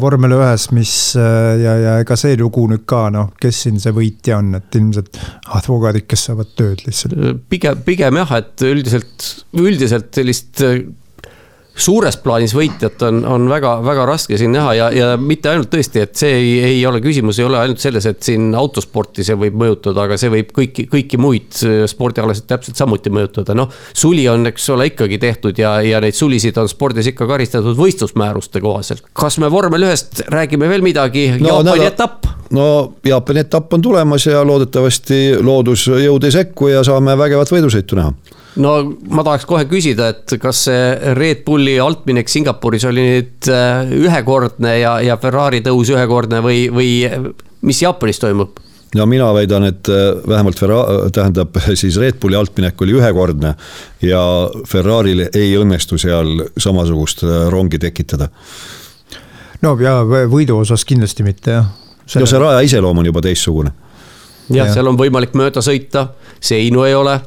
vormel 0.00 0.36
ühes, 0.36 0.68
mis 0.76 0.92
äh, 1.18 1.56
ja, 1.62 1.76
ja 1.82 1.94
ega 2.02 2.16
see 2.18 2.36
lugu 2.40 2.66
nüüd 2.70 2.84
ka 2.88 3.06
noh, 3.14 3.32
kes 3.40 3.64
siin 3.66 3.80
see 3.82 3.94
võitja 3.96 4.40
on, 4.40 4.54
et 4.58 4.78
ilmselt 4.78 5.18
advokaadid, 5.58 6.06
kes 6.10 6.28
saavad 6.30 6.52
tööd 6.58 6.84
lihtsalt. 6.86 7.42
pigem, 7.52 7.82
pigem 7.86 8.20
jah, 8.22 8.36
et 8.40 8.66
üldiselt, 8.66 9.32
üldiselt 9.56 10.12
sellist 10.16 10.64
äh, 10.66 10.80
suures 11.76 12.16
plaanis 12.24 12.54
võitjat 12.56 13.02
on, 13.06 13.20
on 13.28 13.46
väga-väga 13.50 14.06
raske 14.08 14.38
siin 14.40 14.54
näha 14.56 14.72
ja, 14.76 14.86
ja 14.94 15.08
mitte 15.20 15.50
ainult 15.50 15.68
tõesti, 15.72 16.02
et 16.06 16.16
see 16.16 16.32
ei, 16.32 16.52
ei 16.70 16.78
ole 16.88 17.02
küsimus, 17.04 17.38
ei 17.40 17.46
ole 17.46 17.58
ainult 17.60 17.82
selles, 17.82 18.06
et 18.08 18.22
siin 18.24 18.48
autosporti 18.56 19.24
see 19.26 19.36
võib 19.38 19.58
mõjutada, 19.60 20.06
aga 20.06 20.16
see 20.20 20.32
võib 20.32 20.52
kõiki, 20.56 20.86
kõiki 20.92 21.20
muid 21.20 21.60
spordialasid 21.90 22.48
täpselt 22.48 22.80
samuti 22.80 23.12
mõjutada, 23.12 23.56
noh. 23.58 23.72
suli 23.96 24.24
on, 24.32 24.48
eks 24.50 24.70
ole, 24.72 24.88
ikkagi 24.92 25.20
tehtud 25.22 25.60
ja, 25.60 25.76
ja 25.84 26.00
neid 26.04 26.16
sulisid 26.16 26.56
on 26.62 26.70
spordis 26.72 27.12
ikka 27.12 27.28
karistatud 27.28 27.76
võistlusmääruste 27.78 28.62
kohaselt. 28.64 29.04
kas 29.16 29.38
me 29.42 29.50
vormel 29.52 29.88
ühest 29.88 30.24
räägime 30.32 30.70
veel 30.72 30.84
midagi 30.86 31.28
no,, 31.36 31.58
Jaapani 31.58 31.84
no, 31.84 31.90
etapp? 31.92 32.32
no 32.56 32.70
Jaapani 33.04 33.44
etapp 33.44 33.76
on 33.76 33.84
tulemas 33.84 34.26
ja 34.26 34.40
loodetavasti 34.46 35.20
loodusjõud 35.44 36.24
ei 36.24 36.36
sekku 36.40 36.72
ja 36.72 36.84
saame 36.86 37.18
vägevat 37.18 37.52
võidusõitu 37.52 38.00
näha 38.00 38.44
no 38.62 38.74
ma 39.12 39.24
tahaks 39.26 39.46
kohe 39.48 39.64
küsida, 39.70 40.10
et 40.14 40.36
kas 40.40 40.66
see 40.68 41.14
Red 41.16 41.44
Bulli 41.46 41.76
altminek 41.82 42.30
Singapuris 42.30 42.86
oli 42.88 43.04
nüüd 43.10 43.50
äh, 43.52 43.96
ühekordne 44.06 44.78
ja, 44.80 44.96
ja 45.04 45.18
Ferrari 45.20 45.62
tõus 45.64 45.90
ühekordne 45.92 46.42
või, 46.44 46.66
või 46.72 46.90
mis 47.66 47.82
Jaapanis 47.82 48.22
toimub? 48.22 48.62
no 48.96 49.06
mina 49.06 49.28
väidan, 49.34 49.66
et 49.68 49.88
äh, 49.92 50.08
vähemalt 50.28 50.60
Ferra-, 50.60 51.10
tähendab 51.12 51.58
siis 51.80 51.98
Red 52.00 52.20
Bulli 52.22 52.38
altminek 52.38 52.80
oli 52.82 52.96
ühekordne 52.96 53.54
ja 54.04 54.22
Ferrari'l 54.68 55.26
ei 55.28 55.52
õnnestu 55.58 56.00
seal 56.00 56.46
samasugust 56.56 57.24
äh, 57.26 57.46
rongi 57.52 57.80
tekitada. 57.82 58.30
no 59.62 59.76
ja 59.80 60.00
võidu 60.04 60.60
osas 60.62 60.84
kindlasti 60.84 61.26
mitte 61.26 61.58
jah. 61.58 61.72
Selle... 62.06 62.22
no 62.22 62.30
see 62.30 62.38
raja 62.38 62.62
iseloom 62.62 63.02
on 63.02 63.12
juba 63.12 63.20
teistsugune. 63.24 63.72
jah 64.48 64.64
ja., 64.64 64.72
seal 64.72 64.86
on 64.86 64.98
võimalik 64.98 65.34
mööda 65.36 65.64
sõita, 65.64 66.08
seinu 66.40 66.86
ei 66.86 66.94
ole 66.94 67.20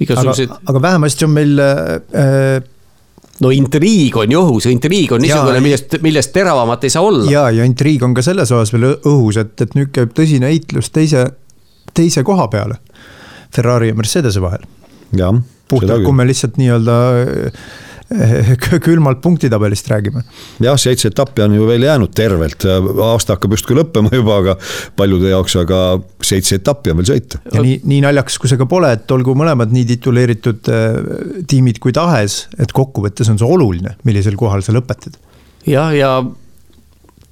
igasuguseid. 0.00 0.52
aga 0.66 0.82
vähemasti 0.82 1.26
on 1.26 1.32
meil 1.34 1.62
äh, 1.62 2.58
no 3.44 3.50
intriig 3.54 4.16
on 4.18 4.32
ju 4.32 4.42
õhus, 4.42 4.68
intriig 4.70 5.12
on 5.14 5.22
niisugune, 5.22 5.60
millest, 5.64 5.98
millest 6.04 6.32
teravamat 6.34 6.86
ei 6.86 6.94
saa 6.94 7.04
olla. 7.06 7.26
ja, 7.30 7.48
ja 7.54 7.66
intriig 7.68 8.02
on 8.06 8.16
ka 8.16 8.24
selles 8.26 8.52
osas 8.54 8.72
veel 8.74 8.90
õhus, 8.96 9.40
et, 9.40 9.54
et 9.64 9.76
nüüd 9.78 9.92
käib 9.94 10.14
tõsine 10.16 10.50
heitlus 10.50 10.90
teise, 10.94 11.28
teise 11.94 12.24
koha 12.26 12.48
peale. 12.52 12.80
Ferrari 13.54 13.88
ja 13.88 13.96
Mercedese 13.96 14.42
vahel. 14.44 14.66
puhtalt, 15.68 16.04
kui 16.04 16.16
me 16.16 16.26
lihtsalt 16.28 16.58
nii-öelda 16.60 16.96
külmalt 18.86 19.20
punktitabelist 19.20 19.88
räägime. 19.90 20.22
jah, 20.64 20.78
seitse 20.80 21.10
etappi 21.12 21.42
on 21.44 21.54
ju 21.58 21.66
veel 21.68 21.84
jäänud 21.84 22.14
tervelt, 22.16 22.64
aasta 23.04 23.36
hakkab 23.36 23.56
justkui 23.56 23.76
lõppema 23.76 24.12
juba, 24.14 24.38
aga 24.42 24.56
paljude 24.96 25.28
jaoks, 25.32 25.58
aga 25.60 25.82
seitse 26.24 26.56
etappi 26.62 26.92
on 26.92 27.02
veel 27.02 27.10
sõita. 27.10 27.42
ja 27.52 27.64
nii, 27.64 27.82
nii 27.84 28.00
naljakas, 28.06 28.38
kui 28.40 28.50
see 28.50 28.60
ka 28.60 28.68
pole, 28.70 28.94
et 28.96 29.14
olgu 29.14 29.36
mõlemad 29.38 29.72
nii 29.74 29.84
tituleeritud 29.92 30.72
äh, 30.72 30.98
tiimid 31.50 31.82
kui 31.84 31.92
tahes, 31.96 32.46
et 32.58 32.72
kokkuvõttes 32.72 33.28
on 33.28 33.40
see 33.40 33.48
oluline, 33.48 33.98
millisel 34.08 34.38
kohal 34.40 34.64
sa 34.64 34.76
lõpetad. 34.76 35.20
jah, 35.68 35.92
ja 35.96 36.12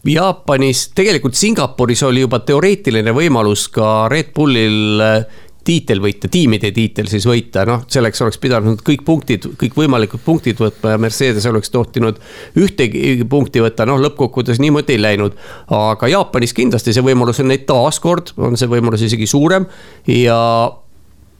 Jaapanis, 0.06 0.92
tegelikult 0.94 1.34
Singapuris 1.34 2.04
oli 2.06 2.20
juba 2.22 2.38
teoreetiline 2.46 3.10
võimalus 3.16 3.64
ka 3.74 4.06
Red 4.12 4.30
Bullil 4.36 5.02
äh, 5.02 5.42
tiitel 5.66 6.00
võita, 6.02 6.30
tiimide 6.32 6.70
tiitel 6.74 7.08
siis 7.10 7.26
võita, 7.28 7.64
noh, 7.68 7.82
selleks 7.90 8.22
oleks 8.24 8.40
pidanud 8.42 8.82
kõik 8.86 9.02
punktid, 9.06 9.48
kõikvõimalikud 9.60 10.22
punktid 10.24 10.60
võtma 10.62 10.94
ja 10.94 11.02
Mercedes 11.02 11.46
oleks 11.50 11.72
tohtinud 11.74 12.20
ühtegi 12.62 13.26
punkti 13.28 13.62
võtta, 13.64 13.86
noh, 13.88 14.00
lõppkokkuvõttes 14.04 14.62
niimoodi 14.62 14.96
ei 14.96 15.02
läinud. 15.02 15.36
aga 15.74 16.10
Jaapanis 16.12 16.54
kindlasti 16.56 16.94
see 16.94 17.04
võimalus 17.04 17.42
on 17.42 17.50
neid 17.52 17.66
taaskord, 17.68 18.34
on 18.36 18.58
see 18.58 18.70
võimalus 18.70 19.06
isegi 19.06 19.28
suurem 19.30 19.66
ja 20.10 20.38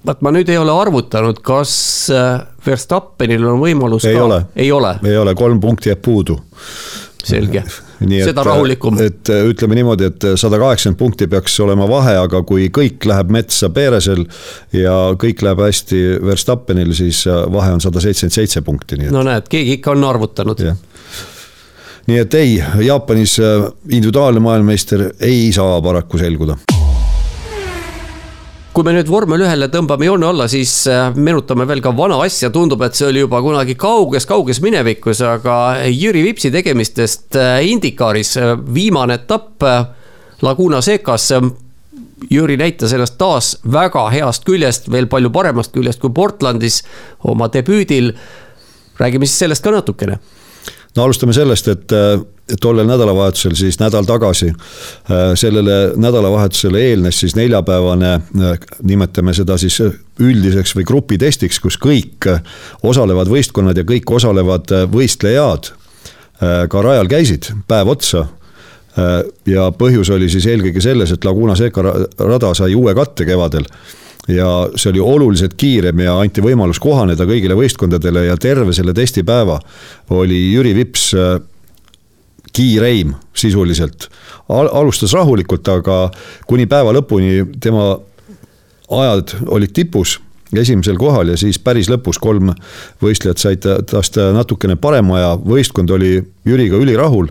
vaat 0.07 0.23
ma 0.23 0.33
nüüd 0.35 0.51
ei 0.51 0.59
ole 0.59 0.75
arvutanud, 0.75 1.41
kas 1.47 1.73
äh, 2.15 2.45
Verstappenil 2.67 3.47
on 3.47 3.61
võimalus 3.63 4.07
ei 4.07 4.19
ka, 4.19 4.27
ole, 4.27 4.41
ei 4.55 4.71
ole, 4.75 4.97
ei 5.07 5.19
ole, 5.19 5.35
kolm 5.39 5.61
punkti 5.63 5.91
jääb 5.93 6.03
puudu 6.03 6.39
selge 7.27 7.63
seda 8.25 8.45
rahulikum. 8.47 8.99
et 9.03 9.31
ütleme 9.35 9.79
niimoodi, 9.79 10.11
et 10.11 10.27
sada 10.39 10.61
kaheksakümmend 10.63 11.01
punkti 11.01 11.29
peaks 11.31 11.59
olema 11.65 11.89
vahe, 11.91 12.17
aga 12.21 12.43
kui 12.47 12.69
kõik 12.75 13.07
läheb 13.09 13.33
metsa 13.35 13.71
Peresel 13.75 14.25
ja 14.77 14.97
kõik 15.19 15.43
läheb 15.47 15.65
hästi 15.67 16.03
Verstappenil, 16.27 16.95
siis 16.97 17.25
vahe 17.27 17.75
on 17.77 17.83
sada 17.85 18.03
seitsekümmend 18.05 18.39
seitse 18.41 18.63
punkti, 18.67 19.01
nii 19.01 19.11
et. 19.11 19.17
no 19.17 19.25
näed, 19.27 19.51
keegi 19.53 19.79
ikka 19.81 19.97
on 19.97 20.07
arvutanud. 20.07 20.65
nii 22.07 22.23
et 22.23 22.39
ei, 22.39 22.57
Jaapanis 22.87 23.39
individuaalne 23.41 24.41
maailmameister 24.41 25.09
ei 25.21 25.53
saa 25.57 25.81
paraku 25.83 26.23
selguda 26.23 26.76
kui 28.77 28.85
me 28.85 28.93
nüüd 28.93 29.09
vormel 29.09 29.41
ühele 29.41 29.71
tõmbame 29.73 30.05
joone 30.05 30.27
alla, 30.29 30.45
siis 30.53 30.73
äh, 30.93 31.07
meenutame 31.17 31.65
veel 31.65 31.81
ka 31.81 31.95
vana 31.97 32.19
asja, 32.21 32.51
tundub, 32.53 32.83
et 32.85 32.99
see 32.99 33.07
oli 33.09 33.23
juba 33.23 33.41
kunagi 33.41 33.73
kauges-kauges 33.81 34.61
minevikus, 34.61 35.23
aga 35.25 35.55
Jüri 35.89 36.21
Vipsi 36.27 36.51
tegemistest 36.53 37.39
äh, 37.41 37.63
Indikaaris 37.71 38.35
äh, 38.37 38.53
viimane 38.77 39.17
etapp 39.17 39.65
Laguna 40.45 40.83
Secas. 40.85 41.31
Jüri 42.29 42.59
näitas 42.61 42.93
ennast 42.93 43.17
taas 43.21 43.55
väga 43.73 44.03
heast 44.13 44.45
küljest, 44.45 44.91
veel 44.93 45.09
palju 45.09 45.33
paremast 45.33 45.73
küljest 45.73 46.03
kui 46.03 46.13
Portlandis 46.13 46.83
oma 47.25 47.49
debüüdil. 47.53 48.13
räägime 49.01 49.27
siis 49.27 49.39
sellest 49.39 49.65
ka 49.65 49.73
natukene 49.73 50.21
no 50.97 51.05
alustame 51.05 51.35
sellest, 51.37 51.69
et 51.69 51.93
tollel 52.61 52.87
nädalavahetusel 52.87 53.55
siis 53.59 53.79
nädal 53.81 54.07
tagasi, 54.07 54.49
äh, 54.49 55.35
sellele 55.35 55.93
nädalavahetusele 55.97 56.81
eelnes 56.91 57.21
siis 57.21 57.37
neljapäevane, 57.37 58.13
äh, 58.15 58.59
nimetame 58.83 59.35
seda 59.35 59.59
siis 59.59 59.81
üldiseks 60.21 60.77
või 60.77 60.87
grupitestiks, 60.87 61.61
kus 61.61 61.79
kõik 61.83 62.31
osalevad 62.83 63.29
võistkonnad 63.29 63.77
ja 63.77 63.85
kõik 63.85 64.11
osalevad 64.11 64.73
võistlejad 64.93 65.73
ka 66.69 66.81
rajal 66.85 67.09
käisid 67.09 67.47
päev 67.69 67.89
otsa. 67.89 68.27
Ja 69.49 69.71
põhjus 69.73 70.11
oli 70.13 70.29
siis 70.29 70.45
eelkõige 70.49 70.81
selles, 70.85 71.13
et 71.13 71.25
Laguna 71.25 71.55
Seca 71.57 71.81
rada 72.19 72.51
sai 72.57 72.75
uue 72.77 72.93
katte 72.97 73.25
kevadel 73.29 73.65
ja 74.29 74.49
see 74.75 74.91
oli 74.91 75.01
oluliselt 75.01 75.55
kiirem 75.55 76.01
ja 76.03 76.17
anti 76.21 76.43
võimalus 76.45 76.81
kohaneda 76.83 77.27
kõigile 77.29 77.57
võistkondadele 77.59 78.27
ja 78.27 78.37
terve 78.37 78.75
selle 78.75 78.95
testipäeva 78.95 79.61
oli 80.11 80.41
Jüri 80.53 80.75
Vips 80.75 81.13
kiireim 82.57 83.15
sisuliselt. 83.37 84.09
alustas 84.49 85.13
rahulikult, 85.13 85.69
aga 85.69 86.11
kuni 86.47 86.67
päeva 86.67 86.95
lõpuni 86.95 87.59
tema 87.61 87.97
ajad 88.91 89.35
olid 89.47 89.75
tipus 89.75 90.21
esimesel 90.55 90.97
kohal 90.97 91.33
ja 91.33 91.37
siis 91.37 91.59
päris 91.59 91.89
lõpus 91.91 92.21
kolm 92.23 92.53
võistlejat 93.03 93.43
said 93.43 93.67
tast 93.91 94.17
natukene 94.33 94.77
parema 94.79 95.19
aja, 95.19 95.33
võistkond 95.43 95.91
oli 95.91 96.21
Jüriga 96.47 96.79
ülirahul. 96.79 97.29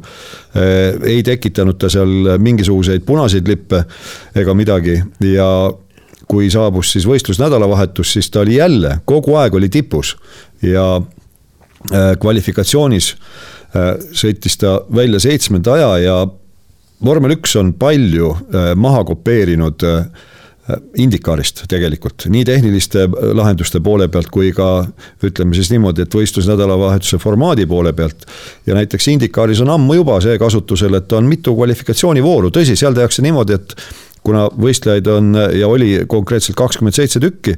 ei 1.03 1.23
tekitanud 1.23 1.79
ta 1.79 1.89
seal 1.89 2.35
mingisuguseid 2.37 3.05
punaseid 3.07 3.47
lippe 3.47 3.85
ega 4.35 4.53
midagi 4.53 4.99
ja 5.23 5.47
kui 6.35 6.51
saabus 6.51 6.91
siis 6.91 7.07
võistlusnädalavahetus, 7.07 8.13
siis 8.17 8.29
ta 8.29 8.43
oli 8.43 8.59
jälle 8.59 8.99
kogu 9.07 9.39
aeg 9.39 9.55
oli 9.55 9.71
tipus 9.71 10.17
ja 10.61 10.99
kvalifikatsioonis 12.19 13.13
Äh, 13.75 13.97
sõitis 14.15 14.55
ta 14.61 14.77
välja 14.93 15.19
seitsmenda 15.19 15.73
aja 15.75 15.89
ja 15.99 16.13
vormel 17.03 17.35
üks 17.35 17.57
on 17.59 17.73
palju 17.75 18.31
äh, 18.31 18.71
maha 18.79 19.03
kopeerinud 19.07 19.83
äh, 19.87 20.07
Indikaarist 20.97 21.59
tegelikult, 21.69 22.23
nii 22.33 22.41
tehniliste 22.47 23.03
lahenduste 23.37 23.77
poole 23.85 24.07
pealt 24.09 24.31
kui 24.33 24.47
ka 24.55 24.87
ütleme 25.27 25.53
siis 25.53 25.69
niimoodi, 25.69 26.07
et 26.07 26.15
võistlusnädalavahetuse 26.17 27.19
formaadi 27.21 27.67
poole 27.69 27.91
pealt. 27.93 28.25
ja 28.65 28.73
näiteks 28.73 29.11
Indikaaris 29.13 29.61
on 29.61 29.69
ammu 29.75 29.99
juba 29.99 30.17
see 30.25 30.39
kasutusel, 30.41 30.97
et 30.97 31.13
on 31.13 31.29
mitu 31.29 31.53
kvalifikatsioonivooru, 31.53 32.49
tõsi, 32.55 32.73
seal 32.79 32.97
tehakse 32.97 33.21
niimoodi, 33.21 33.59
et 33.59 33.77
kuna 34.25 34.45
võistlejaid 34.49 35.07
on 35.11 35.31
ja 35.55 35.69
oli 35.69 35.91
konkreetselt 36.09 36.57
kakskümmend 36.57 36.97
seitse 36.97 37.21
tükki. 37.23 37.55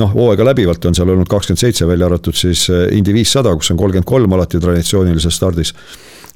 noh, 0.00 0.12
hooaega 0.14 0.44
läbivalt 0.50 0.84
on 0.84 0.96
seal 0.96 1.10
olnud 1.14 1.30
kakskümmend 1.30 1.60
seitse, 1.60 1.86
välja 1.88 2.08
arvatud 2.10 2.36
siis 2.36 2.66
eh, 2.70 2.86
Indy 2.96 3.14
viissada, 3.16 3.54
kus 3.56 3.72
on 3.72 3.80
kolmkümmend 3.80 4.08
kolm 4.08 4.32
alati 4.36 4.60
traditsioonilises 4.60 5.36
stardis. 5.36 5.74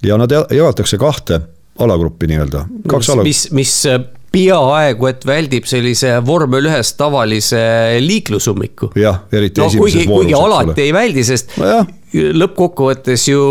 ja 0.03 0.17
nad 0.19 0.33
jagatakse 0.33 0.99
kahte 0.99 1.41
alagruppi 1.79 2.27
nii-öelda, 2.31 2.65
kaks 2.89 3.11
ala. 3.15 3.27
mis, 3.27 3.49
mis 3.55 3.75
eh, 3.87 4.01
peaaegu 4.33 5.09
et 5.09 5.27
väldib 5.27 5.67
sellise 5.69 6.19
vormel 6.27 6.69
ühes 6.69 6.93
tavalise 6.99 7.61
liiklusummiku. 8.05 8.93
jah, 8.99 9.23
eriti 9.33 9.61
no, 9.61 9.69
esimeses 9.69 9.95
kuigi, 9.95 10.09
voorus. 10.09 10.33
kuigi 10.33 10.41
alati 10.41 10.85
ei 10.87 10.97
väldi, 10.97 11.25
sest 11.25 11.57
no, 11.61 11.85
lõppkokkuvõttes 12.15 13.29
ju 13.29 13.45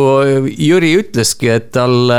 Jüri 0.49 0.95
ütleski, 1.01 1.51
et 1.53 1.71
tal 1.75 2.13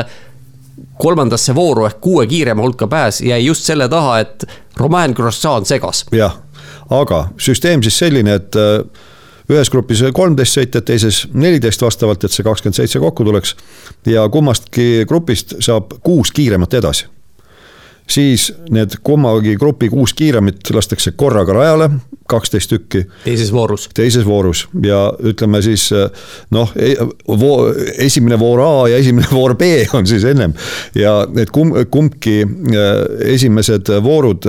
kolmandasse 0.98 1.54
vooru 1.54 1.86
ehk 1.86 2.00
kuue 2.00 2.26
kiirema 2.26 2.62
hulka 2.62 2.86
pääs 2.86 3.20
jäi 3.20 3.44
just 3.44 3.66
selle 3.68 3.88
taha, 3.88 4.18
et 4.18 4.44
Romain 4.76 5.12
Grosjean 5.16 5.66
segas. 5.66 6.04
jah, 6.12 6.38
aga 6.90 7.28
süsteem 7.36 7.82
siis 7.82 7.98
selline, 7.98 8.34
et 8.34 8.56
äh, 8.56 8.82
ühes 9.48 9.70
grupis 9.72 10.02
kolmteist 10.14 10.58
sõitjat, 10.58 10.84
teises 10.90 11.22
neliteist 11.32 11.82
vastavalt, 11.82 12.24
et 12.24 12.34
see 12.34 12.46
kakskümmend 12.46 12.76
seitse 12.76 13.00
kokku 13.00 13.24
tuleks. 13.24 13.56
ja 14.06 14.28
kummastki 14.28 15.04
grupist 15.08 15.56
saab 15.64 15.98
kuus 16.02 16.32
kiiremat 16.32 16.74
edasi. 16.74 17.06
Siis 18.10 18.52
need 18.70 18.98
kummagi 19.04 19.56
grupi 19.60 19.88
kuus 19.92 20.14
kiiremit 20.16 20.70
lastakse 20.74 21.12
korraga 21.16 21.52
rajale, 21.52 21.90
kaksteist 22.28 22.70
tükki. 22.70 23.04
teises 23.24 23.52
voorus. 23.52 23.88
teises 23.94 24.24
voorus 24.26 24.66
ja 24.82 25.12
ütleme 25.20 25.62
siis 25.62 25.88
noh, 26.50 26.72
esimene 27.98 28.38
voor 28.38 28.64
A 28.64 28.88
ja 28.88 28.96
esimene 28.96 29.28
voor 29.38 29.56
B 29.56 29.62
on 29.94 30.06
siis 30.06 30.24
ennem 30.24 30.54
ja 30.94 31.20
need 31.32 31.52
kumb, 31.52 31.76
kumbki 31.90 32.42
esimesed 33.34 33.92
voorud 34.02 34.48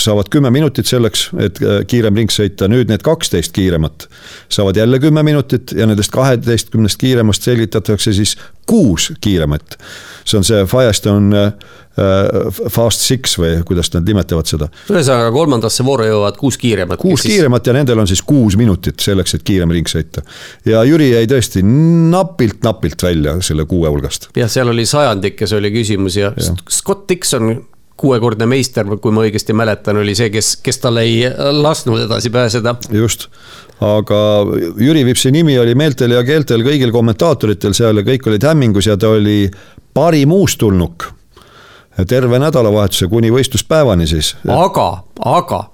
saavad 0.00 0.30
kümme 0.32 0.50
minutit 0.50 0.86
selleks, 0.90 1.28
et 1.38 1.60
äh, 1.62 1.82
kiirem 1.88 2.16
ring 2.16 2.32
sõita, 2.32 2.68
nüüd 2.70 2.90
need 2.90 3.04
kaksteist 3.06 3.52
kiiremat 3.56 4.08
saavad 4.52 4.76
jälle 4.76 4.98
kümme 5.02 5.22
minutit 5.26 5.74
ja 5.76 5.86
nendest 5.86 6.12
kaheteistkümnest 6.14 7.00
kiiremast 7.00 7.42
selgitatakse 7.42 8.12
siis 8.16 8.36
kuus 8.70 9.12
kiiremat. 9.20 9.78
see 10.24 10.38
on 10.38 10.44
see 10.44 10.64
Firestone 10.66 11.38
äh, 11.46 11.54
Fast 12.70 13.00
Six 13.00 13.34
või 13.38 13.56
kuidas 13.66 13.90
nad 13.94 14.06
nimetavad 14.06 14.46
seda. 14.46 14.68
ühesõnaga 14.90 15.32
kolmandasse 15.34 15.84
vooru 15.84 16.06
jõuavad 16.06 16.38
kuus 16.38 16.58
kiiremat. 16.60 17.00
kuus 17.00 17.24
siis... 17.24 17.34
kiiremat 17.34 17.66
ja 17.66 17.74
nendel 17.74 17.98
on 17.98 18.10
siis 18.10 18.22
kuus 18.22 18.56
minutit 18.60 19.00
selleks, 19.02 19.34
et 19.34 19.44
kiirem 19.46 19.74
ring 19.74 19.90
sõita. 19.90 20.22
ja 20.68 20.84
Jüri 20.86 21.10
jäi 21.14 21.26
tõesti 21.30 21.64
napilt-napilt 21.64 23.02
välja 23.02 23.36
selle 23.44 23.66
kuue 23.70 23.90
hulgast. 23.90 24.30
jah, 24.36 24.50
seal 24.50 24.70
oli 24.70 24.86
sajandikes 24.86 25.56
oli 25.58 25.72
küsimus 25.74 26.20
ja, 26.20 26.32
ja. 26.36 26.54
Scott 26.70 27.08
Dixon 27.10 27.56
kuuekordne 28.00 28.46
meister, 28.48 28.88
kui 29.02 29.12
ma 29.12 29.26
õigesti 29.26 29.54
mäletan, 29.56 30.00
oli 30.00 30.14
see, 30.16 30.30
kes, 30.32 30.54
kes 30.64 30.80
tal 30.80 31.00
ei 31.02 31.22
lasknud 31.60 32.06
edasi 32.06 32.32
pääseda. 32.32 32.74
just, 32.96 33.28
aga 33.84 34.20
Jüri 34.80 35.04
Vipsi 35.04 35.32
nimi 35.34 35.58
oli 35.58 35.76
meeltel 35.78 36.16
ja 36.16 36.24
keeltel 36.24 36.64
kõigil 36.66 36.92
kommentaatoritel 36.94 37.76
seal 37.76 38.00
ja 38.00 38.06
kõik 38.06 38.28
olid 38.30 38.46
hämmingus 38.48 38.88
ja 38.90 38.96
ta 39.00 39.12
oli 39.16 39.42
parim 39.94 40.32
uustulnuk 40.32 41.10
terve 42.08 42.38
nädalavahetuse 42.40 43.10
kuni 43.12 43.32
võistluspäevani 43.34 44.06
siis. 44.08 44.32
aga, 44.48 44.88
aga 45.26 45.64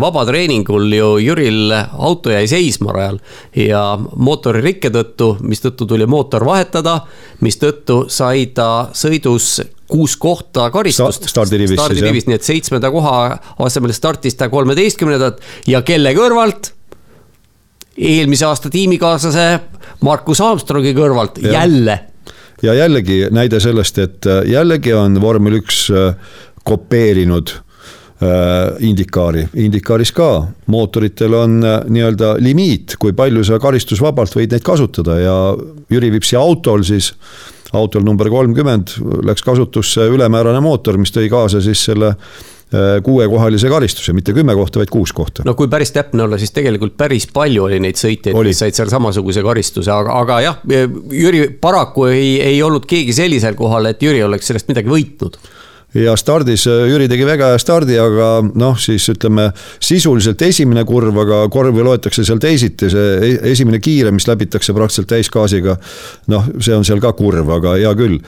vabatreeningul 0.00 0.92
ju 0.92 1.18
Jüril 1.18 1.72
auto 1.98 2.30
jäi 2.30 2.46
seisma 2.48 2.92
rajal 2.92 3.18
ja 3.56 3.98
mootoririkke 3.98 4.90
tõttu, 4.92 5.36
mistõttu 5.40 5.86
tuli 5.88 6.06
mootor 6.06 6.44
vahetada, 6.44 7.00
mistõttu 7.40 8.04
sai 8.08 8.46
ta 8.54 8.90
sõidus 8.92 9.62
kuus 9.94 10.16
kohta 10.20 10.68
karistust 10.74 11.28
stardirivis, 11.30 11.78
stardirivis, 11.78 12.26
nii 12.26 12.38
et 12.40 12.46
seitsmenda 12.46 12.90
koha 12.90 13.18
asemel 13.62 13.94
startis 13.94 14.34
ta 14.38 14.50
kolmeteistkümnendat 14.50 15.42
ja 15.70 15.84
kelle 15.86 16.14
kõrvalt? 16.18 16.72
eelmise 17.94 18.46
aasta 18.48 18.70
tiimikaaslase 18.74 19.44
Markus 20.02 20.40
Armstrongi 20.42 20.94
kõrvalt 20.96 21.38
ja. 21.42 21.60
jälle. 21.60 21.98
ja 22.62 22.74
jällegi 22.74 23.20
näide 23.30 23.60
sellest, 23.62 23.98
et 24.02 24.26
äh, 24.26 24.42
jällegi 24.50 24.94
on 24.98 25.20
vormel 25.22 25.60
üks 25.60 25.86
äh, 25.94 26.16
kopeerinud 26.66 27.54
äh, 27.54 28.74
Indikaari, 28.88 29.46
Indikaaris 29.54 30.10
ka 30.16 30.30
mootoritel 30.66 31.38
on 31.38 31.60
nii-öelda 31.62 32.34
limiit, 32.42 32.98
kui 32.98 33.14
palju 33.14 33.44
sa 33.46 33.60
karistusvabalt 33.62 34.34
võid 34.34 34.56
neid 34.56 34.66
kasutada 34.66 35.20
ja 35.22 35.36
Jüri 35.92 36.10
Vipsi 36.16 36.36
autol 36.40 36.82
siis 36.82 37.12
autol 37.78 38.04
number 38.06 38.30
kolmkümmend 38.32 38.96
läks 39.26 39.44
kasutusse 39.46 40.08
ülemäärane 40.12 40.60
mootor, 40.64 40.98
mis 41.00 41.14
tõi 41.14 41.28
kaasa 41.32 41.62
siis 41.64 41.84
selle 41.88 42.12
äh, 42.14 43.00
kuuekohalise 43.04 43.70
karistuse, 43.72 44.14
mitte 44.16 44.34
kümme 44.36 44.56
kohta, 44.58 44.82
vaid 44.82 44.92
kuus 44.92 45.12
kohta. 45.16 45.46
no 45.46 45.56
kui 45.58 45.70
päris 45.72 45.94
täpne 45.94 46.26
olla, 46.26 46.38
siis 46.40 46.54
tegelikult 46.54 46.96
päris 47.00 47.28
palju 47.32 47.68
oli 47.68 47.80
neid 47.82 48.00
sõitjaid, 48.00 48.36
kes 48.36 48.62
said 48.64 48.78
seal 48.78 48.92
samasuguse 48.92 49.44
karistuse, 49.46 49.92
aga, 49.94 50.20
aga 50.22 50.40
jah, 50.44 50.62
Jüri 51.12 51.46
paraku 51.60 52.08
ei, 52.12 52.38
ei 52.42 52.62
olnud 52.62 52.86
keegi 52.90 53.16
sellisel 53.16 53.58
kohal, 53.58 53.92
et 53.92 54.02
Jüri 54.02 54.22
oleks 54.26 54.50
sellest 54.50 54.70
midagi 54.72 54.92
võitnud 54.92 55.38
ja 55.94 56.16
stardis 56.18 56.66
äh, 56.70 56.84
Jüri 56.90 57.06
tegi 57.10 57.26
väga 57.26 57.52
hea 57.52 57.60
stardi, 57.62 57.96
aga 58.00 58.28
noh, 58.44 58.78
siis 58.80 59.06
ütleme 59.12 59.48
sisuliselt 59.82 60.42
esimene 60.42 60.84
kurv, 60.88 61.16
aga 61.22 61.44
korvi 61.52 61.84
loetakse 61.86 62.24
seal 62.26 62.40
teisiti, 62.42 62.90
see 62.92 63.14
e-, 63.14 63.38
esimene 63.52 63.80
kiire, 63.82 64.12
mis 64.14 64.26
läbitakse 64.28 64.74
praktiliselt 64.74 65.10
täisgaasiga. 65.12 65.76
noh, 66.32 66.48
see 66.58 66.74
on 66.76 66.86
seal 66.86 67.02
ka 67.02 67.14
kurv, 67.16 67.50
aga 67.58 67.76
hea 67.78 67.92
küll. 67.98 68.18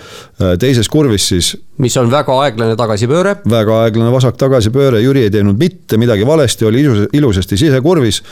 Äh, 0.40 0.55
teises 0.62 0.88
kurvis 0.93 1.28
siis. 1.32 1.55
mis 1.82 1.97
on 2.01 2.10
väga 2.10 2.34
aeglane 2.44 2.76
tagasipööre. 2.78 3.36
väga 3.51 3.82
aeglane 3.86 4.12
vasak 4.14 4.38
tagasipööre, 4.40 5.02
Jüri 5.02 5.26
ei 5.26 5.34
teinud 5.34 5.59
mitte 5.59 5.98
midagi 5.98 6.26
valesti, 6.26 6.68
oli 6.70 6.84
ilus, 6.84 7.06
ilusasti 7.12 7.59
sisekurvis. 7.66 8.22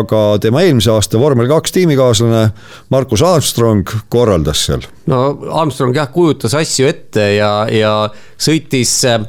Aga 0.00 0.22
tema 0.42 0.62
eelmise 0.64 0.92
aasta 0.92 1.20
vormel 1.20 1.48
kaks 1.50 1.74
tiimikaaslane 1.76 2.44
Markus 2.92 3.22
Armstrong 3.26 3.88
korraldas 4.12 4.66
seal. 4.68 4.84
no 5.10 5.22
Armstrong 5.60 5.96
jah, 5.96 6.10
kujutas 6.12 6.54
asju 6.58 6.88
ette 6.90 7.26
ja, 7.36 7.52
ja 7.72 7.94
sõitis 8.38 8.94
äh, 9.08 9.20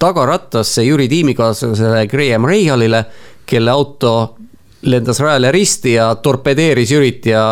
tagarattasse 0.00 0.84
Jüri 0.84 1.08
tiimikaaslasele 1.08 2.06
Graham 2.10 2.48
Rahalile, 2.50 3.04
kelle 3.46 3.70
auto 3.70 4.14
lendas 4.84 5.20
rajale 5.20 5.52
risti 5.54 5.96
ja 5.96 6.14
torpedeeris 6.14 6.92
Jürit 6.92 7.26
ja 7.26 7.44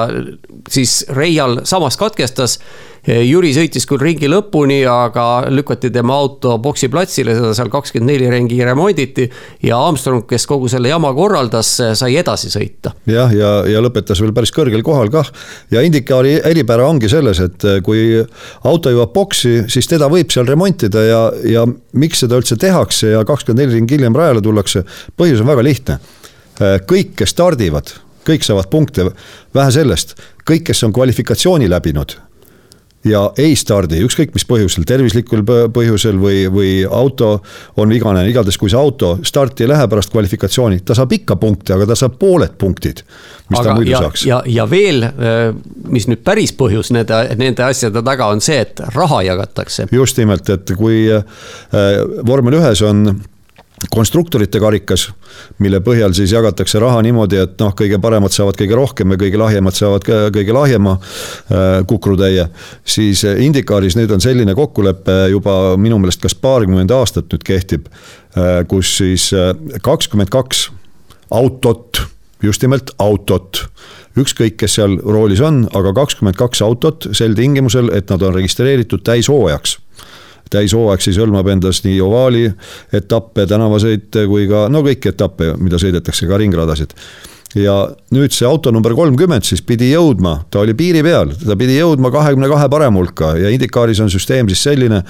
siis 0.71 1.03
Reial 1.09 1.63
samas 1.69 1.97
katkestas 2.01 2.59
Jüri 3.03 3.49
sõitis 3.51 3.83
küll 3.91 3.99
ringi 3.99 4.29
lõpuni, 4.31 4.85
aga 4.87 5.49
lükati 5.51 5.89
tema 5.91 6.15
auto 6.23 6.53
boksi 6.63 6.87
platsile, 6.87 7.35
seda 7.35 7.51
seal 7.59 7.71
kakskümmend 7.73 8.13
neli 8.13 8.29
ringi 8.31 8.61
remonditi. 8.63 9.27
ja 9.63 9.81
Armstrong, 9.89 10.23
kes 10.31 10.47
kogu 10.47 10.69
selle 10.71 10.89
jama 10.89 11.11
korraldas, 11.15 11.73
sai 11.99 12.15
edasi 12.17 12.53
sõita. 12.53 12.95
jah, 13.07 13.35
ja, 13.35 13.51
ja, 13.67 13.73
ja 13.75 13.83
lõpetas 13.83 14.23
veel 14.23 14.31
päris 14.33 14.55
kõrgel 14.55 14.87
kohal 14.87 15.11
kah. 15.11 15.27
ja 15.71 15.83
Indikaari 15.83 16.39
eripära 16.45 16.87
ongi 16.87 17.11
selles, 17.11 17.41
et 17.41 17.67
kui 17.83 18.23
auto 18.63 18.95
jõuab 18.95 19.13
boksi, 19.13 19.65
siis 19.67 19.91
teda 19.91 20.07
võib 20.07 20.31
seal 20.31 20.47
remontida 20.47 21.03
ja, 21.03 21.23
ja 21.43 21.67
miks 21.93 22.23
seda 22.23 22.39
üldse 22.39 22.57
tehakse 22.57 23.17
ja 23.17 23.25
kakskümmend 23.27 23.67
neli 23.67 23.81
ringi 23.81 23.99
hiljem 23.99 24.15
rajale 24.15 24.41
tullakse. 24.41 24.87
põhjus 25.19 25.43
on 25.43 25.51
väga 25.51 25.67
lihtne. 25.67 25.99
Kõik, 26.61 27.15
kes 27.17 27.33
stardivad 27.33 27.95
kõik 28.27 28.45
saavad 28.47 28.69
punkte, 28.71 29.09
vähe 29.55 29.71
sellest, 29.75 30.15
kõik, 30.49 30.69
kes 30.71 30.85
on 30.87 30.95
kvalifikatsiooni 30.95 31.71
läbinud 31.71 32.19
ja 33.03 33.23
ei 33.43 33.57
stardi, 33.59 33.99
ükskõik 34.07 34.31
mis 34.31 34.45
põhjusel, 34.47 34.85
tervislikul 34.87 35.41
põhjusel 35.75 36.21
või, 36.23 36.45
või 36.55 36.71
auto 36.87 37.33
on 37.83 37.91
vigane, 37.91 38.23
igatahes 38.31 38.59
kui 38.61 38.71
see 38.71 38.79
auto 38.79 39.17
starti 39.27 39.65
ei 39.65 39.73
lähe 39.73 39.89
pärast 39.91 40.13
kvalifikatsiooni, 40.15 40.85
ta 40.87 40.95
saab 40.95 41.15
ikka 41.17 41.35
punkte, 41.43 41.75
aga 41.75 41.89
ta 41.91 41.97
saab 41.99 42.15
pooled 42.21 42.55
punktid, 42.61 43.03
mis 43.51 43.59
aga 43.59 43.73
ta 43.73 43.75
muidu 43.75 43.91
ja, 43.91 44.05
saaks. 44.05 44.27
ja, 44.29 44.39
ja 44.47 44.69
veel, 44.71 45.03
äh, 45.09 45.43
mis 45.91 46.07
nüüd 46.11 46.23
päris 46.23 46.55
põhjus 46.55 46.93
nende, 46.95 47.25
nende 47.43 47.67
asjade 47.67 48.05
taga 48.07 48.31
on 48.31 48.45
see, 48.45 48.61
et 48.63 48.85
raha 48.95 49.25
jagatakse. 49.33 49.89
just 49.91 50.23
nimelt, 50.23 50.55
et 50.55 50.75
kui 50.79 51.09
äh, 51.11 51.27
vormel 52.23 52.61
ühes 52.61 52.87
on 52.87 53.09
konstruktorite 53.91 54.61
karikas, 54.61 55.09
mille 55.63 55.81
põhjal 55.85 56.15
siis 56.17 56.33
jagatakse 56.33 56.81
raha 56.83 57.01
niimoodi, 57.05 57.41
et 57.43 57.55
noh, 57.63 57.73
kõige 57.77 57.99
paremad 58.03 58.35
saavad 58.35 58.59
kõige 58.59 58.79
rohkem 58.79 59.15
ja 59.15 59.21
kõige 59.21 59.41
lahjemad 59.41 59.77
saavad 59.77 60.07
kõige 60.35 60.55
lahjema 60.55 60.97
äh, 60.99 61.83
kukrutäie. 61.89 62.49
siis 62.85 63.25
äh, 63.25 63.41
Indikaaris 63.43 63.97
nüüd 63.99 64.13
on 64.15 64.21
selline 64.21 64.55
kokkulepe 64.55 65.29
juba 65.33 65.77
minu 65.77 65.99
meelest 65.99 66.23
kas 66.23 66.35
paarkümmend 66.35 66.91
aastat 66.91 67.33
nüüd 67.33 67.45
kehtib, 67.47 67.89
äh, 68.37 68.63
kus 68.69 68.97
siis 69.01 69.31
kakskümmend 69.83 70.31
kaks 70.31 70.69
autot, 71.31 72.03
just 72.43 72.63
nimelt 72.63 72.95
autot 72.99 73.67
ükskõik, 74.19 74.59
kes 74.61 74.77
seal 74.77 74.99
roolis 75.01 75.41
on, 75.41 75.65
aga 75.75 75.95
kakskümmend 75.97 76.37
kaks 76.37 76.63
autot 76.63 77.09
sel 77.17 77.35
tingimusel, 77.35 77.89
et 77.97 78.11
nad 78.13 78.23
on 78.23 78.35
registreeritud 78.37 79.03
täishooajaks 79.07 79.79
täishooaeg 80.53 81.03
siis 81.05 81.19
hõlmab 81.21 81.49
endas 81.53 81.83
nii 81.87 81.99
ovaali 82.05 82.47
etappe, 82.93 83.47
tänavasõite 83.51 84.27
kui 84.31 84.49
ka 84.51 84.67
no 84.73 84.85
kõiki 84.87 85.13
etappe, 85.13 85.55
mida 85.61 85.81
sõidetakse, 85.83 86.29
ka 86.29 86.41
ringradasid 86.41 86.97
ja 87.59 87.75
nüüd 88.15 88.33
see 88.33 88.47
auto 88.49 88.73
number 88.73 88.95
kolmkümmend 88.97 89.45
siis 89.47 89.63
pidi 89.67 89.91
jõudma, 89.93 90.39
ta 90.51 90.63
oli 90.63 90.75
piiri 90.77 91.03
peal, 91.05 91.33
ta 91.37 91.57
pidi 91.59 91.77
jõudma 91.77 92.13
kahekümne 92.15 92.49
kahe 92.51 92.69
parema 92.73 93.01
hulka 93.01 93.35
ja 93.41 93.53
Indikaaris 93.53 94.01
on 94.01 94.11
süsteem 94.13 94.49
siis 94.51 94.63
selline, 94.65 95.03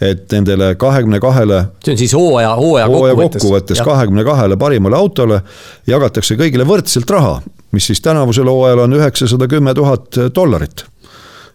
et 0.00 0.26
nendele 0.32 0.74
kahekümne 0.80 1.20
kahele. 1.22 1.62
see 1.84 1.94
on 1.94 2.00
siis 2.00 2.14
hooaja, 2.16 2.52
hooaja 2.56 2.88
kokkuvõttes. 2.90 3.40
kokkuvõttes 3.40 3.84
kahekümne 3.84 4.24
kahele 4.28 4.58
parimale 4.60 4.96
autole 4.96 5.40
jagatakse 5.88 6.36
kõigile 6.36 6.68
võrdselt 6.68 7.10
raha, 7.10 7.38
mis 7.72 7.88
siis 7.88 8.04
tänavusel 8.04 8.50
hooajal 8.50 8.84
on 8.84 8.98
üheksasada 9.00 9.48
kümme 9.48 9.74
tuhat 9.74 10.20
dollarit. 10.34 10.84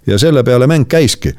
ja 0.07 0.17
selle 0.17 0.43
peale 0.43 0.67
mäng 0.67 0.89
käiski 0.89 1.35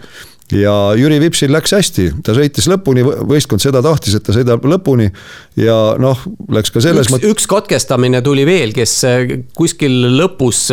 ja 0.51 0.75
Jüri 0.99 1.21
Vipsil 1.23 1.53
läks 1.53 1.73
hästi, 1.77 2.09
ta 2.25 2.35
sõitis 2.37 2.67
lõpuni, 2.71 3.05
võistkond 3.05 3.63
seda 3.63 3.83
tahtis, 3.85 4.17
et 4.19 4.25
ta 4.27 4.35
sõidab 4.37 4.65
lõpuni. 4.69 5.09
ja 5.57 5.77
noh, 6.03 6.19
läks 6.53 6.75
ka 6.75 6.83
selles 6.85 7.11
mõttes. 7.13 7.31
üks 7.33 7.47
katkestamine 7.51 8.23
tuli 8.25 8.45
veel, 8.49 8.75
kes 8.77 8.97
äh, 9.09 9.37
kuskil 9.57 9.95
lõpus 10.19 10.65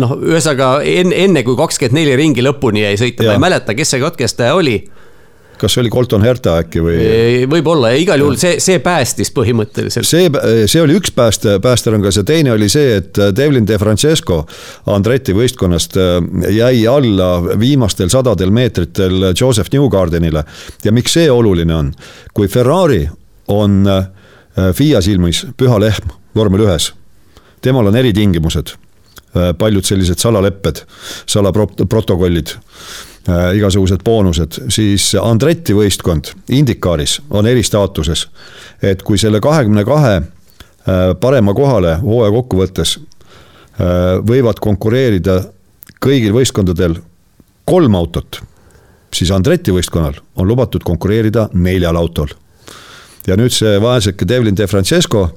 noh, 0.00 0.16
ühesõnaga 0.20 0.80
enne, 0.82 1.16
enne 1.26 1.44
kui 1.46 1.56
kakskümmend 1.58 2.00
neli 2.00 2.18
ringi 2.18 2.44
lõpuni 2.44 2.84
jäi 2.84 3.00
sõita, 3.00 3.26
ma 3.26 3.38
ei 3.38 3.44
mäleta, 3.48 3.76
kes 3.78 3.94
see 3.94 4.02
katkestaja 4.02 4.58
oli 4.58 4.80
kas 5.60 5.74
see 5.74 5.82
oli 5.82 5.90
Colton 5.92 6.24
Herta 6.24 6.56
äkki 6.62 6.82
või? 6.84 6.96
võib-olla 7.50 7.92
ja 7.94 8.00
igal 8.00 8.22
juhul 8.22 8.36
see, 8.40 8.58
see 8.62 8.80
päästis 8.84 9.32
põhimõtteliselt. 9.34 10.08
see, 10.08 10.30
see 10.68 10.82
oli 10.82 10.96
üks 10.98 11.12
pääste, 11.16 11.56
päästerõngas 11.64 12.20
ja 12.20 12.24
teine 12.26 12.52
oli 12.54 12.68
see, 12.72 12.98
et 13.00 13.20
Devlin 13.36 13.66
De 13.68 13.78
Francesco 13.80 14.42
Andretti 14.92 15.34
võistkonnast 15.36 15.96
äh, 16.00 16.18
jäi 16.56 16.84
alla 16.90 17.30
viimastel 17.60 18.10
sadadel 18.12 18.52
meetritel 18.54 19.32
Joseph 19.32 19.72
Newgardenile. 19.72 20.44
ja 20.84 20.92
miks 20.92 21.16
see 21.16 21.30
oluline 21.30 21.74
on, 21.74 21.92
kui 22.34 22.48
Ferrari 22.52 23.04
on 23.52 23.82
äh, 23.90 24.08
FIA 24.74 25.00
silmis 25.04 25.44
püha 25.56 25.80
lehm 25.80 26.12
vormel 26.36 26.66
ühes, 26.66 26.92
temal 27.64 27.88
on 27.88 27.96
eritingimused 27.96 28.74
äh, 29.36 29.52
paljud 29.58 29.84
sellised 29.84 30.20
salalepped, 30.20 30.84
salaprotokollid 31.26 32.56
igasugused 33.28 34.04
boonused, 34.06 34.60
siis 34.70 35.08
Andretti 35.18 35.74
võistkond 35.74 36.30
Indikaaris 36.54 37.20
on 37.30 37.46
eristaatuses. 37.46 38.28
et 38.82 39.02
kui 39.02 39.18
selle 39.18 39.40
kahekümne 39.40 39.84
kahe 39.84 40.14
äh, 40.16 41.14
parema 41.20 41.54
kohale 41.54 41.96
hooaja 42.02 42.32
kokkuvõttes 42.32 42.98
äh, 42.98 44.22
võivad 44.22 44.60
konkureerida 44.60 45.40
kõigil 46.00 46.32
võistkondadel 46.32 46.98
kolm 47.64 47.94
autot, 47.94 48.40
siis 49.14 49.30
Andretti 49.30 49.72
võistkonnal 49.72 50.20
on 50.36 50.48
lubatud 50.48 50.84
konkureerida 50.84 51.48
neljal 51.52 51.96
autol. 51.96 52.28
ja 53.26 53.36
nüüd 53.36 53.50
see 53.50 53.80
vaeseke 53.82 54.28
Devlin 54.28 54.56
De 54.56 54.66
Francesco 54.66 55.30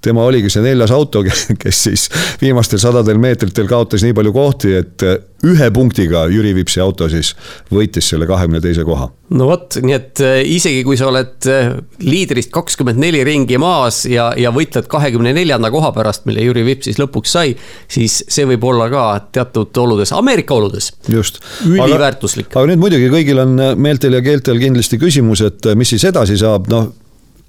tema 0.00 0.24
oligi 0.24 0.50
see 0.52 0.64
neljas 0.64 0.92
auto, 0.94 1.22
kes 1.62 1.82
siis 1.88 2.06
viimastel 2.40 2.80
sadadel 2.80 3.20
meetritel 3.20 3.68
kaotas 3.70 4.04
nii 4.04 4.16
palju 4.16 4.32
kohti, 4.34 4.74
et 4.80 5.04
äh, 5.06 5.18
ühe 5.46 5.70
punktiga 5.72 6.26
Jüri 6.32 6.52
Vipsi 6.56 6.80
auto 6.84 7.08
siis 7.12 7.32
võitis 7.72 8.10
selle 8.12 8.28
kahekümne 8.28 8.60
teise 8.64 8.84
koha. 8.84 9.08
no 9.36 9.48
vot, 9.48 9.78
nii 9.82 9.96
et 9.96 10.22
äh, 10.24 10.40
isegi 10.56 10.82
kui 10.86 10.98
sa 11.00 11.08
oled 11.10 11.48
äh, 11.50 11.72
liidrist 12.04 12.52
kakskümmend 12.54 13.00
neli 13.00 13.22
ringi 13.26 13.60
maas 13.60 14.02
ja, 14.08 14.30
ja 14.36 14.52
võitled 14.54 14.88
kahekümne 14.90 15.34
neljanda 15.36 15.72
koha 15.72 15.92
pärast, 15.96 16.26
mille 16.28 16.44
Jüri 16.44 16.64
Vips 16.66 16.90
siis 16.90 17.00
lõpuks 17.00 17.36
sai, 17.36 17.54
siis 17.88 18.22
see 18.28 18.48
võib 18.52 18.64
olla 18.72 18.88
ka 18.92 19.04
teatud 19.32 19.76
oludes, 19.84 20.14
Ameerika 20.16 20.56
oludes. 20.56 20.92
just. 21.08 21.42
üliväärtuslik. 21.66 22.50
aga 22.54 22.72
nüüd 22.72 22.84
muidugi 22.86 23.12
kõigil 23.12 23.44
on 23.44 23.56
meeltel 23.80 24.16
ja 24.16 24.24
keeltel 24.24 24.60
kindlasti 24.60 25.00
küsimus, 25.00 25.44
et 25.44 25.72
mis 25.76 25.96
siis 25.96 26.08
edasi 26.08 26.40
saab, 26.40 26.68
noh 26.72 26.90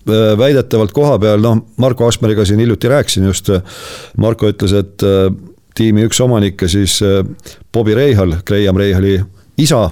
väidetavalt 0.07 0.93
koha 0.95 1.17
peal, 1.21 1.41
noh, 1.43 1.61
Marko 1.81 2.07
Asmeriga 2.07 2.45
siin 2.45 2.59
hiljuti 2.63 2.89
rääkisin 2.91 3.27
just, 3.29 3.49
äh, 3.49 3.61
Marko 4.17 4.49
ütles, 4.49 4.73
et 4.77 5.05
äh, 5.05 5.27
tiimi 5.77 6.07
üks 6.07 6.19
omanikke 6.21 6.67
siis 6.67 6.97
Bobby 7.73 7.93
Reihal, 7.95 8.35
Graham 8.45 8.77
Reihali 8.77 9.19
isa, 9.61 9.89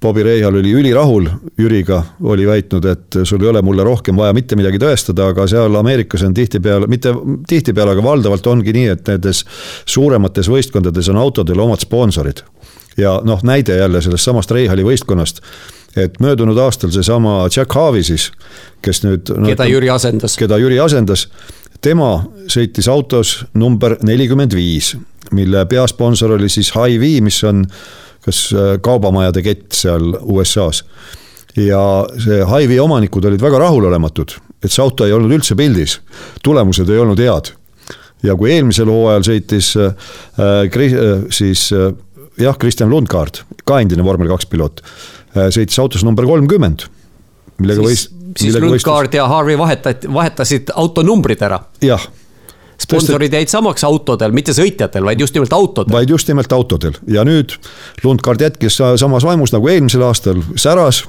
Bobby 0.00 0.22
Reihal 0.22 0.54
oli 0.54 0.72
ülirahul 0.72 1.28
Jüriga, 1.58 2.02
oli 2.22 2.46
väitnud, 2.46 2.84
et 2.84 3.18
sul 3.24 3.42
ei 3.42 3.48
ole 3.48 3.62
mulle 3.62 3.84
rohkem 3.84 4.16
vaja 4.16 4.34
mitte 4.36 4.58
midagi 4.58 4.80
tõestada, 4.82 5.30
aga 5.32 5.46
seal 5.50 5.78
Ameerikas 5.78 6.24
on 6.26 6.34
tihtipeale, 6.34 6.88
mitte 6.90 7.14
tihtipeale, 7.48 7.94
aga 7.96 8.04
valdavalt 8.04 8.46
ongi 8.50 8.74
nii, 8.76 8.90
et 8.92 9.08
nendes 9.12 9.44
suuremates 9.86 10.50
võistkondades 10.52 11.10
on 11.12 11.20
autodel 11.22 11.62
omad 11.64 11.84
sponsorid. 11.84 12.42
ja 12.96 13.20
noh, 13.24 13.42
näide 13.44 13.76
jälle 13.76 14.00
sellest 14.02 14.24
samast 14.24 14.50
Reihali 14.50 14.84
võistkonnast 14.84 15.42
et 15.96 16.20
möödunud 16.20 16.58
aastal 16.60 16.92
seesama 16.94 17.46
Jack 17.56 17.72
Harvey 17.74 18.04
siis, 18.04 18.30
kes 18.84 19.02
nüüd 19.04 19.32
no,. 19.32 19.48
keda 19.48 19.66
Jüri 19.68 19.90
asendas. 19.92 20.36
keda 20.38 20.58
Jüri 20.60 20.78
asendas, 20.82 21.26
tema 21.84 22.10
sõitis 22.52 22.88
autos 22.92 23.38
number 23.54 23.96
nelikümmend 24.04 24.54
viis, 24.56 24.94
mille 25.36 25.64
peasponsor 25.70 26.36
oli 26.36 26.50
siis 26.52 26.72
Hy-Vee, 26.76 27.20
mis 27.24 27.42
on 27.48 27.64
kas 28.26 28.48
äh, 28.54 28.74
kaubamajade 28.82 29.42
kett 29.46 29.76
seal 29.76 30.12
USA-s. 30.20 30.84
ja 31.56 31.80
see 32.20 32.42
Hy-Vee 32.44 32.80
omanikud 32.82 33.24
olid 33.24 33.42
väga 33.42 33.62
rahulolematud, 33.64 34.36
et 34.62 34.72
see 34.72 34.82
auto 34.84 35.06
ei 35.06 35.14
olnud 35.16 35.32
üldse 35.38 35.56
pildis, 35.56 36.00
tulemused 36.44 36.90
ei 36.90 37.00
olnud 37.00 37.20
head 37.22 37.54
ja 38.24 38.34
kui 38.36 38.52
eelmisel 38.52 38.90
hooajal 38.90 39.24
sõitis 39.30 39.72
äh, 39.80 39.94
äh, 40.40 41.22
siis 41.32 41.70
äh, 41.72 41.92
jah, 42.40 42.56
Kristjan 42.60 42.92
Lundgaard, 42.92 43.44
ka 43.64 43.80
endine 43.80 44.04
vormel 44.04 44.28
kaks 44.28 44.48
piloot 44.52 44.82
Äh, 44.84 45.15
sõitis 45.54 45.80
autos 45.82 46.04
number 46.06 46.26
kolmkümmend, 46.28 46.86
millega 47.60 47.84
võis. 47.84 48.08
siis 48.36 48.58
Lundgaard 48.60 49.14
ja 49.14 49.26
Harvey 49.30 49.58
vahetati, 49.58 50.12
vahetasid 50.12 50.72
auto 50.74 51.04
numbrid 51.06 51.42
ära. 51.46 51.60
jah 51.84 52.08
sponsorid 52.80 53.32
jäid 53.32 53.50
samaks 53.50 53.84
autodel, 53.88 54.34
mitte 54.36 54.52
sõitjatel, 54.56 55.04
vaid 55.06 55.20
just 55.20 55.36
nimelt 55.36 55.52
autodel. 55.56 55.94
vaid 55.96 56.10
just 56.12 56.28
nimelt 56.28 56.52
autodel 56.52 56.96
ja 57.10 57.24
nüüd 57.26 57.54
Lundgaard 58.04 58.42
jätkis 58.44 58.76
samas 59.00 59.24
vaimus 59.24 59.54
nagu 59.54 59.68
eelmisel 59.72 60.04
aastal, 60.06 60.42
säras 60.60 61.02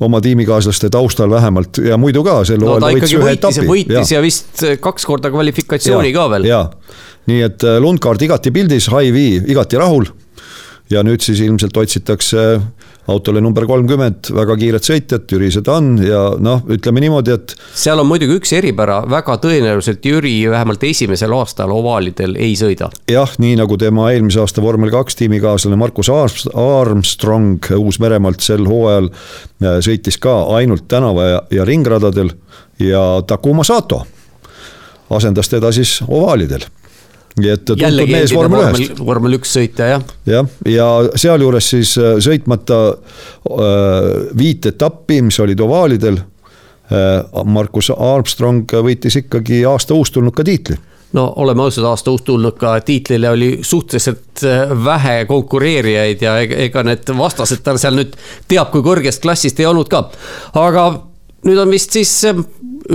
oma 0.00 0.20
tiimikaaslaste 0.24 0.90
taustal 0.90 1.30
vähemalt 1.30 1.82
ja 1.84 1.98
muidu 2.00 2.24
ka 2.24 2.40
sel 2.48 2.64
hooajal 2.64 2.86
no, 2.86 2.92
võitis 2.96 3.16
ühe 3.18 3.36
etapi. 3.36 3.66
võitis 3.68 4.14
ja. 4.14 4.18
ja 4.18 4.24
vist 4.24 4.64
kaks 4.80 5.06
korda 5.08 5.32
kvalifikatsiooni 5.32 6.12
ja, 6.12 6.16
ka 6.16 6.26
veel. 6.34 6.48
ja, 6.48 6.62
nii 7.30 7.44
et 7.50 7.68
äh, 7.68 7.78
Lundgaard 7.84 8.22
igati 8.24 8.52
pildis, 8.54 8.88
Hy-Vee 8.92 9.44
igati 9.52 9.80
rahul. 9.80 10.08
ja 10.90 11.04
nüüd 11.06 11.22
siis 11.24 11.44
ilmselt 11.44 11.76
otsitakse 11.76 12.46
autole 13.08 13.40
number 13.40 13.66
kolmkümmend, 13.66 14.30
väga 14.36 14.56
kiiret 14.60 14.86
sõitjat, 14.86 15.26
Jüri 15.30 15.50
seda 15.54 15.76
on 15.78 15.94
ja 16.04 16.20
noh, 16.42 16.62
ütleme 16.70 17.02
niimoodi, 17.04 17.34
et. 17.36 17.54
seal 17.74 18.00
on 18.02 18.08
muidugi 18.10 18.36
üks 18.40 18.52
eripära, 18.56 19.00
väga 19.10 19.38
tõenäoliselt 19.42 20.04
Jüri 20.06 20.34
vähemalt 20.50 20.84
esimesel 20.86 21.34
aastal 21.36 21.72
ovaalidel 21.74 22.36
ei 22.40 22.54
sõida. 22.58 22.90
jah, 23.10 23.34
nii 23.40 23.56
nagu 23.60 23.78
tema 23.80 24.10
eelmise 24.12 24.42
aasta 24.42 24.62
vormel 24.64 24.92
kaks 24.94 25.18
tiimikaaslane 25.22 25.78
Markus 25.80 26.10
Armstrong 26.10 27.72
Uus-Meremaalt 27.76 28.44
sel 28.44 28.66
hooajal 28.68 29.10
äh, 29.10 29.80
sõitis 29.84 30.20
ka 30.20 30.36
ainult 30.56 30.88
tänava 30.88 31.28
ja, 31.28 31.42
ja 31.60 31.68
ringradadel 31.68 32.34
ja 32.80 33.22
Takuma 33.26 33.64
Sato 33.64 34.04
asendas 35.10 35.48
teda 35.50 35.72
siis 35.74 35.98
ovaalidel 36.08 36.66
nii 37.38 37.52
et 37.52 37.64
tuntud 37.64 38.10
mees 38.10 38.34
vormel 38.34 38.64
ühest. 38.66 39.00
vormel 39.06 39.38
üks 39.38 39.54
sõitja, 39.56 39.88
jah. 39.94 40.04
jah, 40.28 40.50
ja 40.68 40.88
sealjuures 41.14 41.70
siis 41.74 41.94
äh, 42.00 42.18
sõitmata 42.22 42.80
äh, 42.90 44.10
viit 44.38 44.66
etappi, 44.70 45.20
mis 45.26 45.38
olid 45.42 45.60
ovaalidel. 45.62 46.20
Äh, 46.90 47.44
Markus 47.46 47.92
Armstrong 47.94 48.70
võitis 48.82 49.20
ikkagi 49.22 49.64
aasta 49.68 49.94
uustulnuka 49.94 50.46
tiitli 50.46 50.78
no 51.14 51.24
oleme 51.42 51.64
ausad, 51.64 51.84
aasta 51.90 52.12
uustulnuka 52.14 52.76
tiitlile 52.86 53.30
oli 53.30 53.48
suhteliselt 53.66 54.42
vähe 54.84 55.24
konkureerijaid 55.26 56.22
ja 56.22 56.36
ega 56.38 56.84
need 56.86 57.10
vastased 57.18 57.64
tal 57.66 57.80
seal 57.82 57.98
nüüd 57.98 58.14
teab, 58.50 58.70
kui 58.70 58.84
kõrgest 58.86 59.22
klassist 59.22 59.58
ei 59.58 59.66
olnud 59.66 59.90
ka. 59.90 60.04
aga 60.54 60.84
nüüd 61.46 61.58
on 61.58 61.74
vist 61.74 61.98
siis 61.98 62.12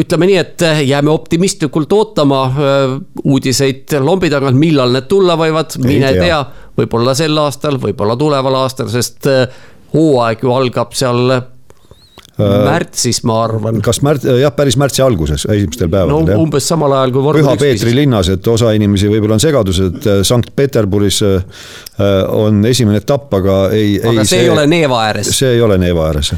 ütleme 0.02 0.30
nii, 0.30 0.38
et 0.42 0.66
jääme 0.86 1.12
optimistlikult 1.14 1.94
ootama 1.96 2.44
äh, 2.50 2.94
uudiseid 3.24 3.98
lombi 4.04 4.30
tagant, 4.34 4.58
millal 4.60 4.94
need 4.96 5.10
tulla 5.12 5.38
võivad, 5.40 5.78
mine 5.84 6.14
tea, 6.14 6.22
tea., 6.22 6.70
võib-olla 6.76 7.16
sel 7.16 7.38
aastal, 7.40 7.80
võib-olla 7.82 8.18
tuleval 8.20 8.62
aastal, 8.66 8.92
sest 8.92 9.30
äh, 9.32 9.46
hooaeg 9.94 10.44
ju 10.44 10.52
algab 10.52 10.96
seal 10.98 11.38
äh, 11.38 11.46
märtsis, 12.40 13.22
ma 13.28 13.40
arvan. 13.46 13.80
kas 13.86 14.02
märts, 14.04 14.28
jah, 14.42 14.52
päris 14.56 14.76
märtsi 14.82 15.06
alguses, 15.06 15.48
esimestel 15.48 15.92
päevadel 15.94 16.28
no,. 16.28 16.42
umbes 16.44 16.68
samal 16.68 16.98
ajal 16.98 17.16
kui. 17.16 17.30
Püha 17.40 17.56
Peetri 17.62 17.96
linnas, 17.96 18.34
et 18.36 18.52
osa 18.52 18.74
inimesi 18.76 19.12
võib-olla 19.12 19.40
on 19.40 19.46
segaduses, 19.46 19.94
et 19.94 20.28
Sankt-Peterburis 20.28 21.22
on 22.36 22.60
esimene 22.68 23.00
etapp, 23.04 23.32
aga 23.40 23.62
ei. 23.72 23.96
aga 24.02 24.20
ei, 24.20 24.28
see, 24.28 24.36
see 24.36 24.44
ei 24.44 24.54
ole 24.58 24.68
Neeva 24.68 25.06
ääres. 25.08 25.32
see 25.40 25.56
ei 25.56 25.64
ole 25.64 25.80
Neeva 25.80 26.10
ääres 26.12 26.36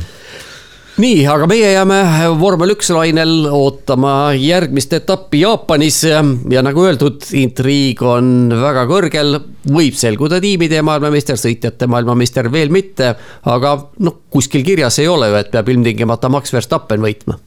nii, 1.02 1.22
aga 1.30 1.48
meie 1.50 1.70
jääme 1.72 2.00
vormel 2.40 2.74
üks 2.74 2.90
lainel 2.94 3.48
ootama 3.54 4.34
järgmist 4.38 4.94
etappi 4.98 5.44
Jaapanis 5.44 6.02
ja 6.08 6.64
nagu 6.66 6.86
öeldud, 6.88 7.28
intriig 7.38 8.02
on 8.06 8.50
väga 8.54 8.88
kõrgel. 8.90 9.40
võib 9.68 9.98
selguda 10.00 10.40
tiimide 10.42 10.82
maailmameister, 10.86 11.38
sõitjate 11.38 11.90
maailmameister 11.92 12.52
veel 12.52 12.72
mitte, 12.74 13.14
aga 13.46 13.78
noh, 14.00 14.20
kuskil 14.34 14.64
kirjas 14.66 15.00
ei 15.04 15.08
ole 15.12 15.30
ju, 15.32 15.40
et 15.42 15.52
peab 15.52 15.70
ilmtingimata 15.70 16.30
Max 16.34 16.54
Verstappen 16.54 17.04
võitma. 17.04 17.38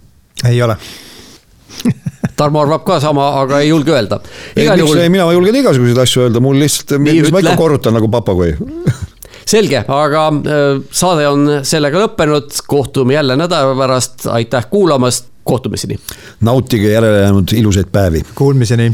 ei 0.49 0.63
ole 0.63 0.77
Tarmo 2.41 2.63
arvab 2.63 2.85
ka 2.87 2.99
sama, 3.01 3.27
aga 3.43 3.61
ei 3.61 3.71
julge 3.71 3.95
öelda. 3.95 4.21
ei, 4.55 4.69
miks 4.69 4.85
juhul... 4.85 5.07
mina 5.13 5.31
julgen 5.33 5.63
igasuguseid 5.63 6.05
asju 6.05 6.27
öelda, 6.27 6.43
mul 6.45 6.61
lihtsalt, 6.61 6.99
mis 7.03 7.33
ma 7.33 7.43
ikka 7.43 7.57
korrutan 7.59 7.99
nagu 7.99 8.11
papagoi 8.13 8.55
selge, 9.47 9.85
aga 9.89 10.27
äh, 10.29 10.69
saade 10.91 11.29
on 11.29 11.49
sellega 11.63 12.05
lõppenud, 12.07 12.53
kohtume 12.67 13.15
jälle 13.15 13.37
nädala 13.41 13.77
pärast, 13.79 14.27
aitäh 14.27 14.67
kuulamast, 14.71 15.31
kohtumiseni. 15.45 15.99
nautige 16.41 16.93
järelejäänud 16.93 17.53
ilusaid 17.57 17.89
päevi. 17.93 18.23
Kuulmiseni 18.35 18.93